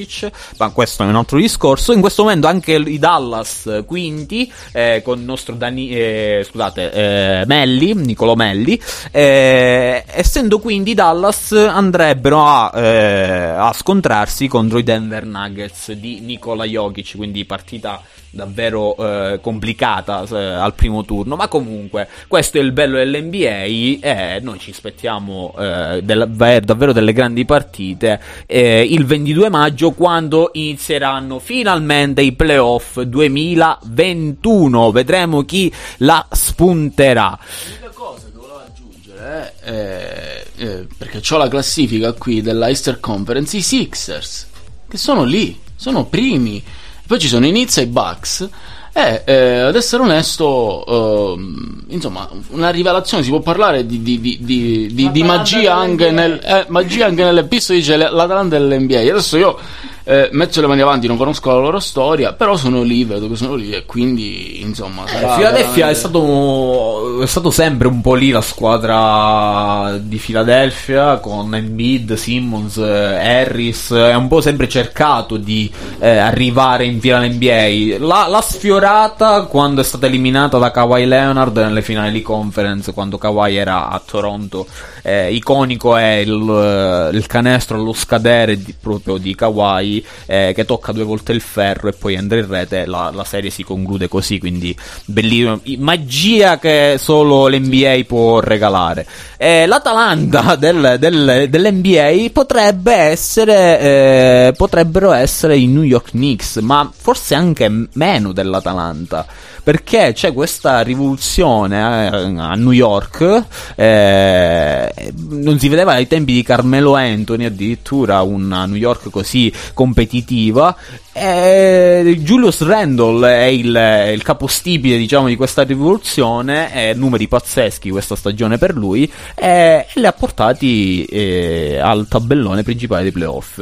ma 0.58 0.70
questo 0.70 1.04
è 1.04 1.08
un 1.08 1.16
altro 1.16 1.38
discorso. 1.38 1.94
In 1.94 2.02
questo 2.02 2.24
momento 2.24 2.48
anche 2.48 2.74
i 2.74 3.00
Dallas 3.00 3.84
quinti, 3.86 4.52
eh, 4.72 5.02
con 5.04 5.20
il 5.20 5.26
nostro 5.26 5.56
Dani, 5.56 5.90
eh, 5.90 6.46
scusate, 6.50 6.92
eh, 6.92 7.46
Melli, 7.46 7.94
Nicolo 7.94 8.36
Melli, 8.36 8.80
eh, 9.12 10.04
essendo 10.08 10.60
quindi 10.60 10.94
Dallas 10.94 11.52
andrebbero 11.52 12.46
a, 12.46 12.72
eh, 12.74 13.50
a 13.58 13.74
scontrarsi 13.74 14.48
contro 14.48 14.78
i 14.78 14.84
Denver 14.84 15.26
Nuggets 15.26 15.92
di 15.92 16.20
Nikola 16.22 16.66
Jokic, 16.66 17.16
quindi 17.16 17.46
partita 17.46 18.02
davvero 18.34 18.96
eh, 18.98 19.40
complicata 19.42 20.24
eh, 20.24 20.36
al 20.36 20.74
primo 20.74 21.06
turno, 21.06 21.36
ma 21.36 21.48
comunque 21.48 22.08
questo 22.28 22.58
è 22.58 22.62
il 22.62 22.72
bello 22.72 22.98
dell'NBA 22.98 23.64
e 23.64 24.40
noi 24.42 24.58
ci 24.58 24.72
aspettiamo 24.72 25.54
eh, 25.58 26.02
del- 26.04 26.28
ver- 26.30 26.66
davvero 26.66 26.94
delle 26.94 27.14
grandi 27.14 27.46
partite 27.46 28.20
eh, 28.48 28.82
il 28.82 29.06
22 29.06 29.50
maggio 29.50 29.92
quando 29.92 30.50
inizieranno 30.54 31.38
finalmente 31.40 32.22
i 32.22 32.34
playoff 32.34 33.00
2021, 33.00 34.92
vedremo 34.92 35.44
chi 35.44 35.72
la 35.98 36.26
spunterà. 36.32 37.38
L'unica 37.68 37.90
cosa 37.94 38.28
volevo 38.34 38.62
aggiungere 38.66 39.54
eh, 39.64 40.46
eh, 40.56 40.88
perché 40.98 41.22
ho 41.34 41.38
la 41.38 41.48
classifica 41.48 42.14
qui 42.14 42.42
della 42.42 42.68
Easter 42.70 43.00
Conference, 43.00 43.58
i 43.58 43.62
Sixers, 43.62 44.48
che 44.88 44.98
sono 44.98 45.24
lì, 45.24 45.60
sono 45.76 46.06
primi. 46.06 46.64
Poi 47.06 47.20
ci 47.20 47.28
sono 47.28 47.46
i 47.46 47.50
Knicks 47.50 47.78
e 47.78 47.82
i 47.84 47.86
Bucks. 47.88 48.50
E 48.96 49.24
eh, 49.26 49.60
ad 49.60 49.76
essere 49.76 50.04
onesto, 50.04 51.34
ehm, 51.36 51.86
insomma, 51.88 52.30
una 52.50 52.70
rivelazione 52.70 53.24
si 53.24 53.30
può 53.30 53.40
parlare 53.40 53.88
di, 53.88 54.04
di- 54.04 54.22
di- 54.22 54.38
di- 54.40 54.94
di- 54.94 55.12
di 55.12 55.24
magia 55.24 55.76
anche, 55.76 56.12
nel, 56.12 56.40
eh, 56.44 56.66
magia 56.68 57.08
anche 57.08 57.24
nelle 57.24 57.44
piste, 57.46 57.74
dice 57.74 57.98
l'Atalanta 57.98 58.58
dell'NBA. 58.60 59.00
Adesso 59.00 59.38
io 59.38 59.58
eh, 60.06 60.30
metto 60.34 60.60
le 60.60 60.68
mani 60.68 60.82
avanti, 60.82 61.08
non 61.08 61.18
conosco 61.18 61.50
la 61.52 61.60
loro 61.60 61.80
storia, 61.80 62.34
però 62.34 62.58
sono 62.58 62.82
lì, 62.82 63.06
vedo 63.06 63.30
che 63.30 63.36
sono 63.36 63.56
lì 63.56 63.72
e 63.72 63.86
quindi, 63.86 64.62
insomma, 64.62 65.08
sarà 65.08 65.36
Philadelphia 65.36 65.90
è 65.90 65.94
veramente- 65.94 66.00
stato, 66.00 67.22
è 67.22 67.26
stato 67.28 67.52
sempre 67.52 67.88
un 67.88 68.02
po' 68.02 68.16
lì 68.16 68.30
la 68.32 68.42
squadra 68.42 69.98
di 69.98 70.18
Philadelphia 70.18 71.18
con 71.18 71.56
Embiid, 71.56 72.14
Simmons, 72.16 72.78
eh, 72.78 72.84
Harris. 72.84 73.94
È 73.94 74.14
un 74.14 74.28
po' 74.28 74.42
sempre 74.42 74.68
cercato 74.68 75.38
di 75.38 75.72
eh, 76.00 76.18
arrivare 76.18 76.86
in 76.86 77.00
finale 77.00 77.30
NBA. 77.30 78.06
L'ha, 78.06 78.28
l'ha 78.28 78.42
sfiorata 78.42 79.44
quando 79.44 79.82
è 79.82 79.84
stata 79.84 80.08
eliminata 80.08 80.58
da 80.58 80.72
Kawhi 80.72 81.06
Leonard 81.06 81.56
nelle 81.58 81.82
finali 81.82 82.12
di 82.12 82.22
conference. 82.22 82.92
Quando 82.94 83.18
Kawhi 83.18 83.56
era 83.56 83.88
a 83.88 84.02
Toronto. 84.06 84.68
Eh, 85.02 85.34
iconico 85.34 85.96
è 85.98 86.16
il, 86.16 87.12
il 87.14 87.26
canestro 87.28 87.78
allo 87.78 87.94
scadere 87.94 88.58
di- 88.58 88.74
proprio 88.80 89.18
di 89.18 89.36
Kawhi 89.36 89.93
eh, 90.28 90.54
che 90.56 90.64
tocca 90.64 90.94
due 90.94 91.04
volte 91.04 91.34
il 91.34 91.42
ferro 91.42 91.90
e 91.90 91.94
poi 91.94 92.14
entra 92.16 92.38
in 92.38 92.48
rete, 92.48 92.86
la, 92.86 93.12
la 93.14 93.24
serie 93.26 93.50
si 93.50 93.64
conclude 93.64 94.08
così, 94.08 94.40
quindi 94.40 94.74
bellissimo, 95.06 95.60
I- 95.64 95.78
magia 95.78 96.58
che 96.60 96.96
solo 97.00 97.48
l'NBA 97.48 98.04
può 98.08 98.40
regalare. 98.40 99.06
Eh, 99.38 99.66
L'Atalanta 99.66 100.56
del, 100.56 100.96
del- 101.00 101.48
dell'NBA 101.50 102.30
potrebbe 102.32 102.94
essere, 102.94 103.80
eh, 103.80 104.54
potrebbero 104.56 105.12
essere 105.12 105.58
i 105.58 105.68
New 105.68 105.84
York 105.84 106.12
Knicks, 106.12 106.58
ma 106.58 106.90
forse 106.96 107.36
anche 107.36 107.70
meno 107.94 108.32
dell'Atalanta. 108.32 109.26
Perché 109.64 110.12
c'è 110.14 110.34
questa 110.34 110.82
rivoluzione 110.82 111.78
eh, 111.78 112.38
a 112.38 112.54
New 112.56 112.72
York, 112.72 113.46
eh, 113.76 115.14
non 115.30 115.58
si 115.58 115.70
vedeva 115.70 115.94
ai 115.94 116.06
tempi 116.06 116.34
di 116.34 116.44
Carmelo 116.44 116.96
Anthony 116.96 117.46
addirittura 117.46 118.22
una 118.24 118.66
New 118.66 118.76
York 118.76 119.10
così 119.10 119.52
competitiva. 119.74 120.76
E 121.14 122.18
Julius 122.20 122.62
Randle 122.62 123.30
è 123.30 123.46
il, 123.46 124.12
il 124.14 124.22
capostipite 124.22 124.98
diciamo 124.98 125.28
di 125.28 125.38
questa 125.38 125.64
rivoluzione, 125.64 126.94
numeri 126.96 127.30
pazzeschi 127.30 127.90
questa 127.90 128.18
stagione 128.18 128.58
per 128.58 128.76
lui 128.76 129.10
e 129.34 129.86
li 129.94 130.06
ha 130.06 130.12
portati 130.12 131.06
eh, 131.06 131.80
al 131.82 132.08
tabellone 132.10 132.64
principale 132.64 133.04
dei 133.04 133.12
playoff. 133.14 133.62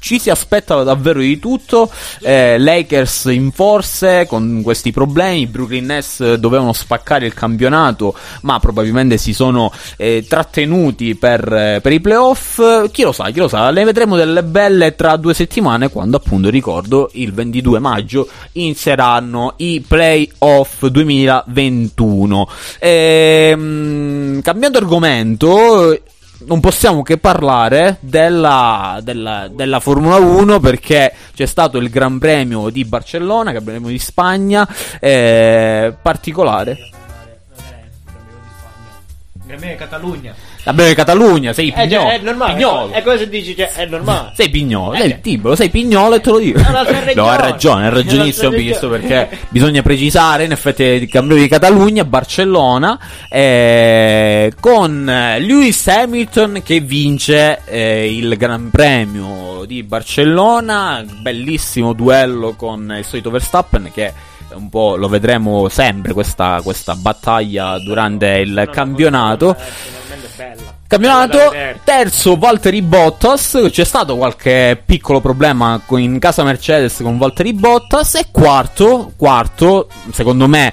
Ci 0.00 0.18
si 0.18 0.30
aspetta 0.30 0.82
davvero 0.82 1.20
di 1.20 1.38
tutto. 1.38 1.90
eh, 2.22 2.58
Lakers 2.58 3.26
in 3.26 3.52
forze 3.52 4.26
con 4.26 4.62
questi 4.62 4.90
problemi. 4.90 5.46
Brooklyn 5.46 5.84
Nets 5.84 6.34
dovevano 6.34 6.72
spaccare 6.72 7.26
il 7.26 7.34
campionato, 7.34 8.14
ma 8.42 8.58
probabilmente 8.58 9.18
si 9.18 9.32
sono 9.32 9.72
eh, 9.96 10.24
trattenuti 10.26 11.14
per, 11.14 11.52
eh, 11.52 11.80
per 11.82 11.92
i 11.92 12.00
playoff. 12.00 12.90
Chi 12.90 13.02
lo 13.02 13.12
sa, 13.12 13.30
chi 13.30 13.38
lo 13.38 13.48
sa. 13.48 13.70
Le 13.70 13.84
vedremo 13.84 14.16
delle 14.16 14.42
belle 14.42 14.94
tra 14.94 15.16
due 15.16 15.34
settimane, 15.34 15.90
quando 15.90 16.16
appunto 16.16 16.48
ricordo 16.48 17.10
il 17.12 17.32
22 17.32 17.78
maggio 17.78 18.28
inizieranno 18.52 19.54
i 19.58 19.84
playoff 19.86 20.86
2021. 20.86 22.48
Ehm, 22.78 24.40
cambiando 24.40 24.78
argomento 24.78 25.98
non 26.46 26.60
possiamo 26.60 27.02
che 27.02 27.18
parlare 27.18 27.96
della, 28.00 29.00
della, 29.02 29.48
della 29.52 29.80
Formula 29.80 30.16
1 30.16 30.60
perché 30.60 31.12
c'è 31.34 31.46
stato 31.46 31.78
il 31.78 31.90
Gran 31.90 32.18
Premio 32.18 32.70
di 32.70 32.84
Barcellona, 32.84 33.52
Gran 33.52 33.64
Premio 33.64 33.88
di 33.88 33.98
Spagna, 33.98 34.66
eh, 34.98 35.94
particolare. 36.00 36.99
Me 39.58 39.72
è 39.72 39.76
Catalogna. 39.76 40.34
Premio 40.62 40.86
di 40.86 40.94
Catalogna, 40.94 41.52
sei 41.52 41.68
Eh, 41.68 41.72
cioè, 41.72 41.86
pignolo. 41.88 42.08
è 42.10 42.18
normale. 42.18 42.52
pignolo. 42.54 42.90
È 42.92 43.02
come 43.02 43.18
se 43.18 43.28
dici, 43.28 43.56
cioè, 43.56 43.72
è 43.72 43.86
normale. 43.86 44.30
Sei 44.34 44.48
pignolo, 44.50 44.92
Eh, 44.94 44.98
sei 44.98 45.08
beh. 45.08 45.20
timbro, 45.20 45.54
sei 45.56 45.68
pignolo 45.70 46.14
e 46.16 46.20
te 46.20 46.30
lo 46.30 46.38
dico. 46.38 46.60
No, 47.14 47.26
hai 47.28 47.38
ragione, 47.38 47.84
hai 47.86 47.90
ragionissimo 47.92 48.50
regione. 48.50 48.98
perché 48.98 49.38
bisogna 49.48 49.82
precisare, 49.82 50.44
in 50.44 50.52
effetti 50.52 50.82
il 50.82 51.08
Campionato 51.08 51.40
di 51.42 51.48
Catalogna, 51.48 52.04
Barcellona, 52.04 52.98
eh, 53.28 54.52
con 54.60 55.04
Lewis 55.04 55.86
Hamilton 55.88 56.60
che 56.64 56.80
vince 56.80 57.60
eh, 57.64 58.14
il 58.14 58.36
Gran 58.36 58.70
Premio 58.70 59.64
di 59.66 59.82
Barcellona, 59.82 61.04
bellissimo 61.20 61.92
duello 61.92 62.54
con 62.54 62.94
il 62.98 63.04
solito 63.04 63.30
Verstappen 63.30 63.90
che 63.92 64.12
un 64.54 64.68
po' 64.68 64.96
lo 64.96 65.08
vedremo 65.08 65.68
sempre 65.68 66.12
questa, 66.12 66.60
questa 66.62 66.94
battaglia 66.94 67.78
durante 67.78 68.26
il 68.38 68.68
campionato. 68.72 69.56
Campionato 70.86 71.52
terzo 71.84 72.36
Valtteri 72.36 72.82
Bottas, 72.82 73.68
c'è 73.70 73.84
stato 73.84 74.16
qualche 74.16 74.82
piccolo 74.84 75.20
problema 75.20 75.80
in 75.90 76.18
casa 76.18 76.42
Mercedes 76.42 76.98
con 77.02 77.16
Valtteri 77.16 77.52
Bottas. 77.52 78.16
E 78.16 78.26
quarto, 78.32 79.12
quarto, 79.16 79.88
secondo 80.10 80.48
me 80.48 80.72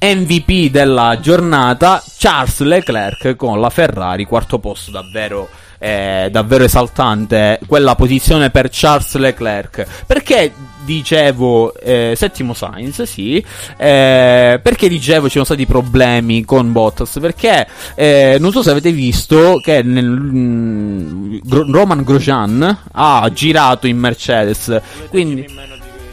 MVP 0.00 0.68
della 0.68 1.20
giornata 1.20 2.02
Charles 2.18 2.58
Leclerc 2.58 3.36
con 3.36 3.60
la 3.60 3.70
Ferrari, 3.70 4.24
quarto 4.24 4.58
posto 4.58 4.90
davvero 4.90 5.48
eh, 5.82 6.28
davvero 6.30 6.62
esaltante 6.62 7.58
quella 7.66 7.96
posizione 7.96 8.50
per 8.50 8.68
Charles 8.70 9.16
Leclerc. 9.16 9.84
Perché 10.06 10.52
dicevo 10.84 11.74
eh, 11.74 12.14
settimo 12.16 12.54
Sainz, 12.54 13.02
sì. 13.02 13.44
eh, 13.76 14.60
perché 14.62 14.88
dicevo 14.88 15.26
ci 15.26 15.32
sono 15.32 15.44
stati 15.44 15.66
problemi 15.66 16.44
con 16.44 16.70
Bottas? 16.70 17.18
Perché 17.20 17.66
eh, 17.96 18.36
non 18.38 18.52
so 18.52 18.62
se 18.62 18.70
avete 18.70 18.92
visto 18.92 19.60
che 19.62 19.82
nel, 19.82 20.08
mm, 20.08 21.38
Roman 21.48 22.04
Grosjean 22.04 22.78
ha 22.92 23.30
girato 23.32 23.88
in 23.88 23.98
Mercedes. 23.98 24.80
Quindi 25.08 25.46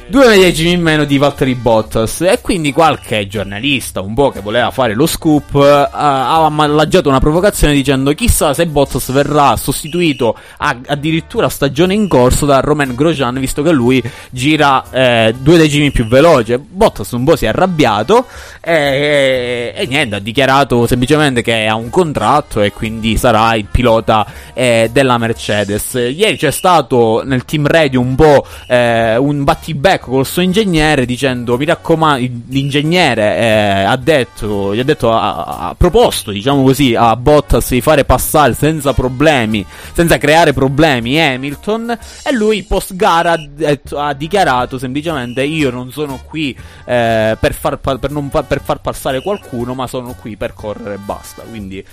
Due 0.10 0.28
medesimi 0.28 0.72
in 0.72 0.82
meno 0.82 1.04
di 1.04 1.20
Valtteri 1.20 1.54
Bottas. 1.54 2.22
E 2.22 2.40
quindi 2.42 2.74
qualche 2.74 3.28
giornalista 3.28 4.02
un 4.02 4.16
po' 4.16 4.32
che 4.32 4.40
voleva 4.40 4.72
fare 4.72 4.96
lo 4.96 5.06
scoop 5.06 5.54
eh, 5.54 5.88
ha 5.92 6.50
managgiato 6.50 7.10
una 7.10 7.20
provocazione 7.20 7.76
dicendo 7.76 8.12
chissà 8.16 8.56
se 8.56 8.66
Bottas 8.66 9.12
verrà 9.12 9.56
sostituito 9.56 10.36
a- 10.58 10.80
addirittura 10.88 11.48
stagione 11.48 11.94
in 11.94 12.08
corso 12.08 12.48
da 12.48 12.60
Romain 12.60 12.96
Grosjean 12.96 13.40
visto 13.40 13.62
che 13.62 13.72
lui 13.72 14.02
gira 14.32 14.84
eh, 14.90 15.36
due 15.38 15.60
decimi 15.60 15.92
più 15.92 16.08
veloce. 16.08 16.58
Bottas 16.58 17.12
un 17.12 17.24
po' 17.24 17.36
si 17.36 17.46
è 17.46 17.50
arrabbiato 17.50 18.26
e, 18.62 19.74
e 19.76 19.86
niente 19.86 20.16
ha 20.16 20.20
dichiarato 20.20 20.88
semplicemente 20.88 21.44
che 21.44 21.68
ha 21.68 21.76
un 21.76 21.92
contratto 21.92 22.62
e 22.62 22.72
quindi 22.72 23.16
sarà 23.16 23.54
il 23.54 23.66
pilota 23.66 24.26
eh, 24.56 24.90
della 24.92 25.20
Mercedes. 25.20 25.94
Ieri 25.94 26.36
c'è 26.36 26.50
stato 26.50 27.22
nel 27.24 27.46
team 27.46 27.68
radio 27.68 28.02
un 28.02 28.16
po' 28.16 28.44
eh, 28.66 29.16
un 29.16 29.44
battibecco 29.44 29.98
col 30.00 30.26
suo 30.26 30.42
ingegnere 30.42 31.06
dicendo 31.06 31.58
mi 31.58 31.66
raccomando 31.66 32.28
l'ingegnere 32.48 33.38
eh, 33.38 33.84
ha 33.84 33.96
detto 33.96 34.74
gli 34.74 34.80
ha 34.80 34.84
detto 34.84 35.12
ha, 35.12 35.44
ha 35.44 35.76
proposto 35.76 36.32
diciamo 36.32 36.64
così 36.64 36.96
a 36.96 37.16
Bottas 37.16 37.70
di 37.70 37.82
fare 37.82 38.06
passare 38.06 38.54
senza 38.54 38.94
problemi 38.94 39.66
senza 39.94 40.18
creare 40.18 40.54
problemi 40.54 41.20
Hamilton 41.20 41.98
e 42.24 42.34
lui 42.34 42.64
post 42.64 42.96
gara 42.96 43.36
ha, 43.96 44.14
dichiarato 44.14 44.78
semplicemente 44.78 45.44
io 45.44 45.70
non 45.70 45.92
sono 45.92 46.20
qui 46.24 46.56
eh, 46.86 47.38
per, 47.40 47.54
far, 47.54 47.78
per, 47.78 48.12
non 48.12 48.30
per 48.30 48.62
far 48.64 48.82
passare 48.82 49.22
qualcuno 49.22 49.74
ma 49.74 49.88
sono 49.88 50.16
qui 50.20 50.36
per 50.36 50.54
correre 50.54 50.96
e 50.96 50.98
basta. 50.98 51.44
Quindi 51.44 51.84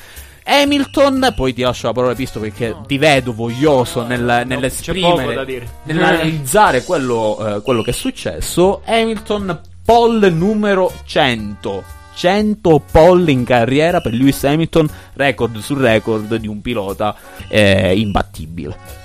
Hamilton, 0.46 1.32
poi 1.34 1.52
ti 1.52 1.62
lascio 1.62 1.88
la 1.88 1.92
parola 1.92 2.14
Pisto 2.14 2.38
perché 2.38 2.76
ti 2.86 2.98
vedo 2.98 3.32
voglioso 3.32 4.04
nel, 4.04 4.20
poco 4.20 4.26
da 4.26 4.44
nell'esprimere, 4.44 5.68
nell'analizzare 5.82 6.84
quello, 6.84 7.56
eh, 7.56 7.62
quello 7.62 7.82
che 7.82 7.90
è 7.90 7.94
successo. 7.94 8.82
Hamilton, 8.84 9.60
poll 9.84 10.24
numero 10.32 10.92
100. 11.04 11.94
100 12.14 12.82
poll 12.90 13.28
in 13.28 13.44
carriera 13.44 14.00
per 14.00 14.14
Lewis 14.14 14.42
Hamilton, 14.44 14.88
record 15.14 15.58
su 15.58 15.74
record 15.74 16.36
di 16.36 16.46
un 16.46 16.62
pilota 16.62 17.14
eh, 17.48 17.98
imbattibile. 17.98 19.04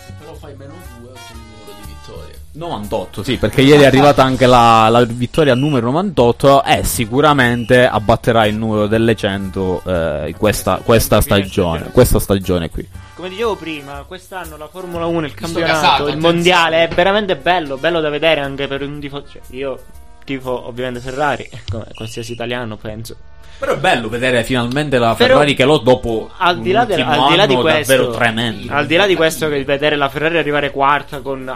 98, 2.54 3.24
sì, 3.24 3.38
perché 3.38 3.62
ieri 3.62 3.84
è 3.84 3.86
arrivata 3.86 4.24
anche 4.24 4.46
la, 4.46 4.90
la 4.90 5.06
vittoria 5.06 5.56
numero 5.56 5.86
98 5.92 6.64
e 6.66 6.84
sicuramente 6.84 7.88
abbatterà 7.88 8.46
il 8.46 8.56
numero 8.56 8.88
delle 8.88 9.16
100 9.16 9.82
eh, 9.86 10.24
in 10.30 10.38
questa, 10.38 10.82
questa 10.84 11.22
stagione, 11.22 11.92
questa 11.92 12.20
stagione 12.20 12.70
qui. 12.70 12.86
Come 13.16 13.30
dicevo 13.30 13.56
prima, 13.56 14.04
quest'anno 14.06 14.58
la 14.58 14.68
Formula 14.68 15.06
1, 15.06 15.26
il 15.28 15.34
campionato, 15.34 15.74
casato, 15.74 16.08
il 16.08 16.18
mondiale 16.18 16.88
è 16.88 16.94
veramente 16.94 17.38
bello, 17.38 17.78
bello 17.78 18.02
da 18.02 18.10
vedere 18.10 18.42
anche 18.42 18.68
per 18.68 18.82
un 18.82 19.00
tifoso. 19.00 19.26
Cioè, 19.32 19.42
io 19.52 19.80
tifo 20.26 20.68
ovviamente 20.68 21.00
Ferrari, 21.00 21.48
come 21.70 21.86
qualsiasi 21.96 22.34
italiano 22.34 22.76
penso. 22.76 23.16
Però 23.60 23.74
è 23.74 23.78
bello 23.78 24.10
vedere 24.10 24.44
finalmente 24.44 24.98
la 24.98 25.14
Però- 25.14 25.36
Ferrari 25.36 25.54
che 25.54 25.66
lo 25.66 25.78
dopo 25.78 26.32
Al 26.36 26.60
di 26.60 26.72
là, 26.72 26.82
un 26.82 26.88
del- 26.88 27.02
al 27.02 27.28
di 27.30 27.36
là 27.36 27.46
di 27.46 27.56
questo, 27.56 27.94
davvero 27.94 28.12
tremendo. 28.12 28.74
al 28.74 28.86
di 28.88 28.96
là 28.96 29.06
di 29.06 29.16
questo, 29.16 29.48
che 29.50 29.64
vedere 29.64 29.96
la 29.96 30.10
Ferrari 30.10 30.40
arrivare 30.40 30.72
quarta 30.72 31.20
con, 31.20 31.48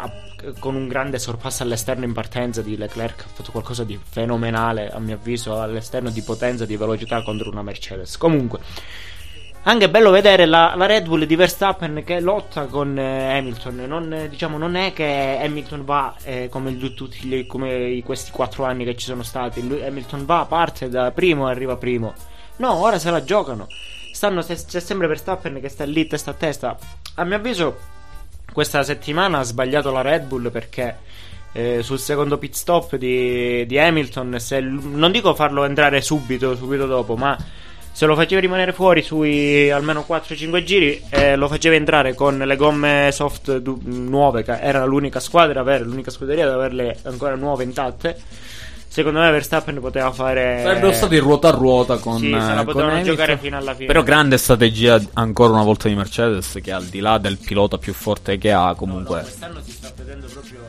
con 0.60 0.76
un 0.76 0.88
grande 0.88 1.20
sorpasso 1.20 1.64
all'esterno 1.64 2.06
in 2.06 2.14
partenza 2.14 2.62
di 2.62 2.78
Leclerc, 2.78 3.22
ha 3.22 3.30
fatto 3.34 3.52
qualcosa 3.52 3.84
di 3.84 4.00
fenomenale, 4.04 4.90
a 4.90 5.00
mio 5.00 5.16
avviso, 5.16 5.62
all'esterno 5.62 6.10
di 6.10 6.22
potenza, 6.22 6.66
di 6.66 6.78
velocità 6.78 7.22
contro 7.24 7.50
una 7.50 7.62
Mercedes. 7.62 8.18
Comunque, 8.18 8.60
anche 9.68 9.90
bello 9.90 10.12
vedere 10.12 10.46
la, 10.46 10.76
la 10.76 10.86
Red 10.86 11.08
Bull 11.08 11.24
di 11.24 11.36
Verstappen 11.36 12.04
che 12.06 12.20
lotta 12.20 12.66
con 12.66 12.98
eh, 13.00 13.38
Hamilton. 13.38 13.76
Non, 13.88 14.14
eh, 14.14 14.30
diciamo, 14.30 14.60
non 14.60 14.76
è 14.76 14.94
che 14.94 15.40
Hamilton 15.42 15.84
va 15.86 16.16
eh, 16.24 16.50
come, 16.50 16.78
tutti 16.78 17.46
come 17.48 18.00
questi 18.06 18.30
quattro 18.30 18.66
anni 18.66 18.86
che 18.86 18.96
ci 18.96 19.06
sono 19.06 19.24
stati. 19.24 19.68
Lui- 19.68 19.84
Hamilton 19.84 20.26
va, 20.26 20.46
parte 20.48 20.88
da 20.88 21.10
primo 21.12 21.48
e 21.48 21.52
arriva 21.52 21.78
primo. 21.78 22.14
No, 22.58 22.76
ora 22.76 23.00
se 23.00 23.10
la 23.10 23.24
giocano. 23.24 23.66
Stanno, 24.14 24.44
c'è 24.44 24.80
sempre 24.80 25.08
Verstappen 25.08 25.60
che 25.60 25.70
sta 25.70 25.84
lì 25.84 26.06
testa 26.06 26.32
a 26.32 26.36
testa. 26.36 26.78
A 27.16 27.24
mio 27.24 27.38
avviso, 27.38 27.76
questa 28.56 28.84
settimana 28.84 29.40
ha 29.40 29.44
sbagliato 29.44 29.92
la 29.92 30.00
Red 30.00 30.28
Bull 30.28 30.50
perché 30.50 30.96
eh, 31.52 31.84
sul 31.84 32.00
secondo 32.00 32.38
pit 32.38 32.54
stop 32.54 32.96
di, 32.96 33.66
di 33.66 33.78
Hamilton, 33.78 34.40
se 34.40 34.62
non 34.62 35.12
dico 35.12 35.36
farlo 35.36 35.66
entrare 35.66 36.00
subito, 36.00 36.56
subito 36.56 36.86
dopo, 36.86 37.18
ma 37.18 37.38
se 37.92 38.06
lo 38.06 38.16
facevi 38.16 38.40
rimanere 38.40 38.72
fuori 38.72 39.02
sui 39.02 39.70
almeno 39.70 40.06
4-5 40.08 40.64
giri 40.64 41.04
e 41.10 41.36
lo 41.36 41.50
facevi 41.50 41.76
entrare 41.76 42.14
con 42.14 42.38
le 42.38 42.56
gomme 42.56 43.10
soft 43.12 43.58
du- 43.58 43.82
nuove, 43.84 44.44
che 44.44 44.58
era 44.58 44.86
l'unica 44.86 45.20
squadra, 45.20 45.62
l'unica 45.80 46.10
scuderia 46.10 46.46
ad 46.46 46.54
averle 46.54 46.98
ancora 47.04 47.36
nuove 47.36 47.66
intatte. 47.66 48.18
Secondo 48.96 49.20
me 49.20 49.30
Verstappen 49.30 49.78
poteva 49.82 50.10
fare. 50.14 50.62
Sarebbero 50.64 50.94
stati 50.94 51.18
ruota 51.18 51.50
a 51.50 51.52
ruota 51.52 51.98
con, 51.98 52.18
Sì, 52.18 52.30
se 52.30 52.32
la 52.32 52.54
eh, 52.54 52.56
con 52.56 52.66
potevano 52.66 52.92
Hamilton. 52.94 53.14
giocare 53.14 53.38
fino 53.38 53.58
alla 53.58 53.74
fine. 53.74 53.88
Però 53.88 54.04
grande 54.04 54.38
strategia 54.38 55.02
ancora 55.16 55.52
una 55.52 55.64
volta 55.64 55.90
di 55.90 55.96
Mercedes 55.96 56.60
che 56.64 56.72
al 56.72 56.86
di 56.86 57.02
là 57.02 57.18
del 57.18 57.38
pilota 57.38 57.78
più 57.78 57.92
forte 57.92 58.38
che 58.38 58.54
ha 58.54 58.74
comunque... 58.74 59.18
No, 59.18 59.22
quest'anno 59.24 59.60
si 59.62 59.72
sta 59.72 59.92
vedendo 59.98 60.28
proprio. 60.28 60.60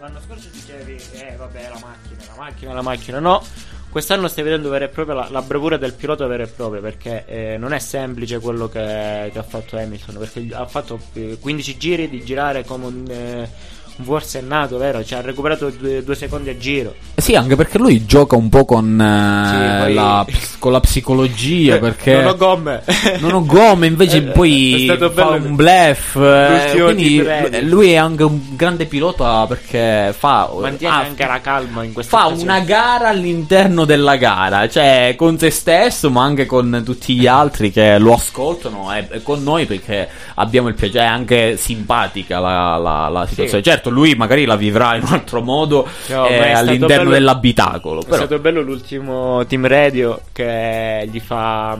L'anno 0.00 0.18
scorso 0.26 0.48
dicevi, 0.50 0.96
eh, 1.12 1.34
vabbè, 1.36 1.60
la 1.68 1.78
macchina, 1.86 2.22
la 2.26 2.34
macchina, 2.42 2.72
la 2.72 2.80
macchina. 2.82 3.18
No, 3.20 3.42
quest'anno 3.90 4.28
stai 4.28 4.44
vedendo 4.44 4.70
vera 4.70 4.86
e 4.86 4.88
propria 4.88 5.16
la, 5.16 5.28
la 5.30 5.42
bravura 5.42 5.76
del 5.76 5.92
pilota 5.92 6.26
vera 6.26 6.44
e 6.44 6.46
propria. 6.46 6.80
Perché 6.80 7.26
eh, 7.26 7.58
non 7.58 7.74
è 7.74 7.78
semplice 7.80 8.38
quello 8.38 8.66
che, 8.66 9.28
che 9.30 9.38
ha 9.38 9.42
fatto 9.42 9.76
Hamilton. 9.76 10.16
Perché 10.16 10.48
ha 10.54 10.64
fatto 10.64 10.98
eh, 11.12 11.36
15 11.38 11.76
giri 11.76 12.08
di 12.08 12.24
girare 12.24 12.64
come 12.64 12.86
un. 12.86 13.04
eh, 13.10 13.72
un 13.96 14.04
forsennato, 14.04 14.76
vero? 14.78 15.04
Cioè, 15.04 15.18
ha 15.18 15.22
recuperato 15.22 15.70
due, 15.70 16.02
due 16.02 16.14
secondi 16.14 16.50
a 16.50 16.56
giro. 16.58 16.94
Eh 17.14 17.20
Sì, 17.22 17.34
anche 17.36 17.54
perché 17.54 17.78
lui 17.78 18.04
gioca 18.06 18.34
un 18.36 18.48
po' 18.48 18.64
con, 18.64 19.00
eh, 19.00 19.48
Sì, 19.48 19.82
poi- 19.84 19.94
la, 19.94 20.26
con 20.58 20.72
la 20.72 20.80
psicologia, 20.80 21.78
perché... 21.80 22.14
Non 22.14 22.26
ho 22.26 22.36
gomme. 22.36 22.82
Non 23.20 23.32
ho 23.32 23.44
gomme, 23.46 23.86
invece 23.86 24.16
Eh, 24.18 24.22
poi 24.22 24.86
è 24.88 24.96
fa 24.98 25.08
bello 25.08 25.46
un 25.46 25.54
bluff. 25.54 26.16
eh, 26.16 26.72
quindi 26.82 27.24
lui 27.62 27.92
è 27.92 27.96
anche 27.96 28.22
un 28.24 28.40
grande 28.56 28.86
pilota 28.86 29.46
perché 29.46 30.12
fa, 30.16 30.50
Mantiene 30.60 30.94
ha- 30.94 30.98
anche 31.00 31.26
la 31.26 31.40
calma 31.40 31.82
in 31.84 31.92
questa 31.92 32.16
fa 32.18 32.26
occasione. 32.26 32.50
una 32.50 32.60
gara 32.60 33.08
all'interno 33.08 33.84
della 33.84 34.16
gara, 34.16 34.68
cioè 34.68 35.14
con 35.16 35.38
se 35.38 35.50
stesso, 35.50 36.10
ma 36.10 36.22
anche 36.24 36.46
con 36.46 36.82
tutti 36.84 37.14
gli 37.14 37.26
altri 37.26 37.70
che 37.70 37.98
lo 37.98 38.14
ascoltano 38.14 38.92
e, 38.94 39.06
e 39.10 39.22
con 39.22 39.42
noi 39.42 39.66
perché 39.66 40.08
abbiamo 40.34 40.68
il 40.68 40.74
piacere. 40.74 41.04
È 41.04 41.08
anche 41.08 41.56
simpatica 41.56 42.38
la, 42.40 42.76
la- 42.76 43.08
la 43.08 43.26
situazione. 43.26 43.62
Certo, 43.62 43.83
lui 43.90 44.14
magari 44.14 44.44
la 44.44 44.56
vivrà 44.56 44.94
in 44.96 45.02
un 45.06 45.12
altro 45.12 45.40
modo 45.42 45.88
No, 46.08 46.26
eh, 46.26 46.38
è 46.38 46.50
all'interno 46.52 46.86
bello- 46.96 47.10
dell'abitacolo. 47.10 48.00
È 48.00 48.04
Però. 48.04 48.16
stato 48.16 48.38
bello 48.38 48.60
l'ultimo 48.62 49.44
team 49.46 49.66
radio 49.66 50.20
che 50.32 51.08
gli 51.10 51.20
fa. 51.20 51.78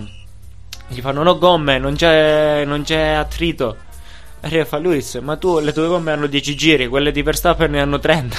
Gli 0.89 1.01
fa: 1.01 1.13
Non 1.13 1.27
ho 1.27 1.39
gomme, 1.39 1.79
non 1.79 1.95
c'è, 1.95 2.65
non 2.67 2.83
c'è 2.83 3.01
attrito. 3.13 3.77
Arriva 4.43 4.67
fa 4.67 4.77
Luis, 4.77 5.15
ma 5.23 5.37
tu 5.39 5.59
le 5.59 5.73
tue 5.73 5.87
gomme 5.87 6.13
hanno 6.13 6.27
10 6.27 6.55
giri, 6.55 6.87
quelle 6.87 7.13
di 7.13 7.23
Verstappen 7.23 7.71
ne 7.71 7.81
hanno 7.81 7.99
30. 7.99 8.37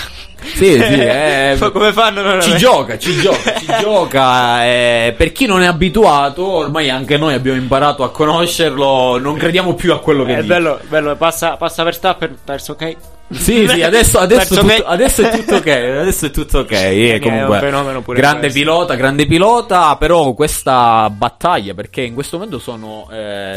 Sì, 0.54 0.74
sì, 0.74 0.78
eh, 1.02 1.56
Fa 1.58 1.72
come 1.72 1.92
fanno? 1.94 2.22
non 2.22 2.40
Ci 2.42 2.50
avere- 2.50 2.60
gioca, 2.60 2.98
ci 3.00 3.16
gioca, 3.18 3.56
ci 3.56 3.66
gioca. 3.82 4.64
eh, 4.66 5.16
per 5.18 5.32
chi 5.32 5.48
non 5.48 5.64
è 5.64 5.66
abituato, 5.66 6.46
ormai 6.48 6.92
anche 6.92 7.18
noi 7.18 7.34
abbiamo 7.34 7.58
imparato 7.58 8.04
a 8.04 8.12
conoscerlo. 8.12 9.18
Non 9.18 9.36
crediamo 9.36 9.74
più 9.74 9.94
a 9.94 10.00
quello 10.00 10.24
che 10.26 10.34
È 10.34 10.42
dice. 10.42 10.48
bello, 10.48 10.80
bello, 10.88 11.16
passa, 11.16 11.58
passa 11.58 11.82
Verstappen, 11.82 12.38
perso 12.44 12.74
ok. 12.74 12.96
Sì, 13.28 13.68
sì, 13.68 13.82
adesso, 13.82 14.20
adesso, 14.20 14.56
tutto, 14.56 14.86
adesso 14.86 15.24
è 15.24 15.36
tutto 15.36 15.56
ok. 15.56 15.68
Adesso 15.68 16.26
è 16.28 16.32
tutto 16.32 16.60
ok. 16.60 16.72
eh, 16.72 17.16
è 17.16 17.20
comunque, 17.20 17.56
un 17.56 17.60
fenomeno 17.60 18.02
pure 18.02 18.20
grande 18.20 18.40
questo. 18.42 18.60
pilota, 18.60 18.94
grande 18.96 19.26
pilota. 19.26 19.96
Però 19.98 20.34
questa 20.34 21.10
battaglia, 21.10 21.74
perché 21.74 22.02
in 22.02 22.14
questo 22.14 22.38
momento 22.38 22.60
sono 22.60 23.08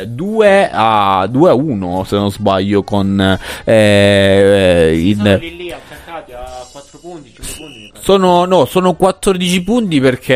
2 0.07 0.71
a 0.73 1.27
2 1.31 1.51
a 1.51 1.55
1, 1.55 2.05
se 2.05 2.17
non 2.17 2.31
sbaglio, 2.31 2.83
con 2.83 3.39
eh, 3.65 5.13
Sono 5.15 5.29
in, 5.29 5.39
lì 5.39 5.57
lì 5.57 5.73
attaccati 5.73 6.33
Sono, 8.09 8.47
no, 8.47 8.65
sono 8.65 8.95
14 8.95 9.63
punti 9.63 10.01
perché 10.01 10.33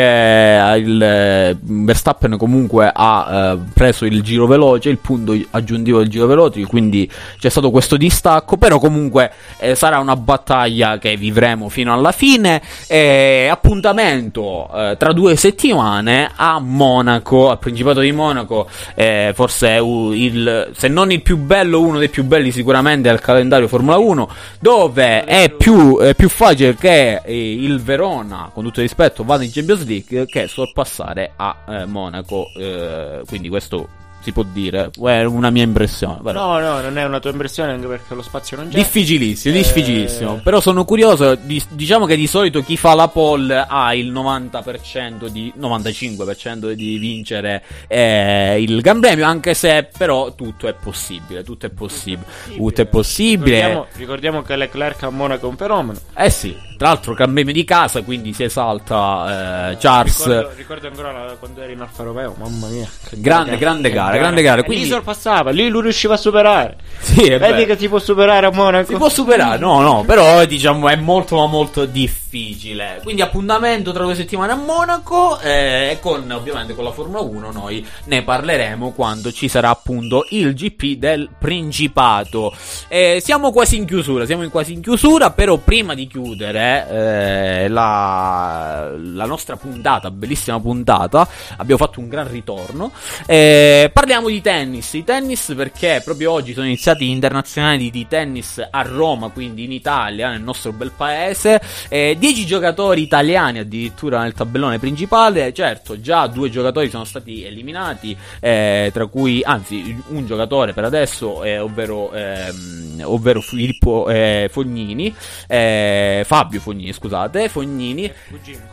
il 0.77 1.03
eh, 1.03 1.57
Verstappen 1.59 2.37
comunque 2.37 2.93
ha 2.95 3.55
eh, 3.55 3.59
preso 3.73 4.05
il 4.05 4.21
giro 4.21 4.47
veloce, 4.47 4.91
il 4.91 4.99
punto 4.99 5.35
aggiuntivo 5.53 6.01
del 6.01 6.09
giro 6.09 6.27
veloce, 6.27 6.67
quindi 6.67 7.11
c'è 7.39 7.49
stato 7.49 7.71
questo 7.71 7.97
distacco, 7.97 8.59
però 8.59 8.79
comunque 8.79 9.33
eh, 9.59 9.75
sarà 9.75 10.01
una 10.01 10.17
battaglia 10.17 10.99
che 10.99 11.17
vivremo 11.17 11.71
fino 11.71 11.95
alla 11.95 12.13
fine. 12.13 12.61
Eh, 12.89 13.49
appuntamento 13.51 14.69
eh, 14.75 14.97
tra 14.99 15.15
due 15.15 15.35
settimane 15.37 16.31
a 16.37 16.61
Monaco, 16.61 17.49
al 17.49 17.59
Principato 17.59 18.01
di 18.01 18.13
Monaco, 18.13 18.69
eh, 18.95 19.33
forse 19.35 19.81
il, 19.81 20.73
se 20.77 20.89
non 20.89 21.11
il 21.11 21.23
più 21.23 21.39
bello, 21.39 21.81
uno 21.81 21.97
dei 21.97 22.11
più 22.11 22.25
belli 22.25 22.51
sicuramente 22.51 23.09
del 23.09 23.21
calendario 23.21 23.67
Formula 23.67 23.97
1, 23.97 24.29
dove 24.61 25.25
è 25.25 25.49
più, 25.49 25.99
più 26.15 26.29
facile 26.29 26.75
che 26.75 27.23
eh, 27.25 27.61
il 27.63 27.81
Verona, 27.81 28.51
con 28.53 28.65
tutto 28.65 28.81
il 28.81 28.87
rispetto, 28.87 29.25
vada 29.25 29.45
in 29.45 29.51
Champions 29.53 29.85
League 29.87 30.27
che 30.27 30.49
sorpassare 30.49 31.33
a 31.37 31.57
eh, 31.69 31.85
Monaco. 31.87 32.47
eh, 32.59 33.23
quindi 33.27 33.49
questo 33.49 33.89
si 34.23 34.31
può 34.31 34.45
dire, 34.45 34.91
è 35.05 35.25
una 35.25 35.51
mia 35.51 35.65
impressione. 35.65 36.21
però. 36.23 36.53
No, 36.53 36.65
no, 36.65 36.81
non 36.81 36.97
è 36.97 37.05
una 37.05 37.19
tua 37.19 37.31
impressione 37.33 37.73
anche 37.73 37.89
perché 37.89 38.15
lo 38.15 38.23
spazio 38.23 38.57
non 38.57 38.69
c'è. 38.69 38.77
Difficilissimo, 38.77 39.53
Eh, 39.53 39.59
difficilissimo. 39.59 40.41
Però 40.45 40.61
sono 40.61 40.85
curioso. 40.85 41.35
di- 41.35 41.61
diciamo 41.71 42.07
che 42.07 42.15
di 42.15 42.29
solito 42.29 42.63
chi 42.63 42.77
fa 42.77 42.95
la 42.95 43.09
pole 43.09 43.67
ha 43.69 43.93
il 43.95 44.13
90% 44.13 45.27
di 45.27 45.53
95% 45.59 46.71
di 46.71 46.99
vincere 46.99 47.65
eh, 47.89 48.63
il 48.63 48.81
Gran 48.81 49.01
Premio. 49.01 49.27
Anche 49.27 49.55
se, 49.55 49.89
però, 49.99 50.33
tutto 50.37 50.69
è 50.69 50.75
possibile. 50.81 51.43
Tutto 51.43 51.67
è 51.67 51.71
possibile. 51.71 52.25
Tutto 52.55 52.81
è 52.81 52.87
possibile. 52.87 53.57
Ricordiamo, 53.57 53.87
ricordiamo 53.97 54.43
che 54.43 54.55
Leclerc 54.55 55.03
a 55.03 55.11
Monaco 55.11 55.47
è 55.47 55.49
un 55.49 55.57
fenomeno. 55.57 55.99
Eh 56.15 56.31
sì, 56.31 56.57
tra 56.83 56.91
l'altro 56.91 57.15
Gran 57.15 57.33
di 57.33 57.65
casa, 57.65 58.03
quindi 58.03 58.33
si 58.33 58.43
esalta 58.43 59.71
eh, 59.71 59.77
Charles. 59.77 60.27
Ricordo, 60.27 60.53
ricordo 60.57 60.87
ancora 60.89 61.37
quando 61.39 61.63
eri 61.63 61.75
in 61.75 61.81
Alfa 61.81 62.03
Romeo, 62.03 62.35
mamma 62.37 62.67
mia. 62.67 62.89
Grande, 63.11 63.57
grande 63.57 63.89
che 63.89 63.95
gara, 63.95 64.17
grande 64.17 64.43
gara, 64.43 64.63
quindi- 64.65 64.85
lì 64.85 64.91
sorpassava, 64.91 65.51
lì 65.51 65.69
lui 65.69 65.83
riusciva 65.83 66.15
a 66.15 66.17
superare. 66.17 66.77
Sì, 66.99 67.27
è 67.27 67.39
Vedi 67.39 67.67
che 67.67 67.77
ti 67.77 67.89
può 67.89 68.01
superare 68.01 68.47
a 68.47 68.51
Monaco. 68.51 68.87
Si 68.91 68.97
può 68.97 69.09
superare, 69.09 69.59
no, 69.59 69.81
no, 69.81 70.03
però 70.05 70.45
diciamo 70.45 70.89
è 70.89 70.97
molto 70.97 71.37
ma 71.37 71.47
molto 71.47 71.85
difficile. 71.85 73.01
Quindi 73.03 73.23
appuntamento 73.23 73.93
tra 73.93 74.03
due 74.03 74.17
settimane 74.17 74.53
a 74.53 74.57
Monaco 74.57 75.39
eh, 75.39 75.91
e 75.93 75.99
con 76.01 76.29
ovviamente 76.33 76.75
con 76.75 76.85
la 76.85 76.91
Formula 76.91 77.21
1 77.21 77.53
noi 77.53 77.87
ne 78.05 78.23
parleremo 78.23 78.91
quando 78.91 79.31
ci 79.31 79.47
sarà 79.47 79.71
appunto 79.71 80.27
il 80.31 80.53
GP 80.55 80.99
del 80.99 81.29
Principato. 81.39 82.53
Eh, 82.89 83.21
siamo 83.23 83.53
quasi 83.53 83.77
in 83.77 83.85
chiusura, 83.85 84.25
siamo 84.25 84.43
in 84.43 84.51
quasi 84.51 84.73
in 84.73 84.81
chiusura, 84.81 85.31
però 85.31 85.59
prima 85.59 85.95
di 85.95 86.07
chiudere 86.07 86.72
eh, 86.73 87.69
la, 87.69 88.91
la 88.97 89.25
nostra 89.25 89.57
puntata, 89.57 90.11
bellissima 90.11 90.61
puntata, 90.61 91.29
abbiamo 91.57 91.85
fatto 91.85 92.01
un 92.01 92.09
gran 92.09 92.29
ritorno. 92.31 92.93
Eh, 93.27 93.91
parliamo 93.93 94.29
di 94.29 94.41
tennis, 94.41 94.93
di 94.93 95.05
tennis 95.05 95.53
perché 95.57 96.01
proprio 96.05 96.33
oggi 96.33 96.53
sono 96.53 96.67
iniziati 96.67 97.07
gli 97.07 97.11
internazionali 97.11 97.91
di, 97.91 98.07
tennis 98.09 98.67
a 98.71 98.83
Roma, 98.83 99.29
quindi 99.29 99.65
in 99.65 99.73
Italia, 99.73 100.31
nel 100.31 100.43
nostro 100.43 100.73
bel 100.73 100.93
paese. 100.97 101.61
Eh, 101.89 102.17
10 102.19 102.47
giocatori 102.47 103.03
italiani 103.03 103.59
addirittura 103.59 104.23
nel 104.23 104.33
tabellone 104.33 104.79
principale. 104.79 105.53
Certo, 105.53 106.01
già 106.01 106.27
due 106.27 106.51
giocatori 106.51 106.91
sono 106.91 107.05
stati 107.05 107.45
eliminati, 107.45 108.17
eh, 108.41 108.91
tra 108.93 109.07
cui, 109.07 109.43
anzi, 109.45 109.97
un 110.09 110.27
giocatore 110.27 110.73
per 110.73 110.85
adesso, 110.85 111.45
eh, 111.45 111.59
ovvero, 111.59 112.13
ehm, 112.13 113.03
ovvero 113.05 113.41
Filippo 113.41 114.09
eh, 114.09 114.49
Fognini, 114.51 115.15
Fabio 115.47 116.61
Fognini, 116.63 116.93
scusate, 116.93 117.49
Fognini. 117.49 118.11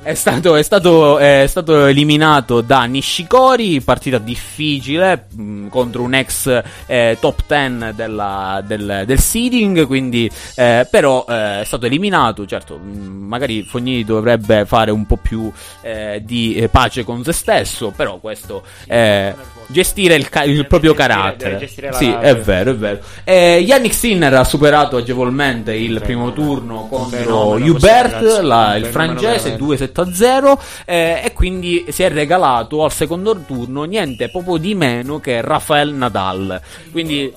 È 0.01 0.13
stato, 0.13 0.55
è 0.55 0.61
stato, 0.63 1.17
è 1.17 1.45
stato 1.47 1.85
eliminato 1.87 2.61
da 2.61 2.83
Nishikori, 2.83 3.81
partita 3.81 4.17
difficile 4.19 5.25
mh, 5.35 5.67
contro 5.67 6.03
un 6.03 6.13
ex 6.13 6.61
eh, 6.85 7.17
top 7.19 7.41
10 7.47 7.95
della- 7.95 8.63
del, 8.65 9.03
del 9.05 9.19
seeding, 9.19 9.85
quindi 9.87 10.29
eh, 10.55 10.87
però 10.89 11.25
eh, 11.27 11.61
è 11.61 11.63
stato 11.65 11.85
eliminato, 11.85 12.45
certo, 12.45 12.77
mh, 12.77 12.97
magari 13.27 13.63
Fognini 13.63 14.03
dovrebbe 14.03 14.65
fare 14.65 14.91
un 14.91 15.05
po' 15.05 15.17
più 15.17 15.51
eh, 15.81 16.21
di 16.23 16.53
eh, 16.55 16.69
pace 16.69 17.03
con 17.03 17.23
se 17.23 17.33
stesso, 17.33 17.91
però 17.95 18.17
questo 18.19 18.63
eh, 18.87 19.33
gestire 19.67 20.15
il, 20.15 20.29
ca- 20.29 20.43
il 20.43 20.65
proprio 20.67 20.93
gestire- 20.93 21.13
carattere. 21.15 21.57
gestire 21.57 21.87
la 21.89 21.97
Sì, 21.97 22.11
rabbia. 22.11 22.29
è 22.29 22.37
vero, 22.37 22.71
è 22.71 22.75
vero. 22.75 22.99
Eh, 23.23 23.57
Yannick 23.65 23.93
Sinner 23.93 24.33
ha 24.35 24.43
superato 24.43 24.97
agevolmente 24.97 25.73
il 25.73 25.99
primo 26.01 26.31
turno 26.33 26.87
contro 26.87 27.17
fenomeno 27.17 27.65
Hubert, 27.69 28.39
la- 28.41 28.75
il 28.75 28.85
francese, 28.85 29.55
veramente. 29.57 29.57
2-7-0 29.57 30.59
eh, 30.85 31.21
e 31.23 31.33
quindi 31.33 31.85
si 31.89 32.03
è 32.03 32.09
regalato 32.11 32.83
al 32.83 32.91
secondo 32.91 33.35
turno 33.45 33.83
niente 33.83 34.29
proprio 34.29 34.57
di 34.57 34.75
meno 34.75 35.19
che 35.19 35.41
Rafael 35.41 35.93
Nadal. 35.93 36.59
Quindi 36.91 37.31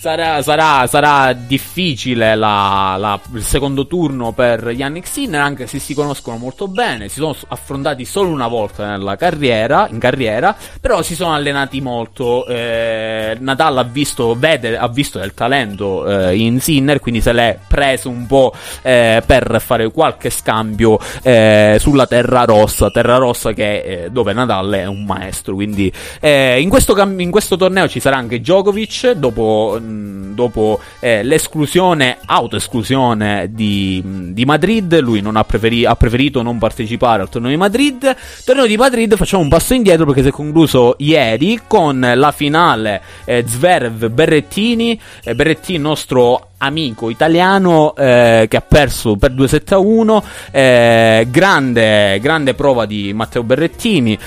Sarà, 0.00 0.42
sarà, 0.42 0.86
sarà 0.86 1.32
difficile 1.32 2.36
la- 2.36 2.94
la- 2.96 3.18
il 3.34 3.42
secondo 3.42 3.88
turno 3.88 4.30
per 4.30 4.70
Yannick 4.70 5.08
Sinner, 5.08 5.40
anche 5.40 5.66
se 5.66 5.80
si 5.80 5.92
conoscono 5.92 6.36
molto 6.36 6.68
bene. 6.68 7.08
Si 7.08 7.16
sono 7.16 7.34
affrontati 7.48 8.04
solo 8.04 8.28
una 8.28 8.46
volta 8.46 9.16
carriera, 9.16 9.88
in 9.90 9.98
carriera, 9.98 10.54
però 10.80 11.02
si 11.02 11.16
sono 11.16 11.34
allenati 11.34 11.80
molto. 11.80 12.46
Eh, 12.46 13.36
Nadal 13.40 13.78
ha 13.78 13.82
visto, 13.82 14.36
vede, 14.38 14.78
ha 14.78 14.86
visto 14.86 15.18
del 15.18 15.34
talento 15.34 16.06
eh, 16.06 16.36
in 16.36 16.60
Sinner, 16.60 17.00
quindi 17.00 17.20
se 17.20 17.32
l'è 17.32 17.58
preso 17.66 18.08
un 18.08 18.24
po' 18.28 18.54
eh, 18.82 19.20
per 19.26 19.60
fare 19.60 19.90
qualche 19.90 20.30
scambio 20.30 21.00
eh, 21.22 21.76
sulla 21.80 22.06
terra 22.06 22.44
rossa. 22.44 22.88
Terra 22.92 23.16
rossa 23.16 23.52
che 23.52 24.04
eh, 24.04 24.10
dove 24.12 24.32
Nadal 24.32 24.70
è 24.74 24.86
un 24.86 25.04
maestro. 25.04 25.56
Quindi 25.56 25.92
eh, 26.20 26.60
in, 26.60 26.68
questo 26.68 26.96
in 26.96 27.30
questo 27.32 27.56
torneo 27.56 27.88
ci 27.88 27.98
sarà 27.98 28.16
anche 28.16 28.38
Djokovic 28.38 29.10
dopo, 29.12 29.76
dopo 29.88 30.80
eh, 31.00 31.22
l'esclusione, 31.22 32.18
autoesclusione 32.24 33.48
di, 33.50 34.02
di 34.32 34.44
Madrid. 34.44 34.98
Lui 35.00 35.22
ha, 35.24 35.44
preferi- 35.44 35.84
ha 35.84 35.96
preferito 35.96 36.42
non 36.42 36.58
partecipare 36.58 37.22
al 37.22 37.28
torneo 37.28 37.50
di 37.50 37.56
Madrid. 37.56 38.16
Torneo 38.44 38.66
di 38.66 38.76
Madrid 38.76 39.16
facciamo 39.16 39.42
un 39.42 39.48
passo 39.48 39.74
indietro 39.74 40.04
perché 40.06 40.22
si 40.22 40.28
è 40.28 40.32
concluso 40.32 40.94
ieri 40.98 41.60
con 41.66 42.12
la 42.14 42.32
finale 42.32 43.02
eh, 43.24 43.44
Zverev 43.46 44.08
Berrettini. 44.08 45.00
Eh, 45.24 45.34
Berrettini, 45.34 45.78
nostro 45.78 46.50
amico 46.58 47.08
italiano 47.08 47.94
eh, 47.94 48.46
che 48.48 48.56
ha 48.56 48.60
perso 48.62 49.16
per 49.16 49.32
2-7 49.32 49.74
a 49.74 49.78
1. 49.78 50.24
Eh, 50.50 51.26
grande, 51.30 52.18
grande 52.20 52.54
prova 52.54 52.86
di 52.86 53.12
Matteo 53.12 53.42
Berrettini. 53.42 54.18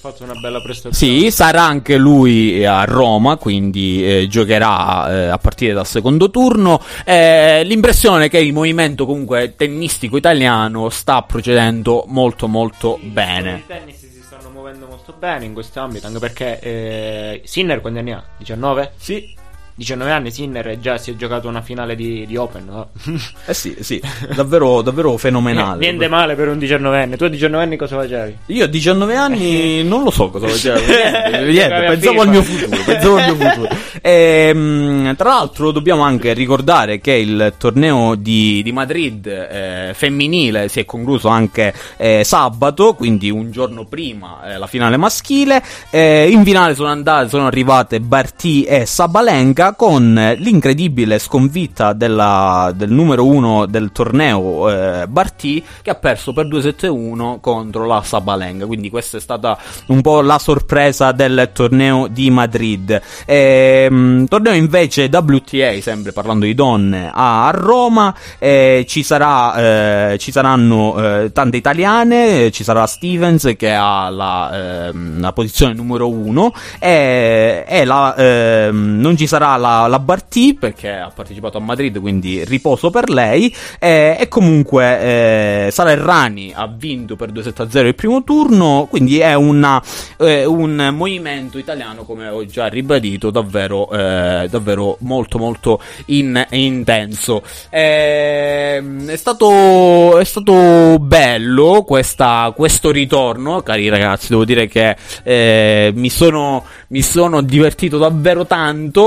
Eh, 0.00 0.10
fatto 0.10 0.24
una 0.24 0.34
bella 0.34 0.60
prestazione. 0.60 0.94
sì, 0.94 1.30
sarà 1.30 1.62
anche 1.62 1.96
lui 1.96 2.64
a 2.64 2.84
Roma, 2.84 3.36
quindi 3.36 4.04
eh, 4.04 4.26
giocherà 4.28 5.10
eh, 5.10 5.26
a 5.26 5.38
partire 5.38 5.74
dal 5.74 5.86
secondo 5.86 6.30
turno. 6.30 6.80
Eh, 7.04 7.62
l'impressione 7.64 8.26
è 8.26 8.30
che 8.30 8.38
il 8.38 8.52
movimento 8.52 9.04
comunque 9.04 9.54
tennistico 9.56 10.16
italiano 10.16 10.88
sta 10.88 11.22
procedendo 11.22 12.04
molto 12.08 12.48
molto 12.48 12.98
bene. 13.02 13.56
I 13.56 13.66
tennis 13.66 13.98
si 13.98 14.22
stanno 14.22 14.48
muovendo 14.50 14.86
molto 14.86 15.14
bene 15.18 15.44
in 15.44 15.52
questo 15.52 15.80
ambito, 15.80 16.06
anche 16.06 16.18
perché 16.18 16.58
eh, 16.60 17.42
Sinner 17.44 17.80
quanti 17.80 17.98
anni 17.98 18.12
ha? 18.12 18.24
19? 18.38 18.92
Sì. 18.96 19.39
19 19.74 20.10
anni 20.10 20.30
Sinner 20.30 20.68
e 20.68 20.80
già 20.80 20.98
si 20.98 21.10
è 21.10 21.16
giocato 21.16 21.48
una 21.48 21.62
finale 21.62 21.94
di, 21.94 22.26
di 22.26 22.36
Open. 22.36 22.64
no? 22.66 22.88
Eh 23.46 23.54
sì, 23.54 23.76
sì, 23.80 24.00
davvero, 24.34 24.82
davvero 24.82 25.16
fenomenale. 25.16 25.78
Niente 25.78 26.08
male 26.08 26.34
per 26.34 26.48
un 26.48 26.58
19enne. 26.58 27.16
Tu 27.16 27.24
a 27.24 27.28
19 27.28 27.64
anni 27.64 27.76
cosa 27.76 27.96
facevi? 27.96 28.36
Io 28.46 28.64
a 28.64 28.68
19 28.68 29.16
anni 29.16 29.82
non 29.88 30.02
lo 30.02 30.10
so 30.10 30.30
cosa 30.30 30.46
facevo. 30.46 30.78
Niente, 30.78 31.50
niente, 31.50 31.74
a 31.74 31.88
pensavo 31.88 32.20
al 32.20 32.28
mio 32.28 32.42
futuro. 32.42 32.82
Pensavo 32.84 33.16
al 33.16 33.36
mio 33.36 33.48
futuro. 33.48 33.68
Ehm, 34.02 35.16
tra 35.16 35.28
l'altro, 35.30 35.70
dobbiamo 35.70 36.02
anche 36.02 36.32
ricordare 36.32 37.00
che 37.00 37.12
il 37.12 37.54
torneo 37.58 38.14
di, 38.14 38.62
di 38.62 38.72
Madrid 38.72 39.26
eh, 39.26 39.92
femminile 39.94 40.68
si 40.68 40.80
è 40.80 40.84
concluso 40.84 41.28
anche 41.28 41.74
eh, 41.96 42.22
sabato, 42.24 42.94
quindi 42.94 43.30
un 43.30 43.50
giorno 43.50 43.84
prima 43.86 44.40
eh, 44.44 44.58
la 44.58 44.66
finale 44.66 44.96
maschile. 44.96 45.62
Eh, 45.90 46.28
in 46.30 46.44
finale 46.44 46.74
sono 46.74 46.88
andate, 46.88 47.28
sono 47.28 47.46
arrivate 47.46 48.00
Barty 48.00 48.62
e 48.62 48.86
Sabalenka 48.86 49.59
con 49.76 50.34
l'incredibile 50.38 51.18
sconfitta 51.18 51.92
della- 51.92 52.72
del 52.74 52.90
numero 52.90 53.24
uno 53.26 53.66
del 53.66 53.92
torneo 53.92 54.70
eh, 54.70 55.06
Barty 55.06 55.62
che 55.82 55.90
ha 55.90 55.94
perso 55.94 56.32
per 56.32 56.46
2-7-1 56.48 57.38
contro 57.40 57.84
la 57.86 58.02
Sabalenka. 58.02 58.64
Quindi 58.66 58.88
questa 58.90 59.18
è 59.18 59.20
stata 59.20 59.56
un 59.86 60.00
po' 60.00 60.20
la 60.22 60.38
sorpresa 60.38 61.12
del 61.12 61.50
torneo 61.52 62.06
di 62.08 62.30
Madrid. 62.30 63.00
Ehm, 63.26 64.26
torneo 64.26 64.54
invece 64.54 65.08
WTA, 65.12 65.80
sempre 65.80 66.12
parlando 66.12 66.46
di 66.46 66.54
donne, 66.54 67.10
a 67.12 67.50
Roma. 67.54 68.14
eh, 68.38 68.84
ci, 68.88 69.02
sarà, 69.02 70.12
eh, 70.12 70.18
ci 70.18 70.32
saranno 70.32 70.96
eh, 71.24 71.32
tante 71.32 71.56
italiane. 71.58 72.46
eh, 72.46 72.50
Ci 72.50 72.64
sarà 72.64 72.86
Stevens 72.86 73.52
che 73.56 73.72
ha 73.72 74.08
la, 74.10 74.86
ehm, 74.88 75.20
la 75.20 75.32
posizione 75.32 75.74
numero 75.74 76.08
uno. 76.08 76.52
E, 76.78 77.64
e 77.68 77.84
la, 77.84 78.14
ehm, 78.16 78.98
non 79.00 79.16
ci 79.16 79.26
sarà 79.26 79.49
la, 79.56 79.86
la 79.86 79.98
Barty 79.98 80.54
perché 80.54 80.90
ha 80.90 81.10
partecipato 81.14 81.58
a 81.58 81.60
Madrid, 81.60 81.98
quindi 82.00 82.44
riposo 82.44 82.90
per 82.90 83.08
lei. 83.10 83.54
E, 83.78 84.16
e 84.18 84.28
comunque 84.28 85.66
eh, 85.66 85.70
Sara 85.70 85.90
Errani 85.92 86.52
ha 86.54 86.66
vinto 86.66 87.16
per 87.16 87.32
2-7-0 87.32 87.86
il 87.86 87.94
primo 87.94 88.22
turno. 88.24 88.86
Quindi 88.90 89.18
è 89.18 89.34
una, 89.34 89.82
eh, 90.18 90.44
un 90.44 90.90
movimento 90.94 91.58
italiano, 91.58 92.04
come 92.04 92.28
ho 92.28 92.44
già 92.46 92.66
ribadito, 92.66 93.30
davvero, 93.30 93.90
eh, 93.90 94.46
davvero 94.50 94.96
molto 95.00 95.38
molto 95.38 95.80
in- 96.06 96.46
intenso. 96.50 97.42
Ehm, 97.70 99.08
è, 99.08 99.16
stato, 99.16 100.18
è 100.18 100.24
stato 100.24 100.98
bello 100.98 101.82
questa- 101.86 102.52
questo 102.54 102.90
ritorno, 102.90 103.60
cari 103.62 103.88
ragazzi. 103.88 104.28
Devo 104.30 104.44
dire 104.44 104.66
che 104.66 104.96
eh, 105.22 105.92
mi, 105.94 106.08
sono, 106.10 106.64
mi 106.88 107.02
sono 107.02 107.42
divertito 107.42 107.98
davvero 107.98 108.46
tanto. 108.46 109.02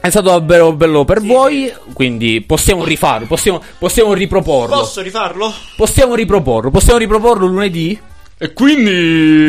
È 0.00 0.10
stato 0.10 0.30
davvero 0.30 0.72
bello 0.72 1.04
per 1.04 1.22
voi, 1.22 1.72
quindi 1.92 2.40
possiamo 2.40 2.84
rifarlo, 2.84 3.26
possiamo, 3.26 3.62
possiamo 3.78 4.12
riproporlo. 4.14 4.74
Posso 4.74 5.00
rifarlo? 5.00 5.54
Possiamo 5.76 6.16
riproporlo, 6.16 6.70
possiamo 6.70 6.98
riproporlo 6.98 7.46
lunedì? 7.46 7.96
E 8.36 8.52
quindi 8.52 9.46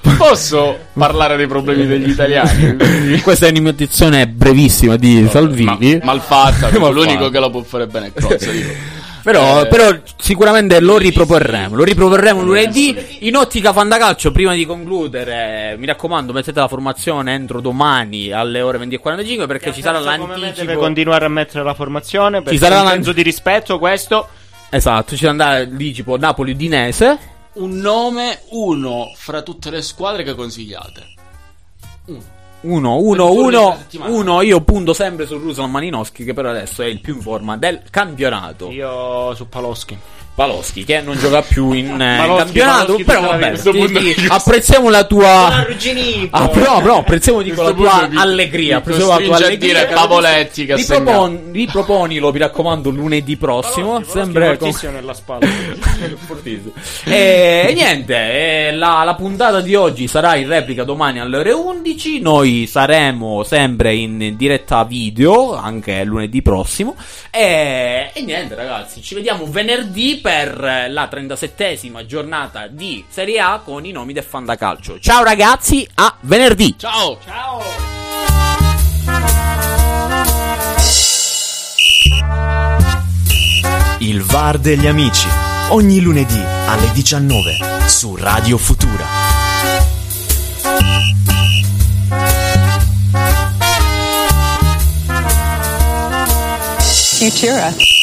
posso 0.16 0.78
parlare 0.94 1.36
dei 1.36 1.46
problemi 1.46 1.86
degli 1.86 2.08
italiani? 2.08 3.20
Questa 3.20 3.46
è 3.46 3.50
un'imitazione 3.50 4.26
brevissima 4.26 4.96
di 4.96 5.28
Salvini. 5.28 5.98
Ma- 5.98 6.04
malfatta, 6.14 6.70
l'unico 6.88 7.28
che 7.28 7.38
la 7.38 7.50
può 7.50 7.62
fare 7.62 7.86
bene 7.86 8.06
è 8.06 8.12
Crozza, 8.14 8.50
dico. 8.50 8.99
Però, 9.22 9.62
Eh, 9.62 9.66
però 9.66 9.94
sicuramente 10.18 10.80
lo 10.80 10.96
riproporremo. 10.98 11.74
Lo 11.76 11.84
riproporremo 11.84 12.42
lunedì 12.42 13.18
in 13.20 13.36
ottica 13.36 13.72
fandacalcio. 13.72 14.32
Prima 14.32 14.54
di 14.54 14.64
concludere, 14.64 15.76
mi 15.78 15.86
raccomando, 15.86 16.32
mettete 16.32 16.58
la 16.58 16.68
formazione 16.68 17.34
entro 17.34 17.60
domani 17.60 18.30
alle 18.32 18.60
ore 18.62 18.78
20.45 18.78 19.46
perché 19.46 19.72
ci 19.72 19.82
sarà 19.82 19.98
me 20.00 20.16
deve 20.16 20.36
l'anticipo. 20.40 20.78
continuare 20.78 21.24
a 21.24 21.28
mettere 21.28 21.64
la 21.64 21.74
formazione 21.74 22.38
perché 22.42 22.58
Ci 22.58 22.62
sarà 22.62 22.80
un 22.82 22.88
senso 22.88 23.12
di 23.12 23.22
rispetto 23.22 23.78
questo. 23.78 24.28
Esatto, 24.70 25.16
ci 25.16 25.24
sarà 25.24 25.58
l'anticipo 25.58 26.16
Napoli-Udinese. 26.16 27.18
Un 27.52 27.78
nome, 27.78 28.42
uno 28.50 29.12
fra 29.16 29.42
tutte 29.42 29.70
le 29.70 29.82
squadre 29.82 30.22
che 30.22 30.34
consigliate. 30.34 31.02
Uno, 32.06 32.22
Per 32.60 32.70
uno, 32.70 32.98
il 32.98 33.16
turno 33.16 33.30
uno, 33.30 33.48
della 33.48 33.76
settimana. 33.76 34.14
uno. 34.14 34.42
Io 34.42 34.60
punto 34.60 34.92
sempre 34.92 35.26
su 35.26 35.38
Ruslan 35.38 35.70
Malinowski, 35.70 36.24
che 36.24 36.34
per 36.34 36.46
adesso 36.46 36.82
è 36.82 36.86
il 36.86 37.00
più 37.00 37.14
in 37.14 37.20
forma 37.20 37.56
del 37.56 37.82
campionato. 37.90 38.70
Io 38.70 39.34
su 39.34 39.48
Paloschi. 39.48 39.98
Paloschi, 40.34 40.84
che 40.84 41.00
non 41.02 41.18
gioca 41.18 41.42
più 41.42 41.72
in, 41.72 41.86
eh, 42.00 42.12
in 42.12 42.16
Paloschi, 42.16 42.36
campionato. 42.44 42.84
Paloschi 42.84 43.04
però 43.04 43.20
vabbè, 43.20 43.58
ti- 43.58 44.14
ti- 44.14 44.26
apprezziamo 44.28 44.88
la 44.88 45.04
tua. 45.04 45.46
arrugginito. 45.56 46.34
Ah, 46.36 46.48
però, 46.48 46.80
però 46.80 46.98
apprezziamo 46.98 47.42
dico, 47.42 47.62
la 47.62 47.72
tua 47.72 48.06
mi- 48.08 48.16
allegria. 48.16 48.76
mi 48.76 48.80
Apprezziamo 48.80 49.10
la 49.10 49.24
tua 49.24 49.36
allegria. 49.36 49.56
dire 49.58 49.86
Pavoletti 49.92 50.64
che 50.64 50.72
ha 50.72 50.76
Ripropon- 50.76 51.50
riproponilo, 51.52 52.32
mi 52.32 52.38
raccomando, 52.38 52.88
lunedì 52.90 53.36
prossimo. 53.36 54.02
sempre 54.04 54.56
con- 54.56 54.72
nella 54.92 55.12
spalla. 55.14 55.46
Fortissimo. 56.26 56.72
E, 57.04 57.66
e 57.68 57.72
niente, 57.74 58.14
eh, 58.68 58.72
la, 58.72 59.02
la 59.04 59.14
puntata 59.14 59.60
di 59.60 59.74
oggi 59.74 60.06
sarà 60.06 60.36
in 60.36 60.48
replica 60.48 60.84
domani 60.84 61.20
alle 61.20 61.36
ore 61.36 61.52
11. 61.52 62.20
Noi 62.20 62.66
saremo 62.66 63.42
sempre 63.42 63.94
in 63.94 64.34
diretta 64.36 64.84
video 64.84 65.54
anche 65.54 66.02
lunedì 66.04 66.40
prossimo. 66.40 66.96
E, 67.30 68.10
e 68.12 68.22
niente, 68.22 68.54
ragazzi, 68.54 69.02
ci 69.02 69.14
vediamo 69.14 69.44
venerdì 69.46 70.18
per 70.20 70.86
la 70.88 71.08
37esima 71.10 72.04
giornata 72.04 72.66
di 72.66 73.04
Serie 73.08 73.40
A 73.40 73.60
con 73.64 73.84
i 73.84 73.92
nomi 73.92 74.12
del 74.12 74.22
Fandacalcio. 74.22 74.98
Ciao 74.98 75.22
ragazzi, 75.22 75.88
a 75.94 76.14
venerdì! 76.20 76.74
Ciao! 76.78 77.18
Il 83.98 84.22
VAR 84.22 84.58
degli 84.58 84.86
amici. 84.86 85.28
Ogni 85.68 86.00
lunedì 86.00 86.40
alle 86.66 86.90
19 86.92 87.58
su 87.86 88.16
Radio 88.16 88.58
Futura. 88.58 89.04
Futura. 97.18 97.99